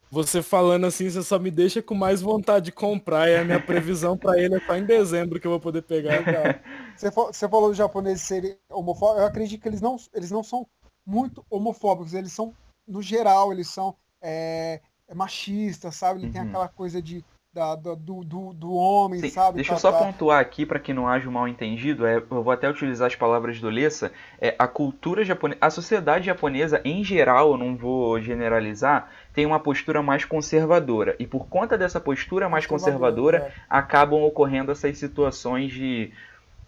Você 0.10 0.42
falando 0.42 0.86
assim, 0.86 1.10
você 1.10 1.22
só 1.22 1.38
me 1.38 1.52
deixa 1.52 1.82
com 1.82 1.94
mais 1.94 2.22
vontade 2.22 2.66
de 2.66 2.72
comprar. 2.72 3.30
E 3.30 3.36
a 3.36 3.44
minha 3.44 3.60
previsão 3.60 4.18
para 4.18 4.40
ele 4.40 4.56
é 4.56 4.60
só 4.62 4.76
em 4.76 4.86
dezembro 4.86 5.40
que 5.40 5.46
eu 5.46 5.52
vou 5.52 5.60
poder 5.60 5.82
pegar. 5.82 6.18
Você, 6.98 7.12
você 7.12 7.48
falou 7.48 7.70
dos 7.70 7.78
japoneses 7.78 8.24
serem 8.24 8.58
homofóbicos. 8.72 9.22
Eu 9.22 9.28
acredito 9.28 9.62
que 9.62 9.68
eles 9.68 9.82
não, 9.82 9.98
eles 10.16 10.32
não 10.32 10.42
são 10.42 10.66
muito 11.06 11.46
homofóbicos. 11.48 12.16
Eles 12.16 12.34
são, 12.34 12.56
no 12.88 13.04
geral, 13.04 13.52
eles 13.54 13.68
são 13.68 13.96
é, 14.20 14.82
machistas, 15.14 15.96
sabe? 15.96 16.20
Ele 16.20 16.26
uhum. 16.26 16.34
tem 16.34 16.42
aquela 16.42 16.68
coisa 16.68 17.00
de 17.00 17.24
da, 17.58 17.96
do, 17.96 18.24
do, 18.24 18.54
do 18.54 18.74
homem, 18.74 19.20
Sim, 19.20 19.30
sabe? 19.30 19.56
Deixa 19.56 19.72
tá, 19.72 19.76
eu 19.76 19.80
só 19.80 19.92
tá. 19.92 19.98
pontuar 19.98 20.40
aqui 20.40 20.64
para 20.64 20.80
que 20.80 20.94
não 20.94 21.08
haja 21.08 21.28
um 21.28 21.32
mal 21.32 21.48
entendido, 21.48 22.06
é, 22.06 22.18
eu 22.18 22.44
vou 22.44 22.52
até 22.52 22.70
utilizar 22.70 23.08
as 23.08 23.16
palavras 23.16 23.60
do 23.60 23.68
Lessa, 23.68 24.12
é, 24.40 24.56
a 24.60 24.68
cultura 24.68 25.26
japonesa, 25.26 25.58
a 25.60 25.70
sociedade 25.72 26.28
japonesa 26.28 26.80
em 26.86 27.04
geral, 27.04 27.52
eu 27.52 27.58
não 27.58 27.76
vou 27.76 28.22
generalizar, 28.22 29.10
tem 29.34 29.46
uma 29.46 29.60
postura 29.60 30.04
mais 30.04 30.24
conservadora. 30.24 31.16
E 31.18 31.26
por 31.26 31.48
conta 31.48 31.78
dessa 31.78 32.00
postura 32.00 32.48
mais 32.48 32.68
conservadora, 32.68 33.38
é. 33.38 33.52
acabam 33.68 34.22
ocorrendo 34.22 34.72
essas 34.72 34.96
situações 34.98 35.72
de 35.72 36.12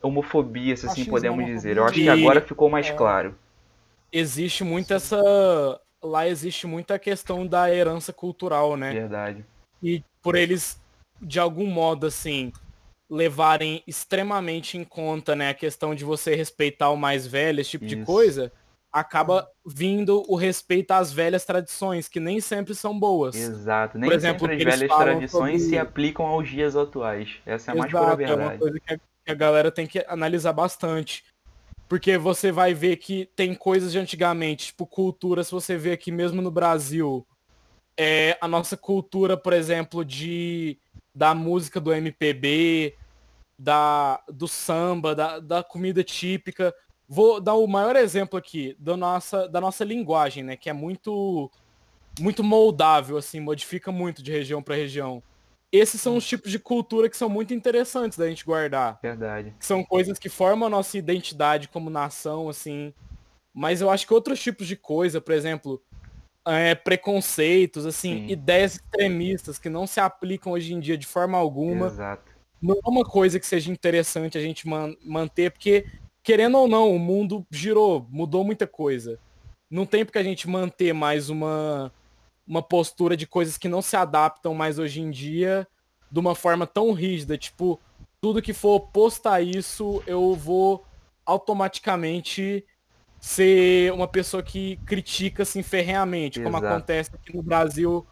homofobia, 0.02 0.76
se 0.76 0.88
assim 0.88 1.06
podemos 1.06 1.46
dizer. 1.46 1.78
Eu 1.78 1.84
acho 1.84 1.94
que 1.94 2.10
agora 2.10 2.42
ficou 2.42 2.70
mais 2.70 2.88
é. 2.88 2.94
claro. 2.94 3.36
Existe 4.12 4.64
muito 4.64 4.92
essa. 4.92 5.22
Lá 6.02 6.28
existe 6.28 6.66
muita 6.66 6.98
questão 6.98 7.46
da 7.46 7.72
herança 7.72 8.12
cultural, 8.12 8.76
né? 8.76 8.92
Verdade. 8.92 9.46
E 9.84 10.04
por 10.22 10.36
eles, 10.36 10.80
de 11.22 11.40
algum 11.40 11.66
modo, 11.66 12.08
assim, 12.08 12.52
levarem 13.10 13.84
extremamente 13.88 14.78
em 14.78 14.84
conta, 14.84 15.36
né, 15.36 15.50
a 15.50 15.54
questão 15.54 15.96
de 15.96 16.04
você 16.04 16.36
respeitar 16.36 16.90
o 16.90 16.98
mais 16.98 17.26
velho, 17.26 17.60
esse 17.60 17.72
tipo 17.72 17.86
Isso. 17.86 17.96
de 17.96 18.06
coisa, 18.06 18.52
acaba 18.92 19.50
vindo 19.66 20.24
o 20.28 20.36
respeito 20.36 20.92
às 20.92 21.12
velhas 21.12 21.46
tradições, 21.46 22.08
que 22.08 22.20
nem 22.20 22.40
sempre 22.40 22.76
são 22.76 22.98
boas. 22.98 23.36
Exato, 23.36 23.98
nem 23.98 24.10
Por 24.10 24.16
exemplo, 24.16 24.48
sempre 24.48 24.68
as 24.68 24.80
velhas 24.80 24.98
tradições 24.98 25.62
sobre... 25.62 25.70
se 25.70 25.78
aplicam 25.78 26.26
aos 26.26 26.50
dias 26.50 26.76
atuais. 26.76 27.30
Essa 27.46 27.72
é 27.72 27.74
a 27.74 27.78
mais 27.78 27.92
pura 27.92 28.16
verdade. 28.16 28.42
É 28.42 28.46
uma 28.46 28.58
coisa 28.58 28.80
que 28.80 29.00
a 29.28 29.34
galera 29.34 29.72
tem 29.72 29.88
que 29.88 30.04
analisar 30.08 30.54
bastante. 30.54 31.24
Porque 31.88 32.20
você 32.20 32.52
vai 32.52 32.72
ver 32.72 32.98
que 32.98 33.28
tem 33.36 33.56
coisas 33.56 33.92
de 33.92 33.98
antigamente, 33.98 34.68
tipo 34.68 34.86
cultura, 34.86 35.44
se 35.44 35.52
você 35.52 35.76
vê 35.76 35.92
aqui 35.92 36.12
mesmo 36.12 36.40
no 36.40 36.52
Brasil, 36.52 37.26
é, 38.02 38.38
a 38.40 38.48
nossa 38.48 38.78
cultura, 38.78 39.36
por 39.36 39.52
exemplo, 39.52 40.06
de 40.06 40.80
da 41.14 41.36
música 41.36 41.82
do 41.82 41.92
MPB, 41.92 42.96
da, 43.58 44.24
do 44.30 44.48
samba, 44.48 45.14
da, 45.14 45.40
da 45.40 45.62
comida 45.62 46.02
típica. 46.02 46.74
Vou 47.10 47.42
dar 47.42 47.56
o 47.56 47.68
maior 47.68 47.98
exemplo 47.98 48.40
aqui 48.40 48.74
da 48.80 48.96
nossa, 48.96 49.50
da 49.50 49.60
nossa 49.60 49.84
linguagem, 49.84 50.46
né? 50.46 50.56
Que 50.56 50.70
é 50.70 50.74
muito 50.74 51.52
muito 52.18 52.42
moldável, 52.42 53.18
assim, 53.18 53.40
modifica 53.42 53.92
muito 53.92 54.24
de 54.24 54.32
região 54.32 54.64
para 54.64 54.76
região. 54.76 55.22
Esses 55.70 56.00
são 56.00 56.16
os 56.16 56.26
tipos 56.26 56.52
de 56.52 56.58
cultura 56.58 57.10
que 57.10 57.18
são 57.18 57.30
muito 57.30 57.54
interessantes 57.54 58.18
da 58.18 58.30
gente 58.30 58.46
guardar. 58.46 58.98
Verdade. 59.02 59.54
Que 59.60 59.66
são 59.66 59.84
coisas 59.84 60.18
que 60.18 60.30
formam 60.30 60.68
a 60.68 60.70
nossa 60.70 60.98
identidade 60.98 61.68
como 61.68 61.90
nação, 61.90 62.48
assim. 62.48 62.94
Mas 63.54 63.82
eu 63.82 63.90
acho 63.90 64.08
que 64.08 64.14
outros 64.14 64.42
tipos 64.42 64.68
de 64.68 64.76
coisa, 64.76 65.20
por 65.22 65.34
exemplo, 65.34 65.82
é, 66.50 66.76
preconceitos, 66.76 67.86
assim, 67.86 68.28
Sim. 68.28 68.32
ideias 68.32 68.76
extremistas 68.76 69.60
que 69.60 69.70
não 69.70 69.86
se 69.86 70.00
aplicam 70.00 70.54
hoje 70.54 70.74
em 70.74 70.80
dia 70.80 70.98
de 70.98 71.06
forma 71.06 71.38
alguma. 71.38 71.88
Exato. 71.88 72.32
Não 72.62 72.76
é 72.76 72.90
uma 72.90 73.06
coisa 73.06 73.40
que 73.40 73.48
seja 73.48 73.72
interessante 73.72 74.38
a 74.38 74.42
gente 74.42 74.68
man 74.68 74.96
manter, 75.04 75.52
porque, 75.52 75.86
querendo 76.22 76.58
ou 76.58 76.68
não, 76.68 76.94
o 76.94 77.00
mundo 77.00 77.46
girou, 77.50 78.06
mudou 78.10 78.44
muita 78.44 78.68
coisa. 78.68 79.20
Não 79.70 79.86
tem 79.86 80.04
porque 80.04 80.18
a 80.18 80.24
gente 80.24 80.50
manter 80.50 80.94
mais 80.94 81.30
uma, 81.30 81.94
uma 82.46 82.62
postura 82.62 83.16
de 83.16 83.28
coisas 83.28 83.58
que 83.58 83.70
não 83.70 83.82
se 83.82 83.96
adaptam 83.96 84.54
mais 84.54 84.80
hoje 84.80 85.00
em 85.00 85.12
dia 85.12 85.68
de 86.12 86.20
uma 86.20 86.36
forma 86.36 86.66
tão 86.66 86.92
rígida. 86.92 87.38
Tipo, 87.38 87.80
tudo 88.20 88.42
que 88.42 88.54
for 88.54 88.76
oposto 88.76 89.28
a 89.28 89.42
isso, 89.42 90.04
eu 90.08 90.34
vou 90.34 90.84
automaticamente 91.26 92.66
ser 93.20 93.92
uma 93.94 94.08
pessoa 94.08 94.42
que 94.42 94.78
critica 94.86 95.44
assim 95.44 95.62
ferreamente, 95.64 96.40
Exato. 96.40 96.52
como 96.52 96.66
acontece 96.66 97.12
aqui 97.14 97.36
no 97.36 97.44
Brasil 97.44 98.06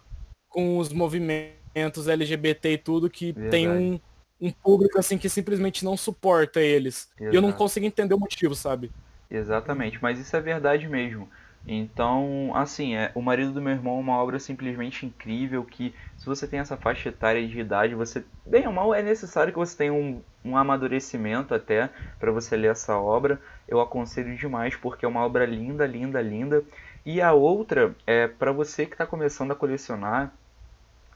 com 0.50 0.78
os 0.78 0.92
movimentos 0.92 2.08
LGBT 2.08 2.74
e 2.74 2.78
tudo, 2.78 3.10
que 3.10 3.32
Verdade. 3.32 3.52
tem 3.52 3.70
um, 3.70 4.00
um 4.42 4.52
público 4.52 5.00
assim 5.00 5.18
que 5.18 5.30
simplesmente 5.30 5.86
não 5.86 5.96
suporta 5.96 6.60
eles. 6.62 7.10
Exato. 7.20 7.34
E 7.34 7.36
eu 7.36 7.42
não 7.42 7.52
consigo 7.52 7.86
entender 7.86 8.14
o 8.14 8.20
motivo, 8.20 8.56
sabe? 8.56 8.92
Exatamente, 9.30 10.02
mas 10.02 10.20
isso 10.20 10.36
é 10.36 10.42
verdade 10.42 10.88
mesmo. 10.88 11.30
Então, 11.68 12.52
assim, 12.56 12.96
é, 12.96 13.12
O 13.14 13.22
Marido 13.22 13.52
do 13.52 13.62
Meu 13.62 13.74
Irmão 13.74 13.98
é 13.98 14.00
uma 14.00 14.18
obra 14.18 14.40
simplesmente 14.40 15.06
incrível 15.06 15.66
que, 15.66 15.94
se 16.16 16.26
você 16.26 16.48
tem 16.48 16.60
essa 16.60 16.78
faixa 16.78 17.10
etária 17.10 17.46
de 17.46 17.60
idade, 17.60 17.94
você, 17.94 18.24
bem 18.46 18.66
ou 18.66 18.74
mal, 18.74 18.94
é 18.96 19.04
necessário 19.04 19.52
que 19.52 19.60
você 19.60 19.76
tenha 19.76 19.94
um, 19.94 20.22
um 20.46 20.56
amadurecimento 20.56 21.54
até 21.54 21.90
para 22.20 22.32
você 22.32 22.56
ler 22.56 22.72
essa 22.72 22.98
obra. 22.98 23.42
Eu 23.68 23.82
aconselho 23.82 24.36
demais 24.36 24.76
porque 24.76 25.06
é 25.06 25.08
uma 25.08 25.26
obra 25.26 25.46
linda, 25.46 25.86
linda, 25.86 26.22
linda. 26.22 26.64
E 27.06 27.22
a 27.22 27.34
outra 27.34 27.96
é 28.06 28.28
para 28.28 28.52
você 28.52 28.86
que 28.86 28.94
está 28.94 29.06
começando 29.06 29.52
a 29.52 29.56
colecionar, 29.56 30.34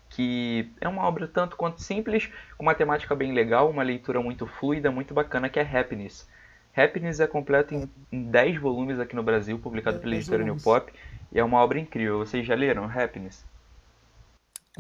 que 0.10 0.70
é 0.80 0.88
uma 0.88 1.04
obra 1.04 1.28
tanto 1.28 1.56
quanto 1.56 1.82
simples, 1.82 2.30
com 2.58 2.64
uma 2.64 2.76
temática 2.76 3.16
bem 3.16 3.34
legal, 3.34 3.70
uma 3.70 3.84
leitura 3.84 4.22
muito 4.22 4.46
fluida, 4.46 4.92
muito 4.92 5.14
bacana, 5.14 5.50
que 5.50 5.60
é 5.60 5.64
Happiness. 5.64 6.28
Happiness 6.76 7.20
é 7.20 7.28
completo 7.28 7.74
em, 7.74 7.90
em 8.12 8.24
10 8.24 8.60
volumes 8.60 9.00
aqui 9.00 9.16
no 9.16 9.24
Brasil, 9.24 9.58
publicado 9.60 10.00
pela 10.00 10.16
editora 10.16 10.44
New 10.44 10.58
Pop, 10.58 10.92
e 11.32 11.40
é 11.40 11.44
uma 11.44 11.60
obra 11.60 11.80
incrível. 11.80 12.20
Vocês 12.20 12.46
já 12.46 12.56
leram 12.56 12.86
Happiness? 12.86 13.46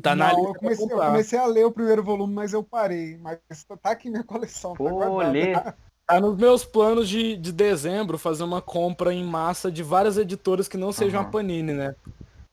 Tá 0.01 0.15
na 0.15 0.31
Não, 0.31 0.45
eu 0.45 0.55
comecei, 0.55 0.85
eu 0.85 0.97
comecei, 0.97 1.39
a 1.39 1.45
ler 1.45 1.65
o 1.65 1.71
primeiro 1.71 2.01
volume, 2.01 2.33
mas 2.33 2.53
eu 2.53 2.63
parei. 2.63 3.17
Mas 3.17 3.39
tá 3.81 3.91
aqui 3.91 4.09
minha 4.09 4.23
coleção. 4.23 4.71
Tá 4.71 4.77
Pô, 4.77 5.19
tá 5.19 5.27
lê. 5.27 5.53
Tá 6.11 6.19
nos 6.19 6.37
meus 6.37 6.65
planos 6.65 7.07
de, 7.07 7.37
de 7.37 7.53
dezembro 7.53 8.17
fazer 8.17 8.43
uma 8.43 8.61
compra 8.61 9.13
em 9.13 9.23
massa 9.23 9.71
de 9.71 9.81
várias 9.81 10.17
editoras 10.17 10.67
que 10.67 10.75
não 10.75 10.91
sejam 10.91 11.21
uhum. 11.21 11.27
a 11.27 11.29
Panini, 11.29 11.71
né? 11.71 11.95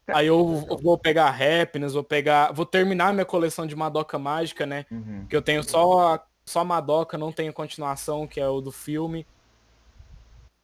Aí 0.06 0.28
eu, 0.28 0.64
eu, 0.70 0.78
vou 0.78 0.96
pegar 0.96 1.28
Happiness, 1.28 1.92
vou 1.92 2.04
pegar. 2.04 2.52
Vou 2.52 2.64
terminar 2.64 3.12
minha 3.12 3.24
coleção 3.24 3.66
de 3.66 3.74
Madoka 3.74 4.16
Mágica, 4.16 4.64
né? 4.64 4.86
Uhum. 4.90 5.26
Que 5.28 5.34
eu 5.34 5.42
tenho 5.42 5.62
só, 5.62 6.24
só 6.46 6.64
Madoka, 6.64 7.18
não 7.18 7.32
tenho 7.32 7.52
continuação, 7.52 8.28
que 8.28 8.40
é 8.40 8.48
o 8.48 8.60
do 8.60 8.70
filme. 8.70 9.26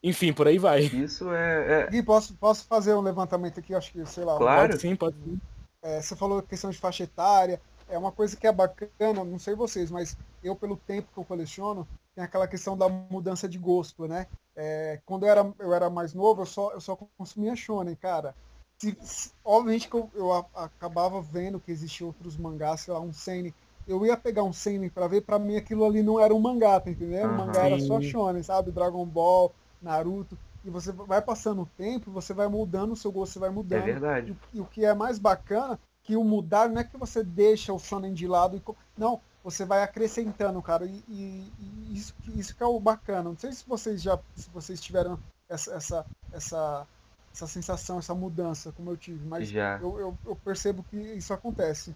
Enfim, 0.01 0.33
por 0.33 0.47
aí 0.47 0.59
vai. 0.59 0.83
Isso 0.83 1.33
é. 1.33 1.83
é... 1.83 1.91
Gui, 1.91 2.03
posso, 2.03 2.35
posso 2.35 2.65
fazer 2.67 2.95
um 2.95 3.01
levantamento 3.01 3.59
aqui? 3.59 3.75
Acho 3.75 3.91
que, 3.91 4.07
sei 4.07 4.25
lá. 4.25 4.37
Claro. 4.39 4.69
Pode 4.69 4.81
sim, 4.81 4.95
pode 4.95 5.17
sim. 5.17 5.41
É, 5.83 6.01
você 6.01 6.15
falou 6.15 6.41
questão 6.43 6.71
de 6.71 6.79
faixa 6.79 7.03
etária. 7.03 7.61
É 7.89 7.99
uma 7.99 8.13
coisa 8.13 8.37
que 8.37 8.47
é 8.47 8.53
bacana, 8.53 9.25
não 9.25 9.39
sei 9.39 9.55
vocês, 9.55 9.91
mas 9.91 10.17
eu, 10.43 10.55
pelo 10.55 10.77
tempo 10.77 11.09
que 11.13 11.19
eu 11.19 11.25
coleciono, 11.25 11.87
tem 12.15 12.25
aquela 12.25 12.47
questão 12.47 12.77
da 12.77 12.89
mudança 12.89 13.49
de 13.49 13.59
gosto, 13.59 14.07
né? 14.07 14.27
É, 14.57 15.01
quando 15.05 15.25
eu 15.25 15.31
era, 15.31 15.55
eu 15.59 15.75
era 15.75 15.91
mais 15.91 16.15
novo, 16.15 16.43
eu 16.43 16.47
só, 16.47 16.73
eu 16.73 16.81
só 16.81 16.97
consumia 17.17 17.57
shonen, 17.57 17.97
cara 17.97 18.35
se, 18.79 18.97
se, 19.01 19.33
obviamente 19.45 19.89
que 19.89 19.95
eu, 19.95 20.11
eu 20.15 20.33
a, 20.33 20.47
acabava 20.55 21.21
vendo 21.21 21.61
que 21.61 21.71
existiam 21.71 22.09
outros 22.09 22.37
mangás, 22.37 22.81
sei 22.81 22.93
lá, 22.93 23.01
um 23.01 23.13
seinen. 23.13 23.55
Eu 23.87 24.05
ia 24.05 24.17
pegar 24.17 24.43
um 24.43 24.53
seinen 24.53 24.89
para 24.89 25.07
ver, 25.07 25.23
para 25.23 25.39
mim 25.39 25.57
aquilo 25.57 25.85
ali 25.85 26.03
não 26.03 26.19
era 26.19 26.35
um 26.35 26.41
mangá, 26.41 26.81
tá 26.81 26.91
entendendo? 26.91 27.29
Uhum. 27.29 27.35
O 27.35 27.39
mangá 27.39 27.67
era 27.67 27.81
só 27.81 28.01
shonen, 28.01 28.43
sabe? 28.43 28.71
Dragon 28.71 29.05
Ball, 29.05 29.53
Naruto. 29.81 30.39
E 30.65 30.71
você 30.71 30.93
vai 30.93 31.21
passando 31.21 31.63
o 31.63 31.69
tempo, 31.77 32.11
você 32.11 32.33
vai 32.33 32.49
mudando, 32.49 32.93
o 32.93 32.97
seu 32.97 33.13
gosto 33.13 33.35
você 33.35 33.39
vai 33.39 33.51
mudando. 33.51 33.83
É 33.83 33.85
verdade. 33.85 34.37
E, 34.53 34.59
e 34.59 34.61
o 34.61 34.65
que 34.65 34.85
é 34.85 34.95
mais 34.95 35.19
bacana, 35.19 35.79
que 36.03 36.17
o 36.17 36.25
mudar 36.25 36.71
não 36.71 36.81
é 36.81 36.85
que 36.85 36.97
você 36.97 37.23
deixa 37.23 37.73
o 37.73 37.79
shonen 37.79 38.15
de 38.15 38.27
lado 38.27 38.57
e... 38.57 38.63
Não, 38.97 39.21
você 39.45 39.65
vai 39.65 39.83
acrescentando, 39.83 40.61
cara. 40.63 40.87
E, 40.87 41.05
e, 41.07 41.53
e, 41.59 41.95
isso, 41.95 42.15
isso 42.35 42.57
que 42.57 42.63
é 42.63 42.67
o 42.67 42.81
bacana. 42.81 43.25
Não 43.25 43.37
sei 43.37 43.53
se 43.53 43.65
vocês 43.69 44.03
já 44.03 44.19
se 44.35 44.49
vocês 44.51 44.81
tiveram 44.81 45.19
essa, 45.49 45.75
essa, 45.75 46.07
essa 46.33 46.87
essa 47.35 47.47
sensação, 47.49 47.99
essa 47.99 48.15
mudança 48.15 48.73
como 48.73 48.91
eu 48.91 48.97
tive, 48.97 49.27
mas 49.27 49.49
Já. 49.49 49.79
Eu, 49.83 49.99
eu, 49.99 50.19
eu 50.25 50.37
percebo 50.37 50.85
que 50.89 50.97
isso 50.97 51.35
acontece. 51.35 51.95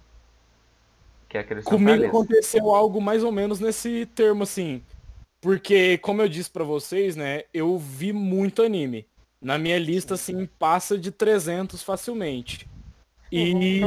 Que 1.28 1.42
Comigo 1.62 2.06
aconteceu 2.06 2.74
algo 2.74 3.00
mais 3.00 3.22
ou 3.22 3.30
menos 3.30 3.60
nesse 3.60 4.06
termo, 4.06 4.42
assim. 4.42 4.82
Porque, 5.40 5.98
como 5.98 6.22
eu 6.22 6.28
disse 6.28 6.50
para 6.50 6.64
vocês, 6.64 7.14
né, 7.16 7.44
eu 7.52 7.78
vi 7.78 8.12
muito 8.12 8.62
anime. 8.62 9.06
Na 9.40 9.58
minha 9.58 9.78
lista, 9.78 10.14
assim, 10.14 10.46
passa 10.58 10.98
de 10.98 11.12
300 11.12 11.82
facilmente. 11.82 12.68
E... 13.30 13.80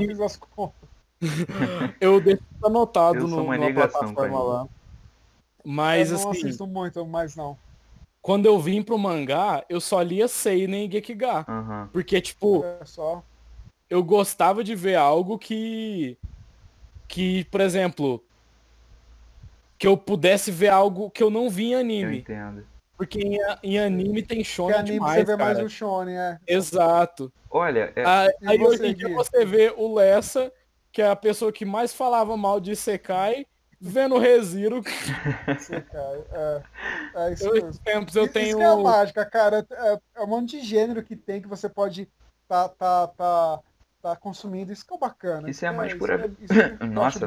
eu 2.02 2.20
deixo 2.20 2.44
anotado 2.64 3.20
eu 3.20 3.28
no, 3.28 3.38
numa 3.38 3.74
plataforma 3.74 4.44
lá. 4.44 4.68
Mas, 5.64 6.12
eu 6.12 6.20
não 6.20 6.32
assim... 6.32 6.48
assisto 6.48 6.66
muito, 6.66 7.06
mas 7.06 7.36
não 7.36 7.58
quando 8.22 8.46
eu 8.46 8.60
vim 8.60 8.84
pro 8.84 8.98
mangá, 8.98 9.66
eu 9.68 9.82
só 9.82 10.02
lia 10.02 10.28
Seinen 10.28 10.88
e 10.88 10.92
Gekiga. 10.92 11.46
Uhum. 11.48 11.88
Porque, 11.92 12.22
tipo, 12.22 12.64
é 12.64 12.86
só... 12.86 13.24
eu 13.90 14.04
gostava 14.04 14.64
de 14.64 14.76
ver 14.76 14.96
algo 14.96 15.40
que. 15.40 16.18
Que, 17.08 17.44
por 17.46 17.62
exemplo. 17.62 18.24
Que 19.78 19.88
eu 19.88 19.98
pudesse 19.98 20.52
ver 20.52 20.68
algo 20.68 21.10
que 21.10 21.24
eu 21.24 21.32
não 21.32 21.50
vi 21.50 21.72
em 21.72 21.76
anime. 21.76 22.04
Eu 22.04 22.20
entendo. 22.20 22.68
Porque 22.96 23.20
em, 23.20 23.40
em 23.64 23.80
anime 23.80 24.22
tem 24.22 24.44
shonen 24.44 24.78
anime 24.78 24.94
demais, 24.94 25.16
você 25.16 25.26
vê 25.26 25.38
cara. 25.38 25.54
mais 25.56 25.66
o 25.66 25.68
shonen, 25.68 26.16
é. 26.16 26.38
Exato. 26.48 27.34
Olha, 27.50 27.92
é... 27.96 28.06
aí, 28.06 28.30
aí 28.46 28.62
hoje 28.62 28.86
em 28.86 28.94
dia 28.94 29.10
você 29.10 29.44
vê 29.44 29.74
o 29.76 29.96
Lessa, 29.96 30.54
que 30.92 31.02
é 31.02 31.10
a 31.10 31.16
pessoa 31.16 31.52
que 31.52 31.66
mais 31.66 31.94
falava 31.94 32.36
mal 32.36 32.60
de 32.60 32.76
Sekai, 32.76 33.46
vendo 33.80 34.18
Reziro. 34.18 34.82
É, 36.34 36.62
é 37.16 37.34
isso 37.34 37.48
eu, 37.48 37.72
tempos 37.84 38.16
eu 38.16 38.28
tenho. 38.28 38.50
Isso 38.50 38.62
é 38.62 38.66
a 38.66 38.76
mágica, 38.78 39.26
cara. 39.26 39.66
É, 39.70 40.00
é, 40.16 40.24
um 40.24 40.28
monte 40.28 40.60
de 40.60 40.66
gênero 40.66 41.04
que 41.04 41.16
tem 41.16 41.42
que 41.42 41.48
você 41.48 41.68
pode 41.68 42.08
tá, 42.48 42.70
tá, 42.70 43.08
tá, 43.08 43.60
tá 44.02 44.16
consumindo. 44.16 44.72
Isso 44.72 44.86
que 44.86 44.94
é 44.94 44.98
bacana. 44.98 45.50
Isso, 45.50 45.66
é 45.66 45.68
a 45.68 45.74
mais 45.74 45.94
pura. 45.94 46.32
Isso 46.40 46.54
é, 46.54 46.74
isso 46.82 46.86
Nossa, 46.86 47.26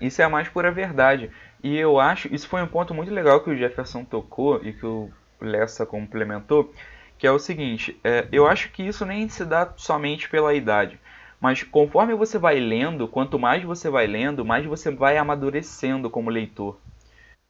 isso 0.00 0.22
é 0.22 0.24
a 0.24 0.28
mais 0.28 0.48
pura 0.48 0.70
verdade. 0.70 1.30
E 1.62 1.76
eu 1.76 1.98
acho, 1.98 2.32
isso 2.32 2.48
foi 2.48 2.62
um 2.62 2.68
ponto 2.68 2.94
muito 2.94 3.12
legal 3.12 3.42
que 3.42 3.50
o 3.50 3.56
Jefferson 3.56 4.04
tocou 4.04 4.62
e 4.64 4.72
que 4.72 4.86
o 4.86 5.10
Lessa 5.40 5.84
complementou, 5.84 6.72
que 7.16 7.26
é 7.26 7.30
o 7.30 7.38
seguinte, 7.38 7.98
é, 8.04 8.28
eu 8.30 8.46
acho 8.46 8.70
que 8.70 8.82
isso 8.82 9.04
nem 9.04 9.28
se 9.28 9.44
dá 9.44 9.72
somente 9.76 10.28
pela 10.28 10.54
idade. 10.54 11.00
Mas 11.40 11.62
conforme 11.62 12.14
você 12.14 12.38
vai 12.38 12.58
lendo, 12.58 13.06
quanto 13.08 13.38
mais 13.38 13.62
você 13.62 13.88
vai 13.88 14.06
lendo, 14.06 14.44
mais 14.44 14.66
você 14.66 14.90
vai 14.90 15.16
amadurecendo 15.16 16.10
como 16.10 16.30
leitor. 16.30 16.76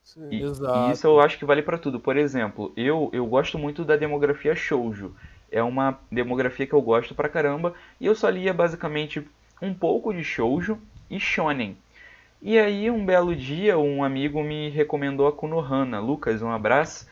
Sim, 0.03 0.29
e, 0.31 0.45
e, 0.73 0.91
isso 0.91 1.07
eu 1.07 1.21
acho 1.21 1.39
que 1.39 1.45
vale 1.45 1.63
para 1.63 1.79
tudo. 1.79 2.01
Por 2.01 2.17
exemplo, 2.17 2.73
eu, 2.77 3.11
eu 3.13 3.27
gosto 3.27 3.59
muito 3.59 3.85
da 3.85 3.97
demografia 3.97 4.55
shoujo. 4.55 5.15
É 5.51 5.63
uma 5.63 5.99
demografia 6.11 6.67
que 6.67 6.75
eu 6.75 6.83
gosto 6.83 7.15
pra 7.15 7.29
caramba. 7.29 7.75
E 8.01 8.07
eu 8.07 8.15
só 8.15 8.29
lia 8.29 8.53
basicamente 8.53 9.27
um 9.61 9.73
pouco 9.73 10.13
de 10.13 10.23
shoujo 10.23 10.79
e 11.11 11.19
shonen. 11.19 11.77
E 12.41 12.59
aí, 12.59 12.91
um 12.91 13.05
belo 13.05 13.35
dia, 13.35 13.79
um 13.79 14.05
amigo 14.05 14.43
me 14.43 14.69
recomendou 14.71 15.27
a 15.27 15.33
Konohana. 15.33 16.01
Lucas, 16.01 16.43
um 16.43 16.51
abraço. 16.51 17.09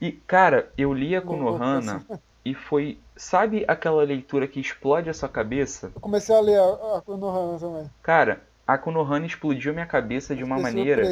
E, 0.00 0.12
cara, 0.12 0.72
eu 0.76 0.92
li 0.92 1.14
a 1.14 1.22
Konohana 1.22 2.04
e 2.44 2.54
foi 2.54 2.98
Sabe 3.16 3.64
aquela 3.68 4.02
leitura 4.02 4.48
que 4.48 4.58
explode 4.58 5.08
a 5.08 5.14
sua 5.14 5.28
cabeça? 5.28 5.92
Eu 5.94 6.00
comecei 6.00 6.34
a 6.34 6.40
ler 6.40 6.58
a, 6.58 6.96
a 6.96 7.00
Konohana 7.00 7.58
também. 7.58 7.90
Cara, 8.02 8.40
a 8.66 8.76
Konohana 8.76 9.24
explodiu 9.24 9.72
minha 9.72 9.86
cabeça 9.86 10.34
de 10.34 10.42
uma 10.42 10.58
maneira. 10.58 11.04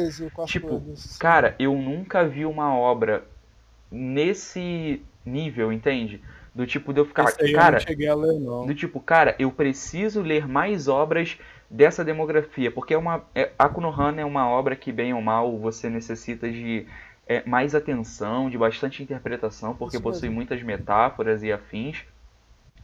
tipo, 0.45 0.81
coisas. 0.81 1.17
cara, 1.17 1.55
eu 1.57 1.73
nunca 1.75 2.27
vi 2.27 2.45
uma 2.45 2.75
obra 2.75 3.23
nesse 3.89 5.01
nível, 5.25 5.71
entende? 5.71 6.21
Do 6.53 6.67
tipo 6.67 6.93
de 6.93 6.99
eu 6.99 7.05
ficar. 7.05 7.31
cara, 7.55 7.79
eu 7.87 8.15
ler, 8.17 8.67
do 8.67 8.75
tipo, 8.75 8.99
cara, 8.99 9.33
eu 9.39 9.49
preciso 9.49 10.21
ler 10.21 10.45
mais 10.45 10.89
obras 10.89 11.37
dessa 11.69 12.03
demografia. 12.03 12.69
Porque 12.69 12.93
é 12.93 12.97
uma. 12.97 13.23
É, 13.33 13.49
a 13.57 13.69
Konohana 13.69 14.19
é 14.19 14.25
uma 14.25 14.47
obra 14.49 14.75
que, 14.75 14.91
bem 14.91 15.13
ou 15.13 15.21
mal, 15.21 15.57
você 15.57 15.89
necessita 15.89 16.51
de 16.51 16.85
é, 17.27 17.43
mais 17.45 17.73
atenção, 17.73 18.49
de 18.49 18.57
bastante 18.57 19.01
interpretação, 19.01 19.75
porque 19.75 19.95
Isso 19.95 20.03
possui 20.03 20.29
mesmo. 20.29 20.35
muitas 20.35 20.61
metáforas 20.61 21.41
e 21.43 21.51
afins. 21.51 22.03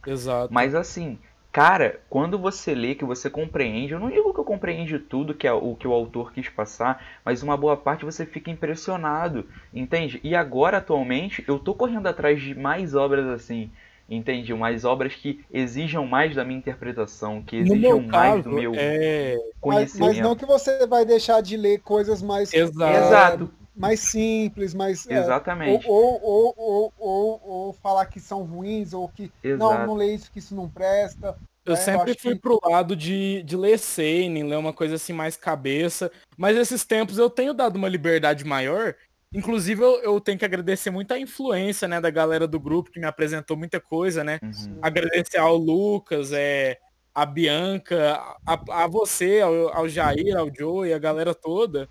Exato. 0.06 0.52
Mas 0.52 0.74
assim, 0.74 1.18
cara, 1.52 2.00
quando 2.08 2.38
você 2.38 2.74
lê, 2.74 2.94
que 2.94 3.04
você 3.04 3.28
compreende, 3.28 3.92
eu 3.92 4.00
não 4.00 4.10
digo 4.10 4.32
que 4.32 4.40
eu 4.40 4.44
compreende 4.44 4.98
tudo 4.98 5.34
que 5.34 5.46
é 5.46 5.52
o 5.52 5.74
que 5.74 5.86
o 5.86 5.92
autor 5.92 6.32
quis 6.32 6.48
passar, 6.48 7.04
mas 7.24 7.42
uma 7.42 7.56
boa 7.56 7.76
parte 7.76 8.04
você 8.04 8.24
fica 8.24 8.50
impressionado, 8.50 9.46
entende? 9.74 10.20
E 10.24 10.34
agora, 10.34 10.78
atualmente, 10.78 11.44
eu 11.46 11.58
tô 11.58 11.74
correndo 11.74 12.06
atrás 12.06 12.40
de 12.40 12.54
mais 12.54 12.94
obras 12.94 13.26
assim, 13.26 13.70
entende? 14.08 14.54
Mais 14.54 14.86
obras 14.86 15.14
que 15.14 15.44
exijam 15.52 16.06
mais 16.06 16.34
da 16.34 16.46
minha 16.46 16.58
interpretação, 16.58 17.42
que 17.42 17.56
exijam 17.56 18.00
mais 18.00 18.10
caso, 18.36 18.48
do 18.48 18.56
meu 18.56 18.72
é... 18.74 19.36
conhecimento. 19.60 20.08
Mas, 20.08 20.16
mas, 20.16 20.26
não 20.26 20.34
que 20.34 20.46
você 20.46 20.86
vai 20.86 21.04
deixar 21.04 21.42
de 21.42 21.58
ler 21.58 21.80
coisas 21.80 22.22
mais... 22.22 22.54
Exato. 22.54 22.82
É, 22.82 23.06
Exato 23.06 23.59
mais 23.74 24.00
simples, 24.00 24.74
mais. 24.74 25.06
É, 25.08 25.18
Exatamente. 25.18 25.86
É, 25.86 25.88
ou, 25.90 26.20
ou, 26.22 26.54
ou, 26.56 26.92
ou, 26.98 27.40
ou, 27.44 27.72
falar 27.74 28.06
que 28.06 28.20
são 28.20 28.42
ruins, 28.42 28.92
ou 28.92 29.08
que. 29.08 29.32
Exato. 29.42 29.58
Não, 29.58 29.86
não 29.86 29.94
lê 29.94 30.14
isso, 30.14 30.30
que 30.30 30.38
isso 30.38 30.54
não 30.54 30.68
presta. 30.68 31.36
Eu 31.64 31.74
né? 31.74 31.80
sempre 31.80 32.10
eu 32.12 32.18
fui 32.18 32.34
que... 32.34 32.40
pro 32.40 32.60
lado 32.64 32.96
de, 32.96 33.42
de 33.42 33.56
ler 33.56 33.78
Seinen, 33.78 34.44
ler 34.44 34.56
uma 34.56 34.72
coisa 34.72 34.96
assim 34.96 35.12
mais 35.12 35.36
cabeça. 35.36 36.10
Mas 36.36 36.56
esses 36.56 36.84
tempos 36.84 37.18
eu 37.18 37.30
tenho 37.30 37.54
dado 37.54 37.76
uma 37.76 37.88
liberdade 37.88 38.44
maior. 38.44 38.94
Inclusive, 39.32 39.80
eu, 39.80 40.02
eu 40.02 40.20
tenho 40.20 40.38
que 40.38 40.44
agradecer 40.44 40.90
muito 40.90 41.14
a 41.14 41.18
influência, 41.18 41.86
né, 41.86 42.00
da 42.00 42.10
galera 42.10 42.48
do 42.48 42.58
grupo 42.58 42.90
que 42.90 42.98
me 42.98 43.06
apresentou 43.06 43.56
muita 43.56 43.78
coisa, 43.78 44.24
né? 44.24 44.40
Uhum. 44.42 44.78
Agradecer 44.82 45.38
ao 45.38 45.56
Lucas, 45.56 46.32
é, 46.32 46.78
a 47.14 47.24
Bianca, 47.24 48.20
a, 48.44 48.84
a 48.84 48.86
você, 48.88 49.40
ao, 49.40 49.68
ao 49.76 49.88
Jair, 49.88 50.36
ao 50.36 50.52
Joe 50.52 50.88
e 50.88 50.92
a 50.92 50.98
galera 50.98 51.32
toda 51.32 51.88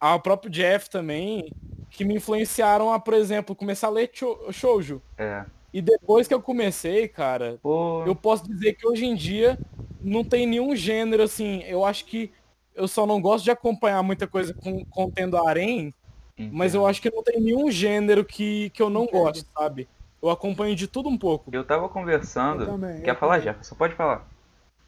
ao 0.00 0.20
próprio 0.20 0.50
Jeff 0.50 0.90
também, 0.90 1.52
que 1.90 2.04
me 2.04 2.16
influenciaram 2.16 2.92
a, 2.92 2.98
por 2.98 3.14
exemplo, 3.14 3.56
começar 3.56 3.88
a 3.88 3.90
ler 3.90 4.10
shoujo. 4.50 5.00
É. 5.16 5.44
E 5.72 5.82
depois 5.82 6.26
que 6.26 6.34
eu 6.34 6.40
comecei, 6.40 7.08
cara, 7.08 7.58
Pô, 7.62 8.04
eu 8.06 8.14
posso 8.14 8.46
dizer 8.48 8.74
que 8.74 8.86
hoje 8.86 9.04
em 9.04 9.14
dia 9.14 9.58
não 10.00 10.24
tem 10.24 10.46
nenhum 10.46 10.74
gênero 10.74 11.22
assim. 11.22 11.62
Eu 11.64 11.84
acho 11.84 12.06
que 12.06 12.32
eu 12.74 12.86
só 12.86 13.06
não 13.06 13.20
gosto 13.20 13.44
de 13.44 13.50
acompanhar 13.50 14.02
muita 14.02 14.26
coisa 14.26 14.54
com, 14.54 14.84
contendo 14.86 15.36
harém, 15.36 15.92
mas 16.38 16.74
eu 16.74 16.86
acho 16.86 17.00
que 17.00 17.10
não 17.10 17.22
tem 17.22 17.40
nenhum 17.40 17.70
gênero 17.70 18.24
que, 18.24 18.70
que 18.70 18.82
eu 18.82 18.90
não 18.90 19.04
Entendo. 19.04 19.22
gosto, 19.22 19.46
sabe? 19.56 19.88
Eu 20.22 20.30
acompanho 20.30 20.74
de 20.74 20.86
tudo 20.86 21.08
um 21.08 21.18
pouco. 21.18 21.50
Eu 21.52 21.64
tava 21.64 21.88
conversando. 21.88 22.62
Eu 22.62 22.66
também, 22.66 23.00
Quer 23.02 23.10
eu 23.10 23.16
falar, 23.16 23.34
também. 23.34 23.48
Jefferson? 23.48 23.74
Pode 23.74 23.94
falar. 23.94 24.26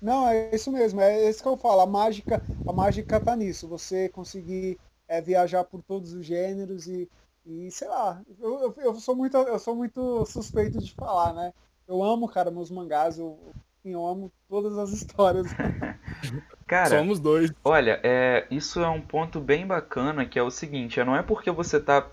Não, 0.01 0.29
é 0.29 0.55
isso 0.55 0.71
mesmo, 0.71 1.01
é 1.01 1.29
isso 1.29 1.43
que 1.43 1.49
eu 1.49 1.57
falo. 1.57 1.81
A 1.81 1.87
mágica, 1.87 2.43
a 2.67 2.73
mágica 2.73 3.19
tá 3.21 3.35
nisso. 3.35 3.67
Você 3.69 4.09
conseguir 4.09 4.79
é, 5.09 5.21
viajar 5.21 5.65
por 5.65 5.83
todos 5.83 6.13
os 6.13 6.25
gêneros 6.27 6.87
e, 6.87 7.09
e 7.47 7.71
sei 7.71 7.89
lá, 7.89 8.23
eu, 8.39 8.61
eu, 8.61 8.75
eu 8.79 8.95
sou 8.97 9.17
muito, 9.17 9.37
eu 9.37 9.59
sou 9.59 9.75
muito 9.75 10.25
suspeito 10.27 10.79
de 10.79 10.93
falar, 10.95 11.33
né? 11.35 11.53
Eu 11.87 12.03
amo, 12.03 12.29
cara, 12.29 12.51
meus 12.51 12.71
mangás, 12.71 13.19
eu, 13.19 13.55
eu 13.85 14.07
amo 14.07 14.33
todas 14.49 14.77
as 14.79 14.91
histórias. 14.93 15.49
Cara, 16.67 16.99
Somos 16.99 17.21
dois. 17.21 17.51
Olha, 17.65 18.01
é, 18.05 18.47
isso 18.51 18.81
é 18.83 18.89
um 18.89 19.01
ponto 19.03 19.41
bem 19.41 19.67
bacana, 19.67 20.27
que 20.27 20.39
é 20.39 20.43
o 20.43 20.51
seguinte, 20.51 21.01
é, 21.01 21.05
não 21.05 21.17
é 21.17 21.23
porque 21.23 21.51
você 21.51 21.79
está 21.79 22.07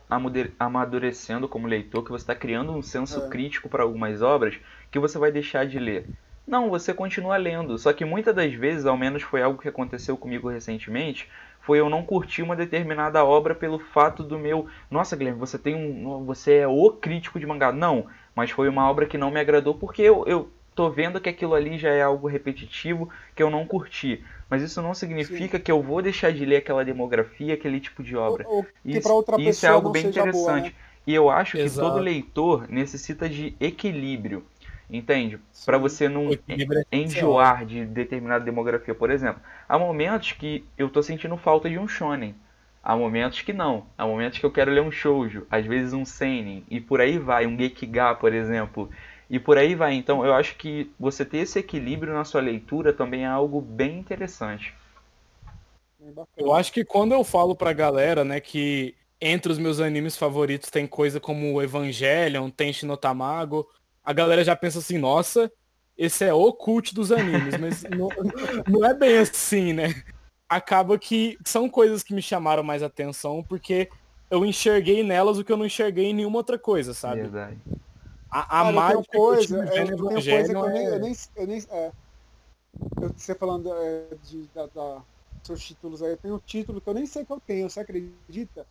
amadurecendo 0.59 1.47
como 1.49 1.67
leitor, 1.67 2.03
que 2.03 2.11
você 2.11 2.23
está 2.23 2.35
criando 2.35 2.73
um 2.73 2.81
senso 2.81 3.21
É. 3.21 3.29
crítico 3.29 3.69
para 3.69 3.83
algumas 3.83 4.21
obras, 4.21 4.59
que 4.91 4.99
você 4.99 5.17
vai 5.19 5.31
deixar 5.31 5.65
de 5.67 5.79
ler. 5.79 6.09
Não, 6.47 6.69
você 6.69 6.93
continua 6.93 7.37
lendo, 7.37 7.77
só 7.77 7.93
que 7.93 8.05
muitas 8.05 8.35
das 8.35 8.53
vezes, 8.53 8.85
ao 8.85 8.97
menos 8.97 9.23
foi 9.23 9.41
algo 9.41 9.61
que 9.61 9.69
aconteceu 9.69 10.17
comigo 10.17 10.49
recentemente, 10.49 11.29
foi 11.65 11.79
eu 11.79 11.89
não 11.89 12.03
curtir 12.03 12.43
uma 12.43 12.55
determinada 12.55 13.25
obra 13.25 13.55
pelo 13.55 13.79
fato 13.79 14.23
do 14.23 14.37
meu, 14.37 14.67
nossa, 14.89 15.15
Guilherme, 15.15 15.39
você 15.39 15.57
tem 15.57 15.75
um, 15.75 16.23
você 16.23 16.57
é 16.57 16.67
o 16.67 16.91
crítico 16.91 17.39
de 17.39 17.45
mangá. 17.45 17.71
Não, 17.71 18.05
mas 18.35 18.51
foi 18.51 18.69
uma 18.69 18.89
obra 18.89 19.05
que 19.05 19.17
não 19.17 19.31
me 19.31 19.39
agradou 19.39 19.73
porque 19.73 20.01
eu, 20.03 20.23
eu 20.27 20.49
tô 20.75 20.89
vendo 20.89 21.19
que 21.19 21.29
aquilo 21.29 21.55
ali 21.55 21.77
já 21.77 21.89
é 21.89 22.03
algo 22.03 22.27
repetitivo 22.27 23.09
que 23.35 23.41
eu 23.41 23.49
não 23.49 23.65
curti. 23.65 24.23
Mas 24.49 24.61
isso 24.61 24.81
não 24.81 24.93
significa 24.93 25.59
que 25.59 25.71
eu 25.71 25.81
vou 25.81 26.01
deixar 26.01 26.31
de 26.31 26.45
ler 26.45 26.57
aquela 26.57 26.85
demografia, 26.85 27.55
aquele 27.55 27.79
tipo 27.79 28.03
de 28.03 28.15
obra. 28.15 28.45
Ou, 28.47 28.57
ou 28.57 28.63
que 28.63 28.97
Isso, 28.97 29.23
isso 29.49 29.65
é 29.65 29.69
algo 29.69 29.85
não 29.85 29.91
bem 29.91 30.05
interessante. 30.05 30.33
boa, 30.33 30.61
né? 30.61 30.73
E 31.07 31.13
eu 31.13 31.29
acho 31.29 31.57
que 31.57 31.63
Exato. 31.63 31.87
todo 31.87 32.03
leitor 32.03 32.67
necessita 32.69 33.29
de 33.29 33.55
equilíbrio, 33.59 34.43
entende? 34.89 35.39
Para 35.65 35.77
você 35.77 36.07
não 36.07 36.31
é 36.31 36.37
enjoar 36.91 37.65
de 37.65 37.85
determinada 37.85 38.43
demografia. 38.43 38.93
Por 38.93 39.09
exemplo, 39.09 39.41
há 39.67 39.77
momentos 39.77 40.31
que 40.33 40.65
eu 40.77 40.89
tô 40.89 41.01
sentindo 41.01 41.37
falta 41.37 41.69
de 41.69 41.77
um 41.77 41.87
shonen. 41.87 42.35
Há 42.83 42.95
momentos 42.95 43.41
que 43.41 43.51
não. 43.51 43.87
Há 43.97 44.05
momentos 44.05 44.37
que 44.37 44.45
eu 44.45 44.51
quero 44.51 44.71
ler 44.71 44.81
um 44.81 44.91
shoujo, 44.91 45.47
às 45.49 45.65
vezes 45.65 45.91
um 45.91 46.05
seinen, 46.05 46.63
e 46.69 46.79
por 46.79 47.01
aí 47.01 47.17
vai, 47.17 47.47
um 47.47 47.57
gekiga, 47.57 48.13
por 48.13 48.31
exemplo. 48.31 48.89
E 49.27 49.39
por 49.39 49.57
aí 49.57 49.73
vai. 49.73 49.95
Então, 49.95 50.23
eu 50.23 50.33
acho 50.33 50.55
que 50.55 50.91
você 50.99 51.25
ter 51.25 51.39
esse 51.39 51.57
equilíbrio 51.57 52.13
na 52.13 52.23
sua 52.23 52.41
leitura 52.41 52.93
também 52.93 53.23
é 53.23 53.27
algo 53.27 53.59
bem 53.59 53.97
interessante. 53.97 54.73
Bacana. 55.99 56.27
Eu 56.37 56.53
acho 56.53 56.71
que 56.71 56.85
quando 56.85 57.13
eu 57.13 57.23
falo 57.23 57.55
pra 57.55 57.73
galera, 57.73 58.23
né, 58.23 58.39
que 58.39 58.93
entre 59.19 59.51
os 59.51 59.57
meus 59.57 59.79
animes 59.79 60.15
favoritos 60.15 60.69
tem 60.69 60.85
coisa 60.85 61.19
como 61.19 61.53
o 61.53 61.61
Evangelion, 61.63 62.51
tem 62.51 62.71
Shinotamago, 62.71 63.67
a 64.05 64.13
galera 64.13 64.43
já 64.43 64.55
pensa 64.55 64.79
assim, 64.79 64.97
nossa, 64.97 65.51
esse 65.97 66.23
é 66.23 66.33
o 66.33 66.53
cult 66.53 66.93
dos 66.93 67.11
animes, 67.11 67.55
mas 67.57 67.83
não, 67.89 68.13
não 68.67 68.85
é 68.85 68.93
bem 68.93 69.17
assim, 69.17 69.73
né? 69.73 69.87
Acaba 70.47 70.97
que 70.99 71.37
são 71.45 71.69
coisas 71.69 72.03
que 72.03 72.13
me 72.13 72.21
chamaram 72.21 72.63
mais 72.63 72.83
atenção 72.83 73.43
porque 73.43 73.89
eu 74.29 74.45
enxerguei 74.45 75.03
nelas 75.03 75.37
o 75.37 75.43
que 75.43 75.51
eu 75.51 75.57
não 75.57 75.65
enxerguei 75.65 76.05
em 76.05 76.13
nenhuma 76.13 76.37
outra 76.37 76.57
coisa, 76.59 76.93
sabe? 76.93 77.21
Verdade. 77.23 77.57
A, 78.31 78.59
a 78.61 78.63
Cara, 78.63 78.71
mágica 78.73 79.17
coisa, 79.17 79.47
que 79.47 79.53
eu 79.53 79.85
eu 79.85 79.87
tenho 80.07 80.29
coisa 80.29 80.53
que 80.53 80.63
eu 80.63 80.69
nem, 80.69 80.85
é- 80.85 80.95
eu 80.95 80.99
nem, 80.99 81.13
eu 81.35 81.47
nem 81.47 81.59
é, 81.69 81.91
eu, 83.01 83.09
você 83.09 83.35
falando 83.35 83.73
é, 83.73 84.15
de, 84.23 84.43
da, 84.53 84.65
da- 84.67 85.01
seus 85.43 85.63
títulos 85.63 86.01
aí, 86.01 86.11
eu 86.11 86.17
tenho 86.17 86.35
um 86.35 86.39
título 86.39 86.81
que 86.81 86.89
eu 86.89 86.93
nem 86.93 87.05
sei 87.05 87.23
que 87.23 87.31
eu 87.31 87.39
tenho, 87.39 87.69
você 87.69 87.79
acredita? 87.79 88.65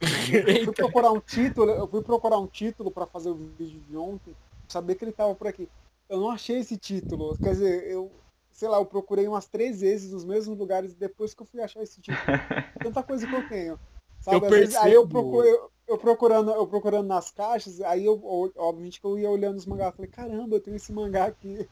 Eu 0.44 0.64
fui 0.64 0.72
procurar 0.74 1.12
um 1.12 1.20
título, 1.20 1.70
eu 1.70 1.86
fui 1.86 2.02
procurar 2.02 2.38
um 2.38 2.46
título 2.48 2.90
para 2.90 3.06
fazer 3.06 3.30
o 3.30 3.34
vídeo 3.34 3.80
de 3.88 3.96
ontem, 3.96 4.34
saber 4.74 4.96
que 4.96 5.04
ele 5.04 5.12
tava 5.12 5.34
por 5.34 5.46
aqui. 5.46 5.68
Eu 6.08 6.18
não 6.20 6.30
achei 6.30 6.58
esse 6.58 6.76
título, 6.76 7.36
quer 7.38 7.50
dizer, 7.52 7.86
eu, 7.90 8.10
sei 8.52 8.68
lá, 8.68 8.76
eu 8.78 8.84
procurei 8.86 9.26
umas 9.26 9.46
três 9.46 9.80
vezes 9.80 10.12
nos 10.12 10.24
mesmos 10.24 10.58
lugares 10.58 10.94
depois 10.94 11.32
que 11.32 11.42
eu 11.42 11.46
fui 11.46 11.60
achar 11.62 11.82
esse 11.82 12.00
título. 12.00 12.18
Tanta 12.82 13.02
coisa 13.02 13.26
que 13.26 13.34
eu 13.34 13.48
tenho. 13.48 13.78
Sabe? 14.20 14.36
Eu 14.36 14.44
Às 14.44 14.50
vezes, 14.50 14.74
aí 14.76 14.92
eu, 14.92 15.06
percebo. 15.06 15.08
procuro, 15.08 15.46
eu, 15.46 15.70
eu 15.88 15.98
procurando, 15.98 16.50
eu 16.50 16.66
procurando 16.66 17.06
nas 17.06 17.30
caixas, 17.30 17.80
aí 17.82 18.04
eu, 18.04 18.20
obviamente 18.56 19.00
que 19.00 19.06
eu 19.06 19.18
ia 19.18 19.30
olhando 19.30 19.56
os 19.56 19.66
mangás, 19.66 19.94
falei, 19.94 20.10
caramba, 20.10 20.56
eu 20.56 20.60
tenho 20.60 20.76
esse 20.76 20.92
mangá 20.92 21.26
aqui. 21.26 21.68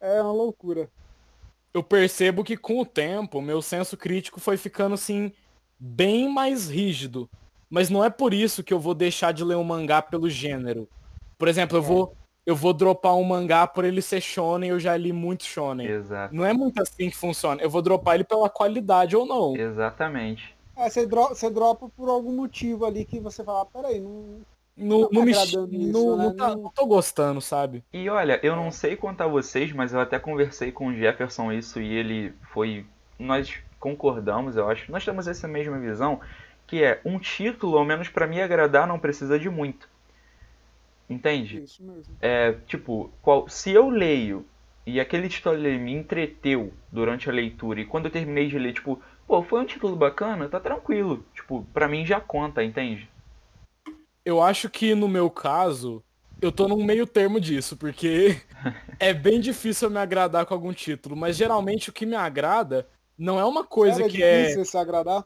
É 0.00 0.20
uma 0.22 0.32
loucura. 0.32 0.90
eu 1.74 1.82
percebo 1.82 2.44
que 2.44 2.56
com 2.56 2.80
o 2.80 2.86
tempo, 2.86 3.40
meu 3.40 3.62
senso 3.62 3.96
crítico 3.96 4.38
foi 4.40 4.56
ficando 4.56 4.94
assim 4.94 5.32
bem 5.78 6.28
mais 6.28 6.68
rígido. 6.68 7.28
Mas 7.70 7.88
não 7.88 8.04
é 8.04 8.10
por 8.10 8.34
isso 8.34 8.62
que 8.62 8.72
eu 8.74 8.78
vou 8.78 8.94
deixar 8.94 9.32
de 9.32 9.42
ler 9.42 9.56
um 9.56 9.64
mangá 9.64 10.02
pelo 10.02 10.28
gênero. 10.28 10.86
Por 11.38 11.48
exemplo, 11.48 11.78
eu 11.78 11.82
É. 11.82 11.86
vou 11.86 12.14
eu 12.44 12.56
vou 12.56 12.72
dropar 12.72 13.14
um 13.14 13.24
mangá 13.24 13.66
por 13.66 13.84
ele 13.84 14.02
ser 14.02 14.20
shonen, 14.20 14.70
eu 14.70 14.80
já 14.80 14.96
li 14.96 15.12
muito 15.12 15.44
shonen. 15.44 15.86
Exato. 15.86 16.34
Não 16.34 16.44
é 16.44 16.52
muito 16.52 16.80
assim 16.82 17.08
que 17.10 17.16
funciona. 17.16 17.62
Eu 17.62 17.70
vou 17.70 17.82
dropar 17.82 18.14
ele 18.16 18.24
pela 18.24 18.48
qualidade 18.50 19.16
ou 19.16 19.24
não. 19.26 19.56
Exatamente. 19.56 20.54
É, 20.76 20.88
você, 20.88 21.06
dro 21.06 21.28
você 21.28 21.50
dropa 21.50 21.88
por 21.96 22.08
algum 22.08 22.32
motivo 22.34 22.84
ali 22.84 23.04
que 23.04 23.20
você 23.20 23.44
fala, 23.44 23.62
ah, 23.62 23.66
peraí, 23.66 24.00
não. 24.00 24.40
Não, 24.74 25.00
Não 25.00 25.08
tá 25.10 25.20
me 25.20 25.32
agradando 25.34 25.74
isso, 25.74 25.92
não, 25.92 26.16
né? 26.16 26.24
não, 26.24 26.34
tá- 26.34 26.56
Não- 26.56 26.72
tô 26.74 26.86
gostando, 26.86 27.42
sabe? 27.42 27.84
E 27.92 28.08
olha, 28.08 28.40
eu 28.42 28.56
não 28.56 28.70
sei 28.72 28.96
quanto 28.96 29.20
a 29.20 29.26
vocês, 29.26 29.70
mas 29.70 29.92
eu 29.92 30.00
até 30.00 30.18
conversei 30.18 30.72
com 30.72 30.86
o 30.86 30.94
Jefferson 30.96 31.52
isso 31.52 31.78
e 31.78 31.92
ele 31.92 32.32
foi. 32.54 32.86
Nós 33.18 33.52
concordamos, 33.78 34.56
eu 34.56 34.68
acho. 34.70 34.90
Nós 34.90 35.04
temos 35.04 35.28
essa 35.28 35.46
mesma 35.46 35.78
visão, 35.78 36.20
que 36.66 36.82
é 36.82 37.00
um 37.04 37.18
título, 37.18 37.76
ao 37.76 37.84
menos 37.84 38.08
pra 38.08 38.26
me 38.26 38.40
agradar, 38.40 38.86
não 38.86 38.98
precisa 38.98 39.38
de 39.38 39.50
muito. 39.50 39.91
Entende? 41.08 41.62
Isso 41.62 41.82
mesmo. 41.82 42.16
É, 42.20 42.52
tipo, 42.66 43.12
qual, 43.20 43.48
se 43.48 43.70
eu 43.70 43.90
leio 43.90 44.46
e 44.86 44.98
aquele 44.98 45.28
título 45.28 45.54
ali 45.54 45.78
me 45.78 45.92
entreteu 45.92 46.72
durante 46.90 47.28
a 47.28 47.32
leitura 47.32 47.80
e 47.80 47.84
quando 47.84 48.06
eu 48.06 48.10
terminei 48.10 48.48
de 48.48 48.58
ler, 48.58 48.72
tipo, 48.72 49.00
pô, 49.26 49.42
foi 49.42 49.60
um 49.60 49.66
título 49.66 49.94
bacana, 49.94 50.48
tá 50.48 50.58
tranquilo. 50.58 51.24
Tipo, 51.34 51.66
pra 51.72 51.88
mim 51.88 52.04
já 52.04 52.20
conta, 52.20 52.64
entende? 52.64 53.08
Eu 54.24 54.42
acho 54.42 54.68
que 54.70 54.94
no 54.94 55.08
meu 55.08 55.30
caso, 55.30 56.02
eu 56.40 56.50
tô 56.50 56.66
num 56.66 56.84
meio 56.84 57.06
termo 57.06 57.40
disso, 57.40 57.76
porque 57.76 58.40
é 58.98 59.12
bem 59.12 59.40
difícil 59.40 59.88
eu 59.88 59.92
me 59.92 59.98
agradar 59.98 60.46
com 60.46 60.54
algum 60.54 60.72
título, 60.72 61.16
mas 61.16 61.36
geralmente 61.36 61.90
o 61.90 61.92
que 61.92 62.06
me 62.06 62.16
agrada 62.16 62.88
não 63.16 63.38
é 63.38 63.44
uma 63.44 63.64
coisa 63.64 64.08
que 64.08 64.22
é 64.22 64.26
é. 64.26 64.42
difícil 64.42 64.64
se 64.64 64.76
agradar? 64.76 65.24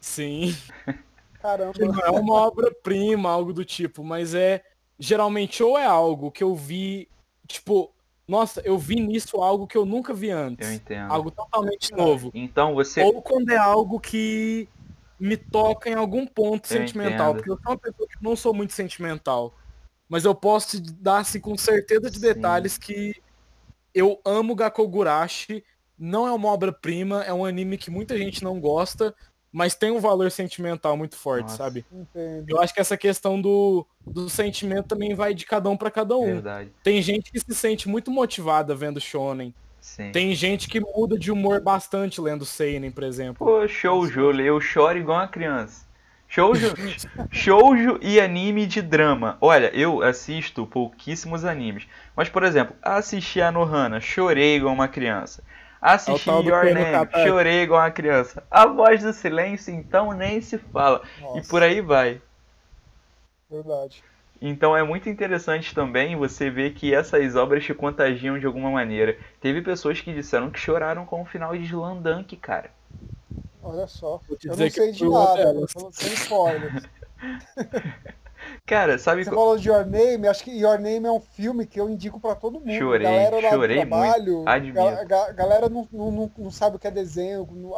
Sim, 0.00 0.56
Caramba. 1.40 1.72
que 1.72 1.84
não 1.84 2.00
é 2.00 2.10
uma 2.10 2.34
obra-prima, 2.34 3.30
algo 3.30 3.52
do 3.52 3.64
tipo, 3.64 4.02
mas 4.02 4.34
é. 4.34 4.64
Geralmente 5.02 5.62
ou 5.62 5.78
é 5.78 5.86
algo 5.86 6.30
que 6.30 6.44
eu 6.44 6.54
vi, 6.54 7.08
tipo, 7.48 7.90
nossa, 8.28 8.60
eu 8.66 8.76
vi 8.78 8.96
nisso 8.96 9.38
algo 9.38 9.66
que 9.66 9.76
eu 9.76 9.86
nunca 9.86 10.12
vi 10.12 10.28
Eu 10.28 10.38
antes. 10.38 10.70
entendo. 10.70 11.10
Algo 11.10 11.30
totalmente 11.30 11.90
novo. 11.92 12.30
Então 12.34 12.74
você. 12.74 13.02
Ou 13.02 13.22
quando 13.22 13.48
é 13.50 13.56
algo 13.56 13.98
que 13.98 14.68
me 15.18 15.36
toca 15.38 15.88
em 15.88 15.94
algum 15.94 16.26
ponto 16.26 16.72
Eu 16.72 16.78
sentimental. 16.78 17.30
entendo. 17.30 17.36
Porque 17.36 17.50
eu 17.50 17.58
sou 17.62 17.72
uma 17.72 17.78
pessoa 17.78 18.08
que 18.08 18.22
não 18.22 18.36
sou 18.36 18.54
muito 18.54 18.72
sentimental. 18.74 19.54
Mas 20.06 20.24
eu 20.24 20.34
posso 20.34 20.80
te 20.80 20.92
dar 20.92 21.18
assim, 21.20 21.40
com 21.40 21.56
certeza 21.56 22.10
de 22.10 22.16
Sim. 22.16 22.22
detalhes 22.22 22.76
que 22.76 23.14
eu 23.94 24.20
amo 24.24 24.54
Gakogurashi. 24.54 25.64
Não 25.98 26.26
é 26.26 26.32
uma 26.32 26.48
obra-prima, 26.48 27.22
é 27.24 27.32
um 27.32 27.44
anime 27.44 27.76
que 27.78 27.90
muita 27.90 28.16
gente 28.18 28.42
não 28.44 28.58
gosta, 28.60 29.14
mas 29.52 29.74
tem 29.74 29.90
um 29.90 29.98
valor 29.98 30.30
sentimental 30.30 30.96
muito 30.96 31.16
forte, 31.16 31.44
Nossa. 31.44 31.56
sabe? 31.56 31.84
Entendo. 31.92 32.46
Eu 32.48 32.60
acho 32.60 32.72
que 32.72 32.80
essa 32.80 32.96
questão 32.96 33.40
do, 33.40 33.86
do 34.06 34.30
sentimento 34.30 34.88
também 34.88 35.14
vai 35.14 35.34
de 35.34 35.44
cada 35.44 35.68
um 35.68 35.76
pra 35.76 35.90
cada 35.90 36.16
um. 36.16 36.26
Verdade. 36.26 36.70
Tem 36.82 37.02
gente 37.02 37.32
que 37.32 37.40
se 37.40 37.54
sente 37.54 37.88
muito 37.88 38.10
motivada 38.10 38.74
vendo 38.74 39.00
shonen. 39.00 39.54
Sim. 39.80 40.12
Tem 40.12 40.34
gente 40.34 40.68
que 40.68 40.78
muda 40.78 41.18
de 41.18 41.32
humor 41.32 41.60
bastante 41.60 42.20
lendo 42.20 42.44
seinen, 42.44 42.90
por 42.90 43.02
exemplo. 43.02 43.46
Pô, 43.46 43.66
shoujo, 43.66 44.30
eu 44.40 44.60
choro 44.60 44.98
igual 44.98 45.18
uma 45.18 45.28
criança. 45.28 45.88
Shoujo, 46.28 46.74
shoujo 47.32 47.98
e 48.00 48.20
anime 48.20 48.66
de 48.66 48.80
drama. 48.80 49.36
Olha, 49.40 49.74
eu 49.74 50.00
assisto 50.00 50.64
pouquíssimos 50.64 51.44
animes. 51.44 51.88
Mas, 52.14 52.28
por 52.28 52.44
exemplo, 52.44 52.76
assisti 52.80 53.40
a 53.40 53.50
Nohana, 53.50 54.00
chorei 54.00 54.56
igual 54.56 54.72
uma 54.72 54.86
criança. 54.86 55.42
Assisti 55.80 56.28
É 56.28 56.32
Your 56.32 56.64
Name, 56.64 57.08
chorei 57.24 57.62
igual 57.62 57.80
uma 57.80 57.90
criança. 57.90 58.42
A 58.50 58.66
Voz 58.66 59.02
do 59.02 59.12
Silêncio, 59.12 59.74
então, 59.74 60.12
nem 60.12 60.40
se 60.40 60.58
fala. 60.58 61.02
E 61.18 61.20
Nossa, 61.20 61.48
por 61.48 61.62
aí 61.62 61.80
vai. 61.80 62.20
verdade. 63.48 64.04
Então 64.42 64.76
é 64.76 64.82
muito 64.82 65.08
interessante 65.08 65.74
também 65.74 66.16
você 66.16 66.48
ver 66.50 66.72
que 66.72 66.94
essas 66.94 67.36
obras 67.36 67.64
te 67.64 67.74
contagiam 67.74 68.38
de 68.38 68.46
alguma 68.46 68.70
maneira. 68.70 69.18
Teve 69.40 69.60
pessoas 69.60 70.00
que 70.00 70.14
disseram 70.14 70.50
que 70.50 70.58
choraram 70.58 71.04
com 71.04 71.22
o 71.22 71.26
final 71.26 71.56
de 71.56 71.64
Slam 71.64 72.00
Dunk, 72.00 72.36
cara. 72.36 72.70
Olha 73.62 73.86
só. 73.86 74.20
Vou 74.26 74.36
te 74.38 74.48
Eu 74.48 74.52
dizer 74.52 74.64
não 74.64 74.70
que 74.70 74.76
sei 74.76 74.92
de 74.92 75.08
nada, 75.08 75.52
eu 75.54 75.66
tô 75.66 75.92
sem 75.92 76.12
spoilers. 76.14 76.88
Cara, 78.66 78.98
sabe. 78.98 79.24
Você 79.24 79.30
falou 79.30 79.56
de 79.58 79.68
Your 79.68 79.84
Name, 79.86 80.28
acho 80.28 80.44
que 80.44 80.50
Your 80.50 80.78
Name 80.78 81.06
é 81.06 81.12
um 81.12 81.20
filme 81.20 81.66
que 81.66 81.80
eu 81.80 81.88
indico 81.88 82.20
pra 82.20 82.34
todo 82.34 82.60
mundo. 82.60 82.72
Chorei, 82.72 83.06
galera 83.06 83.40
chorei 83.50 83.84
trabalho, 83.84 84.36
muito, 84.38 84.48
admito. 84.48 84.74
ga- 84.74 85.04
ga- 85.04 85.32
galera 85.32 85.68
não, 85.68 85.88
não, 85.92 86.30
não, 86.38 86.50
sabe 86.50 86.76
o 86.76 86.78
que 86.78 86.86
é 86.86 86.90
desenho, 86.90 87.46
não- 87.50 87.72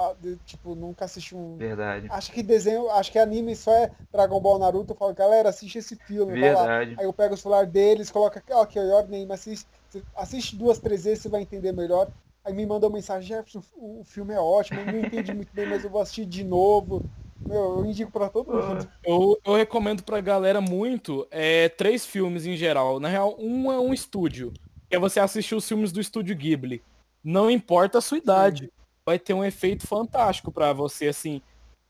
tipo, 0.45 0.75
nunca 0.75 1.05
assistiu 1.05 1.39
um. 1.39 1.57
Verdade. 1.57 2.09
Acho 2.11 2.33
que 2.33 2.43
desenho, 2.43 2.91
acho 2.91 3.11
que 3.11 3.19
anime 3.19 3.57
só 3.57 3.73
é 3.73 3.91
Dragon 4.13 4.41
Ball 4.41 4.59
Naruto. 4.59 4.93
Eu 4.93 4.97
falo, 4.97 5.15
galera, 5.15 5.49
assiste 5.49 5.79
esse 5.79 5.97
filme. 5.97 6.35
Verdade. 6.39 6.95
Aí 6.99 7.05
eu 7.07 7.13
pego 7.13 7.35
o 7.35 7.37
celular 7.37 7.67
deles, 7.67 8.11
coloco 8.11 8.39
aqui, 8.39 8.53
ó, 8.53 8.63
aqui, 8.63 8.79
ó, 8.79 8.83
Your 8.83 9.09
Name, 9.09 9.33
assiste, 9.33 9.67
assiste 10.15 10.57
duas, 10.57 10.79
três 10.79 11.05
vezes, 11.05 11.23
você 11.23 11.29
vai 11.29 11.43
entender 11.43 11.73
melhor. 11.73 12.11
Aí 12.45 12.53
me 12.53 12.67
mandou 12.67 12.91
mensagem, 12.91 13.29
Jefferson, 13.29 13.63
o 13.75 14.01
o 14.01 14.05
filme 14.05 14.35
é 14.35 14.41
ótimo, 14.41 14.81
eu 14.81 14.85
não 14.87 14.99
entendi 14.99 15.33
muito 15.33 15.55
bem, 15.55 15.65
mas 15.65 15.85
eu 15.85 15.91
vou 15.91 16.01
assistir 16.01 16.27
de 16.27 16.43
novo. 16.45 17.05
Eu 17.49 17.85
indico 17.85 18.11
pra 18.11 18.29
todo 18.29 18.53
mundo. 18.53 18.89
Eu, 19.05 19.39
eu 19.45 19.55
recomendo 19.55 20.03
pra 20.03 20.21
galera 20.21 20.61
muito 20.61 21.27
é, 21.31 21.69
três 21.69 22.07
filmes 22.07 22.47
em 22.47 22.57
geral. 22.57 22.99
Na 23.01 23.09
real, 23.09 23.37
um 23.39 23.71
é 23.71 23.79
um 23.79 23.93
estúdio. 23.93 24.53
Que 24.89 24.97
é 24.97 24.99
você 24.99 25.21
assistir 25.21 25.55
os 25.55 25.67
filmes 25.67 25.93
do 25.93 26.01
estúdio 26.01 26.37
Ghibli. 26.37 26.83
Não 27.25 27.51
importa 27.51 27.99
a 27.99 28.01
sua 28.01 28.19
idade. 28.19 28.71
Vai 29.07 29.19
ter 29.19 29.35
um 29.35 29.45
efeito 29.45 29.87
fantástico 29.87 30.53
pra 30.53 30.73
você, 30.73 31.09
assim. 31.09 31.43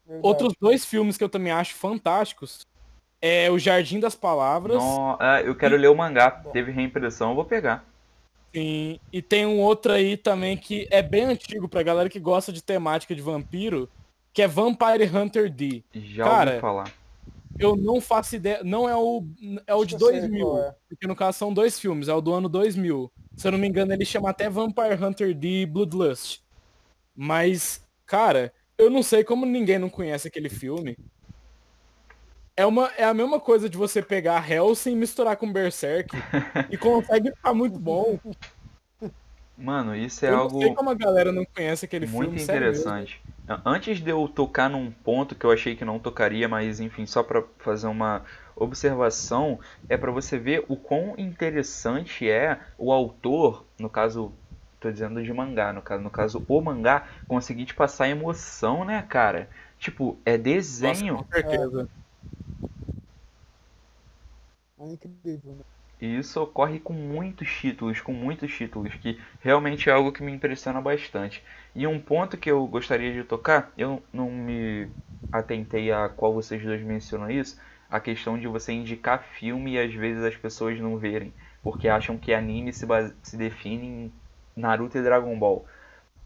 Verdade. 0.07 0.27
Outros 0.27 0.55
dois 0.61 0.85
filmes 0.85 1.17
que 1.17 1.25
eu 1.25 1.29
também 1.29 1.53
acho 1.53 1.75
fantásticos 1.75 2.67
é 3.21 3.51
O 3.51 3.59
Jardim 3.59 4.01
das 4.01 4.15
Palavras. 4.15 4.83
No- 4.83 5.17
ah, 5.21 5.41
eu 5.43 5.55
quero 5.55 5.77
ler 5.77 5.89
o 5.89 5.95
mangá. 5.95 6.31
Teve 6.53 6.73
reimpressão, 6.73 7.31
eu 7.31 7.35
vou 7.37 7.45
pegar. 7.45 7.85
Sim, 8.55 8.99
e 9.13 9.23
tem 9.23 9.47
um 9.47 9.61
outro 9.61 9.93
aí 9.93 10.17
também 10.17 10.57
que 10.57 10.87
é 10.91 11.01
bem 11.01 11.25
antigo 11.25 11.69
pra 11.69 11.83
galera 11.83 12.09
que 12.11 12.21
gosta 12.21 12.53
de 12.53 12.63
temática 12.63 13.15
de 13.15 13.23
vampiro, 13.23 13.89
que 14.33 14.43
é 14.43 14.49
Vampire 14.49 15.05
Hunter 15.15 15.51
D. 15.51 15.85
Já 15.95 16.25
Cara, 16.25 16.51
ouvi 16.51 16.61
falar. 16.61 16.93
Eu 17.59 17.77
não 17.77 18.01
faço 18.01 18.37
ideia, 18.37 18.63
não 18.65 18.89
é 18.89 18.97
o 18.97 19.27
é 19.67 19.75
o 19.75 19.85
de 19.85 19.97
que 19.97 20.03
eu 20.03 20.09
sei 20.09 20.21
2000, 20.21 20.47
qual 20.47 20.59
é. 20.63 20.75
porque 20.89 21.07
no 21.07 21.15
caso 21.15 21.39
são 21.39 21.53
dois 21.53 21.79
filmes, 21.79 22.09
é 22.09 22.15
o 22.15 22.21
do 22.21 22.33
ano 22.33 22.49
2000. 22.49 23.13
Se 23.37 23.47
eu 23.47 23.53
não 23.53 23.59
me 23.59 23.69
engano, 23.69 23.93
ele 23.93 24.05
chama 24.05 24.31
até 24.31 24.49
Vampire 24.49 25.03
Hunter 25.03 25.35
D 25.35 25.67
Bloodlust. 25.67 26.41
Mas, 27.15 27.87
cara, 28.07 28.53
eu 28.79 28.89
não 28.89 29.03
sei 29.03 29.23
como 29.23 29.45
ninguém 29.45 29.79
não 29.79 29.91
conhece 29.91 30.29
aquele 30.29 30.49
filme. 30.49 30.97
É, 32.57 32.67
uma, 32.67 32.91
é 32.97 33.05
a 33.05 33.15
mesma 33.15 33.41
coisa 33.41 33.69
de 33.69 33.77
você 33.77 34.03
pegar 34.03 34.51
Hellsing 34.51 34.93
e 34.93 34.97
misturar 34.97 35.37
com 35.37 35.51
Berserk 35.53 36.15
e 36.71 36.77
consegue 36.77 37.31
ficar 37.31 37.55
muito 37.55 37.79
bom. 37.79 38.19
Mano, 39.57 39.95
isso 39.95 40.25
é 40.27 40.31
eu 40.31 40.37
algo. 40.39 40.55
não 40.55 40.61
sei 40.63 40.75
como 40.75 40.91
a 40.91 40.95
galera 40.95 41.33
não 41.33 41.45
conhece 41.45 41.85
aquele 41.85 42.07
Muito 42.07 42.31
filme. 42.31 42.41
sério 42.41 42.69
mesmo. 42.69 42.81
interessante. 42.81 43.23
Antes 43.49 43.99
de 44.01 44.09
eu 44.11 44.29
tocar 44.29 44.71
num 44.71 44.91
ponto 44.93 45.35
que 45.35 45.45
eu 45.45 45.51
achei 45.51 45.75
que 45.75 45.85
não 45.85 45.99
tocaria, 45.99 46.49
mas 46.49 46.79
enfim, 46.79 47.05
só 47.07 47.25
pra 47.25 47.43
fazer 47.59 47.89
uma 47.89 48.25
observação, 48.55 49.59
é 49.89 49.97
pra 49.97 50.13
você 50.13 50.39
ver 50.39 50.65
o 50.69 50.77
quão 50.77 51.15
interessante 51.19 52.29
é 52.31 52.61
o 52.79 52.93
autor, 52.93 53.69
no 53.81 53.91
caso, 53.91 54.39
tô 54.79 54.93
dizendo 54.93 55.21
de 55.25 55.33
mangá, 55.33 55.73
no 55.73 55.83
caso, 55.83 56.03
no 56.05 56.11
caso 56.11 56.45
o 56.49 56.61
mangá, 56.61 57.09
conseguir 57.27 57.65
te 57.67 57.75
passar 57.75 58.09
emoção, 58.09 58.85
né, 58.85 59.03
cara? 59.03 59.51
Tipo, 59.77 60.21
é 60.25 60.39
Nossa, 60.81 61.03
desenho. 61.03 61.17
com 61.17 61.25
certeza. 61.33 61.87
É 64.79 64.87
incrível, 64.87 65.57
né? 65.57 65.63
E 66.03 66.19
isso 66.19 66.43
ocorre 66.43 66.81
com 66.81 66.93
muitos 66.93 67.49
títulos, 67.49 68.01
com 68.03 68.13
muitos 68.13 68.53
títulos, 68.55 68.95
que 68.97 69.19
realmente 69.41 69.89
é 69.89 69.93
algo 69.93 70.13
que 70.13 70.23
me 70.23 70.33
impressiona 70.33 70.83
bastante. 70.83 71.43
E 71.75 71.87
um 71.87 72.01
ponto 72.01 72.37
que 72.37 72.51
eu 72.51 72.67
gostaria 72.67 73.13
de 73.13 73.25
tocar, 73.25 73.73
eu 73.79 74.03
não 74.13 74.31
me 74.31 74.89
atentei 75.33 75.93
a 75.93 76.09
qual 76.11 76.35
vocês 76.35 76.63
dois 76.63 76.83
mencionam 76.83 77.31
isso, 77.31 77.59
a 77.91 78.01
questão 78.01 78.39
de 78.39 78.47
você 78.49 78.73
indicar 78.73 79.23
filme 79.23 79.75
e 79.75 79.79
às 79.79 79.95
vezes 79.95 80.25
as 80.25 80.37
pessoas 80.37 80.79
não 80.81 80.99
verem, 80.99 81.33
porque 81.63 81.89
acham 81.89 82.19
que 82.19 82.35
anime 82.35 82.73
se, 82.73 82.85
base- 82.87 83.15
se 83.23 83.37
define 83.37 83.87
em 83.87 84.13
Naruto 84.57 84.99
e 84.99 85.03
Dragon 85.03 85.39
Ball. 85.39 85.65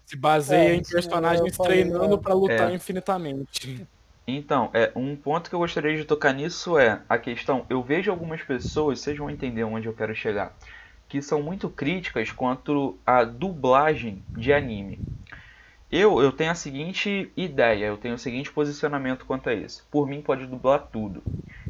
Se 0.04 0.16
baseia 0.16 0.72
É, 0.72 0.74
em 0.74 0.82
personagens 0.82 1.56
falei, 1.56 1.58
treinando 1.58 2.18
pra 2.18 2.34
lutar 2.34 2.70
É. 2.70 2.74
infinitamente. 2.74 3.86
Então, 4.28 4.70
é, 4.74 4.92
um 4.96 5.16
ponto 5.16 5.48
que 5.48 5.54
eu 5.54 5.60
gostaria 5.60 5.96
de 5.96 6.04
tocar 6.04 6.32
nisso 6.32 6.78
é 6.78 7.02
a 7.08 7.18
questão, 7.18 7.64
eu 7.70 7.82
vejo 7.82 8.10
algumas 8.10 8.42
pessoas, 8.42 9.00
vocês 9.00 9.16
vão 9.18 9.30
entender 9.30 9.64
onde 9.64 9.86
eu 9.88 9.94
quero 9.94 10.14
chegar, 10.14 10.56
que 11.08 11.22
são 11.22 11.42
muito 11.42 11.68
críticas 11.70 12.30
quanto 12.32 12.98
à 13.06 13.24
dublagem 13.24 14.24
de 14.36 14.52
anime. 14.52 15.00
Eu, 15.90 16.20
eu 16.22 16.32
tenho 16.32 16.50
a 16.52 16.56
seguinte 16.56 17.32
ideia, 17.36 17.86
eu 17.86 17.98
tenho 17.98 18.14
o 18.16 18.18
seguinte 18.18 18.52
posicionamento 18.52 19.26
quanto 19.26 19.48
a 19.50 19.54
isso. 19.54 19.86
Por 19.90 20.08
mim 20.08 20.22
pode 20.22 20.46
dublar 20.46 20.80
tudo. 20.92 21.22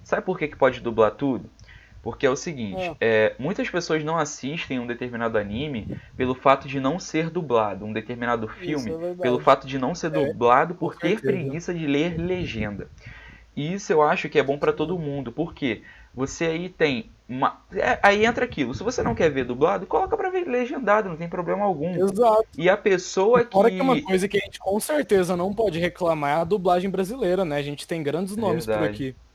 Sabe 0.05 0.24
por 0.24 0.39
que, 0.39 0.49
que 0.49 0.57
pode 0.57 0.81
dublar 0.81 1.12
tudo? 1.12 1.51
Porque 2.07 2.24
é 2.24 2.31
o 2.31 2.37
seguinte, 2.37 2.97
é, 3.01 3.35
muitas 3.37 3.69
pessoas 3.69 4.05
não 4.05 4.16
assistem 4.16 4.78
um 4.78 4.87
determinado 4.87 5.37
anime 5.37 5.99
pelo 6.16 6.37
fato 6.37 6.69
de 6.69 6.78
não 6.78 7.01
ser 7.01 7.31
dublado, 7.31 7.85
um 7.85 7.93
determinado 7.93 8.47
filme, 8.47 8.93
é 8.93 9.15
pelo 9.20 9.41
fato 9.41 9.66
de 9.66 9.77
não 9.77 9.93
ser 9.93 10.15
É, 10.15 10.24
dublado 10.27 10.77
por 10.77 10.95
ter 10.95 11.20
preguiça 11.20 11.74
de 11.74 11.85
ler 11.85 12.16
legenda. 12.16 12.89
E 13.57 13.74
isso 13.74 13.93
eu 13.93 14.03
acho 14.03 14.28
que 14.28 14.39
é 14.39 14.43
bom 14.45 14.57
pra 14.57 14.73
todo 14.73 14.97
mundo, 14.97 15.33
porque 15.33 15.83
você 16.15 16.45
aí 16.45 16.69
tem 16.69 17.11
uma... 17.28 17.61
é, 17.74 17.99
aí 18.01 18.24
entra 18.24 18.45
aquilo, 18.45 18.73
se 18.73 18.85
você 18.85 19.03
não 19.03 19.12
quer 19.12 19.28
ver 19.28 19.45
dublado, 19.45 19.85
coloca 19.85 20.16
pra 20.16 20.31
ver 20.31 20.47
legendado, 20.47 21.09
não 21.09 21.16
tem 21.16 21.28
problema 21.28 21.65
algum. 21.65 21.93
Exato. 21.93 22.47
E 22.57 22.70
a 22.70 22.77
pessoa 22.77 23.45
que 23.45 23.51
Fora 23.51 23.69
que 23.69 23.81
é 23.81 23.83
uma 23.83 24.01
coisa 24.01 24.28
que 24.28 24.39
a 24.39 24.41
gente 24.45 24.61
com 24.61 24.78
certeza 24.78 25.37
não 25.37 25.53
pode 25.53 25.81
reclamar 25.81 26.39
é 26.39 26.41
a 26.41 26.45
dublagem 26.45 26.89
brasileira, 26.89 27.45
né? 27.45 27.57
A 27.57 27.62
gente 27.62 27.85
tem 27.85 28.01
grandes 28.01 28.37
nomes 28.37 28.65
por 28.65 28.74
Verdade. 28.74 28.95
aqui. 28.95 29.26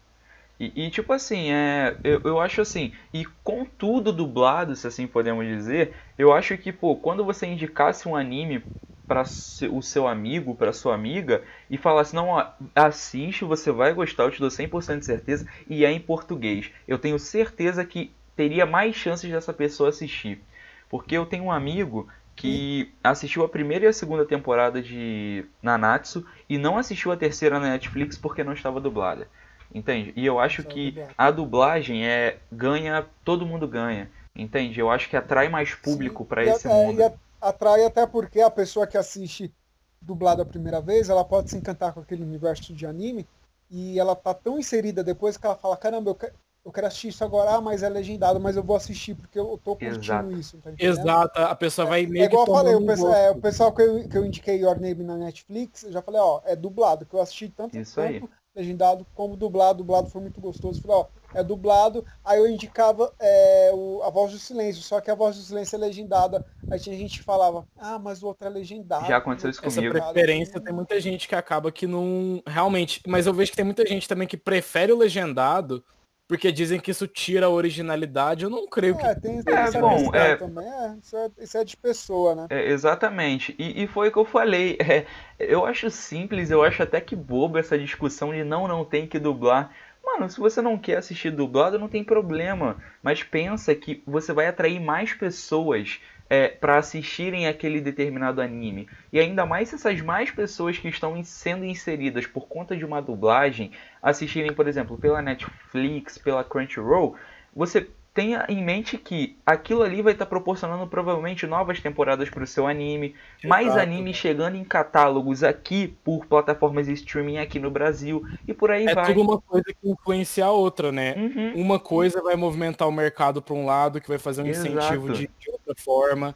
E, 0.61 0.85
e, 0.85 0.91
tipo 0.91 1.11
assim, 1.11 1.51
é, 1.51 1.97
eu, 2.03 2.21
eu 2.23 2.39
acho 2.39 2.61
assim, 2.61 2.93
e 3.11 3.25
com 3.43 3.65
tudo 3.65 4.13
dublado, 4.13 4.75
se 4.75 4.85
assim 4.85 5.07
podemos 5.07 5.43
dizer, 5.47 5.95
eu 6.19 6.31
acho 6.31 6.55
que, 6.55 6.71
pô, 6.71 6.95
quando 6.95 7.25
você 7.25 7.47
indicasse 7.47 8.07
um 8.07 8.15
anime 8.15 8.63
para 9.07 9.23
o 9.71 9.81
seu 9.81 10.07
amigo, 10.07 10.53
para 10.53 10.71
sua 10.71 10.93
amiga, 10.93 11.43
e 11.67 11.77
falasse, 11.79 12.13
não, 12.13 12.27
ó, 12.29 12.45
assiste, 12.75 13.43
você 13.43 13.71
vai 13.71 13.91
gostar, 13.91 14.25
eu 14.25 14.29
te 14.29 14.39
dou 14.39 14.51
100% 14.51 14.99
de 14.99 15.05
certeza, 15.05 15.47
e 15.67 15.83
é 15.83 15.91
em 15.91 15.99
português. 15.99 16.71
Eu 16.87 16.99
tenho 16.99 17.17
certeza 17.17 17.83
que 17.83 18.13
teria 18.35 18.63
mais 18.63 18.95
chances 18.95 19.31
dessa 19.31 19.51
pessoa 19.51 19.89
assistir. 19.89 20.43
Porque 20.87 21.17
eu 21.17 21.25
tenho 21.25 21.45
um 21.45 21.51
amigo 21.51 22.07
que 22.35 22.93
assistiu 23.03 23.43
a 23.43 23.49
primeira 23.49 23.85
e 23.85 23.87
a 23.87 23.93
segunda 23.93 24.25
temporada 24.25 24.79
de 24.79 25.43
Nanatsu 25.61 26.23
e 26.47 26.59
não 26.59 26.77
assistiu 26.77 27.11
a 27.11 27.17
terceira 27.17 27.59
na 27.59 27.71
Netflix 27.71 28.15
porque 28.15 28.43
não 28.43 28.53
estava 28.53 28.79
dublada. 28.79 29.27
Entende? 29.73 30.13
E 30.15 30.25
eu 30.25 30.39
acho 30.39 30.63
que 30.63 30.95
a 31.17 31.31
dublagem 31.31 32.05
é 32.05 32.39
ganha, 32.51 33.05
todo 33.23 33.45
mundo 33.45 33.67
ganha. 33.67 34.09
Entende? 34.35 34.79
Eu 34.79 34.89
acho 34.89 35.09
que 35.09 35.15
atrai 35.17 35.49
mais 35.49 35.73
público 35.73 36.25
para 36.25 36.41
a- 36.41 36.45
esse 36.45 36.67
é, 36.67 36.73
mundo. 36.73 36.99
E 36.99 37.03
a- 37.03 37.13
atrai 37.41 37.83
até 37.85 38.05
porque 38.05 38.41
a 38.41 38.49
pessoa 38.49 38.87
que 38.87 38.97
assiste 38.97 39.53
dublado 40.01 40.41
a 40.41 40.45
primeira 40.45 40.81
vez, 40.81 41.09
ela 41.09 41.23
pode 41.23 41.49
se 41.49 41.57
encantar 41.57 41.93
com 41.93 41.99
aquele 41.99 42.23
universo 42.23 42.73
de 42.73 42.85
anime 42.85 43.27
e 43.69 43.99
ela 43.99 44.15
tá 44.15 44.33
tão 44.33 44.57
inserida 44.59 45.03
depois 45.03 45.37
que 45.37 45.45
ela 45.45 45.55
fala, 45.55 45.77
caramba, 45.77 46.09
eu, 46.11 46.15
que- 46.15 46.31
eu 46.65 46.71
quero 46.71 46.87
assistir 46.87 47.09
isso 47.09 47.23
agora, 47.23 47.51
ah, 47.55 47.61
mas 47.61 47.83
é 47.83 47.89
legendado, 47.89 48.39
mas 48.39 48.55
eu 48.55 48.63
vou 48.63 48.75
assistir 48.75 49.15
porque 49.15 49.39
eu 49.39 49.59
tô 49.63 49.75
curtindo 49.75 50.03
Exato. 50.03 50.31
isso. 50.31 50.57
Tá? 50.57 50.71
Exato, 50.77 51.39
a 51.39 51.55
pessoa 51.55 51.87
vai 51.87 52.05
meio 52.05 52.23
É 52.23 52.25
igual 52.25 52.45
eu 52.47 52.53
falei, 52.53 52.75
o 52.75 52.85
pessoal, 52.85 53.13
é, 53.13 53.31
o 53.31 53.41
pessoal 53.41 53.73
que, 53.73 53.81
eu, 53.81 54.09
que 54.09 54.17
eu 54.17 54.25
indiquei 54.25 54.61
Your 54.61 54.79
Name 54.79 55.03
na 55.03 55.17
Netflix, 55.17 55.83
eu 55.83 55.91
já 55.91 56.01
falei, 56.01 56.19
ó, 56.21 56.41
é 56.45 56.55
dublado, 56.55 57.05
que 57.05 57.13
eu 57.13 57.21
assisti 57.21 57.49
tanto, 57.49 57.77
Isso 57.77 57.99
aí. 58.01 58.23
Legendado 58.61 59.05
como 59.15 59.35
dublado, 59.37 59.77
dublado 59.79 60.09
foi 60.09 60.21
muito 60.21 60.39
gostoso. 60.41 60.81
Falei, 60.81 60.97
ó, 60.97 61.05
é 61.33 61.43
dublado, 61.43 62.05
aí 62.23 62.37
eu 62.39 62.47
indicava 62.49 63.13
é, 63.19 63.71
o- 63.73 64.01
a 64.03 64.09
voz 64.09 64.31
do 64.33 64.37
silêncio, 64.39 64.81
só 64.81 64.99
que 64.99 65.09
a 65.09 65.15
voz 65.15 65.37
do 65.37 65.41
silêncio 65.41 65.75
é 65.75 65.79
legendada. 65.79 66.45
Aí 66.69 66.79
tinha 66.79 66.95
gente 66.97 67.19
que 67.19 67.23
falava, 67.23 67.65
ah, 67.77 67.97
mas 67.97 68.21
o 68.21 68.27
outro 68.27 68.45
é 68.45 68.49
legendado. 68.49 69.07
Já 69.07 69.17
aconteceu 69.17 69.49
isso 69.49 69.61
Essa 69.65 69.75
comigo. 69.75 69.93
preferência 69.93 70.59
tem 70.59 70.73
muita 70.73 70.99
gente 70.99 71.27
que 71.27 71.35
acaba 71.35 71.71
que 71.71 71.87
não. 71.87 72.41
Realmente. 72.45 73.01
Mas 73.07 73.25
eu 73.25 73.33
vejo 73.33 73.51
que 73.51 73.57
tem 73.57 73.65
muita 73.65 73.85
gente 73.85 74.07
também 74.07 74.27
que 74.27 74.37
prefere 74.37 74.91
o 74.91 74.97
legendado, 74.97 75.83
porque 76.31 76.49
dizem 76.49 76.79
que 76.79 76.91
isso 76.91 77.05
tira 77.09 77.47
a 77.47 77.49
originalidade. 77.49 78.45
Eu 78.45 78.49
não 78.49 78.65
creio 78.65 78.95
que. 78.97 79.05
É, 79.05 79.13
tem, 79.13 79.43
tem 79.43 79.53
É, 79.53 79.63
essa 79.63 79.81
bom, 79.81 80.15
é- 80.15 80.37
também. 80.37 80.65
É, 80.65 80.95
isso, 80.97 81.17
é, 81.17 81.29
isso 81.39 81.57
é 81.57 81.65
de 81.65 81.75
pessoa, 81.75 82.33
né? 82.33 82.47
É, 82.49 82.71
exatamente. 82.71 83.53
E, 83.59 83.83
e 83.83 83.87
foi 83.87 84.07
o 84.07 84.11
que 84.13 84.17
eu 84.17 84.23
falei. 84.23 84.77
É, 84.91 85.05
eu 85.39 85.65
acho 85.65 85.89
simples, 85.89 86.49
eu 86.49 86.63
acho 86.63 86.83
até 86.83 87.01
que 87.01 87.17
bobo 87.17 87.57
essa 87.57 87.77
discussão 87.77 88.31
de 88.31 88.45
não, 88.45 88.65
não 88.65 88.85
tem 88.85 89.05
que 89.05 89.19
dublar. 89.19 89.75
Mano, 90.01 90.29
se 90.29 90.39
você 90.39 90.61
não 90.61 90.77
quer 90.77 90.97
assistir 90.97 91.31
dublado, 91.31 91.77
não 91.77 91.89
tem 91.89 92.01
problema. 92.03 92.77
Mas 93.03 93.23
pensa 93.23 93.75
que 93.75 94.01
você 94.07 94.31
vai 94.31 94.47
atrair 94.47 94.79
mais 94.79 95.11
pessoas 95.13 95.99
é, 96.31 96.47
para 96.47 96.77
assistirem 96.77 97.45
aquele 97.45 97.81
determinado 97.81 98.39
anime. 98.39 98.87
E 99.11 99.19
ainda 99.19 99.45
mais 99.45 99.67
se 99.67 99.75
essas 99.75 99.99
mais 99.99 100.31
pessoas 100.31 100.77
que 100.77 100.87
estão 100.87 101.21
sendo 101.25 101.65
inseridas 101.65 102.25
por 102.25 102.47
conta 102.47 102.73
de 102.73 102.85
uma 102.85 103.01
dublagem 103.01 103.73
assistirem, 104.01 104.53
por 104.53 104.65
exemplo, 104.65 104.97
pela 104.97 105.21
Netflix, 105.21 106.17
pela 106.17 106.41
Crunchyroll, 106.41 107.17
você 107.53 107.85
tenha 108.13 108.45
em 108.49 108.63
mente 108.63 108.97
que 108.97 109.37
aquilo 109.45 109.83
ali 109.83 110.01
vai 110.01 110.13
estar 110.13 110.25
proporcionando 110.25 110.85
provavelmente 110.85 111.47
novas 111.47 111.79
temporadas 111.79 112.29
para 112.29 112.43
o 112.43 112.47
seu 112.47 112.67
anime, 112.67 113.15
mais 113.43 113.67
Exato. 113.67 113.81
anime 113.81 114.13
chegando 114.13 114.57
em 114.57 114.63
catálogos 114.65 115.43
aqui 115.43 115.87
por 116.03 116.25
plataformas 116.25 116.87
de 116.87 116.93
streaming 116.93 117.37
aqui 117.37 117.57
no 117.57 117.71
Brasil 117.71 118.23
e 118.47 118.53
por 118.53 118.69
aí 118.69 118.85
É 118.85 118.93
vai. 118.93 119.05
tudo 119.05 119.21
uma 119.21 119.39
coisa 119.39 119.63
que 119.65 119.89
influencia 119.89 120.45
a 120.45 120.51
outra, 120.51 120.91
né? 120.91 121.15
Uhum. 121.15 121.53
Uma 121.61 121.79
coisa 121.79 122.21
vai 122.21 122.35
movimentar 122.35 122.87
o 122.87 122.91
mercado 122.91 123.41
para 123.41 123.53
um 123.53 123.65
lado, 123.65 124.01
que 124.01 124.09
vai 124.09 124.19
fazer 124.19 124.43
um 124.43 124.47
Exato. 124.47 124.67
incentivo 124.67 125.13
de, 125.13 125.29
de 125.39 125.51
outra 125.51 125.73
forma, 125.77 126.35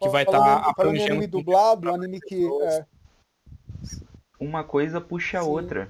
que 0.00 0.08
vai 0.08 0.24
estar 0.24 0.38
em 0.38 0.70
abrangendo 0.70 1.12
anime 1.12 1.26
dublado, 1.28 1.88
um 1.88 1.94
anime 1.94 2.20
que 2.20 2.44
é, 2.62 2.84
Uma 4.40 4.64
coisa 4.64 5.00
puxa 5.00 5.38
a 5.38 5.44
outra. 5.44 5.88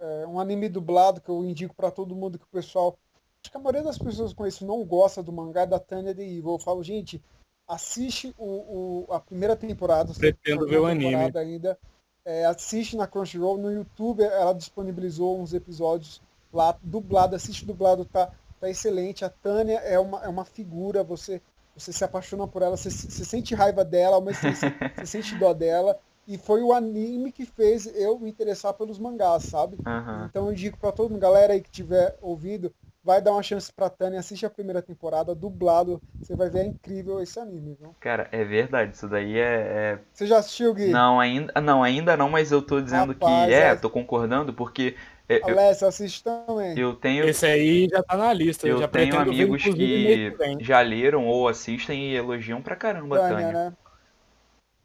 é 0.00 0.26
um 0.26 0.40
anime 0.40 0.66
dublado 0.70 1.20
que 1.20 1.28
eu 1.28 1.44
indico 1.44 1.74
pra 1.74 1.90
todo 1.90 2.16
mundo 2.16 2.38
que 2.38 2.44
o 2.44 2.48
pessoal, 2.48 2.96
acho 3.44 3.50
que 3.50 3.56
a 3.56 3.60
maioria 3.60 3.82
das 3.82 3.98
pessoas 3.98 4.32
com 4.32 4.46
isso 4.46 4.64
não 4.66 4.82
gosta 4.84 5.22
do 5.22 5.30
mangá 5.30 5.64
da 5.66 5.78
Tanya 5.78 6.14
The 6.14 6.22
Evil. 6.22 6.52
Eu 6.52 6.58
falo, 6.58 6.82
gente, 6.82 7.22
assiste 7.68 8.34
o, 8.38 9.04
o- 9.08 9.12
a 9.12 9.20
primeira 9.20 9.54
temporada. 9.54 10.12
Pretendo 10.14 10.66
ver 10.66 10.78
o 10.80 10.86
anime. 10.86 11.30
Ainda, 11.36 11.78
É, 12.26 12.46
assiste 12.46 12.96
na 12.96 13.06
Crunchyroll, 13.06 13.58
no 13.58 13.70
YouTube 13.70 14.22
ela 14.22 14.54
disponibilizou 14.54 15.38
uns 15.38 15.52
episódios 15.52 16.22
lá 16.50 16.74
dublado, 16.82 17.36
assiste 17.36 17.66
dublado, 17.66 18.06
tá, 18.06 18.32
tá 18.58 18.70
excelente. 18.70 19.26
A 19.26 19.28
Tânia 19.28 19.76
é 19.80 19.98
uma, 19.98 20.24
é 20.24 20.28
uma 20.28 20.44
figura, 20.46 21.04
você 21.04 21.42
você 21.76 21.92
se 21.92 22.02
apaixona 22.04 22.46
por 22.46 22.62
ela, 22.62 22.76
você, 22.78 22.88
você 22.88 23.24
sente 23.24 23.52
raiva 23.54 23.84
dela, 23.84 24.20
mas 24.22 24.38
você, 24.38 24.48
você 24.96 25.06
sente 25.06 25.34
dó 25.36 25.52
dela. 25.52 25.98
E 26.26 26.38
foi 26.38 26.62
o 26.62 26.72
anime 26.72 27.30
que 27.32 27.44
fez 27.44 27.84
eu 27.94 28.18
me 28.18 28.30
interessar 28.30 28.72
pelos 28.72 28.98
mangás, 28.98 29.42
sabe? 29.42 29.76
Aham. 29.84 30.26
Então 30.30 30.46
eu 30.48 30.54
digo 30.54 30.78
pra 30.78 30.92
todo 30.92 31.10
mundo, 31.10 31.20
galera 31.20 31.52
aí 31.52 31.60
que 31.60 31.70
tiver 31.70 32.16
ouvido, 32.22 32.72
vai 33.04 33.20
dar 33.20 33.32
uma 33.32 33.42
chance 33.42 33.70
pra 33.72 33.90
Tânia, 33.90 34.18
assiste 34.18 34.46
a 34.46 34.50
primeira 34.50 34.80
temporada, 34.80 35.34
dublado, 35.34 36.00
você 36.22 36.34
vai 36.34 36.48
ver, 36.48 36.60
é 36.60 36.66
incrível 36.66 37.20
esse 37.20 37.38
anime, 37.38 37.76
viu? 37.78 37.94
Cara, 38.00 38.28
é 38.32 38.42
verdade, 38.44 38.96
isso 38.96 39.06
daí 39.06 39.38
é, 39.38 39.42
é 39.42 39.98
Você 40.12 40.26
já 40.26 40.38
assistiu, 40.38 40.72
Gui? 40.72 40.88
Não, 40.90 41.20
ainda 41.20 41.60
não, 41.60 41.82
ainda 41.82 42.16
não, 42.16 42.30
mas 42.30 42.50
eu 42.50 42.62
tô 42.62 42.80
dizendo 42.80 43.14
Rapaz, 43.14 43.48
que 43.48 43.54
é, 43.54 43.60
é. 43.60 43.76
tô 43.76 43.90
concordando 43.90 44.54
porque 44.54 44.96
é, 45.28 45.38
eu, 45.38 45.48
Alessio, 45.48 45.86
assiste 45.86 46.24
também. 46.24 46.78
eu 46.78 46.94
tenho 46.94 47.28
Esse 47.28 47.46
aí 47.46 47.88
já 47.90 48.02
tá 48.02 48.16
na 48.16 48.32
lista. 48.32 48.66
eu 48.66 48.78
já 48.78 48.88
tenho 48.88 49.14
ver, 49.14 49.20
amigos 49.20 49.62
que 49.62 50.32
já 50.60 50.80
leram 50.80 51.26
ou 51.26 51.48
assistem 51.48 52.10
e 52.10 52.14
elogiam 52.14 52.62
pra 52.62 52.76
caramba 52.76 53.16
a 53.16 53.20
Tânia, 53.20 53.36
Tânia. 53.36 53.52
né? 53.52 53.76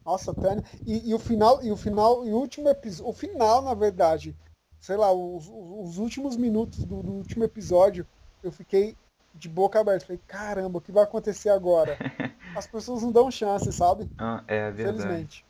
Nossa, 0.04 0.34
Tânia. 0.34 0.64
E, 0.86 1.10
e 1.10 1.14
o 1.14 1.18
final, 1.18 1.62
e 1.62 1.70
o 1.70 1.76
final, 1.76 2.26
e 2.26 2.32
o 2.32 2.36
último 2.36 2.68
episódio, 2.68 3.10
o 3.10 3.12
final, 3.12 3.62
na 3.62 3.74
verdade, 3.74 4.34
sei 4.80 4.96
lá, 4.96 5.12
os, 5.12 5.46
os- 5.48 5.90
os 5.90 5.98
últimos 5.98 6.36
minutos 6.36 6.84
do, 6.84 7.02
do 7.02 7.12
último 7.12 7.44
episódio, 7.44 8.08
eu 8.42 8.52
fiquei 8.52 8.98
de 9.34 9.48
boca 9.48 9.80
aberta. 9.80 10.06
Falei, 10.06 10.22
caramba, 10.26 10.78
o 10.78 10.82
que 10.82 10.92
vai 10.92 11.04
acontecer 11.04 11.50
agora? 11.50 12.00
As 12.54 12.66
pessoas 12.66 13.02
não 13.02 13.12
dão 13.12 13.30
chance, 13.30 13.72
sabe? 13.72 14.10
Ah, 14.18 14.44
é 14.46 14.70
verdade. 14.70 15.28
Felizmente. 15.28 15.46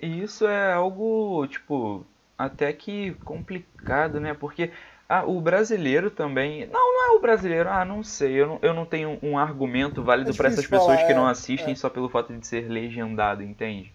E 0.00 0.22
isso 0.22 0.46
é 0.46 0.72
algo, 0.72 1.46
tipo, 1.46 2.04
até 2.36 2.72
que 2.72 3.14
complicado, 3.24 4.18
né? 4.20 4.34
Porque 4.34 4.72
ah, 5.08 5.24
o 5.24 5.40
brasileiro 5.40 6.10
também. 6.10 6.66
Não, 6.66 6.72
não 6.94 7.14
é 7.14 7.16
o 7.16 7.20
brasileiro, 7.20 7.68
ah, 7.70 7.84
não 7.84 8.02
sei. 8.02 8.40
Eu 8.40 8.46
não, 8.46 8.58
eu 8.62 8.74
não 8.74 8.84
tenho 8.86 9.18
um 9.22 9.38
argumento 9.38 10.02
válido 10.02 10.32
É 10.32 10.32
pra 10.34 10.48
essas 10.48 10.66
pessoas 10.66 11.02
falar, 11.02 11.04
que 11.04 11.14
não 11.14 11.26
é, 11.26 11.28
assistem 11.28 11.74
é. 11.74 11.76
só 11.76 11.88
pelo 11.90 12.08
fato 12.08 12.36
de 12.36 12.46
ser 12.46 12.68
legendado, 12.68 13.42
entende? 13.42 13.92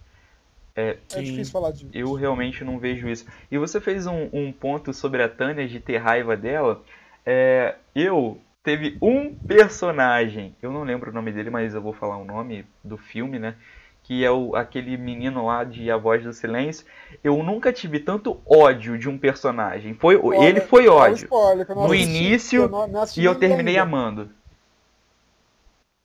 É 0.75 0.97
Sim. 1.07 1.21
difícil 1.23 1.51
falar 1.53 1.71
disso. 1.71 1.89
Eu 1.93 2.13
realmente 2.13 2.63
não 2.63 2.79
vejo 2.79 3.07
isso. 3.07 3.25
E 3.51 3.57
você 3.57 3.79
fez 3.79 4.07
um, 4.07 4.27
um 4.33 4.51
ponto 4.51 4.91
sobre 4.93 5.21
a 5.21 5.29
Tânia 5.29 5.67
de 5.67 5.79
ter 5.79 5.97
raiva 5.97 6.35
dela. 6.35 6.81
É, 7.25 7.75
eu 7.93 8.39
teve 8.63 8.97
um 9.01 9.35
personagem, 9.35 10.55
eu 10.61 10.71
não 10.71 10.83
lembro 10.83 11.11
o 11.11 11.13
nome 11.13 11.31
dele, 11.31 11.49
mas 11.51 11.75
eu 11.75 11.81
vou 11.81 11.93
falar 11.93 12.17
o 12.17 12.25
nome 12.25 12.65
do 12.83 12.97
filme, 12.97 13.37
né? 13.37 13.55
Que 14.01 14.25
é 14.25 14.31
o, 14.31 14.55
aquele 14.55 14.97
menino 14.97 15.45
lá 15.45 15.63
de 15.63 15.89
A 15.91 15.95
Voz 15.95 16.23
do 16.23 16.33
Silêncio. 16.33 16.85
Eu 17.23 17.41
nunca 17.43 17.71
tive 17.71 17.99
tanto 17.99 18.41
ódio 18.45 18.97
de 18.97 19.07
um 19.07 19.17
personagem. 19.17 19.93
Foi, 19.93 20.17
Olha, 20.17 20.43
ele 20.43 20.59
foi 20.59 20.87
o 20.87 20.93
ódio. 20.93 21.25
spoiler, 21.25 21.65
eu 21.69 21.75
No 21.75 21.85
assisti, 21.85 22.03
início, 22.09 22.61
eu 22.63 22.69
não- 22.69 22.89
E 23.15 23.23
eu 23.23 23.35
terminei 23.35 23.75
ainda. 23.77 23.83
amando. 23.83 24.29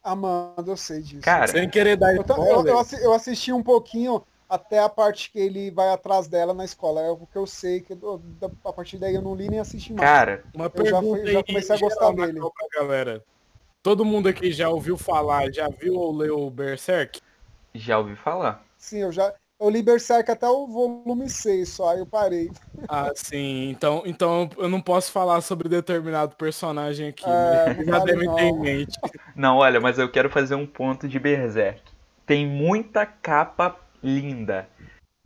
Amando, 0.05 0.71
eu 0.71 0.77
sei 0.77 1.01
disso. 1.03 1.23
Cara, 1.23 1.49
Sem 1.49 1.69
querer 1.69 1.97
dar 1.97 2.13
Eu, 2.15 2.17
eu- 2.19 2.23
spoiler. 2.23 2.67
eu 2.73 2.79
assi- 2.79 3.03
eu 3.03 3.13
assisti 3.13 3.53
um 3.53 3.63
pouquinho 3.63 4.23
até 4.49 4.79
a 4.79 4.89
parte 4.89 5.31
que 5.31 5.39
ele 5.39 5.71
vai 5.71 5.91
atrás 5.91 6.27
dela 6.27 6.55
na 6.55 6.65
escola. 6.65 7.01
É 7.03 7.11
o 7.11 7.19
que 7.27 7.37
eu 7.37 7.47
sei, 7.47 7.81
que 7.81 7.93
eu- 7.93 8.23
a 8.65 8.73
partir 8.73 8.99
daí 8.99 9.15
eu 9.15 9.23
não 9.23 9.35
li 9.35 9.49
nem 9.49 9.61
assisti 9.61 9.93
mais. 9.93 10.09
cara, 10.09 10.45
Uma 10.55 10.71
Eu 10.75 10.87
já 10.87 11.01
fui- 11.01 11.11
pergunta 11.11 11.33
já 11.33 11.45
comecei 11.45 11.77
a 11.77 11.79
gostar 11.79 12.13
dele. 12.13 12.41
galera. 12.75 13.23
Todo 13.83 14.05
mundo 14.05 14.29
aqui 14.29 14.51
já 14.51 14.69
ouviu 14.69 14.97
falar, 14.97 15.53
já 15.53 15.69
viu 15.69 15.95
ou 15.95 16.13
leu 16.17 16.41
o 16.41 16.51
Berserk? 16.51 17.21
já 17.75 17.99
ouvi 17.99 18.17
falar. 18.17 18.65
Sim, 18.77 18.99
eu 18.99 19.13
já. 19.13 19.33
Eu 19.61 19.71
li 19.71 19.83
Berserk 19.83 20.31
até 20.31 20.49
o 20.49 20.67
volume 20.67 21.29
6, 21.29 21.69
só 21.71 21.91
aí 21.91 21.99
eu 21.99 22.07
parei. 22.07 22.51
Ah, 22.89 23.11
sim. 23.15 23.69
Então, 23.71 24.03
então 24.07 24.49
eu 24.57 24.69
não 24.69 24.81
posso 24.81 25.11
falar 25.13 25.41
sobre 25.41 25.69
determinado 25.69 26.35
personagem 26.37 27.09
aqui. 27.09 27.25
É, 27.29 27.31
né? 27.31 27.75
não 27.75 27.85
Já 27.99 27.99
devem 28.05 28.35
ter 28.35 28.43
em 28.45 28.59
mente. 28.59 28.99
Não, 29.37 29.57
olha, 29.59 29.81
mas 29.81 29.99
eu 29.99 30.11
quero 30.11 30.31
fazer 30.31 30.55
um 30.55 30.67
ponto 30.67 31.07
de 31.09 31.19
Berserk. 31.19 31.83
Tem 32.25 32.47
muita 32.47 33.05
capa 33.05 33.77
linda. 34.03 34.69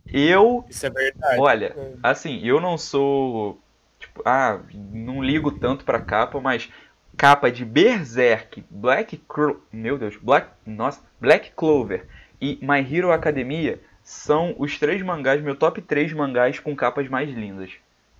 Eu 0.05 0.65
Isso 0.69 0.85
é 0.85 0.89
verdade. 0.89 1.39
Olha, 1.39 1.73
É. 1.77 1.93
assim, 2.03 2.39
eu 2.43 2.59
não 2.59 2.77
sou. 2.77 3.59
Tipo, 3.99 4.21
ah, 4.25 4.59
não 4.73 5.23
ligo 5.23 5.51
tanto 5.51 5.85
pra 5.85 6.01
capa, 6.01 6.41
mas 6.41 6.69
capa 7.15 7.49
de 7.49 7.63
Berserk, 7.63 8.63
Black 8.69 9.17
Clo 9.27 9.61
Meu 9.71 9.97
Deus, 9.97 10.17
Black. 10.17 10.47
Nossa, 10.65 11.01
Black 11.21 11.51
Clover 11.55 12.05
e 12.41 12.59
My 12.61 12.79
Hero 12.79 13.11
Academia 13.11 13.79
são 14.03 14.53
os 14.57 14.77
três 14.77 15.01
mangás, 15.01 15.41
meu 15.41 15.55
top 15.55 15.81
3 15.81 16.11
mangás 16.11 16.59
com 16.59 16.75
capas 16.75 17.07
mais 17.07 17.29
lindas. 17.29 17.71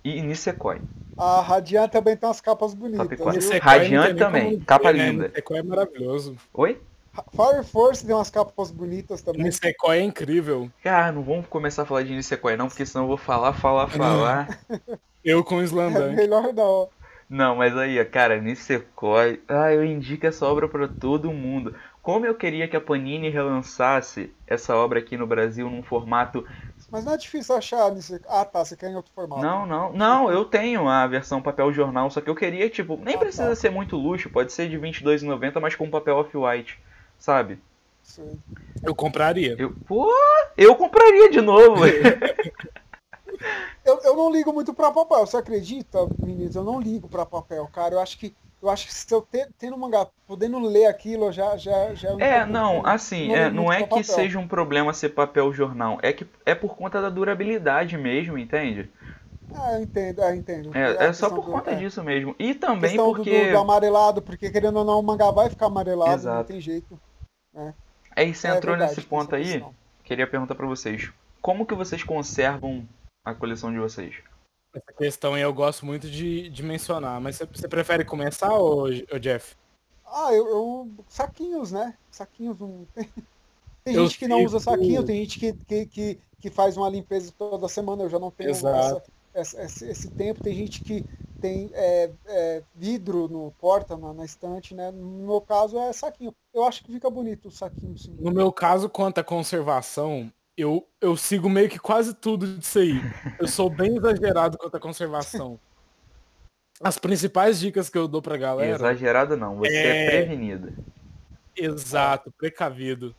E 0.02 0.20
Nisekoi. 0.22 0.80
A 1.16 1.40
Radiant 1.42 1.90
também 1.90 2.16
tem 2.16 2.26
umas 2.26 2.40
capas 2.40 2.72
bonitas. 2.74 3.18
Radiant 3.60 4.16
também, 4.16 4.60
capa 4.60 4.92
né? 4.92 5.06
linda. 5.10 5.28
Nisekoi 5.28 5.58
é 5.58 5.62
maravilhoso. 5.62 6.36
Oi? 6.54 6.80
Fire 7.32 7.64
Force 7.64 8.04
tem 8.04 8.14
umas 8.14 8.30
capas 8.30 8.70
bonitas 8.70 9.22
também. 9.22 9.44
Nisekoi 9.44 9.98
é 9.98 10.02
incrível. 10.02 10.70
Ah, 10.84 11.12
não 11.12 11.22
vamos 11.22 11.46
começar 11.46 11.82
a 11.82 11.86
falar 11.86 12.02
de 12.02 12.12
Nisekoi 12.14 12.56
não, 12.56 12.68
porque 12.68 12.84
senão 12.84 13.04
eu 13.04 13.08
vou 13.08 13.16
falar, 13.16 13.52
falar, 13.52 13.88
falar. 13.88 14.48
Eu 15.24 15.42
com 15.42 15.56
o 15.56 15.62
É 15.62 16.12
melhor 16.14 16.52
não. 16.52 16.88
Não, 17.30 17.56
mas 17.56 17.74
aí, 17.76 18.04
cara, 18.04 18.38
Nisekoi, 18.38 19.40
ah, 19.48 19.72
eu 19.72 19.82
indico 19.82 20.26
essa 20.26 20.44
obra 20.46 20.68
pra 20.68 20.86
todo 20.86 21.32
mundo. 21.32 21.74
Como 22.02 22.26
eu 22.26 22.34
queria 22.34 22.68
que 22.68 22.76
a 22.76 22.80
Panini 22.80 23.30
relançasse 23.30 24.30
essa 24.46 24.76
obra 24.76 24.98
aqui 24.98 25.16
no 25.16 25.26
Brasil 25.26 25.70
num 25.70 25.82
formato. 25.82 26.44
Mas 26.90 27.04
não 27.06 27.14
é 27.14 27.16
difícil 27.16 27.56
achar 27.56 27.90
nisso. 27.92 28.20
Ah, 28.28 28.44
tá. 28.44 28.62
Você 28.62 28.76
quer 28.76 28.90
em 28.90 28.96
outro 28.96 29.10
formato. 29.14 29.40
Não, 29.42 29.64
não, 29.64 29.92
não, 29.94 30.30
eu 30.30 30.44
tenho 30.44 30.86
a 30.86 31.06
versão 31.06 31.40
papel 31.40 31.72
jornal, 31.72 32.10
só 32.10 32.20
que 32.20 32.28
eu 32.28 32.34
queria, 32.34 32.68
tipo, 32.68 32.98
nem 32.98 33.14
Ah, 33.16 33.18
precisa 33.18 33.48
tá. 33.48 33.56
ser 33.56 33.70
muito 33.70 33.96
luxo, 33.96 34.28
pode 34.28 34.52
ser 34.52 34.68
de 34.68 34.76
R$22,90, 34.76 35.58
mas 35.60 35.74
com 35.74 35.88
papel 35.90 36.16
off-white, 36.18 36.78
sabe? 37.24 37.58
Sei. 38.02 38.38
Eu 38.82 38.94
compraria. 38.94 39.56
Eu, 39.58 39.74
pô, 39.86 40.12
eu 40.58 40.76
compraria 40.76 41.30
de 41.30 41.40
novo. 41.40 41.82
Eu, 43.84 44.00
eu 44.02 44.16
não 44.16 44.30
ligo 44.32 44.52
muito 44.52 44.72
pra 44.72 44.90
papel. 44.90 45.26
Você 45.26 45.36
acredita, 45.36 45.98
meninos? 46.18 46.54
Eu 46.56 46.64
não 46.64 46.80
ligo 46.80 47.06
pra 47.08 47.26
papel, 47.26 47.68
cara. 47.72 47.94
Eu 47.94 48.00
acho 48.00 48.16
que. 48.18 48.34
Eu 48.62 48.70
acho 48.70 48.86
que 48.86 48.94
se 48.94 49.12
eu 49.12 49.20
ter, 49.20 49.48
tendo 49.58 49.76
um 49.76 49.78
mangá, 49.78 50.06
podendo 50.26 50.58
ler 50.58 50.86
aquilo, 50.86 51.30
já, 51.30 51.54
já, 51.58 51.92
já 51.94 52.10
É, 52.18 52.38
pouco- 52.38 52.52
não, 52.52 52.86
assim, 52.86 53.28
não 53.28 53.36
é, 53.36 53.50
não 53.50 53.72
é 53.72 53.82
que 53.82 53.88
papel. 53.90 54.04
seja 54.04 54.38
um 54.38 54.48
problema 54.48 54.94
ser 54.94 55.10
papel 55.10 55.52
jornal, 55.52 55.98
é 56.00 56.14
que 56.14 56.26
é 56.46 56.54
por 56.54 56.74
conta 56.74 57.02
da 57.02 57.10
durabilidade 57.10 57.98
mesmo, 57.98 58.38
entende? 58.38 58.90
Ah, 59.54 59.74
eu 59.74 59.82
entendo, 59.82 60.22
é, 60.22 60.34
entendo. 60.34 60.70
A 60.72 60.78
É, 60.78 61.06
é 61.08 61.12
só 61.12 61.28
por 61.28 61.44
do- 61.44 61.50
conta 61.52 61.72
é. 61.72 61.74
disso 61.74 62.02
mesmo. 62.02 62.34
E 62.38 62.54
também 62.54 62.96
do- 62.96 63.04
porque. 63.04 63.46
do, 63.48 63.50
do 63.52 63.58
amarelado, 63.58 64.22
porque 64.22 64.50
querendo 64.50 64.78
ou 64.78 64.84
não, 64.84 64.98
o 64.98 65.02
mangá 65.02 65.30
vai 65.30 65.50
ficar 65.50 65.66
amarelado, 65.66 66.10
não 66.12 66.14
Exato. 66.16 66.48
tem 66.50 66.58
jeito. 66.60 66.98
Aí 68.16 68.34
você 68.34 68.48
É 68.48 68.56
entrou 68.56 68.72
verdade, 68.76 68.94
nesse 68.96 69.06
ponto 69.06 69.34
aí, 69.34 69.44
questão. 69.44 69.74
queria 70.04 70.26
perguntar 70.26 70.54
pra 70.54 70.66
vocês. 70.66 71.10
Como 71.42 71.66
que 71.66 71.74
vocês 71.74 72.02
conservam 72.02 72.86
a 73.24 73.34
coleção 73.34 73.72
de 73.72 73.78
vocês? 73.78 74.14
Essa 74.74 74.92
questão 74.92 75.34
aí 75.34 75.42
eu 75.42 75.52
gosto 75.52 75.84
muito 75.86 76.08
de, 76.10 76.48
de 76.48 76.62
mencionar. 76.62 77.20
Mas 77.20 77.36
você, 77.36 77.46
você 77.46 77.68
prefere 77.68 78.04
começar, 78.04 78.52
ô, 78.52 78.84
ô 78.84 79.18
Jeff? 79.18 79.54
Ah, 80.06 80.32
eu, 80.32 80.46
eu- 80.48 80.90
Saquinhos, 81.08 81.72
né? 81.72 81.94
Saquinhos 82.10 82.58
não 82.58 82.86
tem. 82.94 83.08
Gente 83.94 84.18
que 84.18 84.26
não 84.28 84.42
usa 84.44 84.58
saquinho, 84.60 85.04
tem 85.04 85.16
gente 85.24 85.38
que, 85.38 85.52
que, 85.52 85.86
que, 85.86 86.18
que 86.40 86.50
faz 86.50 86.76
uma 86.76 86.88
limpeza 86.88 87.32
toda 87.38 87.68
semana, 87.68 88.02
eu 88.04 88.08
já 88.08 88.18
não 88.18 88.30
tenho 88.30 88.50
Exato. 88.50 88.76
essa- 88.96 89.02
esse, 89.34 89.88
esse 89.88 90.10
tempo. 90.10 90.42
Tem 90.42 90.54
gente 90.54 90.82
que 90.82 91.04
tem 91.40 91.70
é, 91.74 92.10
é, 92.26 92.62
vidro 92.74 93.28
no 93.28 93.50
porta, 93.58 93.96
na, 93.96 94.14
na 94.14 94.24
estante, 94.24 94.74
né? 94.74 94.90
No 94.90 95.26
meu 95.26 95.40
caso 95.40 95.78
é 95.78 95.92
saquinho. 95.92 96.34
Eu 96.54 96.64
acho 96.64 96.82
que 96.82 96.92
fica 96.92 97.10
bonito 97.10 97.48
o 97.48 97.50
saquinho, 97.50 97.98
sim. 97.98 98.16
No 98.18 98.30
meu 98.30 98.50
caso, 98.52 98.88
quanto 98.88 99.18
à 99.18 99.24
conservação, 99.24 100.32
eu, 100.56 100.86
eu 101.00 101.16
sigo 101.16 101.50
meio 101.50 101.68
que 101.68 101.78
quase 101.78 102.14
tudo 102.14 102.46
disso 102.46 102.78
aí. 102.78 103.00
Eu 103.38 103.48
sou 103.48 103.68
bem 103.68 103.96
exagerado 103.98 104.56
quanto 104.56 104.76
à 104.76 104.80
conservação. 104.80 105.58
as 106.80 106.96
principais 106.98 107.58
dicas 107.58 107.90
que 107.90 107.98
eu 107.98 108.08
dou 108.08 108.22
pra 108.22 108.36
galera. 108.36 108.76
Exagerado 108.76 109.36
não, 109.36 109.56
você 109.56 109.76
é, 109.76 110.06
é 110.06 110.10
prevenido. 110.10 110.72
Exato, 111.56 112.32
precavido. 112.38 113.14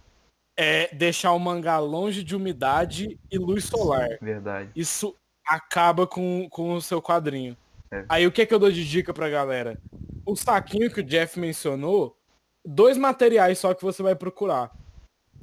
É 0.57 0.93
deixar 0.95 1.33
o 1.33 1.39
mangá 1.39 1.77
longe 1.79 2.23
de 2.23 2.35
umidade 2.35 3.19
e 3.29 3.37
luz 3.37 3.65
solar. 3.65 4.17
Verdade. 4.21 4.71
Isso 4.73 5.13
acaba 5.45 6.07
com, 6.07 6.47
com 6.49 6.73
o 6.73 6.81
seu 6.81 7.01
quadrinho. 7.01 7.55
É. 7.91 8.05
Aí 8.09 8.27
o 8.27 8.31
que 8.31 8.41
é 8.41 8.45
que 8.45 8.53
eu 8.53 8.59
dou 8.59 8.71
de 8.71 8.87
dica 8.87 9.13
pra 9.13 9.29
galera? 9.29 9.79
O 10.25 10.35
saquinho 10.35 10.91
que 10.91 11.01
o 11.01 11.03
Jeff 11.03 11.39
mencionou, 11.39 12.17
dois 12.65 12.97
materiais 12.97 13.59
só 13.59 13.73
que 13.73 13.83
você 13.83 14.01
vai 14.01 14.15
procurar. 14.15 14.71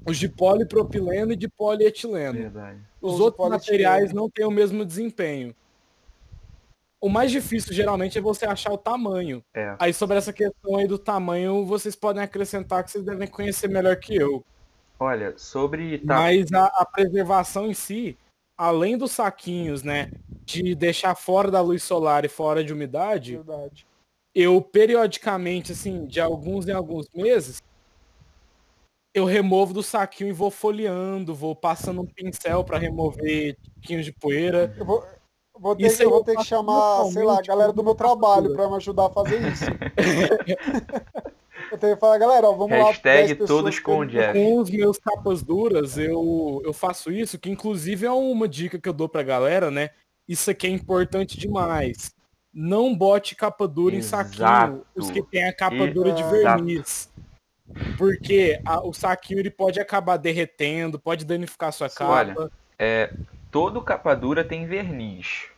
Os 0.05 0.19
de 0.19 0.29
polipropileno 0.29 1.33
e 1.33 1.37
de 1.37 1.49
polietileno. 1.49 2.33
Verdade. 2.39 2.81
Os, 3.01 3.15
Os 3.15 3.21
outros 3.21 3.49
materiais 3.49 4.13
não 4.13 4.29
têm 4.29 4.45
o 4.45 4.51
mesmo 4.51 4.85
desempenho. 4.85 5.55
O 7.01 7.09
mais 7.09 7.31
difícil 7.31 7.73
geralmente 7.73 8.17
é 8.17 8.21
você 8.21 8.45
achar 8.45 8.73
o 8.73 8.79
tamanho. 8.79 9.45
É. 9.55 9.75
Aí 9.79 9.93
sobre 9.93 10.19
essa 10.19 10.33
questão 10.33 10.77
aí 10.77 10.87
do 10.87 10.99
tamanho, 10.99 11.65
vocês 11.65 11.97
podem 11.97 12.23
acrescentar 12.23 12.85
que 12.85 12.91
vocês 12.91 13.05
devem 13.05 13.27
conhecer 13.27 13.69
melhor 13.69 13.97
que 13.97 14.15
eu. 14.15 14.45
Olha, 15.01 15.35
sobre. 15.37 16.01
Mas 16.05 16.53
a, 16.53 16.67
a 16.67 16.87
preservação 16.87 17.67
em 17.67 17.75
si, 17.75 18.17
além 18.63 18.97
dos 18.97 19.11
saquinhos, 19.11 19.83
né? 19.83 20.13
De 20.45 20.73
deixar 20.77 21.17
fora 21.17 21.51
da 21.51 21.61
luz 21.61 21.83
solar 21.83 22.25
e 22.25 22.29
fora 22.29 22.63
de 22.63 22.73
umidade, 22.73 23.35
Verdade. 23.37 23.85
eu 24.33 24.63
periodicamente, 24.63 25.73
assim, 25.73 26.07
de 26.07 26.21
alguns 26.21 26.69
em 26.69 26.73
alguns 26.73 27.09
meses, 27.13 27.61
eu 29.13 29.25
removo 29.25 29.75
do 29.75 29.83
saquinho 29.83 30.29
e 30.31 30.33
vou 30.33 30.49
folheando, 30.49 31.35
vou 31.35 31.57
passando 31.57 32.03
um 32.03 32.07
pincel 32.07 32.63
para 32.63 32.79
remover 32.79 33.57
tiquinhos 33.81 34.05
de 34.05 34.13
poeira. 34.13 34.73
Eu 34.79 34.87
vou, 34.87 35.05
vou 35.59 35.75
ter, 35.75 36.01
eu 36.01 36.11
vou 36.11 36.23
ter 36.23 36.37
que 36.37 36.45
chamar, 36.45 37.05
sei 37.07 37.25
lá, 37.25 37.41
a 37.41 37.43
galera 37.43 37.73
do 37.73 37.83
meu 37.83 37.97
trabalho 37.97 38.55
para 38.55 38.69
me 38.69 38.77
ajudar 38.77 39.07
a 39.07 39.11
fazer 39.11 39.41
isso. 39.43 39.65
eu 41.73 41.79
tenho 41.79 41.95
que 41.95 42.01
falar, 42.01 42.19
galera, 42.19 42.47
ó, 42.49 42.53
vamos 42.53 42.77
Hashtag 42.77 43.35
lá. 43.35 43.47
todos 43.47 43.79
com 43.79 44.05
Jeff. 44.05 44.33
Com 44.39 44.59
os 44.59 44.71
meus 44.71 44.99
capas 44.99 45.43
duras, 45.43 45.97
eu, 45.97 46.61
eu 46.65 46.73
faço 46.73 47.11
isso, 47.11 47.39
que 47.39 47.51
inclusive 47.51 48.07
é 48.07 48.11
uma 48.13 48.47
dica 48.47 48.79
que 48.79 48.89
eu 48.89 48.93
dou 48.93 49.09
pra 49.09 49.23
galera, 49.23 49.71
né? 49.71 49.91
Isso 50.29 50.51
aqui 50.51 50.67
é 50.67 50.71
importante 50.71 51.39
demais. 51.39 52.15
Não 52.53 52.95
bote 52.95 53.35
capa 53.35 53.67
dura 53.67 53.97
Exato. 53.97 54.31
em 54.31 54.37
saquinho, 54.37 54.85
os 54.95 55.11
que 55.11 55.23
tem 55.23 55.49
a 55.49 55.53
capa 55.53 55.87
dura 55.87 56.13
de 56.13 56.23
verniz. 56.25 57.11
Porque 57.97 58.61
a, 58.65 58.87
o 58.87 58.93
saquinho 58.93 59.41
ele 59.41 59.51
pode 59.51 59.81
acabar 59.81 60.19
derretendo, 60.19 60.99
pode 60.99 61.25
danificar 61.25 61.73
sua 61.73 61.89
capa. 61.89 62.13
Olha, 62.13 62.51
é, 62.79 63.13
todo 63.51 63.81
capa 63.83 64.15
dura 64.15 64.45
tem 64.45 64.67
verniz. 64.67 65.52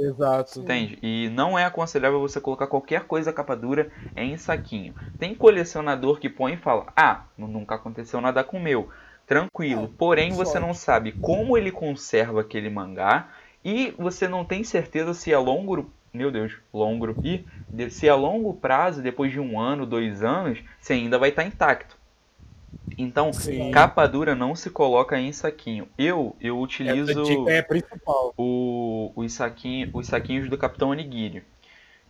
Exato. 0.00 0.60
Entende? 0.60 0.98
E 1.02 1.28
não 1.28 1.58
é 1.58 1.64
aconselhável 1.64 2.18
você 2.18 2.40
colocar 2.40 2.66
qualquer 2.66 3.04
coisa 3.04 3.32
capa 3.32 3.54
dura 3.54 3.90
em 4.16 4.36
saquinho. 4.36 4.94
Tem 5.18 5.34
colecionador 5.34 6.18
que 6.18 6.28
põe 6.28 6.54
e 6.54 6.56
fala: 6.56 6.86
Ah, 6.96 7.24
nunca 7.36 7.74
aconteceu 7.74 8.20
nada 8.20 8.42
com 8.42 8.56
o 8.56 8.62
meu. 8.62 8.88
Tranquilo. 9.26 9.84
É, 9.84 9.90
Porém, 9.98 10.32
você 10.32 10.58
não 10.58 10.72
sabe 10.72 11.12
como 11.12 11.56
ele 11.56 11.70
conserva 11.70 12.40
aquele 12.40 12.70
mangá 12.70 13.28
e 13.64 13.94
você 13.98 14.26
não 14.26 14.44
tem 14.44 14.64
certeza 14.64 15.12
se 15.14 15.32
a 15.32 15.38
longo 15.38 15.92
meu 16.12 16.30
Deus, 16.30 16.56
longo. 16.72 17.14
E 17.22 17.44
se 17.90 18.08
a 18.08 18.14
longo 18.14 18.54
prazo, 18.54 19.02
depois 19.02 19.30
de 19.30 19.38
um 19.38 19.60
ano, 19.60 19.86
dois 19.86 20.22
anos, 20.22 20.60
você 20.80 20.94
ainda 20.94 21.18
vai 21.18 21.28
estar 21.28 21.42
tá 21.42 21.48
intacto. 21.48 21.99
Então, 22.98 23.32
Sim. 23.32 23.70
capa 23.70 24.06
dura 24.06 24.34
não 24.34 24.54
se 24.54 24.70
coloca 24.70 25.18
em 25.18 25.32
saquinho. 25.32 25.88
Eu 25.98 26.36
eu 26.40 26.58
utilizo 26.58 27.48
é 27.48 27.62
principal. 27.62 28.34
O, 28.36 29.12
os, 29.16 29.32
saquinho, 29.32 29.90
os 29.92 30.06
saquinhos 30.06 30.48
do 30.48 30.58
Capitão 30.58 30.90
Onigiri. 30.90 31.44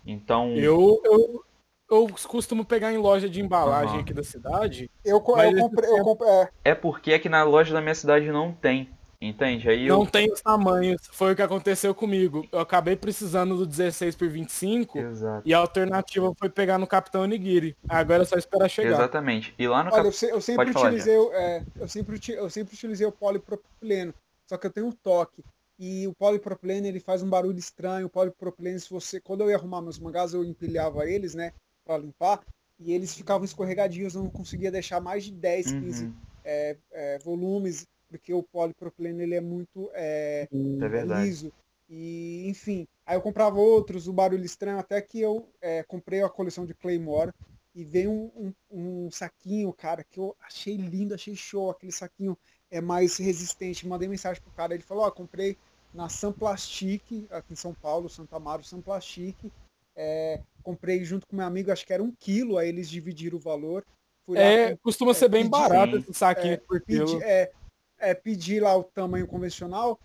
Então. 0.06 0.50
Eu, 0.52 1.00
eu, 1.04 1.44
eu 1.90 2.08
costumo 2.26 2.64
pegar 2.64 2.92
em 2.92 2.98
loja 2.98 3.28
de 3.28 3.40
embalagem 3.40 3.96
uhum. 3.96 4.00
aqui 4.00 4.14
da 4.14 4.22
cidade. 4.22 4.90
Eu, 5.04 5.16
eu 5.16 5.20
comprei. 5.20 5.90
Eu 5.98 6.04
comprei 6.04 6.30
é. 6.30 6.48
é 6.64 6.74
porque 6.74 7.12
aqui 7.12 7.28
na 7.28 7.42
loja 7.42 7.72
da 7.74 7.80
minha 7.80 7.94
cidade 7.94 8.30
não 8.30 8.52
tem. 8.52 8.88
Entende? 9.22 9.68
Aí 9.68 9.86
não 9.86 10.00
eu... 10.00 10.06
tem 10.06 10.32
os 10.32 10.40
tamanhos. 10.40 11.02
Foi 11.12 11.32
o 11.32 11.36
que 11.36 11.42
aconteceu 11.42 11.94
comigo. 11.94 12.48
Eu 12.50 12.58
acabei 12.58 12.96
precisando 12.96 13.54
do 13.54 13.66
16 13.66 14.16
por 14.16 14.28
25 14.28 14.98
Exato. 14.98 15.42
e 15.46 15.52
a 15.52 15.58
alternativa 15.58 16.32
foi 16.38 16.48
pegar 16.48 16.78
no 16.78 16.86
Capitão 16.86 17.22
Onigiri. 17.22 17.76
Agora 17.86 18.22
é 18.22 18.24
só 18.24 18.36
esperar 18.36 18.70
chegar. 18.70 18.92
Exatamente. 18.92 19.54
E 19.58 19.68
lá 19.68 19.84
no 19.84 19.92
Olha, 19.92 20.04
cap... 20.04 20.24
eu, 20.26 20.40
sempre 20.40 20.72
Pode 20.72 20.86
utilizei, 20.86 21.16
falar, 21.16 21.34
é, 21.34 21.64
eu, 21.78 21.88
sempre, 21.88 22.20
eu 22.28 22.48
sempre 22.48 22.74
utilizei 22.74 23.06
o 23.06 23.12
polipropileno. 23.12 24.14
Só 24.46 24.56
que 24.56 24.66
eu 24.66 24.70
tenho 24.70 24.86
um 24.86 24.92
toque. 24.92 25.44
E 25.78 26.06
o 26.06 26.14
polipropileno 26.14 26.86
ele 26.86 26.98
faz 26.98 27.22
um 27.22 27.28
barulho 27.28 27.58
estranho. 27.58 28.06
O 28.06 28.10
polipropileno, 28.10 28.80
se 28.80 28.88
você. 28.88 29.20
Quando 29.20 29.42
eu 29.42 29.50
ia 29.50 29.56
arrumar 29.56 29.82
meus 29.82 29.98
mangás, 29.98 30.32
eu 30.32 30.42
empilhava 30.42 31.04
eles, 31.04 31.34
né? 31.34 31.52
Pra 31.84 31.98
limpar. 31.98 32.40
E 32.78 32.94
eles 32.94 33.14
ficavam 33.14 33.44
escorregadios, 33.44 34.14
eu 34.14 34.22
não 34.22 34.30
conseguia 34.30 34.70
deixar 34.70 34.98
mais 34.98 35.24
de 35.24 35.32
10, 35.32 35.72
15 35.72 36.04
uhum. 36.04 36.14
é, 36.42 36.76
é, 36.90 37.18
volumes 37.18 37.86
porque 38.10 38.34
o 38.34 38.42
polipropileno 38.42 39.22
ele 39.22 39.36
é 39.36 39.40
muito 39.40 39.88
é, 39.94 40.48
é 40.50 41.22
liso. 41.22 41.52
E, 41.88 42.44
enfim, 42.48 42.86
aí 43.06 43.16
eu 43.16 43.22
comprava 43.22 43.58
outros, 43.58 44.06
o 44.06 44.12
barulho 44.12 44.44
estranho, 44.44 44.78
até 44.78 45.00
que 45.00 45.20
eu 45.20 45.48
é, 45.60 45.82
comprei 45.82 46.22
a 46.22 46.28
coleção 46.28 46.66
de 46.66 46.74
Claymore 46.74 47.32
e 47.74 47.84
veio 47.84 48.10
um, 48.10 48.52
um, 48.70 49.06
um, 49.06 49.10
saquinho, 49.10 49.72
cara, 49.72 50.04
que 50.04 50.18
eu 50.18 50.36
achei 50.40 50.76
lindo, 50.76 51.14
achei 51.14 51.34
show. 51.34 51.70
Aquele 51.70 51.92
saquinho 51.92 52.36
é 52.70 52.80
mais 52.80 53.16
resistente. 53.16 53.86
Mandei 53.86 54.08
mensagem 54.08 54.42
pro 54.42 54.52
cara, 54.52 54.74
ele 54.74 54.82
falou, 54.82 55.04
ó, 55.04 55.08
oh, 55.08 55.12
comprei 55.12 55.56
na 55.92 56.08
San 56.08 56.32
Plastic, 56.32 57.02
aqui 57.30 57.52
em 57.52 57.56
São 57.56 57.74
Paulo, 57.74 58.08
Santa 58.08 58.36
Amaro, 58.36 58.64
San 58.64 58.80
Plastic. 58.80 59.36
É, 59.96 60.40
comprei 60.62 61.04
junto 61.04 61.26
com 61.26 61.36
meu 61.36 61.46
amigo, 61.46 61.72
acho 61.72 61.84
que 61.84 61.92
era 61.92 62.02
um 62.02 62.12
quilo, 62.12 62.56
aí 62.56 62.68
eles 62.68 62.88
dividiram 62.88 63.36
o 63.36 63.40
valor. 63.40 63.84
é, 64.34 64.76
costuma 64.76 65.10
é, 65.10 65.14
ser 65.14 65.28
bem 65.28 65.48
barato 65.48 65.96
esse 65.96 66.14
saquinho 66.14 66.54
é, 66.54 66.56
por 66.56 66.80
quilo. 66.80 67.20
É, 67.22 67.50
é, 68.00 68.14
pedir 68.14 68.62
lá 68.62 68.76
o 68.76 68.84
tamanho 68.84 69.26
convencional. 69.26 69.98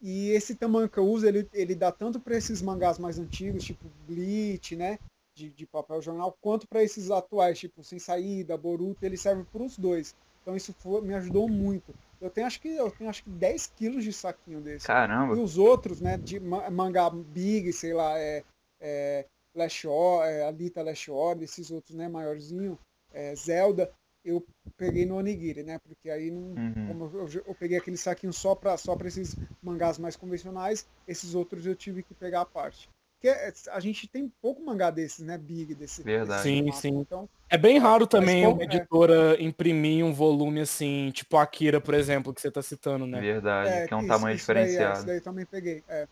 E 0.00 0.30
esse 0.30 0.54
tamanho 0.54 0.88
que 0.88 0.98
eu 0.98 1.06
uso, 1.06 1.26
ele, 1.26 1.48
ele 1.52 1.74
dá 1.74 1.92
tanto 1.92 2.18
para 2.18 2.36
esses 2.36 2.62
mangás 2.62 2.98
mais 2.98 3.18
antigos, 3.18 3.64
tipo 3.64 3.88
Bleach, 4.06 4.74
né? 4.74 4.98
De, 5.36 5.50
de 5.50 5.66
papel 5.66 6.00
jornal, 6.02 6.36
quanto 6.40 6.66
para 6.66 6.82
esses 6.82 7.10
atuais, 7.10 7.58
tipo 7.58 7.84
Sem 7.84 7.98
Saída, 7.98 8.56
Boruto, 8.56 9.04
ele 9.04 9.16
serve 9.16 9.44
para 9.44 9.62
os 9.62 9.76
dois. 9.76 10.14
Então 10.42 10.56
isso 10.56 10.72
foi, 10.72 11.00
me 11.02 11.14
ajudou 11.14 11.48
muito. 11.48 11.94
Eu 12.20 12.30
tenho 12.30 12.46
acho 12.46 12.60
que 12.60 12.68
eu 12.68 12.90
tenho 12.90 13.08
acho 13.08 13.22
que 13.22 13.30
10 13.30 13.66
quilos 13.76 14.04
de 14.04 14.12
saquinho 14.12 14.60
desse. 14.60 14.86
Caramba! 14.86 15.36
E 15.36 15.40
os 15.40 15.56
outros, 15.56 16.00
né, 16.00 16.18
de 16.18 16.38
mangá 16.40 17.08
Big, 17.08 17.72
sei 17.72 17.94
lá, 17.94 18.18
é, 18.18 18.44
é 18.80 19.26
Last 19.54 19.86
Or, 19.86 20.24
é, 20.24 20.44
Alita 20.44 20.82
Last 20.82 21.10
Order, 21.10 21.44
esses 21.44 21.70
outros, 21.70 21.94
né, 21.96 22.08
maiorzinho, 22.08 22.78
é, 23.12 23.34
Zelda, 23.34 23.90
eu 24.24 24.44
peguei 24.76 25.06
no 25.06 25.16
Onigiri, 25.16 25.62
né? 25.62 25.78
Porque 25.78 26.10
aí 26.10 26.30
não, 26.30 26.52
uhum. 26.52 26.86
como 26.88 27.04
eu, 27.18 27.42
eu, 27.46 27.54
peguei 27.54 27.78
aquele 27.78 27.96
saquinho 27.96 28.32
só 28.32 28.54
para 28.54 28.76
só 28.76 28.94
pra 28.94 29.08
esses 29.08 29.36
mangás 29.62 29.98
mais 29.98 30.16
convencionais, 30.16 30.86
esses 31.06 31.34
outros 31.34 31.66
eu 31.66 31.74
tive 31.74 32.02
que 32.02 32.14
pegar 32.14 32.42
a 32.42 32.46
parte. 32.46 32.88
Porque 33.14 33.28
é, 33.28 33.52
a 33.72 33.80
gente 33.80 34.08
tem 34.08 34.32
pouco 34.40 34.64
mangá 34.64 34.90
desses, 34.90 35.24
né? 35.24 35.36
Big 35.36 35.74
desse. 35.74 36.02
Verdade. 36.02 36.42
Desse 36.42 36.64
sim, 36.64 36.72
sim. 36.72 36.98
Então, 37.00 37.28
é 37.50 37.58
bem 37.58 37.78
raro 37.78 38.06
também 38.06 38.46
uma 38.46 38.62
é 38.62 38.64
editora 38.64 39.36
é... 39.36 39.42
imprimir 39.42 40.04
um 40.04 40.12
volume 40.12 40.60
assim, 40.60 41.10
tipo 41.12 41.36
Akira, 41.36 41.80
por 41.80 41.92
exemplo, 41.92 42.32
que 42.32 42.40
você 42.40 42.48
está 42.48 42.62
citando, 42.62 43.06
né? 43.06 43.20
Verdade, 43.20 43.70
é, 43.70 43.86
que 43.86 43.92
é 43.92 43.96
um 43.96 44.00
isso, 44.00 44.08
tamanho 44.08 44.34
isso 44.34 44.42
diferenciado. 44.42 44.94
Daí, 44.94 45.02
é, 45.02 45.06
daí 45.06 45.16
eu 45.18 45.22
também 45.22 45.44
peguei. 45.44 45.84
É. 45.86 46.08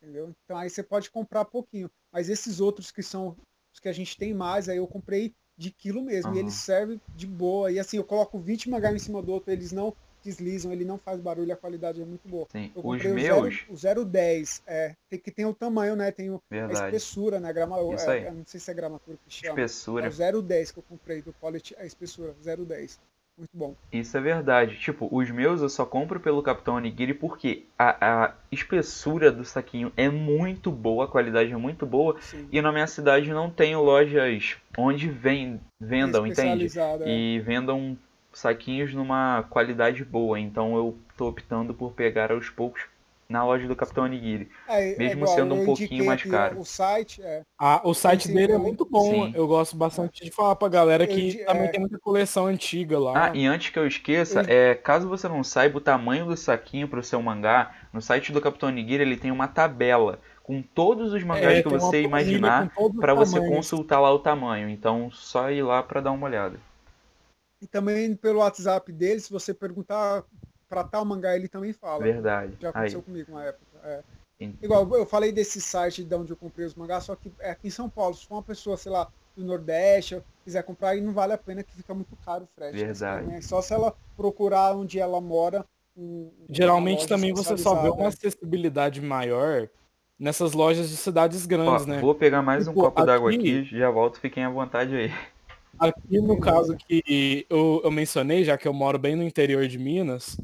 Entendeu? 0.00 0.32
Então 0.44 0.56
aí 0.56 0.70
você 0.70 0.82
pode 0.82 1.10
comprar 1.10 1.44
pouquinho. 1.44 1.90
Mas 2.12 2.28
esses 2.28 2.60
outros 2.60 2.92
que 2.92 3.02
são 3.02 3.36
os 3.72 3.80
que 3.80 3.88
a 3.88 3.92
gente 3.92 4.16
tem 4.16 4.32
mais, 4.32 4.68
aí 4.68 4.76
eu 4.76 4.86
comprei 4.86 5.34
de 5.56 5.70
quilo 5.70 6.02
mesmo. 6.02 6.30
Uhum. 6.30 6.36
E 6.36 6.40
ele 6.40 6.50
serve 6.50 7.00
de 7.14 7.26
boa. 7.26 7.70
E 7.70 7.78
assim, 7.78 7.96
eu 7.96 8.04
coloco 8.04 8.38
20 8.38 8.70
mangá 8.70 8.92
em 8.92 8.98
cima 8.98 9.22
do 9.22 9.32
outro, 9.32 9.52
eles 9.52 9.72
não 9.72 9.94
deslizam, 10.22 10.72
ele 10.72 10.84
não 10.84 10.98
faz 10.98 11.20
barulho, 11.20 11.52
a 11.52 11.56
qualidade 11.56 12.00
é 12.00 12.04
muito 12.04 12.28
boa. 12.28 12.46
Sim. 12.50 12.70
Eu 12.74 12.82
comprei 12.82 13.10
Os 13.10 13.14
meus... 13.14 13.64
o 13.68 14.04
010, 14.04 14.62
é, 14.66 14.94
tem 15.10 15.18
que 15.18 15.30
tem 15.30 15.44
o 15.44 15.52
tamanho, 15.52 15.96
né? 15.96 16.10
Tem 16.12 16.30
o, 16.30 16.40
a 16.50 16.72
espessura, 16.72 17.40
né? 17.40 17.52
Grama, 17.52 17.76
Isso 17.94 18.10
é, 18.10 18.30
não 18.30 18.46
sei 18.46 18.60
se 18.60 18.70
é 18.70 18.74
gramatura 18.74 19.18
que 19.26 19.34
chama. 19.34 19.60
Espessura. 19.60 20.06
É 20.06 20.36
o 20.36 20.42
010 20.42 20.70
que 20.70 20.78
eu 20.78 20.84
comprei 20.84 21.22
do 21.22 21.32
Polit, 21.32 21.74
a 21.76 21.84
espessura, 21.84 22.34
010. 22.34 23.00
Muito 23.36 23.50
bom. 23.54 23.74
Isso 23.90 24.16
é 24.16 24.20
verdade. 24.20 24.78
Tipo, 24.78 25.08
os 25.10 25.30
meus 25.30 25.62
eu 25.62 25.68
só 25.68 25.86
compro 25.86 26.20
pelo 26.20 26.42
Capitão 26.42 26.74
Onigiri 26.74 27.14
porque 27.14 27.64
a, 27.78 28.24
a 28.24 28.34
espessura 28.50 29.32
do 29.32 29.44
saquinho 29.44 29.92
é 29.96 30.08
muito 30.08 30.70
boa, 30.70 31.06
a 31.06 31.08
qualidade 31.08 31.52
é 31.52 31.56
muito 31.56 31.86
boa. 31.86 32.20
Sim. 32.20 32.48
E 32.52 32.60
na 32.60 32.70
minha 32.70 32.86
cidade 32.86 33.30
não 33.30 33.50
tenho 33.50 33.82
lojas 33.82 34.56
onde 34.76 35.08
vem, 35.08 35.60
vendam, 35.80 36.26
entende? 36.26 36.78
É. 36.78 37.08
E 37.08 37.40
vendam 37.40 37.96
saquinhos 38.32 38.94
numa 38.94 39.44
qualidade 39.44 40.04
boa. 40.04 40.38
Então 40.38 40.76
eu 40.76 40.96
tô 41.16 41.28
optando 41.28 41.74
por 41.74 41.92
pegar 41.92 42.32
aos 42.32 42.50
poucos 42.50 42.82
na 43.32 43.44
loja 43.44 43.66
do 43.66 43.74
Capitão 43.74 44.04
Onigiri. 44.04 44.50
É, 44.68 44.92
é 44.92 44.96
mesmo 44.96 45.02
é 45.02 45.12
igual, 45.22 45.34
sendo 45.34 45.54
um 45.54 45.64
pouquinho 45.64 46.04
mais 46.04 46.22
caro. 46.22 46.60
O 46.60 46.64
site, 46.64 47.22
é... 47.22 47.42
ah, 47.58 47.80
o 47.82 47.94
site 47.94 48.28
dele 48.28 48.52
é 48.52 48.58
muito 48.58 48.84
bom. 48.84 49.10
Sim. 49.10 49.32
Eu 49.34 49.48
gosto 49.48 49.74
bastante 49.74 50.22
de 50.22 50.30
falar 50.30 50.54
pra 50.54 50.68
galera 50.68 51.06
que 51.06 51.40
eu, 51.40 51.46
também 51.46 51.64
é... 51.64 51.68
tem 51.68 51.80
muita 51.80 51.98
coleção 51.98 52.46
antiga 52.46 52.98
lá. 52.98 53.28
Ah, 53.28 53.32
e 53.34 53.46
antes 53.46 53.70
que 53.70 53.78
eu 53.78 53.86
esqueça, 53.86 54.42
é, 54.46 54.74
caso 54.74 55.08
você 55.08 55.26
não 55.26 55.42
saiba 55.42 55.78
o 55.78 55.80
tamanho 55.80 56.26
do 56.26 56.36
saquinho 56.36 56.86
pro 56.86 57.02
seu 57.02 57.22
mangá, 57.22 57.74
no 57.92 58.02
site 58.02 58.30
do 58.32 58.40
Capitão 58.40 58.68
Onigiri 58.68 59.02
ele 59.02 59.16
tem 59.16 59.30
uma 59.30 59.48
tabela 59.48 60.20
com 60.42 60.60
todos 60.60 61.12
os 61.14 61.24
mangás 61.24 61.58
É, 61.58 61.62
que 61.62 61.68
você 61.68 62.02
imaginar 62.02 62.70
pra 63.00 63.14
você 63.14 63.40
consultar 63.40 63.98
lá 63.98 64.12
o 64.12 64.18
tamanho. 64.18 64.68
Então, 64.68 65.10
só 65.10 65.50
ir 65.50 65.62
lá 65.62 65.82
pra 65.82 66.02
dar 66.02 66.12
uma 66.12 66.26
olhada. 66.26 66.60
E 67.62 67.66
também 67.66 68.14
pelo 68.16 68.40
WhatsApp 68.40 68.92
dele, 68.92 69.20
se 69.20 69.30
você 69.30 69.54
perguntar 69.54 70.24
pra 70.72 70.82
tal 70.84 71.04
mangá, 71.04 71.36
ele 71.36 71.48
também 71.48 71.74
fala. 71.74 72.02
Verdade. 72.02 72.54
Já 72.58 72.68
Aí. 72.68 72.70
aconteceu 72.70 73.02
comigo 73.02 73.30
uma 73.32 73.44
época. 73.44 73.66
é. 73.84 74.00
Igual, 74.62 74.88
eu 74.96 75.04
falei 75.06 75.30
desse 75.30 75.60
site 75.60 76.02
de 76.02 76.14
onde 76.16 76.32
eu 76.32 76.36
comprei 76.36 76.66
os 76.66 76.74
mangás, 76.74 77.04
só 77.04 77.14
que 77.14 77.30
é 77.38 77.50
aqui 77.50 77.68
em 77.68 77.70
São 77.70 77.88
Paulo. 77.90 78.14
Se 78.14 78.26
for 78.26 78.36
uma 78.36 78.42
pessoa, 78.42 78.76
sei 78.76 78.90
lá, 78.90 79.06
do 79.36 79.44
Nordeste, 79.44 80.20
quiser 80.44 80.62
comprar, 80.64 80.88
aí 80.90 81.00
não 81.00 81.12
vale 81.12 81.32
a 81.34 81.38
pena 81.38 81.62
que 81.62 81.72
fica 81.76 81.92
muito 81.94 82.16
caro 82.24 82.44
o 82.44 82.48
frete. 82.56 82.76
Verdade. 82.84 83.26
Né? 83.26 83.40
Só 83.42 83.60
se 83.62 83.72
ela 83.74 83.94
procurar 84.16 84.74
onde 84.74 84.98
ela 84.98 85.20
mora. 85.20 85.64
um- 85.94 86.30
Geralmente 86.48 87.06
também 87.06 87.34
você 87.34 87.56
só 87.58 87.74
vê 87.82 87.90
uma 87.90 88.08
acessibilidade 88.08 89.00
maior 89.02 89.68
nessas 90.18 90.54
lojas 90.54 90.88
de 90.88 90.96
cidades 90.96 91.44
Ó, 91.44 91.48
grandes, 91.48 91.84
né? 91.86 92.00
vou 92.00 92.14
pegar 92.14 92.40
mais 92.42 92.66
um 92.66 92.70
Tipo, 92.70 92.80
copo 92.84 93.04
d'água 93.04 93.28
aqui- 93.30 93.60
aqui, 93.60 93.76
já 93.78 93.90
volto, 93.90 94.18
fiquem 94.18 94.42
à 94.42 94.48
vontade 94.50 94.96
aí. 94.96 95.12
Aqui 95.78 96.20
no 96.20 96.38
caso 96.38 96.76
que 96.76 97.46
eu, 97.48 97.80
eu 97.82 97.90
mencionei, 97.90 98.44
já 98.44 98.56
que 98.56 98.68
eu 98.68 98.72
moro 98.72 98.98
bem 98.98 99.16
no 99.16 99.22
interior 99.22 99.66
de 99.66 99.78
Minas, 99.78 100.36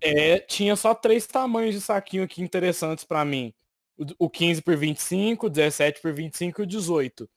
é, 0.00 0.38
tinha 0.38 0.74
só 0.74 0.94
três 0.94 1.26
tamanhos 1.26 1.74
de 1.74 1.80
saquinho 1.80 2.24
aqui 2.24 2.42
interessantes 2.42 3.04
pra 3.04 3.24
mim. 3.24 3.54
O, 3.96 4.26
o 4.26 4.30
15 4.30 4.62
por 4.62 4.76
25, 4.76 5.46
o 5.46 5.50
17 5.50 6.00
por 6.00 6.12
25 6.12 6.60
e 6.60 6.64
o 6.64 6.66
18. 6.66 7.28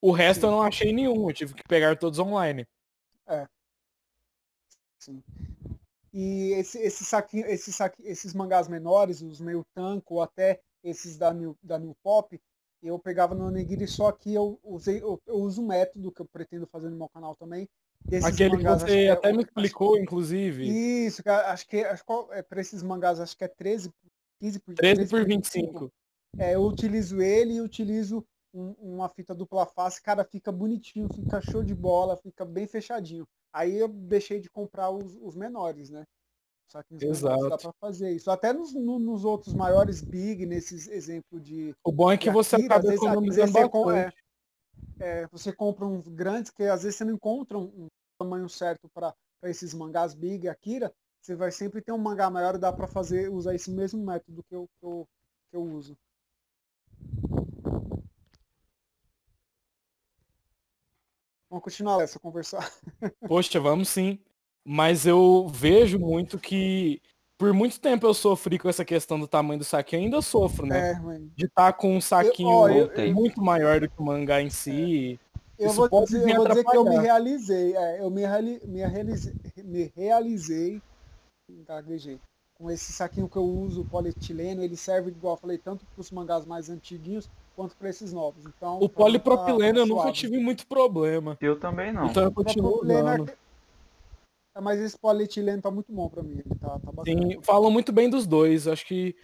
O 0.00 0.12
resto 0.12 0.42
Sim. 0.42 0.46
eu 0.46 0.50
não 0.50 0.62
achei 0.62 0.92
nenhum, 0.92 1.28
eu 1.28 1.34
tive 1.34 1.54
que 1.54 1.62
pegar 1.64 1.96
todos 1.96 2.18
online. 2.18 2.66
Sim. 5.02 5.20
E 6.12 6.52
esse, 6.52 6.78
esse 6.78 7.04
saquinho, 7.04 7.44
esse 7.46 7.72
saqui, 7.72 8.02
esses 8.04 8.32
mangás 8.32 8.68
menores, 8.68 9.20
os 9.20 9.40
meio 9.40 9.66
tanco, 9.74 10.14
ou 10.14 10.22
até 10.22 10.60
esses 10.84 11.16
da 11.16 11.34
New, 11.34 11.56
da 11.60 11.76
New 11.76 11.96
Pop, 12.04 12.40
eu 12.82 12.98
pegava 12.98 13.34
no 13.34 13.46
Onigiri, 13.46 13.86
só 13.86 14.10
que 14.12 14.34
eu 14.34 14.58
usei, 14.62 15.02
eu, 15.02 15.20
eu 15.26 15.36
uso 15.36 15.62
um 15.62 15.66
método 15.66 16.10
que 16.10 16.20
eu 16.20 16.26
pretendo 16.26 16.66
fazer 16.66 16.90
no 16.90 16.96
meu 16.96 17.08
canal 17.08 17.34
também. 17.36 17.68
Aquele 18.24 18.50
que 18.50 18.56
mangás, 18.56 18.82
acho 18.82 18.92
você 18.92 18.98
é- 19.06 19.10
até 19.10 19.32
me 19.32 19.38
acho- 19.38 19.46
explicou, 19.46 19.96
inclusive. 19.98 21.06
Isso, 21.06 21.22
cara, 21.22 21.52
acho 21.52 21.66
que 21.66 21.78
acho 21.84 22.04
que 22.04 22.12
é, 22.32 22.42
para 22.42 22.60
esses 22.60 22.82
mangás, 22.82 23.20
acho 23.20 23.36
que 23.36 23.44
é 23.44 23.48
13, 23.48 23.90
15 24.40 24.58
por 24.58 24.74
13 24.74 25.10
por 25.10 25.24
25. 25.24 25.92
É, 26.38 26.54
eu 26.54 26.62
utilizo 26.62 27.20
ele 27.20 27.54
e 27.54 27.60
utilizo 27.60 28.24
um- 28.52 28.74
uma 28.80 29.08
fita 29.08 29.34
dupla 29.34 29.64
face, 29.66 30.02
cara, 30.02 30.24
fica 30.24 30.50
bonitinho, 30.52 31.08
fica 31.14 31.40
show 31.40 31.62
de 31.62 31.74
bola, 31.74 32.16
fica 32.16 32.44
bem 32.44 32.66
fechadinho. 32.66 33.26
Aí 33.52 33.76
eu 33.76 33.88
deixei 33.88 34.40
de 34.40 34.50
comprar 34.50 34.90
os, 34.90 35.16
os 35.22 35.34
menores, 35.36 35.88
né? 35.90 36.04
Só 36.72 36.82
que 36.82 36.94
nos 36.94 37.02
menores 37.02 37.20
dá 37.20 37.36
Exato. 37.36 37.62
para 37.64 37.72
fazer 37.78 38.12
isso. 38.12 38.30
Até 38.30 38.50
nos, 38.50 38.72
no- 38.72 38.98
nos 38.98 39.26
outros 39.26 39.52
maiores 39.52 40.00
big, 40.00 40.46
nesses 40.46 40.88
exemplos 40.88 41.42
de. 41.42 41.76
O 41.84 41.92
bom 41.92 42.10
é 42.10 42.16
que 42.16 42.30
você 42.30 42.56
Akira, 42.56 42.76
acaba 42.76 42.94
economizando 42.94 43.52
bastante. 43.52 44.16
é, 44.98 45.26
você 45.26 45.52
compra 45.52 45.84
uns 45.84 46.08
grandes 46.08 46.50
que 46.50 46.62
às 46.62 46.82
vezes 46.82 46.96
você 46.96 47.04
não 47.04 47.12
encontra 47.12 47.58
um, 47.58 47.64
um 47.76 47.86
tamanho 48.18 48.48
certo 48.48 48.88
para 48.88 49.14
esses 49.42 49.74
mangás 49.74 50.14
big 50.14 50.48
Akira. 50.48 50.90
Você 51.20 51.34
vai 51.36 51.52
sempre 51.52 51.82
ter 51.82 51.92
um 51.92 51.98
mangá 51.98 52.30
maior 52.30 52.54
e 52.54 52.58
dá 52.58 52.72
para 52.72 52.88
fazer 52.88 53.30
usar 53.30 53.54
esse 53.54 53.70
mesmo 53.70 54.02
método 54.02 54.42
que 54.48 54.54
eu, 54.56 54.66
que 54.80 54.86
eu, 54.86 55.06
que 55.50 55.56
eu 55.58 55.62
uso. 55.62 55.94
Vamos 61.50 61.64
continuar 61.64 62.00
essa 62.02 62.18
conversar. 62.18 62.72
Poxa, 63.28 63.60
vamos 63.60 63.90
sim. 63.90 64.18
Mas 64.64 65.06
eu 65.06 65.48
vejo 65.48 65.98
muito 65.98 66.38
que 66.38 67.00
por 67.38 67.52
muito 67.52 67.80
tempo 67.80 68.06
eu 68.06 68.14
sofri 68.14 68.58
com 68.58 68.68
essa 68.68 68.84
questão 68.84 69.18
do 69.18 69.26
tamanho 69.26 69.58
do 69.58 69.64
saquinho, 69.64 70.04
ainda 70.04 70.22
sofro, 70.22 70.64
né? 70.66 70.92
É, 70.92 71.00
mãe. 71.00 71.30
De 71.34 71.46
estar 71.46 71.72
com 71.72 71.96
um 71.96 72.00
saquinho 72.00 72.48
ó, 72.58 72.68
eu- 72.68 72.86
eu- 72.92 73.12
muito 73.14 73.42
maior 73.42 73.80
do 73.80 73.88
que 73.88 74.00
o 74.00 74.04
mangá 74.04 74.40
em 74.40 74.50
si. 74.50 75.18
Eu 75.58 75.66
Isso 75.68 75.76
vou, 75.76 75.88
pode 75.88 76.06
dizer, 76.06 76.24
me 76.24 76.32
eu 76.32 76.36
vou 76.36 76.46
dizer 76.48 76.64
que 76.64 76.76
eu 76.76 76.84
me 76.84 76.98
realizei. 76.98 77.76
é, 77.76 78.00
eu 78.00 78.10
me, 78.10 78.22
reali, 78.22 78.60
me, 78.64 78.86
realizei, 78.86 79.34
me 79.64 79.92
realizei 79.96 80.80
gaguejei, 81.66 82.18
com 82.54 82.70
esse 82.70 82.92
saquinho 82.92 83.28
que 83.28 83.36
eu 83.36 83.44
uso, 83.44 83.84
polietileno, 83.84 84.62
ele 84.62 84.76
serve, 84.76 85.10
igual 85.10 85.34
eu 85.34 85.40
falei, 85.40 85.58
tanto 85.58 85.84
para 85.84 86.00
os 86.00 86.10
mangás 86.10 86.46
mais 86.46 86.70
antiguinhos 86.70 87.28
quanto 87.54 87.76
para 87.76 87.90
esses 87.90 88.12
novos. 88.12 88.46
Então, 88.46 88.78
O 88.78 88.82
mim 88.82 88.88
tá- 88.88 88.94
polipropileno 88.94 89.74
tá 89.74 89.80
eu 89.80 89.86
nunca 89.86 90.12
tive 90.12 90.38
muito 90.38 90.66
problema. 90.66 91.36
Eu 91.40 91.58
também 91.58 91.92
não. 91.92 92.06
Então 92.06 92.22
eu 92.22 92.32
continuo 92.32 92.80
é 92.90 93.02
usando. 93.02 93.30
É, 94.54 94.60
mas 94.60 94.80
esse 94.80 94.98
polietileno 94.98 95.62
tá 95.62 95.70
muito 95.70 95.92
bom 95.92 96.08
para 96.08 96.22
mim. 96.22 96.42
Ele 96.44 96.54
tá, 96.60 96.78
tá 96.78 96.92
bacana. 96.92 97.04
Sim, 97.04 97.40
falam 97.42 97.70
muito 97.70 97.92
bem 97.92 98.08
dos 98.10 98.26
dois. 98.26 98.66
Acho 98.68 98.84
que 98.86 99.14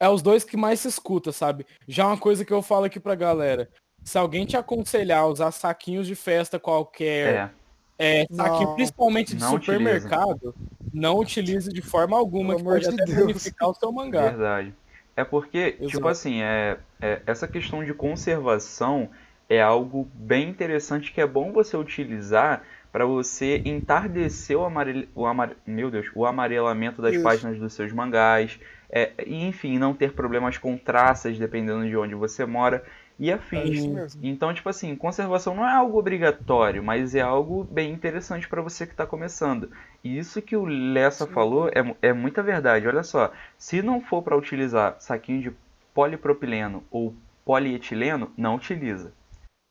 é 0.00 0.08
os 0.08 0.22
dois 0.22 0.44
que 0.44 0.56
mais 0.56 0.80
se 0.80 0.88
escuta, 0.88 1.32
sabe? 1.32 1.66
Já 1.86 2.06
uma 2.06 2.18
coisa 2.18 2.44
que 2.44 2.52
eu 2.52 2.62
falo 2.62 2.84
aqui 2.84 2.98
pra 3.00 3.14
galera. 3.14 3.68
Se 4.04 4.16
alguém 4.16 4.46
te 4.46 4.56
aconselhar 4.56 5.20
a 5.22 5.26
usar 5.26 5.50
saquinhos 5.50 6.06
de 6.06 6.14
festa 6.14 6.58
qualquer, 6.58 7.52
É, 7.98 8.22
é, 8.22 8.26
saquinho 8.32 8.68
Não. 8.68 8.74
principalmente 8.76 9.34
de 9.34 9.40
Não 9.42 9.54
utiliza. 9.54 9.78
supermercado, 9.78 10.54
não 10.94 11.18
utilize 11.18 11.68
de 11.70 11.82
forma 11.82 12.16
alguma, 12.16 12.54
Pelo 12.54 12.56
que 12.56 12.62
amor 12.62 12.80
pode 12.80 12.88
de 12.88 12.94
até 13.02 13.04
Deus. 13.12 13.18
danificar 13.26 13.68
o 13.68 13.74
seu 13.74 13.90
mangá. 13.92 14.22
verdade. 14.28 14.72
É 15.16 15.24
porque, 15.24 15.72
tipo 15.72 15.84
Exato. 15.86 16.08
assim, 16.08 16.40
é, 16.42 16.78
é- 17.00 17.20
essa 17.26 17.48
questão 17.48 17.84
de 17.84 17.92
conservação 17.92 19.10
é 19.48 19.60
algo 19.60 20.08
bem 20.14 20.48
interessante 20.48 21.12
que 21.12 21.20
é 21.20 21.26
bom 21.26 21.52
você 21.52 21.76
utilizar 21.76 22.62
para 22.98 23.06
você 23.06 23.62
entardecer 23.64 24.58
o, 24.58 24.64
amarel, 24.64 25.04
o 25.14 25.24
amare- 25.24 25.56
meu 25.64 25.88
Deus, 25.88 26.10
o 26.16 26.26
amarelamento 26.26 27.00
das 27.00 27.16
Isso. 27.16 27.22
páginas 27.22 27.56
dos 27.56 27.72
seus 27.72 27.92
mangás, 27.92 28.58
é, 28.90 29.12
e, 29.24 29.46
enfim, 29.46 29.78
não 29.78 29.94
ter 29.94 30.14
problemas 30.14 30.58
com 30.58 30.76
traças 30.76 31.38
dependendo 31.38 31.86
de 31.88 31.96
onde 31.96 32.16
você 32.16 32.44
mora 32.44 32.84
e 33.16 33.30
É 33.52 33.62
afins. 33.62 33.88
mesmo. 33.88 34.22
Então, 34.22 34.52
tipo 34.52 34.68
assim, 34.68 34.96
conservação 34.96 35.54
não 35.54 35.64
é 35.68 35.72
algo 35.72 35.96
obrigatório, 35.96 36.82
mas 36.82 37.14
é 37.14 37.20
algo 37.20 37.62
bem 37.62 37.92
interessante 37.92 38.48
para 38.48 38.62
você 38.62 38.84
que 38.84 38.92
está 38.94 39.06
começando. 39.06 39.70
E 40.02 40.18
isso 40.18 40.42
que 40.42 40.56
o 40.56 40.64
Lessa 40.64 41.24
Sim. 41.24 41.32
falou 41.34 41.68
é, 41.68 42.08
é 42.08 42.12
muita 42.12 42.42
verdade. 42.42 42.88
Olha 42.88 43.04
só, 43.04 43.32
se 43.56 43.80
não 43.80 44.00
for 44.00 44.22
para 44.22 44.36
utilizar 44.36 44.96
saquinho 44.98 45.40
de 45.40 45.52
polipropileno 45.94 46.82
ou 46.90 47.14
polietileno, 47.44 48.32
não 48.36 48.56
utiliza. 48.56 49.12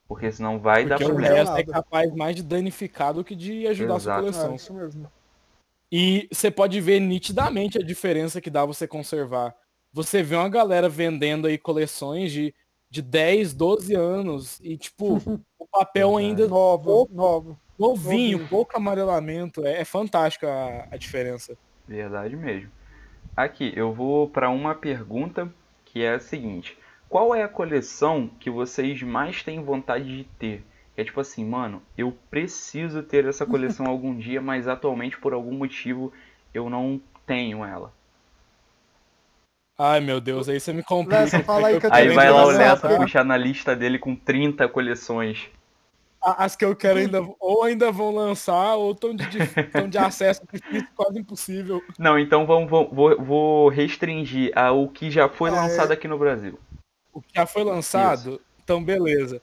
Porque 0.08 0.32
senão 0.32 0.58
vai 0.60 0.86
dar 0.86 0.96
Porque 0.96 1.04
o 1.04 1.08
problema. 1.08 1.36
problema. 1.36 1.58
resto 1.58 1.70
é 1.70 1.74
capaz 1.74 2.14
mais 2.16 2.36
de 2.36 2.44
danificar 2.44 3.14
do 3.14 3.24
que 3.24 3.36
de 3.36 3.68
ajudar 3.68 3.96
a 3.96 4.00
sua 4.00 4.12
Exato. 4.14 4.18
É 4.20 4.32
coleção. 4.32 4.56
isso 4.56 4.74
mesmo. 4.74 5.12
E 5.92 6.28
você 6.32 6.50
pode 6.52 6.80
ver 6.82 7.00
nitidamente 7.00 7.78
a 7.78 7.84
diferença 7.84 8.40
que 8.42 8.50
dá 8.50 8.66
você 8.66 8.88
conservar. 8.88 9.56
Você 9.94 10.22
vê 10.24 10.36
uma 10.36 10.50
galera 10.50 10.88
vendendo 10.90 11.48
aí 11.48 11.58
coleções 11.58 12.32
de, 12.32 12.54
de 12.90 13.02
10, 13.02 13.54
12 13.54 13.96
anos 13.96 14.60
e, 14.62 14.78
tipo, 14.78 15.16
o 15.60 15.68
papel 15.68 16.16
ainda 16.18 16.48
Novo, 16.48 17.08
novo. 17.12 17.60
novinho, 17.78 18.38
novinho. 18.40 18.48
pouco 18.48 18.76
amarelamento. 18.78 19.66
É, 19.66 19.82
é 19.82 19.86
fantástico 19.86 20.46
a, 20.46 20.88
a 20.92 20.98
diferença. 20.98 21.58
Verdade 21.88 22.36
mesmo. 22.36 22.70
Aqui, 23.36 23.72
eu 23.76 23.94
vou 23.94 24.30
para 24.30 24.50
uma 24.50 24.74
pergunta 24.76 25.52
que 25.86 26.04
é 26.04 26.16
a 26.16 26.20
seguinte: 26.20 26.78
Qual 27.10 27.34
é 27.34 27.44
a 27.44 27.48
coleção 27.48 28.30
que 28.40 28.50
vocês 28.50 29.02
mais 29.02 29.42
têm 29.44 29.64
vontade 29.64 30.06
de 30.18 30.24
ter? 30.38 30.64
Que 30.96 31.02
é 31.02 31.04
tipo 31.06 31.20
assim, 31.20 31.46
mano, 31.46 31.82
eu 31.98 32.14
preciso 32.30 33.02
ter 33.04 33.26
essa 33.26 33.46
coleção 33.46 33.86
algum 33.88 34.16
dia, 34.18 34.42
mas 34.42 34.68
atualmente 34.68 35.18
por 35.18 35.34
algum 35.34 35.54
motivo 35.54 36.12
eu 36.54 36.70
não 36.70 37.00
tenho 37.26 37.64
ela. 37.64 37.94
Ai, 39.80 40.00
meu 40.00 40.20
Deus, 40.20 40.50
aí 40.50 40.60
você 40.60 40.74
me 40.74 40.82
complica. 40.84 41.20
Lessa, 41.22 41.44
fala 41.44 41.68
aí 41.68 41.80
que 41.80 41.86
eu 41.86 41.94
Aí 41.94 42.10
vai 42.10 42.32
lá 42.32 42.46
o 42.46 42.50
Lessa 42.50 42.90
tá? 42.90 42.98
puxar 42.98 43.24
na 43.24 43.38
lista 43.38 43.76
dele 43.76 44.00
com 44.00 44.16
30 44.16 44.68
coleções. 44.68 45.50
As 46.20 46.56
que 46.56 46.66
eu 46.66 46.76
quero 46.76 46.98
ainda, 46.98 47.22
ou 47.40 47.64
ainda 47.64 47.92
vão 47.92 48.12
lançar, 48.14 48.74
ou 48.76 48.92
estão 48.92 49.16
de, 49.16 49.26
tão 49.72 49.88
de 49.88 50.00
acesso 50.00 50.42
difícil, 50.52 50.88
quase 50.96 51.20
impossível. 51.20 51.82
Não, 51.98 52.18
então 52.18 52.46
vamos, 52.46 52.68
vou, 52.70 52.90
vou- 52.92 53.22
vou 53.24 53.70
restringir 53.70 54.52
ao 54.58 54.90
que 54.90 55.12
já 55.12 55.30
foi 55.30 55.52
É. 55.52 55.54
lançado 55.54 55.92
aqui 55.92 56.08
no 56.08 56.18
Brasil. 56.18 56.60
O 57.18 57.22
que 57.22 57.36
já 57.36 57.46
foi 57.46 57.64
lançado, 57.64 58.42
então 58.64 58.84
beleza. 58.84 59.42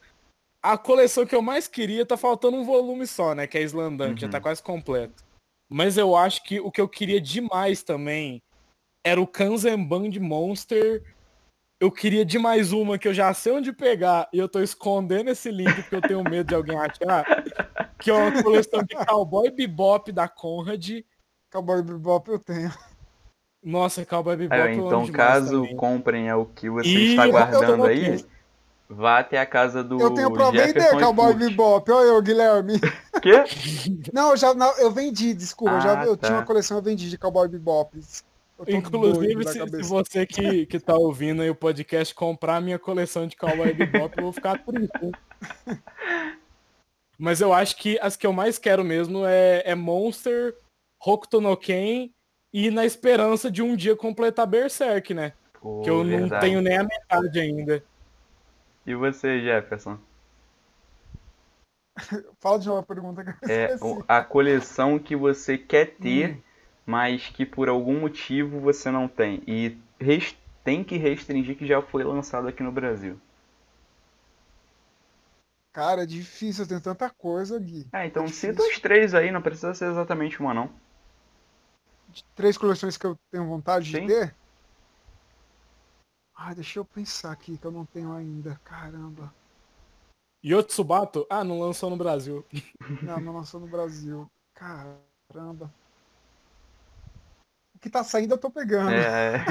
A 0.63 0.79
coleção 0.79 1.27
que 1.27 1.35
eu 1.35 1.43
mais 1.43 1.69
queria 1.69 2.07
tá 2.07 2.17
faltando 2.17 2.57
um 2.57 2.65
volume 2.65 3.07
só, 3.07 3.35
né? 3.35 3.47
Que 3.47 3.59
é 3.59 3.63
Islandan, 3.63 4.15
que 4.15 4.23
já 4.23 4.27
Uhum. 4.27 4.31
tá 4.31 4.41
quase 4.41 4.63
completo. 4.63 5.23
Mas 5.69 5.99
eu 5.99 6.17
acho 6.17 6.43
que 6.45 6.61
o 6.61 6.71
que 6.71 6.81
eu 6.81 6.89
queria 6.89 7.21
demais 7.21 7.83
também 7.83 8.43
era 9.05 9.21
o 9.21 9.27
Kanzenban 9.27 10.09
de 10.09 10.19
Monster. 10.21 11.03
Eu 11.81 11.91
queria 11.91 12.25
demais 12.25 12.73
uma 12.73 12.97
que 12.99 13.07
eu 13.09 13.13
já 13.13 13.35
sei 13.35 13.53
onde 13.53 13.73
pegar 13.73 14.29
e 14.33 14.39
eu 14.39 14.49
tô 14.49 14.61
escondendo 14.61 15.29
esse 15.29 15.51
link 15.51 15.75
porque 15.83 15.97
eu 15.97 16.01
tenho 16.01 16.25
medo 16.25 16.49
de 16.49 16.55
alguém 16.55 16.79
achar. 16.79 17.25
Que 17.99 18.11
é 18.11 18.15
uma 18.15 18.43
coleção 18.43 18.83
de 18.83 18.95
Cowboy 19.05 19.51
Bebop 19.51 20.11
da 20.13 20.29
Conrad. 20.29 21.03
Cowboy 21.51 21.83
Bebop 21.83 22.31
eu 22.31 22.39
tenho. 22.39 22.73
Nossa, 23.65 24.05
Cowboy 24.05 24.36
Bebop 24.36 24.61
Aí, 24.61 24.77
eu 24.77 24.89
amo 24.91 25.05
então, 25.05 25.12
caso 25.12 25.62
também. 25.62 25.77
comprem 25.77 26.28
é 26.28 26.35
o 26.35 26.45
que 26.45 26.69
você 26.69 26.86
Ih, 26.89 27.11
está 27.11 27.27
guardando 27.27 27.85
aí, 27.86 28.07
aqui. 28.12 28.27
vá 28.91 29.20
até 29.20 29.39
a 29.39 29.47
casa 29.47 29.82
do 29.82 29.99
Eu 29.99 30.12
tenho 30.12 30.31
pra 30.31 30.51
vender 30.51 30.66
Jefferson 30.74 30.99
e 30.99 31.03
Cowboy. 31.03 31.35
Bebop. 31.35 31.91
Olha 31.91 32.07
eu, 32.09 32.20
Guilherme. 32.23 32.74
Quê? 33.23 33.43
Não, 34.12 34.32
eu 34.32 34.36
já 34.36 34.53
não, 34.53 34.70
eu 34.78 34.91
vendi, 34.91 35.32
desculpa. 35.32 35.74
eu 35.77 35.81
já, 35.81 36.01
Ah, 36.03 36.05
eu 36.05 36.16
tá. 36.16 36.27
tinha 36.27 36.39
uma 36.39 36.45
coleção, 36.47 36.77
eu 36.77 36.82
vendi 36.82 37.09
de 37.09 37.16
Cowboy 37.16 37.49
Bebop. 37.49 37.99
Inclusive, 38.69 39.49
se, 39.49 39.59
se 39.59 39.82
você 39.82 40.27
que, 40.27 40.66
que 40.66 40.78
tá 40.78 40.95
ouvindo 40.95 41.43
aí 41.43 41.51
o 41.51 41.55
podcast 41.57 42.15
comprar 42.15 42.57
a 42.57 42.61
minha 42.61 42.78
coleção 42.78 43.27
de 43.27 43.35
Cowboy 43.36 43.73
Bebop, 43.73 44.15
eu 44.16 44.24
vou 44.24 44.32
ficar 44.32 44.59
triste. 44.62 44.93
hein? 45.03 45.12
Mas 47.19 47.41
eu 47.41 47.53
acho 47.53 47.77
que 47.77 47.99
as 48.01 48.16
que 48.16 48.27
eu 48.27 48.32
mais 48.32 48.59
quero 48.59 48.85
mesmo 48.85 49.24
é, 49.24 49.62
é 49.65 49.74
Monster, 49.74 50.55
Hokuto 51.05 51.41
no 51.41 51.57
Ken 51.57 52.11
e 52.55 52.70
na 52.72 52.86
esperança 52.86 53.51
de 53.52 53.62
um 53.62 53.76
dia 53.76 53.97
completar 53.97 54.47
Berserk, 54.48 55.14
né? 55.14 55.35
Pô, 55.60 55.70
que 55.82 55.90
eu 55.90 56.05
não 56.05 56.31
verdade. 56.31 56.40
tenho 56.40 56.62
nem 56.62 56.78
a 56.78 56.85
metade 56.85 57.40
ainda. 57.40 57.85
E 58.86 58.94
você, 58.94 59.43
Jefferson? 59.43 59.98
Fala 62.40 62.59
de 62.59 62.66
novo 62.66 62.78
a 62.81 62.82
pergunta 62.82 63.24
que 63.24 63.31
eu 63.31 63.35
É 63.47 63.76
a 64.09 64.22
coleção 64.22 64.98
que 64.98 65.16
você 65.16 65.56
quer 65.56 65.97
ter, 65.98 66.36
Hum. 66.36 66.43
mas 66.86 67.28
que 67.28 67.47
por 67.47 67.68
algum 67.68 68.01
motivo 68.01 68.60
você 68.60 68.90
não 68.90 69.09
tem. 69.09 69.43
E 69.47 69.78
tem 70.64 70.85
que 70.85 70.97
restringir 70.97 71.56
que 71.56 71.66
já 71.66 71.81
foi 71.82 72.05
lançado 72.05 72.48
aqui 72.48 72.62
no 72.62 72.72
Brasil. 72.72 73.18
Cara, 75.72 76.05
é 76.05 76.06
difícil, 76.06 76.66
tem 76.66 76.81
tanta 76.81 77.10
coisa, 77.10 77.59
Gui. 77.59 77.86
Ah, 77.93 78.05
então 78.06 78.28
É 78.28 78.28
cita 78.28 78.62
os 78.62 78.78
três 78.78 79.14
aí, 79.14 79.31
não 79.31 79.40
precisa 79.40 79.72
ser 79.72 79.86
exatamente 79.90 80.39
uma 80.39 80.52
não. 80.52 80.70
De 82.15 82.24
Três 82.36 82.57
coleções 82.57 82.97
que 82.97 83.05
eu 83.07 83.16
tenho 83.31 83.47
vontade 83.47 83.91
Sim. 83.91 84.07
de 84.07 84.15
ter? 84.15 84.35
Ai, 86.36 86.55
deixa 86.55 86.78
eu 86.78 86.85
pensar 86.85 87.32
aqui, 87.32 87.57
que 87.59 87.65
eu 87.65 87.70
não 87.73 87.85
tenho 87.85 88.12
ainda. 88.12 88.61
Caramba. 88.65 89.32
Yotsubato? 90.45 91.27
Ah, 91.31 91.43
não 91.43 91.59
lançou 91.61 91.89
no 91.91 91.97
Brasil. 91.97 92.45
Não, 93.03 93.19
não 93.19 93.32
lançou 93.36 93.59
no 93.61 93.66
Brasil. 93.66 94.31
Caramba. 94.55 95.73
O 97.74 97.78
que 97.81 97.89
tá 97.89 98.05
saindo 98.05 98.35
eu 98.35 98.39
tô 98.39 98.51
pegando. 98.51 98.91
É... 98.93 99.43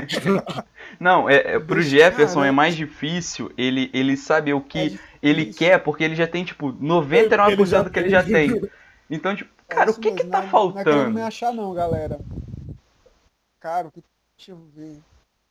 não, 0.99 1.27
é, 1.29 1.55
é, 1.55 1.59
pro 1.59 1.81
Jefferson 1.81 2.39
é 2.39 2.43
Caramba. 2.43 2.53
mais 2.55 2.75
difícil 2.75 3.51
ele, 3.57 3.89
ele 3.93 4.15
saber 4.15 4.53
o 4.53 4.61
que 4.61 4.77
É 4.77 4.99
ele 5.21 5.51
quer, 5.53 5.79
porque 5.83 6.03
ele 6.03 6.15
já 6.15 6.27
tem, 6.27 6.43
tipo, 6.45 6.71
99% 6.73 7.89
que 7.89 7.99
ele 7.99 8.09
já 8.09 8.23
tem. 8.23 8.61
Então, 9.09 9.35
tipo, 9.35 9.51
É 9.69 9.75
cara, 9.75 9.89
o 9.91 9.93
que 9.95 10.11
que 10.11 10.23
mesmo, 10.23 10.29
tá 10.31 10.41
não 10.41 10.47
é- 10.47 10.51
Não 10.51 10.57
é 10.69 10.83
faltando? 10.83 11.11
me 11.11 11.21
achar 11.21 11.51
não, 11.53 11.73
galera. 11.73 12.19
Cara, 13.63 13.87
o 13.87 13.91
que... 13.93 14.03
deixa 14.37 14.51
eu 14.51 14.57
ver. 14.75 15.01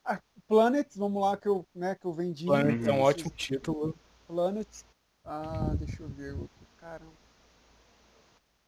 Ah, 0.05 0.21
Planets, 0.47 0.95
vamos 0.99 1.23
lá, 1.23 1.35
que 1.35 1.49
eu, 1.49 1.65
né, 1.75 1.95
que 1.95 2.05
eu 2.05 2.13
vendi. 2.13 2.45
Planet 2.45 2.87
é 2.87 2.93
um 2.93 2.97
esses 2.97 3.07
ótimo 3.07 3.31
título. 3.31 3.97
Planets. 4.27 4.85
Ah, 5.25 5.75
deixa 5.79 6.03
eu 6.03 6.11
ver 6.11 6.35
outro. 6.35 6.67
Caramba. 6.77 7.15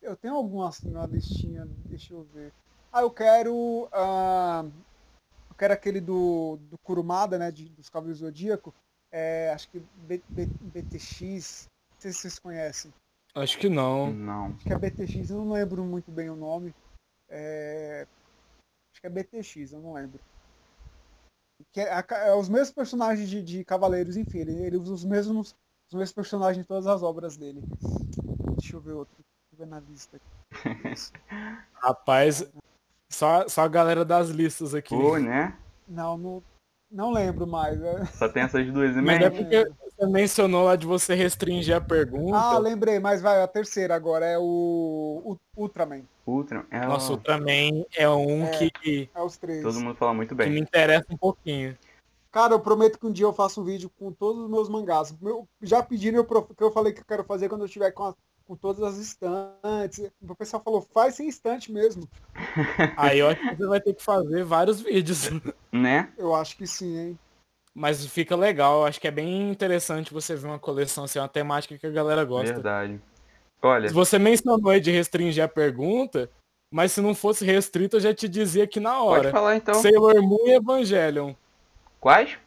Eu 0.00 0.16
tenho 0.16 0.34
algumas 0.34 0.82
na 0.84 1.06
listinha, 1.06 1.66
deixa 1.90 2.14
eu 2.14 2.22
ver. 2.32 2.54
Ah, 2.90 3.02
eu 3.02 3.10
quero. 3.10 3.86
ah, 3.92 4.64
eu 5.50 5.56
quero 5.58 5.74
aquele 5.74 6.00
do, 6.00 6.56
do 6.70 6.78
Kurumada, 6.78 7.38
né? 7.38 7.50
de- 7.50 7.68
dos 7.68 7.90
Cavaleiros 7.90 8.20
do 8.20 8.26
Zodíaco. 8.26 8.72
É, 9.12 9.50
acho 9.50 9.68
que 9.68 9.78
B- 9.78 10.22
B- 10.30 10.48
BTX. 10.62 11.68
Não 11.68 12.00
sei 12.00 12.12
se 12.12 12.20
vocês 12.20 12.38
conhecem. 12.38 12.90
Acho 13.34 13.58
que 13.58 13.68
não. 13.68 14.10
Não. 14.10 14.46
Acho 14.54 14.64
que 14.64 14.72
é 14.72 14.78
BTX, 14.78 15.28
eu 15.28 15.44
não 15.44 15.52
lembro 15.52 15.84
muito 15.84 16.10
bem 16.10 16.30
o 16.30 16.36
nome. 16.36 16.72
É, 17.28 18.06
que 19.04 19.06
é 19.06 19.10
BTX, 19.10 19.72
eu 19.72 19.80
não 19.80 19.92
lembro. 19.92 20.18
Que 21.72 21.80
é, 21.80 22.04
é 22.10 22.34
os 22.34 22.48
mesmos 22.48 22.72
personagens 22.72 23.28
de, 23.28 23.42
de 23.42 23.64
Cavaleiros, 23.64 24.16
enfim, 24.16 24.38
ele, 24.38 24.52
ele 24.52 24.76
usa 24.76 24.94
os 24.94 25.04
mesmos, 25.04 25.54
os 25.88 25.94
mesmos 25.94 26.12
personagens 26.12 26.64
em 26.64 26.66
todas 26.66 26.86
as 26.86 27.02
obras 27.02 27.36
dele. 27.36 27.62
Deixa 28.58 28.76
eu 28.76 28.80
ver 28.80 28.92
outro. 28.92 29.14
Deixa 29.16 29.52
eu 29.52 29.58
ver 29.58 29.66
na 29.66 29.80
lista. 29.80 30.20
Rapaz, 31.74 32.50
só, 33.10 33.46
só 33.46 33.62
a 33.62 33.68
galera 33.68 34.04
das 34.04 34.30
listas 34.30 34.74
aqui. 34.74 34.94
Pô, 34.94 35.18
né? 35.18 35.56
Não, 35.86 36.16
não, 36.16 36.42
não 36.90 37.12
lembro 37.12 37.46
mais. 37.46 37.80
é. 37.82 38.06
Só 38.06 38.28
tem 38.28 38.42
essas 38.42 38.72
duas 38.72 38.96
Mas 38.96 39.20
é 39.20 39.30
porque 39.30 39.70
você 39.96 40.06
mencionou 40.06 40.64
lá 40.64 40.76
de 40.76 40.86
você 40.86 41.14
restringir 41.14 41.76
a 41.76 41.80
pergunta. 41.80 42.36
Ah, 42.36 42.58
lembrei, 42.58 42.98
mas 42.98 43.22
vai, 43.22 43.42
a 43.42 43.46
terceira 43.46 43.94
agora 43.94 44.24
é 44.26 44.38
o, 44.38 44.42
o 45.24 45.38
Ultraman. 45.56 46.02
Ultra. 46.26 46.64
É, 46.70 46.86
Nossa, 46.86 47.12
ó, 47.12 47.16
Ultraman 47.16 47.84
é 47.96 48.08
um 48.08 48.44
É. 48.44 48.70
que, 48.70 49.08
É 49.14 49.20
os 49.22 49.36
três. 49.36 49.62
todo 49.62 49.80
mundo 49.80 49.94
fala 49.96 50.14
muito 50.14 50.34
que 50.34 50.42
me 50.44 50.50
bem. 50.50 50.58
interessa 50.62 51.06
um 51.10 51.16
pouquinho. 51.16 51.76
Cara, 52.32 52.54
eu 52.54 52.60
prometo 52.60 52.98
que 52.98 53.06
um 53.06 53.12
dia 53.12 53.26
eu 53.26 53.32
faço 53.32 53.60
um 53.60 53.64
vídeo 53.64 53.88
com 53.98 54.10
todos 54.10 54.42
os 54.42 54.50
meus 54.50 54.68
mangás. 54.68 55.14
Meu- 55.20 55.46
já 55.62 55.82
pediram 55.82 56.16
eu 56.18 56.24
pro- 56.24 56.42
que 56.44 56.62
eu 56.64 56.72
falei 56.72 56.92
que 56.92 57.00
eu 57.00 57.04
quero 57.06 57.22
fazer 57.24 57.48
quando 57.48 57.60
eu 57.60 57.66
estiver 57.66 57.92
com, 57.92 58.04
a- 58.06 58.14
com 58.44 58.56
todas 58.56 58.82
as 58.82 58.96
estantes. 58.98 60.10
O 60.20 60.34
pessoal 60.34 60.60
falou, 60.64 60.82
faz 60.92 61.14
sem 61.14 61.28
estante 61.28 61.70
mesmo. 61.70 62.08
Aí 62.96 63.20
eu 63.20 63.28
acho 63.28 63.40
que 63.40 63.54
você 63.56 63.66
vai 63.68 63.80
ter 63.80 63.94
que 63.94 64.02
fazer 64.02 64.42
vários 64.44 64.80
vídeos. 64.80 65.30
Né? 65.70 66.12
Eu 66.18 66.34
acho 66.34 66.56
que 66.56 66.66
sim, 66.66 66.98
hein? 66.98 67.18
Mas 67.74 68.06
fica 68.06 68.36
legal, 68.36 68.86
acho 68.86 69.00
que 69.00 69.08
é 69.08 69.10
bem 69.10 69.50
interessante 69.50 70.12
você 70.12 70.36
ver 70.36 70.46
uma 70.46 70.58
coleção 70.60 71.04
assim, 71.04 71.18
uma 71.18 71.28
temática 71.28 71.76
que 71.76 71.86
a 71.86 71.90
galera 71.90 72.24
gosta. 72.24 72.52
Verdade. 72.54 73.00
Olha, 73.60 73.88
Você 73.90 74.18
mencionou 74.18 74.70
aí 74.70 74.78
de 74.78 74.90
restringir 74.90 75.42
a 75.42 75.48
pergunta, 75.48 76.30
mas 76.70 76.92
se 76.92 77.00
não 77.00 77.14
fosse 77.14 77.44
restrito, 77.44 77.96
eu 77.96 78.00
já 78.00 78.14
te 78.14 78.28
dizia 78.28 78.64
aqui 78.64 78.78
na 78.78 78.92
pode 78.92 79.06
hora. 79.06 79.30
falar 79.30 79.56
então. 79.56 79.74
Sailor 79.74 80.22
Moon 80.22 80.46
e 80.46 80.50
Evangelion. 80.52 81.34
Quais? 81.98 82.38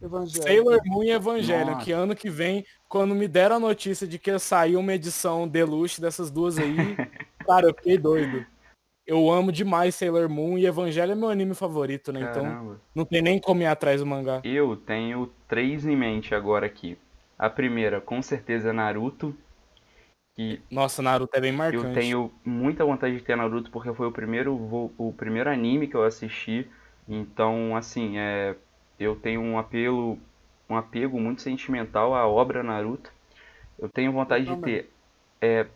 Evangelho. 0.00 0.42
Sailor 0.42 0.80
Moon 0.84 1.02
e 1.02 1.10
Evangelion, 1.10 1.72
Nossa. 1.72 1.84
que 1.84 1.90
ano 1.92 2.14
que 2.14 2.28
vem, 2.28 2.64
quando 2.88 3.14
me 3.14 3.26
deram 3.26 3.56
a 3.56 3.60
notícia 3.60 4.06
de 4.06 4.18
que 4.18 4.30
ia 4.30 4.38
sair 4.38 4.76
uma 4.76 4.92
edição 4.92 5.48
deluxe 5.48 6.00
dessas 6.00 6.30
duas 6.30 6.58
aí, 6.58 6.76
cara, 7.44 7.68
eu 7.68 7.74
fiquei 7.74 7.96
doido. 7.98 8.46
Eu 9.06 9.30
amo 9.30 9.52
demais 9.52 9.94
Sailor 9.94 10.28
Moon 10.30 10.56
e 10.56 10.66
Evangelho 10.66 11.12
é 11.12 11.14
meu 11.14 11.28
anime 11.28 11.54
favorito, 11.54 12.10
né? 12.10 12.20
Então 12.22 12.42
Caramba. 12.42 12.80
não 12.94 13.04
tem 13.04 13.20
nem 13.20 13.38
como 13.38 13.60
ir 13.60 13.66
atrás 13.66 14.00
do 14.00 14.06
mangá. 14.06 14.40
Eu 14.42 14.76
tenho 14.76 15.30
três 15.46 15.84
em 15.84 15.94
mente 15.94 16.34
agora 16.34 16.64
aqui. 16.64 16.96
A 17.38 17.50
primeira, 17.50 18.00
com 18.00 18.22
certeza, 18.22 18.70
é 18.70 18.72
Naruto. 18.72 19.36
Que 20.34 20.60
Nossa, 20.70 21.02
Naruto 21.02 21.36
é 21.36 21.40
bem 21.40 21.52
marcante. 21.52 21.86
eu 21.86 21.92
tenho 21.94 22.32
muita 22.44 22.84
vontade 22.84 23.16
de 23.16 23.22
ter 23.22 23.36
Naruto 23.36 23.70
porque 23.70 23.92
foi 23.92 24.06
o 24.06 24.12
primeiro, 24.12 24.54
o 24.96 25.12
primeiro 25.12 25.50
anime 25.50 25.86
que 25.86 25.94
eu 25.94 26.02
assisti. 26.02 26.66
Então, 27.06 27.76
assim, 27.76 28.18
é, 28.18 28.56
eu 28.98 29.14
tenho 29.16 29.42
um 29.42 29.58
apelo, 29.58 30.18
um 30.68 30.76
apego 30.76 31.20
muito 31.20 31.42
sentimental 31.42 32.14
à 32.14 32.26
obra 32.26 32.62
Naruto. 32.62 33.12
Eu 33.78 33.88
tenho 33.88 34.12
vontade 34.12 34.44
de 34.44 34.50
também. 34.50 34.82
ter 34.82 34.90
é, 35.42 35.66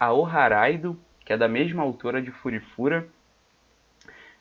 a 0.00 0.12
Oharaido, 0.12 0.98
que 1.28 1.32
é 1.34 1.36
da 1.36 1.46
mesma 1.46 1.82
autora 1.82 2.22
de 2.22 2.30
Furifura, 2.30 3.06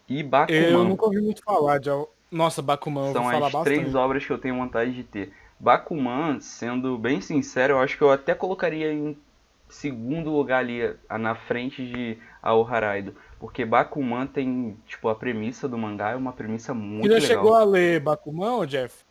e 0.07 0.23
Bakuman. 0.23 0.61
Eu 0.61 0.85
nunca 0.85 1.03
ouvi 1.05 1.19
muito 1.19 1.43
falar 1.43 1.79
de. 1.79 1.89
Nossa, 2.31 2.61
Bakuman, 2.61 3.07
eu 3.07 3.11
São 3.11 3.23
vou 3.23 3.31
falar 3.33 3.47
as 3.47 3.53
bastante. 3.53 3.75
três 3.75 3.93
obras 3.93 4.25
que 4.25 4.31
eu 4.31 4.37
tenho 4.37 4.55
vontade 4.55 4.93
de 4.93 5.03
ter. 5.03 5.33
Bakuman, 5.59 6.39
sendo 6.39 6.97
bem 6.97 7.19
sincero, 7.19 7.73
eu 7.73 7.79
acho 7.79 7.97
que 7.97 8.03
eu 8.05 8.09
até 8.09 8.33
colocaria 8.33 8.93
em 8.93 9.17
segundo 9.67 10.29
lugar 10.31 10.59
ali, 10.59 10.81
a- 11.09 11.17
na 11.17 11.35
frente 11.35 11.85
de 11.85 12.17
Ao 12.41 12.65
Haraido. 12.65 13.13
Porque 13.37 13.65
Bakuman 13.65 14.25
tem, 14.25 14.77
tipo, 14.87 15.09
a 15.09 15.15
premissa 15.15 15.67
do 15.67 15.77
mangá 15.77 16.11
é 16.11 16.15
uma 16.15 16.31
premissa 16.31 16.73
muito 16.73 17.11
Você 17.11 17.19
já 17.19 17.27
legal. 17.27 17.43
chegou 17.43 17.53
a 17.53 17.65
ler 17.65 17.99
Bakuman, 17.99 18.65
Jeff? 18.65 19.03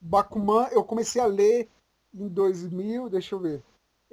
Bakuman, 0.00 0.68
eu 0.70 0.84
comecei 0.84 1.20
a 1.20 1.26
ler 1.26 1.68
em 2.14 2.28
2000, 2.28 3.08
deixa 3.08 3.34
eu 3.34 3.40
ver. 3.40 3.60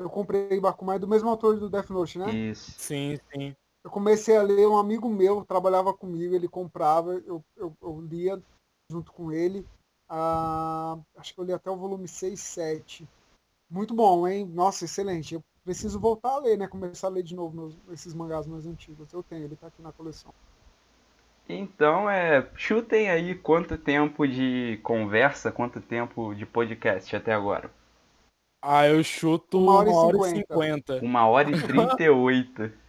Eu 0.02 0.10
comprei 0.10 0.60
Bakuman, 0.60 0.96
é 0.96 1.00
do 1.00 1.08
mesmo 1.08 1.30
autor 1.30 1.60
do 1.60 1.70
Death 1.70 1.90
Note, 1.90 2.18
né? 2.20 2.32
Isso. 2.34 2.72
Sim, 2.78 3.20
sim. 3.34 3.56
Eu 3.84 3.90
comecei 3.90 4.38
a 4.38 4.44
ler, 4.44 4.68
um 4.68 4.78
amigo 4.78 5.10
meu 5.10 5.44
trabalhava 5.44 5.94
comigo, 5.94 6.36
ele 6.36 6.48
comprava, 6.48 7.14
eu, 7.26 7.44
eu, 7.58 7.76
eu 7.82 8.02
lia 8.02 8.42
junto 8.90 9.12
com 9.12 9.32
ele. 9.32 9.66
Ah, 10.08 10.98
acho 11.18 11.34
que 11.34 11.40
eu 11.40 11.46
li 11.46 11.54
até 11.54 11.72
o 11.72 11.78
volume 11.78 12.08
6, 12.08 12.40
7. 12.42 13.08
Muito 13.70 13.94
bom, 13.94 14.28
hein? 14.28 14.46
Nossa, 14.46 14.86
excelente. 14.86 15.34
Eu 15.34 15.44
preciso 15.64 16.00
voltar 16.00 16.34
a 16.34 16.40
ler, 16.40 16.58
né? 16.58 16.68
Começar 16.68 17.08
a 17.08 17.10
ler 17.10 17.24
de 17.24 17.36
novo 17.36 17.56
meus- 17.56 17.78
esses 17.92 18.14
mangás 18.14 18.46
mais 18.46 18.68
antigos. 18.68 19.14
Eu 19.14 19.24
tenho, 19.24 19.46
ele 19.46 19.56
tá 19.56 19.68
aqui 19.68 19.82
na 19.82 19.92
coleção. 19.92 20.34
Então, 21.48 22.10
é, 22.10 22.48
chutem 22.56 23.10
aí 23.10 23.36
quanto 23.36 23.78
tempo 23.78 24.28
de 24.28 24.80
conversa, 24.84 25.52
quanto 25.52 25.82
tempo 25.82 26.34
de 26.34 26.46
podcast 26.46 27.16
até 27.16 27.34
agora. 27.34 27.72
Ah, 28.62 28.88
eu 28.88 29.04
chuto 29.04 29.58
Uma 29.58 29.76
hora 29.76 29.90
e 29.90 29.92
uma 29.92 30.02
hora 30.02 30.18
e 30.18 30.24
cinquenta. 30.24 31.00
Uma 31.02 31.28
hora 31.28 31.50
e 31.50 31.62
trinta 31.62 32.04
e 32.04 32.10
oito, 32.10 32.72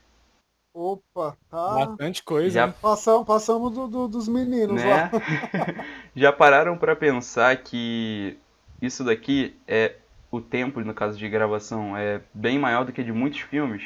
Opa, 0.75 1.37
tá. 1.51 1.69
Bastante 1.75 2.23
coisa, 2.23 2.61
Já 2.61 2.67
hein? 2.67 2.75
Passamos, 2.81 3.27
passamos 3.27 3.73
do- 3.75 3.89
do- 3.89 4.09
dos 4.09 4.29
meninos 4.29 4.83
né? 4.83 4.89
lá. 4.91 5.11
Já 6.17 6.33
pararam 6.33 6.77
pra 6.77 6.97
pensar 6.97 7.57
que 7.63 8.39
isso 8.81 9.05
daqui 9.05 9.55
é 9.67 9.97
o 10.31 10.41
tempo, 10.41 10.81
no 10.81 10.95
caso 10.95 11.19
de 11.19 11.29
gravação, 11.29 11.97
é 11.97 12.23
bem 12.33 12.59
maior 12.59 12.85
do 12.85 12.93
que 12.93 13.03
de 13.03 13.13
muitos 13.13 13.41
filmes? 13.41 13.83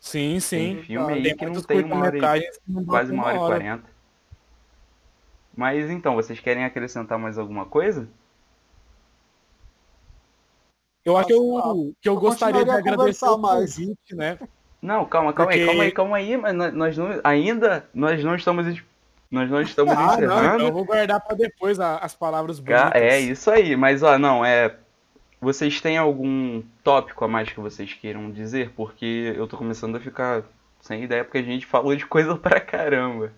Sim, 0.00 0.38
sim. 0.38 0.58
Tem 0.58 0.82
filme 0.82 1.12
aí 1.12 1.22
Tem 1.22 1.36
que 1.36 1.46
não 1.46 1.62
tem 1.62 1.84
uma 1.84 1.96
hora 2.04 2.18
e, 2.18 2.22
quase 2.86 3.12
uma 3.12 3.24
hora 3.24 3.36
e 3.36 3.40
quarenta. 3.40 3.94
Mas 5.56 5.90
então, 5.90 6.14
vocês 6.14 6.38
querem 6.40 6.64
acrescentar 6.64 7.18
mais 7.18 7.38
alguma 7.38 7.64
coisa? 7.64 8.08
Eu 11.04 11.16
acho 11.16 11.26
que 11.26 11.32
eu, 11.34 11.94
que 12.00 12.08
eu 12.08 12.14
eu 12.14 12.20
gostaria 12.20 12.64
de 12.64 12.70
agradecer 12.70 13.26
o 13.26 13.36
mais. 13.38 13.74
convite, 13.76 14.14
né? 14.14 14.38
Não, 14.80 15.04
calma, 15.04 15.32
calma 15.32 15.50
Porque- 15.52 15.60
aí, 15.62 15.66
calma 15.66 15.82
aí, 15.84 15.92
calma 15.92 16.16
aí, 16.16 16.36
mas 16.36 16.54
nós, 16.74 16.96
não, 16.96 17.20
ainda 17.22 17.86
nós 17.94 18.22
não 18.24 18.34
estamos 18.34 18.66
es- 18.66 18.82
nós 19.30 19.50
não 19.50 19.60
estamos 19.60 19.92
Ah, 19.96 19.96
não, 20.06 20.12
encerrando. 20.14 20.54
então 20.56 20.66
eu 20.68 20.72
vou 20.72 20.84
guardar 20.84 21.20
pra 21.20 21.34
depois 21.36 21.78
a- 21.80 21.98
as 21.98 22.14
palavras 22.14 22.60
Ca- 22.60 22.90
bonitas. 22.90 23.02
É 23.02 23.20
isso 23.20 23.50
aí, 23.50 23.76
mas 23.76 24.02
ó, 24.02 24.18
não, 24.18 24.44
é. 24.44 24.76
Vocês 25.40 25.78
têm 25.78 25.98
algum 25.98 26.62
tópico 26.82 27.22
a 27.22 27.28
mais 27.28 27.50
que 27.52 27.60
vocês 27.60 27.92
queiram 27.92 28.30
dizer? 28.30 28.70
Porque 28.74 29.34
eu 29.36 29.46
tô 29.46 29.58
começando 29.58 29.94
a 29.96 30.00
ficar 30.00 30.42
sem 30.80 31.02
ideia, 31.04 31.22
porque 31.22 31.36
a 31.38 31.42
gente 31.42 31.66
falou 31.66 31.94
de 31.94 32.06
coisa 32.06 32.34
pra 32.36 32.58
caramba. 32.60 33.30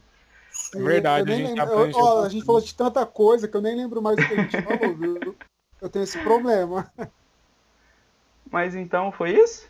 Sim, 0.50 0.84
verdade, 0.84 1.20
eu 1.22 1.36
nem 1.36 1.44
a 1.46 1.48
gente 1.48 1.58
lembro- 1.58 1.90
eu- 1.90 1.96
ó, 1.96 2.22
a 2.24 2.28
gente 2.28 2.44
falou 2.46 2.60
de 2.60 2.72
tanta 2.74 3.04
coisa 3.04 3.48
que 3.48 3.56
eu 3.56 3.60
nem 3.60 3.74
lembro 3.76 4.00
mais 4.00 4.16
o 4.18 4.26
que 4.28 4.34
a 4.34 4.36
gente 4.36 4.62
falou, 4.62 4.94
viu? 4.96 5.36
Eu 5.82 5.88
tenho 5.88 6.04
esse 6.04 6.18
problema. 6.20 6.90
Mas 8.50 8.74
então 8.74 9.10
foi 9.12 9.30
isso? 9.32 9.68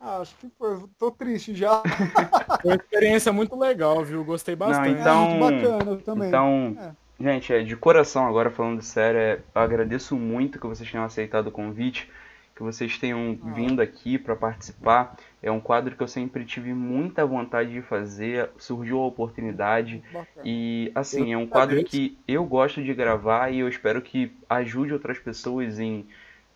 Ah, 0.00 0.18
acho 0.18 0.34
que 0.36 0.48
foi. 0.58 0.82
Tô 0.98 1.10
triste 1.12 1.54
já. 1.54 1.80
Foi 2.62 2.72
uma 2.72 2.74
experiência 2.76 3.32
muito 3.32 3.56
legal, 3.56 4.04
viu? 4.04 4.24
Gostei 4.24 4.54
bastante. 4.56 4.90
então- 5.00 5.24
É 5.30 5.38
muito 5.38 5.62
bacana 5.68 5.96
também. 5.98 6.28
Então, 6.28 6.76
É. 6.80 6.92
gente, 7.22 7.52
é, 7.52 7.62
de 7.62 7.76
coração 7.76 8.26
agora 8.26 8.50
falando 8.50 8.82
sério, 8.82 9.18
é, 9.20 9.40
eu 9.54 9.60
agradeço 9.62 10.16
muito 10.16 10.58
que 10.60 10.66
vocês 10.66 10.90
tenham 10.90 11.04
aceitado 11.04 11.46
o 11.48 11.52
convite, 11.52 12.10
que 12.56 12.62
vocês 12.64 12.98
tenham 12.98 13.38
Ah. 13.44 13.50
vindo 13.52 13.80
aqui 13.80 14.18
para 14.18 14.34
participar. 14.34 15.16
É 15.40 15.50
um 15.52 15.60
quadro 15.60 15.94
que 15.96 16.02
eu 16.02 16.08
sempre 16.08 16.44
tive 16.44 16.74
muita 16.74 17.24
vontade 17.24 17.72
de 17.72 17.80
fazer, 17.82 18.50
surgiu 18.58 18.98
a 19.00 19.06
oportunidade. 19.06 20.02
E 20.44 20.90
assim, 20.96 21.32
Eu 21.32 21.38
é 21.38 21.42
um 21.42 21.46
quadro 21.46 21.76
agradeço. 21.76 21.90
que 21.96 22.18
eu 22.26 22.44
gosto 22.44 22.82
de 22.82 22.92
gravar 22.92 23.50
e 23.50 23.60
eu 23.60 23.68
espero 23.68 24.02
que 24.02 24.32
ajude 24.50 24.92
outras 24.92 25.18
pessoas 25.20 25.78
em 25.78 26.06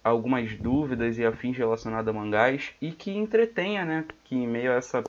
algumas 0.06 0.56
dúvidas 0.56 1.18
e 1.18 1.24
afins 1.24 1.56
relacionados 1.56 2.08
a 2.08 2.12
mangás 2.12 2.72
e 2.80 2.92
que 2.92 3.10
entretenha, 3.10 3.84
né? 3.84 4.04
Que 4.22 4.36
em 4.36 4.46
meio 4.46 4.70
a 4.70 4.76
essa 4.76 5.02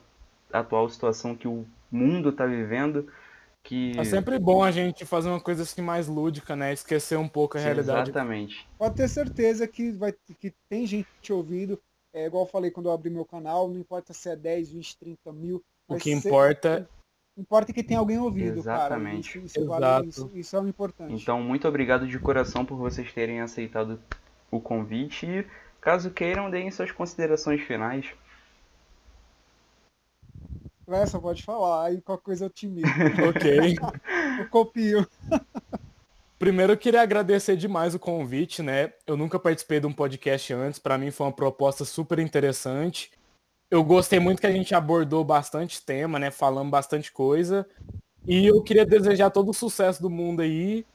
atual 0.51 0.89
situação 0.89 1.35
que 1.35 1.47
o 1.47 1.65
mundo 1.91 2.31
tá 2.31 2.47
vivendo, 2.47 3.07
que 3.63 3.91
É 3.97 4.03
sempre 4.03 4.39
bom 4.39 4.63
a 4.63 4.71
gente 4.71 5.05
fazer 5.05 5.29
uma 5.29 5.39
coisa 5.39 5.61
assim 5.61 5.83
mais 5.83 6.07
lúdica, 6.07 6.55
né? 6.55 6.73
Esquecer 6.73 7.17
um 7.17 7.27
pouco 7.27 7.57
a 7.57 7.61
realidade. 7.61 8.09
exatamente. 8.09 8.67
Pode 8.75 8.95
ter 8.95 9.07
certeza 9.07 9.67
que, 9.67 9.91
vai, 9.91 10.13
que 10.39 10.51
tem 10.67 10.87
gente 10.87 11.31
ouvindo. 11.31 11.79
É 12.11 12.25
igual 12.25 12.45
eu 12.45 12.49
falei 12.49 12.71
quando 12.71 12.87
eu 12.87 12.91
abri 12.91 13.11
meu 13.11 13.25
canal, 13.25 13.67
não 13.67 13.77
importa 13.77 14.13
se 14.13 14.29
é 14.29 14.35
10, 14.35 14.71
20, 14.71 14.97
30 14.97 15.31
mil. 15.31 15.63
O 15.87 15.95
que 15.97 16.11
importa 16.11 16.89
importa 17.37 17.71
que 17.71 17.83
tem 17.83 17.95
alguém 17.95 18.17
ouvindo, 18.17 18.57
Exatamente. 18.57 19.33
cara. 19.33 19.45
Isso, 19.45 19.59
isso, 19.59 19.59
Exato. 19.59 19.79
vale, 19.79 20.07
isso, 20.07 20.31
isso 20.33 20.55
é 20.55 20.59
o 20.59 20.67
importante. 20.67 21.13
Então, 21.13 21.39
muito 21.43 21.67
obrigado 21.67 22.07
de 22.07 22.17
coração 22.17 22.65
por 22.65 22.77
vocês 22.77 23.13
terem 23.13 23.41
aceitado 23.41 23.99
o 24.51 24.59
convite 24.59 25.25
e 25.25 25.45
caso 25.81 26.11
queiram, 26.11 26.49
deem 26.49 26.71
suas 26.71 26.91
considerações 26.91 27.61
finais. 27.61 28.05
Essa 30.87 31.19
pode 31.19 31.43
falar, 31.43 31.87
aí 31.87 32.01
qualquer 32.01 32.23
coisa 32.23 32.45
eu 32.45 32.49
te 32.49 32.65
imito. 32.65 32.87
ok. 33.29 33.75
eu 34.39 34.49
copio. 34.49 35.05
Primeiro 36.39 36.73
eu 36.73 36.77
queria 36.77 37.01
agradecer 37.01 37.57
demais 37.57 37.93
o 37.93 37.99
convite, 37.99 38.61
né? 38.61 38.93
Eu 39.05 39.17
nunca 39.17 39.39
participei 39.39 39.79
de 39.79 39.87
um 39.87 39.91
podcast 39.91 40.53
antes, 40.53 40.79
para 40.79 40.97
mim 40.97 41.11
foi 41.11 41.25
uma 41.25 41.33
proposta 41.33 41.83
super 41.83 42.19
interessante. 42.19 43.11
Eu 43.69 43.83
gostei 43.83 44.19
muito 44.19 44.39
que 44.39 44.47
a 44.47 44.51
gente 44.51 44.73
abordou 44.73 45.25
bastante 45.25 45.83
tema, 45.83 46.17
né? 46.17 46.31
Falando 46.31 46.69
bastante 46.69 47.11
coisa. 47.11 47.67
E 48.25 48.45
eu 48.47 48.61
queria 48.61 48.85
desejar 48.85 49.29
todo 49.29 49.49
o 49.49 49.53
sucesso 49.53 50.01
do 50.01 50.09
mundo 50.09 50.41
aí, 50.41 50.85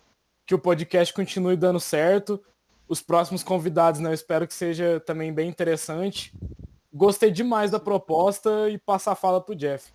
que 0.47 0.55
o 0.55 0.59
podcast 0.59 1.13
continue 1.13 1.57
dando 1.57 1.81
certo. 1.81 2.43
Os 2.89 3.01
próximos 3.01 3.43
convidados, 3.43 4.01
né? 4.01 4.11
Eu 4.11 4.15
espero 4.15 4.47
que 4.47 4.55
seja 4.55 5.01
também 5.01 5.33
bem 5.33 5.49
interessante. 5.49 6.33
Gostei 6.93 7.31
demais 7.31 7.71
da 7.71 7.81
proposta 7.81 8.69
e 8.69 8.77
passar 8.79 9.13
a 9.13 9.17
fala 9.17 9.41
pro 9.41 9.55
Jeff. 9.55 9.93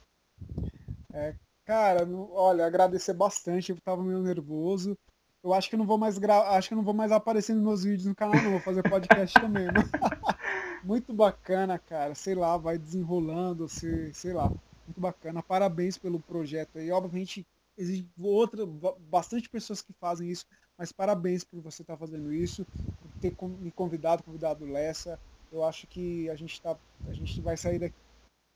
Cara, 1.65 2.05
não- 2.05 2.31
olha, 2.31 2.65
agradecer 2.65 3.13
bastante, 3.13 3.71
eu 3.71 3.77
tava 3.83 4.01
meio 4.01 4.21
nervoso. 4.21 4.97
Eu 5.43 5.53
acho 5.53 5.69
que 5.69 5.77
não 5.77 5.85
vou 5.85 5.97
mais 5.97 6.17
gra... 6.17 6.49
acho 6.57 6.69
que 6.69 6.75
não 6.75 6.83
vou 6.83 6.93
mais 6.93 7.11
aparecer 7.11 7.53
nos 7.53 7.63
meus 7.63 7.83
vídeos 7.83 8.05
no 8.05 8.15
canal, 8.15 8.41
não, 8.41 8.51
vou 8.51 8.59
fazer 8.59 8.81
podcast 8.89 9.33
também. 9.39 9.65
né? 9.65 9.73
Muito 10.83 11.13
bacana, 11.13 11.77
cara. 11.77 12.15
Sei 12.15 12.33
lá, 12.35 12.57
vai 12.57 12.77
desenrolando, 12.77 13.67
sei, 13.67 14.13
sei 14.13 14.33
lá. 14.33 14.47
Muito 14.85 14.99
bacana. 14.99 15.43
Parabéns 15.43 15.97
pelo 15.97 16.19
projeto 16.19 16.77
aí. 16.77 16.89
Obviamente, 16.91 17.45
existe 17.77 18.09
outra, 18.19 18.65
ba- 18.65 18.95
bastante 18.99 19.49
pessoas 19.49 19.81
que 19.81 19.93
fazem 19.99 20.29
isso, 20.29 20.45
mas 20.77 20.91
parabéns 20.91 21.43
por 21.43 21.61
você 21.61 21.81
estar 21.81 21.97
fazendo 21.97 22.33
isso, 22.33 22.65
por 23.01 23.11
ter 23.19 23.35
me 23.59 23.71
convidado, 23.71 24.23
convidado 24.23 24.65
o 24.65 24.67
Lessa. 24.67 25.19
Eu 25.51 25.63
acho 25.63 25.87
que 25.87 26.29
a 26.29 26.35
gente 26.35 26.61
tá, 26.61 26.77
a 27.05 27.13
gente 27.13 27.41
vai 27.41 27.55
sair 27.55 27.79
daqui 27.79 27.95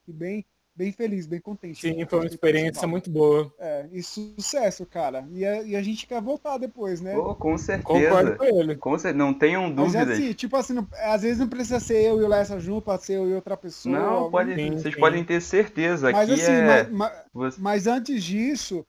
bem, 0.08 0.46
bem 0.76 0.92
feliz, 0.92 1.26
bem 1.26 1.40
contente. 1.40 1.82
Sim, 1.82 2.06
foi 2.06 2.20
uma 2.20 2.26
experiência 2.26 2.88
muito 2.88 3.10
boa. 3.10 3.52
É, 3.60 3.88
e 3.92 4.04
sucesso, 4.04 4.86
cara. 4.86 5.28
E 5.32 5.46
a, 5.46 5.62
e 5.64 5.76
a 5.76 5.82
gente 5.82 6.06
quer 6.08 6.22
voltar 6.22 6.58
depois, 6.58 7.02
né? 7.02 7.16
Pô, 7.16 7.36
com 7.36 7.58
certeza. 7.58 8.10
Concordo 8.10 8.38
com 8.38 8.44
ele. 8.44 8.76
Com 8.76 8.98
cer- 8.98 9.16
Não 9.16 9.34
tenham 9.34 9.74
Mas 9.74 9.96
é 9.96 10.00
dúvidas. 10.00 10.20
assim, 10.20 10.34
tipo 10.34 10.56
assim, 10.56 10.74
não- 10.74 10.88
às 10.94 11.22
vezes 11.22 11.40
não 11.40 11.48
precisa 11.48 11.80
ser 11.80 12.02
eu 12.02 12.22
e 12.22 12.24
o 12.24 12.28
Lessa 12.28 12.60
junto, 12.60 12.84
pode 12.86 13.04
ser 13.04 13.18
eu 13.18 13.30
e 13.30 13.34
outra 13.34 13.56
pessoa. 13.56 13.98
Não, 13.98 14.32
pode, 14.32 14.56
Sim, 14.56 14.78
vocês 14.78 14.94
sim. 14.94 15.00
podem 15.00 15.24
ter 15.24 15.42
certeza. 15.42 16.12
Mas 16.12 16.30
Aqui 16.30 16.42
assim, 16.42 16.52
é. 16.52 16.84
mas, 16.90 17.22
mas- 17.34 17.58
mas 17.58 17.88
antes 17.88 18.24
disso, 18.24 18.86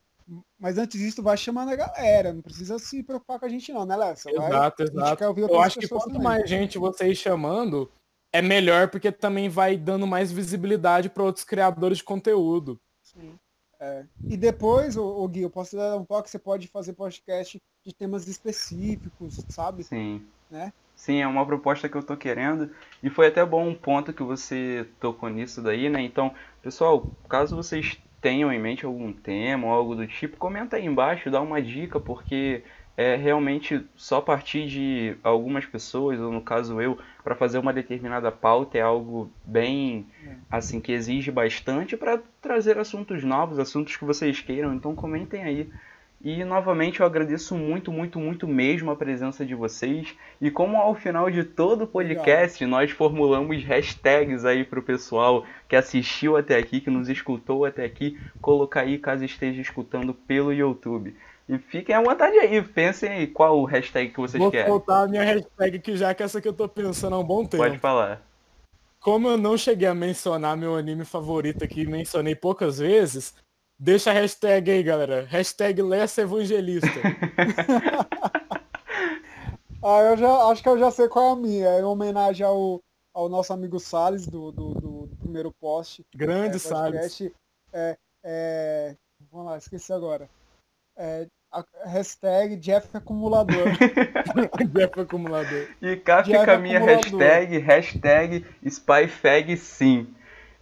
mas 0.63 0.79
antes 0.79 1.01
disso 1.01 1.21
vai 1.21 1.37
chamando 1.37 1.71
a 1.71 1.77
galera. 1.77 2.33
Não 2.33 2.41
precisa 2.41 2.79
se 2.79 3.03
preocupar 3.03 3.41
com 3.41 3.47
a 3.47 3.49
gente 3.49 3.73
não, 3.73 3.85
né, 3.85 3.97
Lessa? 3.97 4.31
Vai- 4.33 4.47
Exato, 4.47 4.83
exato. 4.85 5.25
Eu 5.25 5.61
acho 5.61 5.81
que 5.81 5.89
quanto 5.89 6.05
também. 6.07 6.23
mais 6.23 6.49
gente 6.49 6.79
vocês 6.79 7.19
chamando, 7.19 7.91
é 8.33 8.41
melhor 8.41 8.89
porque 8.89 9.11
também 9.11 9.49
vai 9.49 9.77
dando 9.77 10.07
mais 10.07 10.31
visibilidade 10.31 11.11
para 11.11 11.25
outros 11.25 11.45
criadores 11.45 11.99
de 11.99 12.05
conteúdo. 12.05 12.81
Sim. 13.03 13.37
É. 13.81 14.05
E 14.29 14.37
depois, 14.37 14.97
ô, 14.97 15.05
ô 15.05 15.27
Gui, 15.27 15.43
eu 15.43 15.51
posso 15.51 15.75
dar 15.75 15.97
um 15.97 16.05
toque, 16.05 16.31
você 16.31 16.39
pode 16.39 16.69
fazer 16.69 16.93
podcast 16.93 17.61
de 17.85 17.93
temas 17.93 18.29
específicos, 18.29 19.45
sabe? 19.49 19.83
Sim. 19.83 20.25
Né? 20.49 20.73
Sim, 20.95 21.21
é 21.23 21.27
uma 21.27 21.45
proposta 21.45 21.89
que 21.89 21.97
eu 21.97 22.05
tô 22.05 22.17
querendo. 22.17 22.71
E 23.03 23.11
foi 23.11 23.27
até 23.27 23.45
bom 23.45 23.67
um 23.67 23.75
ponto 23.75 24.13
que 24.13 24.23
você 24.23 24.87
tocou 25.01 25.29
nisso 25.29 25.61
daí, 25.61 25.89
né? 25.89 26.01
Então, 26.03 26.33
pessoal, 26.63 27.05
caso 27.29 27.57
vocês 27.57 27.99
tenham 28.23 28.53
em 28.53 28.59
mente 28.59 28.87
algum 28.87 29.13
tema 29.13 29.67
ou 29.67 29.73
algo 29.75 29.95
do 29.97 30.07
tipo, 30.07 30.39
comenta 30.39 30.77
aí 30.77 30.87
embaixo, 30.87 31.31
dá 31.31 31.41
uma 31.43 31.61
dica, 31.61 32.01
porque 32.01 32.65
é 32.97 33.17
realmente 33.17 33.85
só 33.97 34.21
partir 34.21 34.67
de 34.69 35.17
algumas 35.23 35.67
pessoas, 35.67 36.21
ou 36.21 36.31
no 36.33 36.41
caso 36.43 36.81
eu, 36.81 36.99
para 37.25 37.35
fazer 37.35 37.59
uma 37.59 37.73
determinada 37.73 38.31
pauta 38.33 38.79
é 38.79 38.83
algo 38.83 39.31
bem 39.45 40.07
É. 40.27 40.37
assim 40.51 40.81
que 40.81 40.93
exige 40.93 41.31
bastante 41.31 41.97
para 41.97 42.19
trazer 42.41 42.79
assuntos 42.79 43.25
novos, 43.25 43.59
assuntos 43.59 43.97
que 43.97 44.05
vocês 44.05 44.41
queiram, 44.41 44.75
então 44.75 44.95
comentem 44.95 45.43
aí. 45.43 45.71
E 46.25 46.45
novamente 46.45 47.01
eu 47.01 47.07
agradeço 47.07 47.57
muito, 47.57 47.91
muito, 47.91 48.21
muito 48.21 48.47
mesmo 48.47 48.93
a 48.93 48.97
presença 48.97 49.45
de 49.45 49.57
vocês. 49.57 50.15
E 50.41 50.53
como 50.53 50.77
ao 50.77 50.95
final 50.95 51.29
de 51.29 51.43
todo 51.43 51.83
o 51.83 51.87
podcast 51.87 52.65
nós 52.65 52.93
formulamos 52.93 53.65
hashtags 53.65 54.45
aí 54.45 54.65
pro 54.65 54.83
pessoal 54.83 55.45
que 55.69 55.75
assistiu 55.75 56.37
até 56.37 56.57
aqui, 56.57 56.81
que 56.81 56.91
nos 56.91 57.09
escutou 57.09 57.65
até 57.65 57.85
aqui, 57.85 58.17
colocar 58.41 58.83
aí 58.83 58.99
caso 58.99 59.25
esteja 59.25 59.61
escutando 59.61 60.15
pelo 60.15 60.53
YouTube. 60.53 61.17
E 61.49 61.59
fiquem 61.59 61.93
à 61.93 62.01
vontade 62.01 62.39
aí, 62.39 62.63
pensem 62.63 63.11
aí 63.11 63.27
qual 63.27 63.59
o 63.59 63.65
hashtag 63.65 64.13
que 64.13 64.21
vocês 64.21 64.41
Vou 64.41 64.53
querem. 64.53 64.69
soltar 64.69 65.05
a 65.05 65.09
minha 65.09 65.25
hashtag 65.25 65.77
aqui 65.77 65.97
já, 65.97 66.15
que 66.15 66.23
essa 66.23 66.41
que 66.41 66.47
eu 66.47 66.53
tô 66.53 66.69
pensando 66.69 67.17
há 67.17 67.19
um 67.19 67.25
bom 67.25 67.45
tempo. 67.45 67.65
Pode 67.65 67.79
falar. 67.79 68.23
Como 69.01 69.27
eu 69.27 69.37
não 69.37 69.57
cheguei 69.57 69.89
a 69.89 69.95
mencionar 69.95 70.57
meu 70.57 70.77
anime 70.77 71.05
favorito 71.05 71.65
aqui, 71.65 71.85
mencionei 71.85 72.37
poucas 72.37 72.79
vezes, 72.79 73.35
deixa 73.83 74.11
a 74.11 74.15
hashtag 74.15 74.71
aí, 74.71 74.83
galera. 74.83 75.27
Hashtag 75.29 75.83
Lessa 75.83 76.23
Evangelista. 76.23 76.89
Ah, 79.85 79.99
eu 80.03 80.17
já 80.17 80.33
acho 80.47 80.63
que 80.63 80.69
eu 80.69 80.79
já 80.79 80.93
sei 80.93 81.09
qual 81.09 81.31
é 81.31 81.33
a 81.33 81.37
minha. 81.37 81.67
É 81.71 81.81
em 81.81 81.83
homenagem 81.83 82.47
ao, 82.47 82.81
ao 83.13 83.29
nosso 83.29 83.53
amigo 83.53 83.81
Salles 83.81 84.29
do, 84.29 84.53
do, 84.53 84.75
do- 84.75 85.07
do 85.09 85.17
primeiro 85.17 85.51
post. 85.61 86.05
Grande 86.15 86.55
é, 86.55 86.59
Salles. 86.61 87.21
É, 87.73 87.97
é, 88.25 88.95
vamos 89.29 89.47
lá, 89.49 89.59
esqueci 89.59 89.93
agora. 89.93 90.31
É, 90.97 91.27
a, 91.53 91.65
hashtag 91.87 92.55
Jeff 92.59 92.97
Acumulador. 92.97 93.65
Jeff 94.73 95.01
Acumulador. 95.01 95.67
E 95.83 95.97
cá 95.97 96.23
Diário 96.23 96.41
fica 96.43 96.55
a 96.55 96.59
minha 96.59 96.79
acumulador. 96.79 97.19
hashtag, 97.21 97.59
hashtag 97.59 98.47
SpyFag 98.65 99.57
sim. 99.57 100.07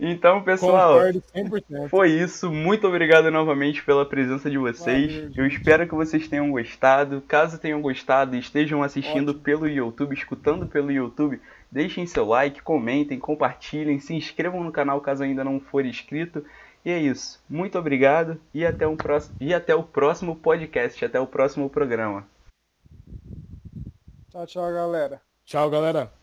Então, 0.01 0.43
pessoal, 0.43 0.95
Concordo 0.95 1.23
100%. 1.35 1.89
foi 1.89 2.11
isso. 2.11 2.51
Muito 2.51 2.89
obrigado 2.89 3.31
novamente 3.31 3.85
pela 3.85 4.07
presença 4.07 4.51
de 4.51 4.57
vocês. 4.57 5.15
Valeu, 5.15 5.31
Eu 5.37 5.47
espero 5.47 5.87
que 5.87 5.95
vocês 5.95 6.27
tenham 6.27 6.51
gostado. 6.51 7.21
Caso 7.29 7.59
tenham 7.59 7.83
gostado 7.83 8.35
e 8.35 8.39
estejam 8.39 8.83
assistindo 8.83 9.29
Ótimo. 9.31 9.45
pelo 9.45 9.69
YouTube, 9.69 10.15
escutando 10.15 10.67
pelo 10.67 10.91
YouTube, 10.91 11.41
deixem 11.71 12.07
seu 12.07 12.25
like, 12.25 12.63
comentem, 12.63 13.19
compartilhem, 13.19 13.99
se 13.99 14.15
inscrevam 14.15 14.65
no 14.65 14.73
canal 14.73 15.01
caso 15.03 15.23
ainda 15.23 15.45
não 15.45 15.61
for 15.61 15.85
inscrito. 15.85 16.43
E 16.85 16.91
é 16.91 16.99
isso. 16.99 17.39
Muito 17.49 17.79
obrigado 17.79 18.41
e 18.55 18.65
até, 18.65 18.87
um 18.87 18.97
próximo, 18.97 19.37
e 19.39 19.53
até 19.53 19.75
o 19.75 19.83
próximo 19.83 20.35
podcast, 20.35 21.05
até 21.05 21.21
o 21.21 21.27
próximo 21.27 21.69
programa. 21.69 22.27
tchau, 24.31 24.47
tchau, 24.47 24.73
galera. 24.73 25.21
Tchau, 25.45 25.69
galera. 25.69 26.20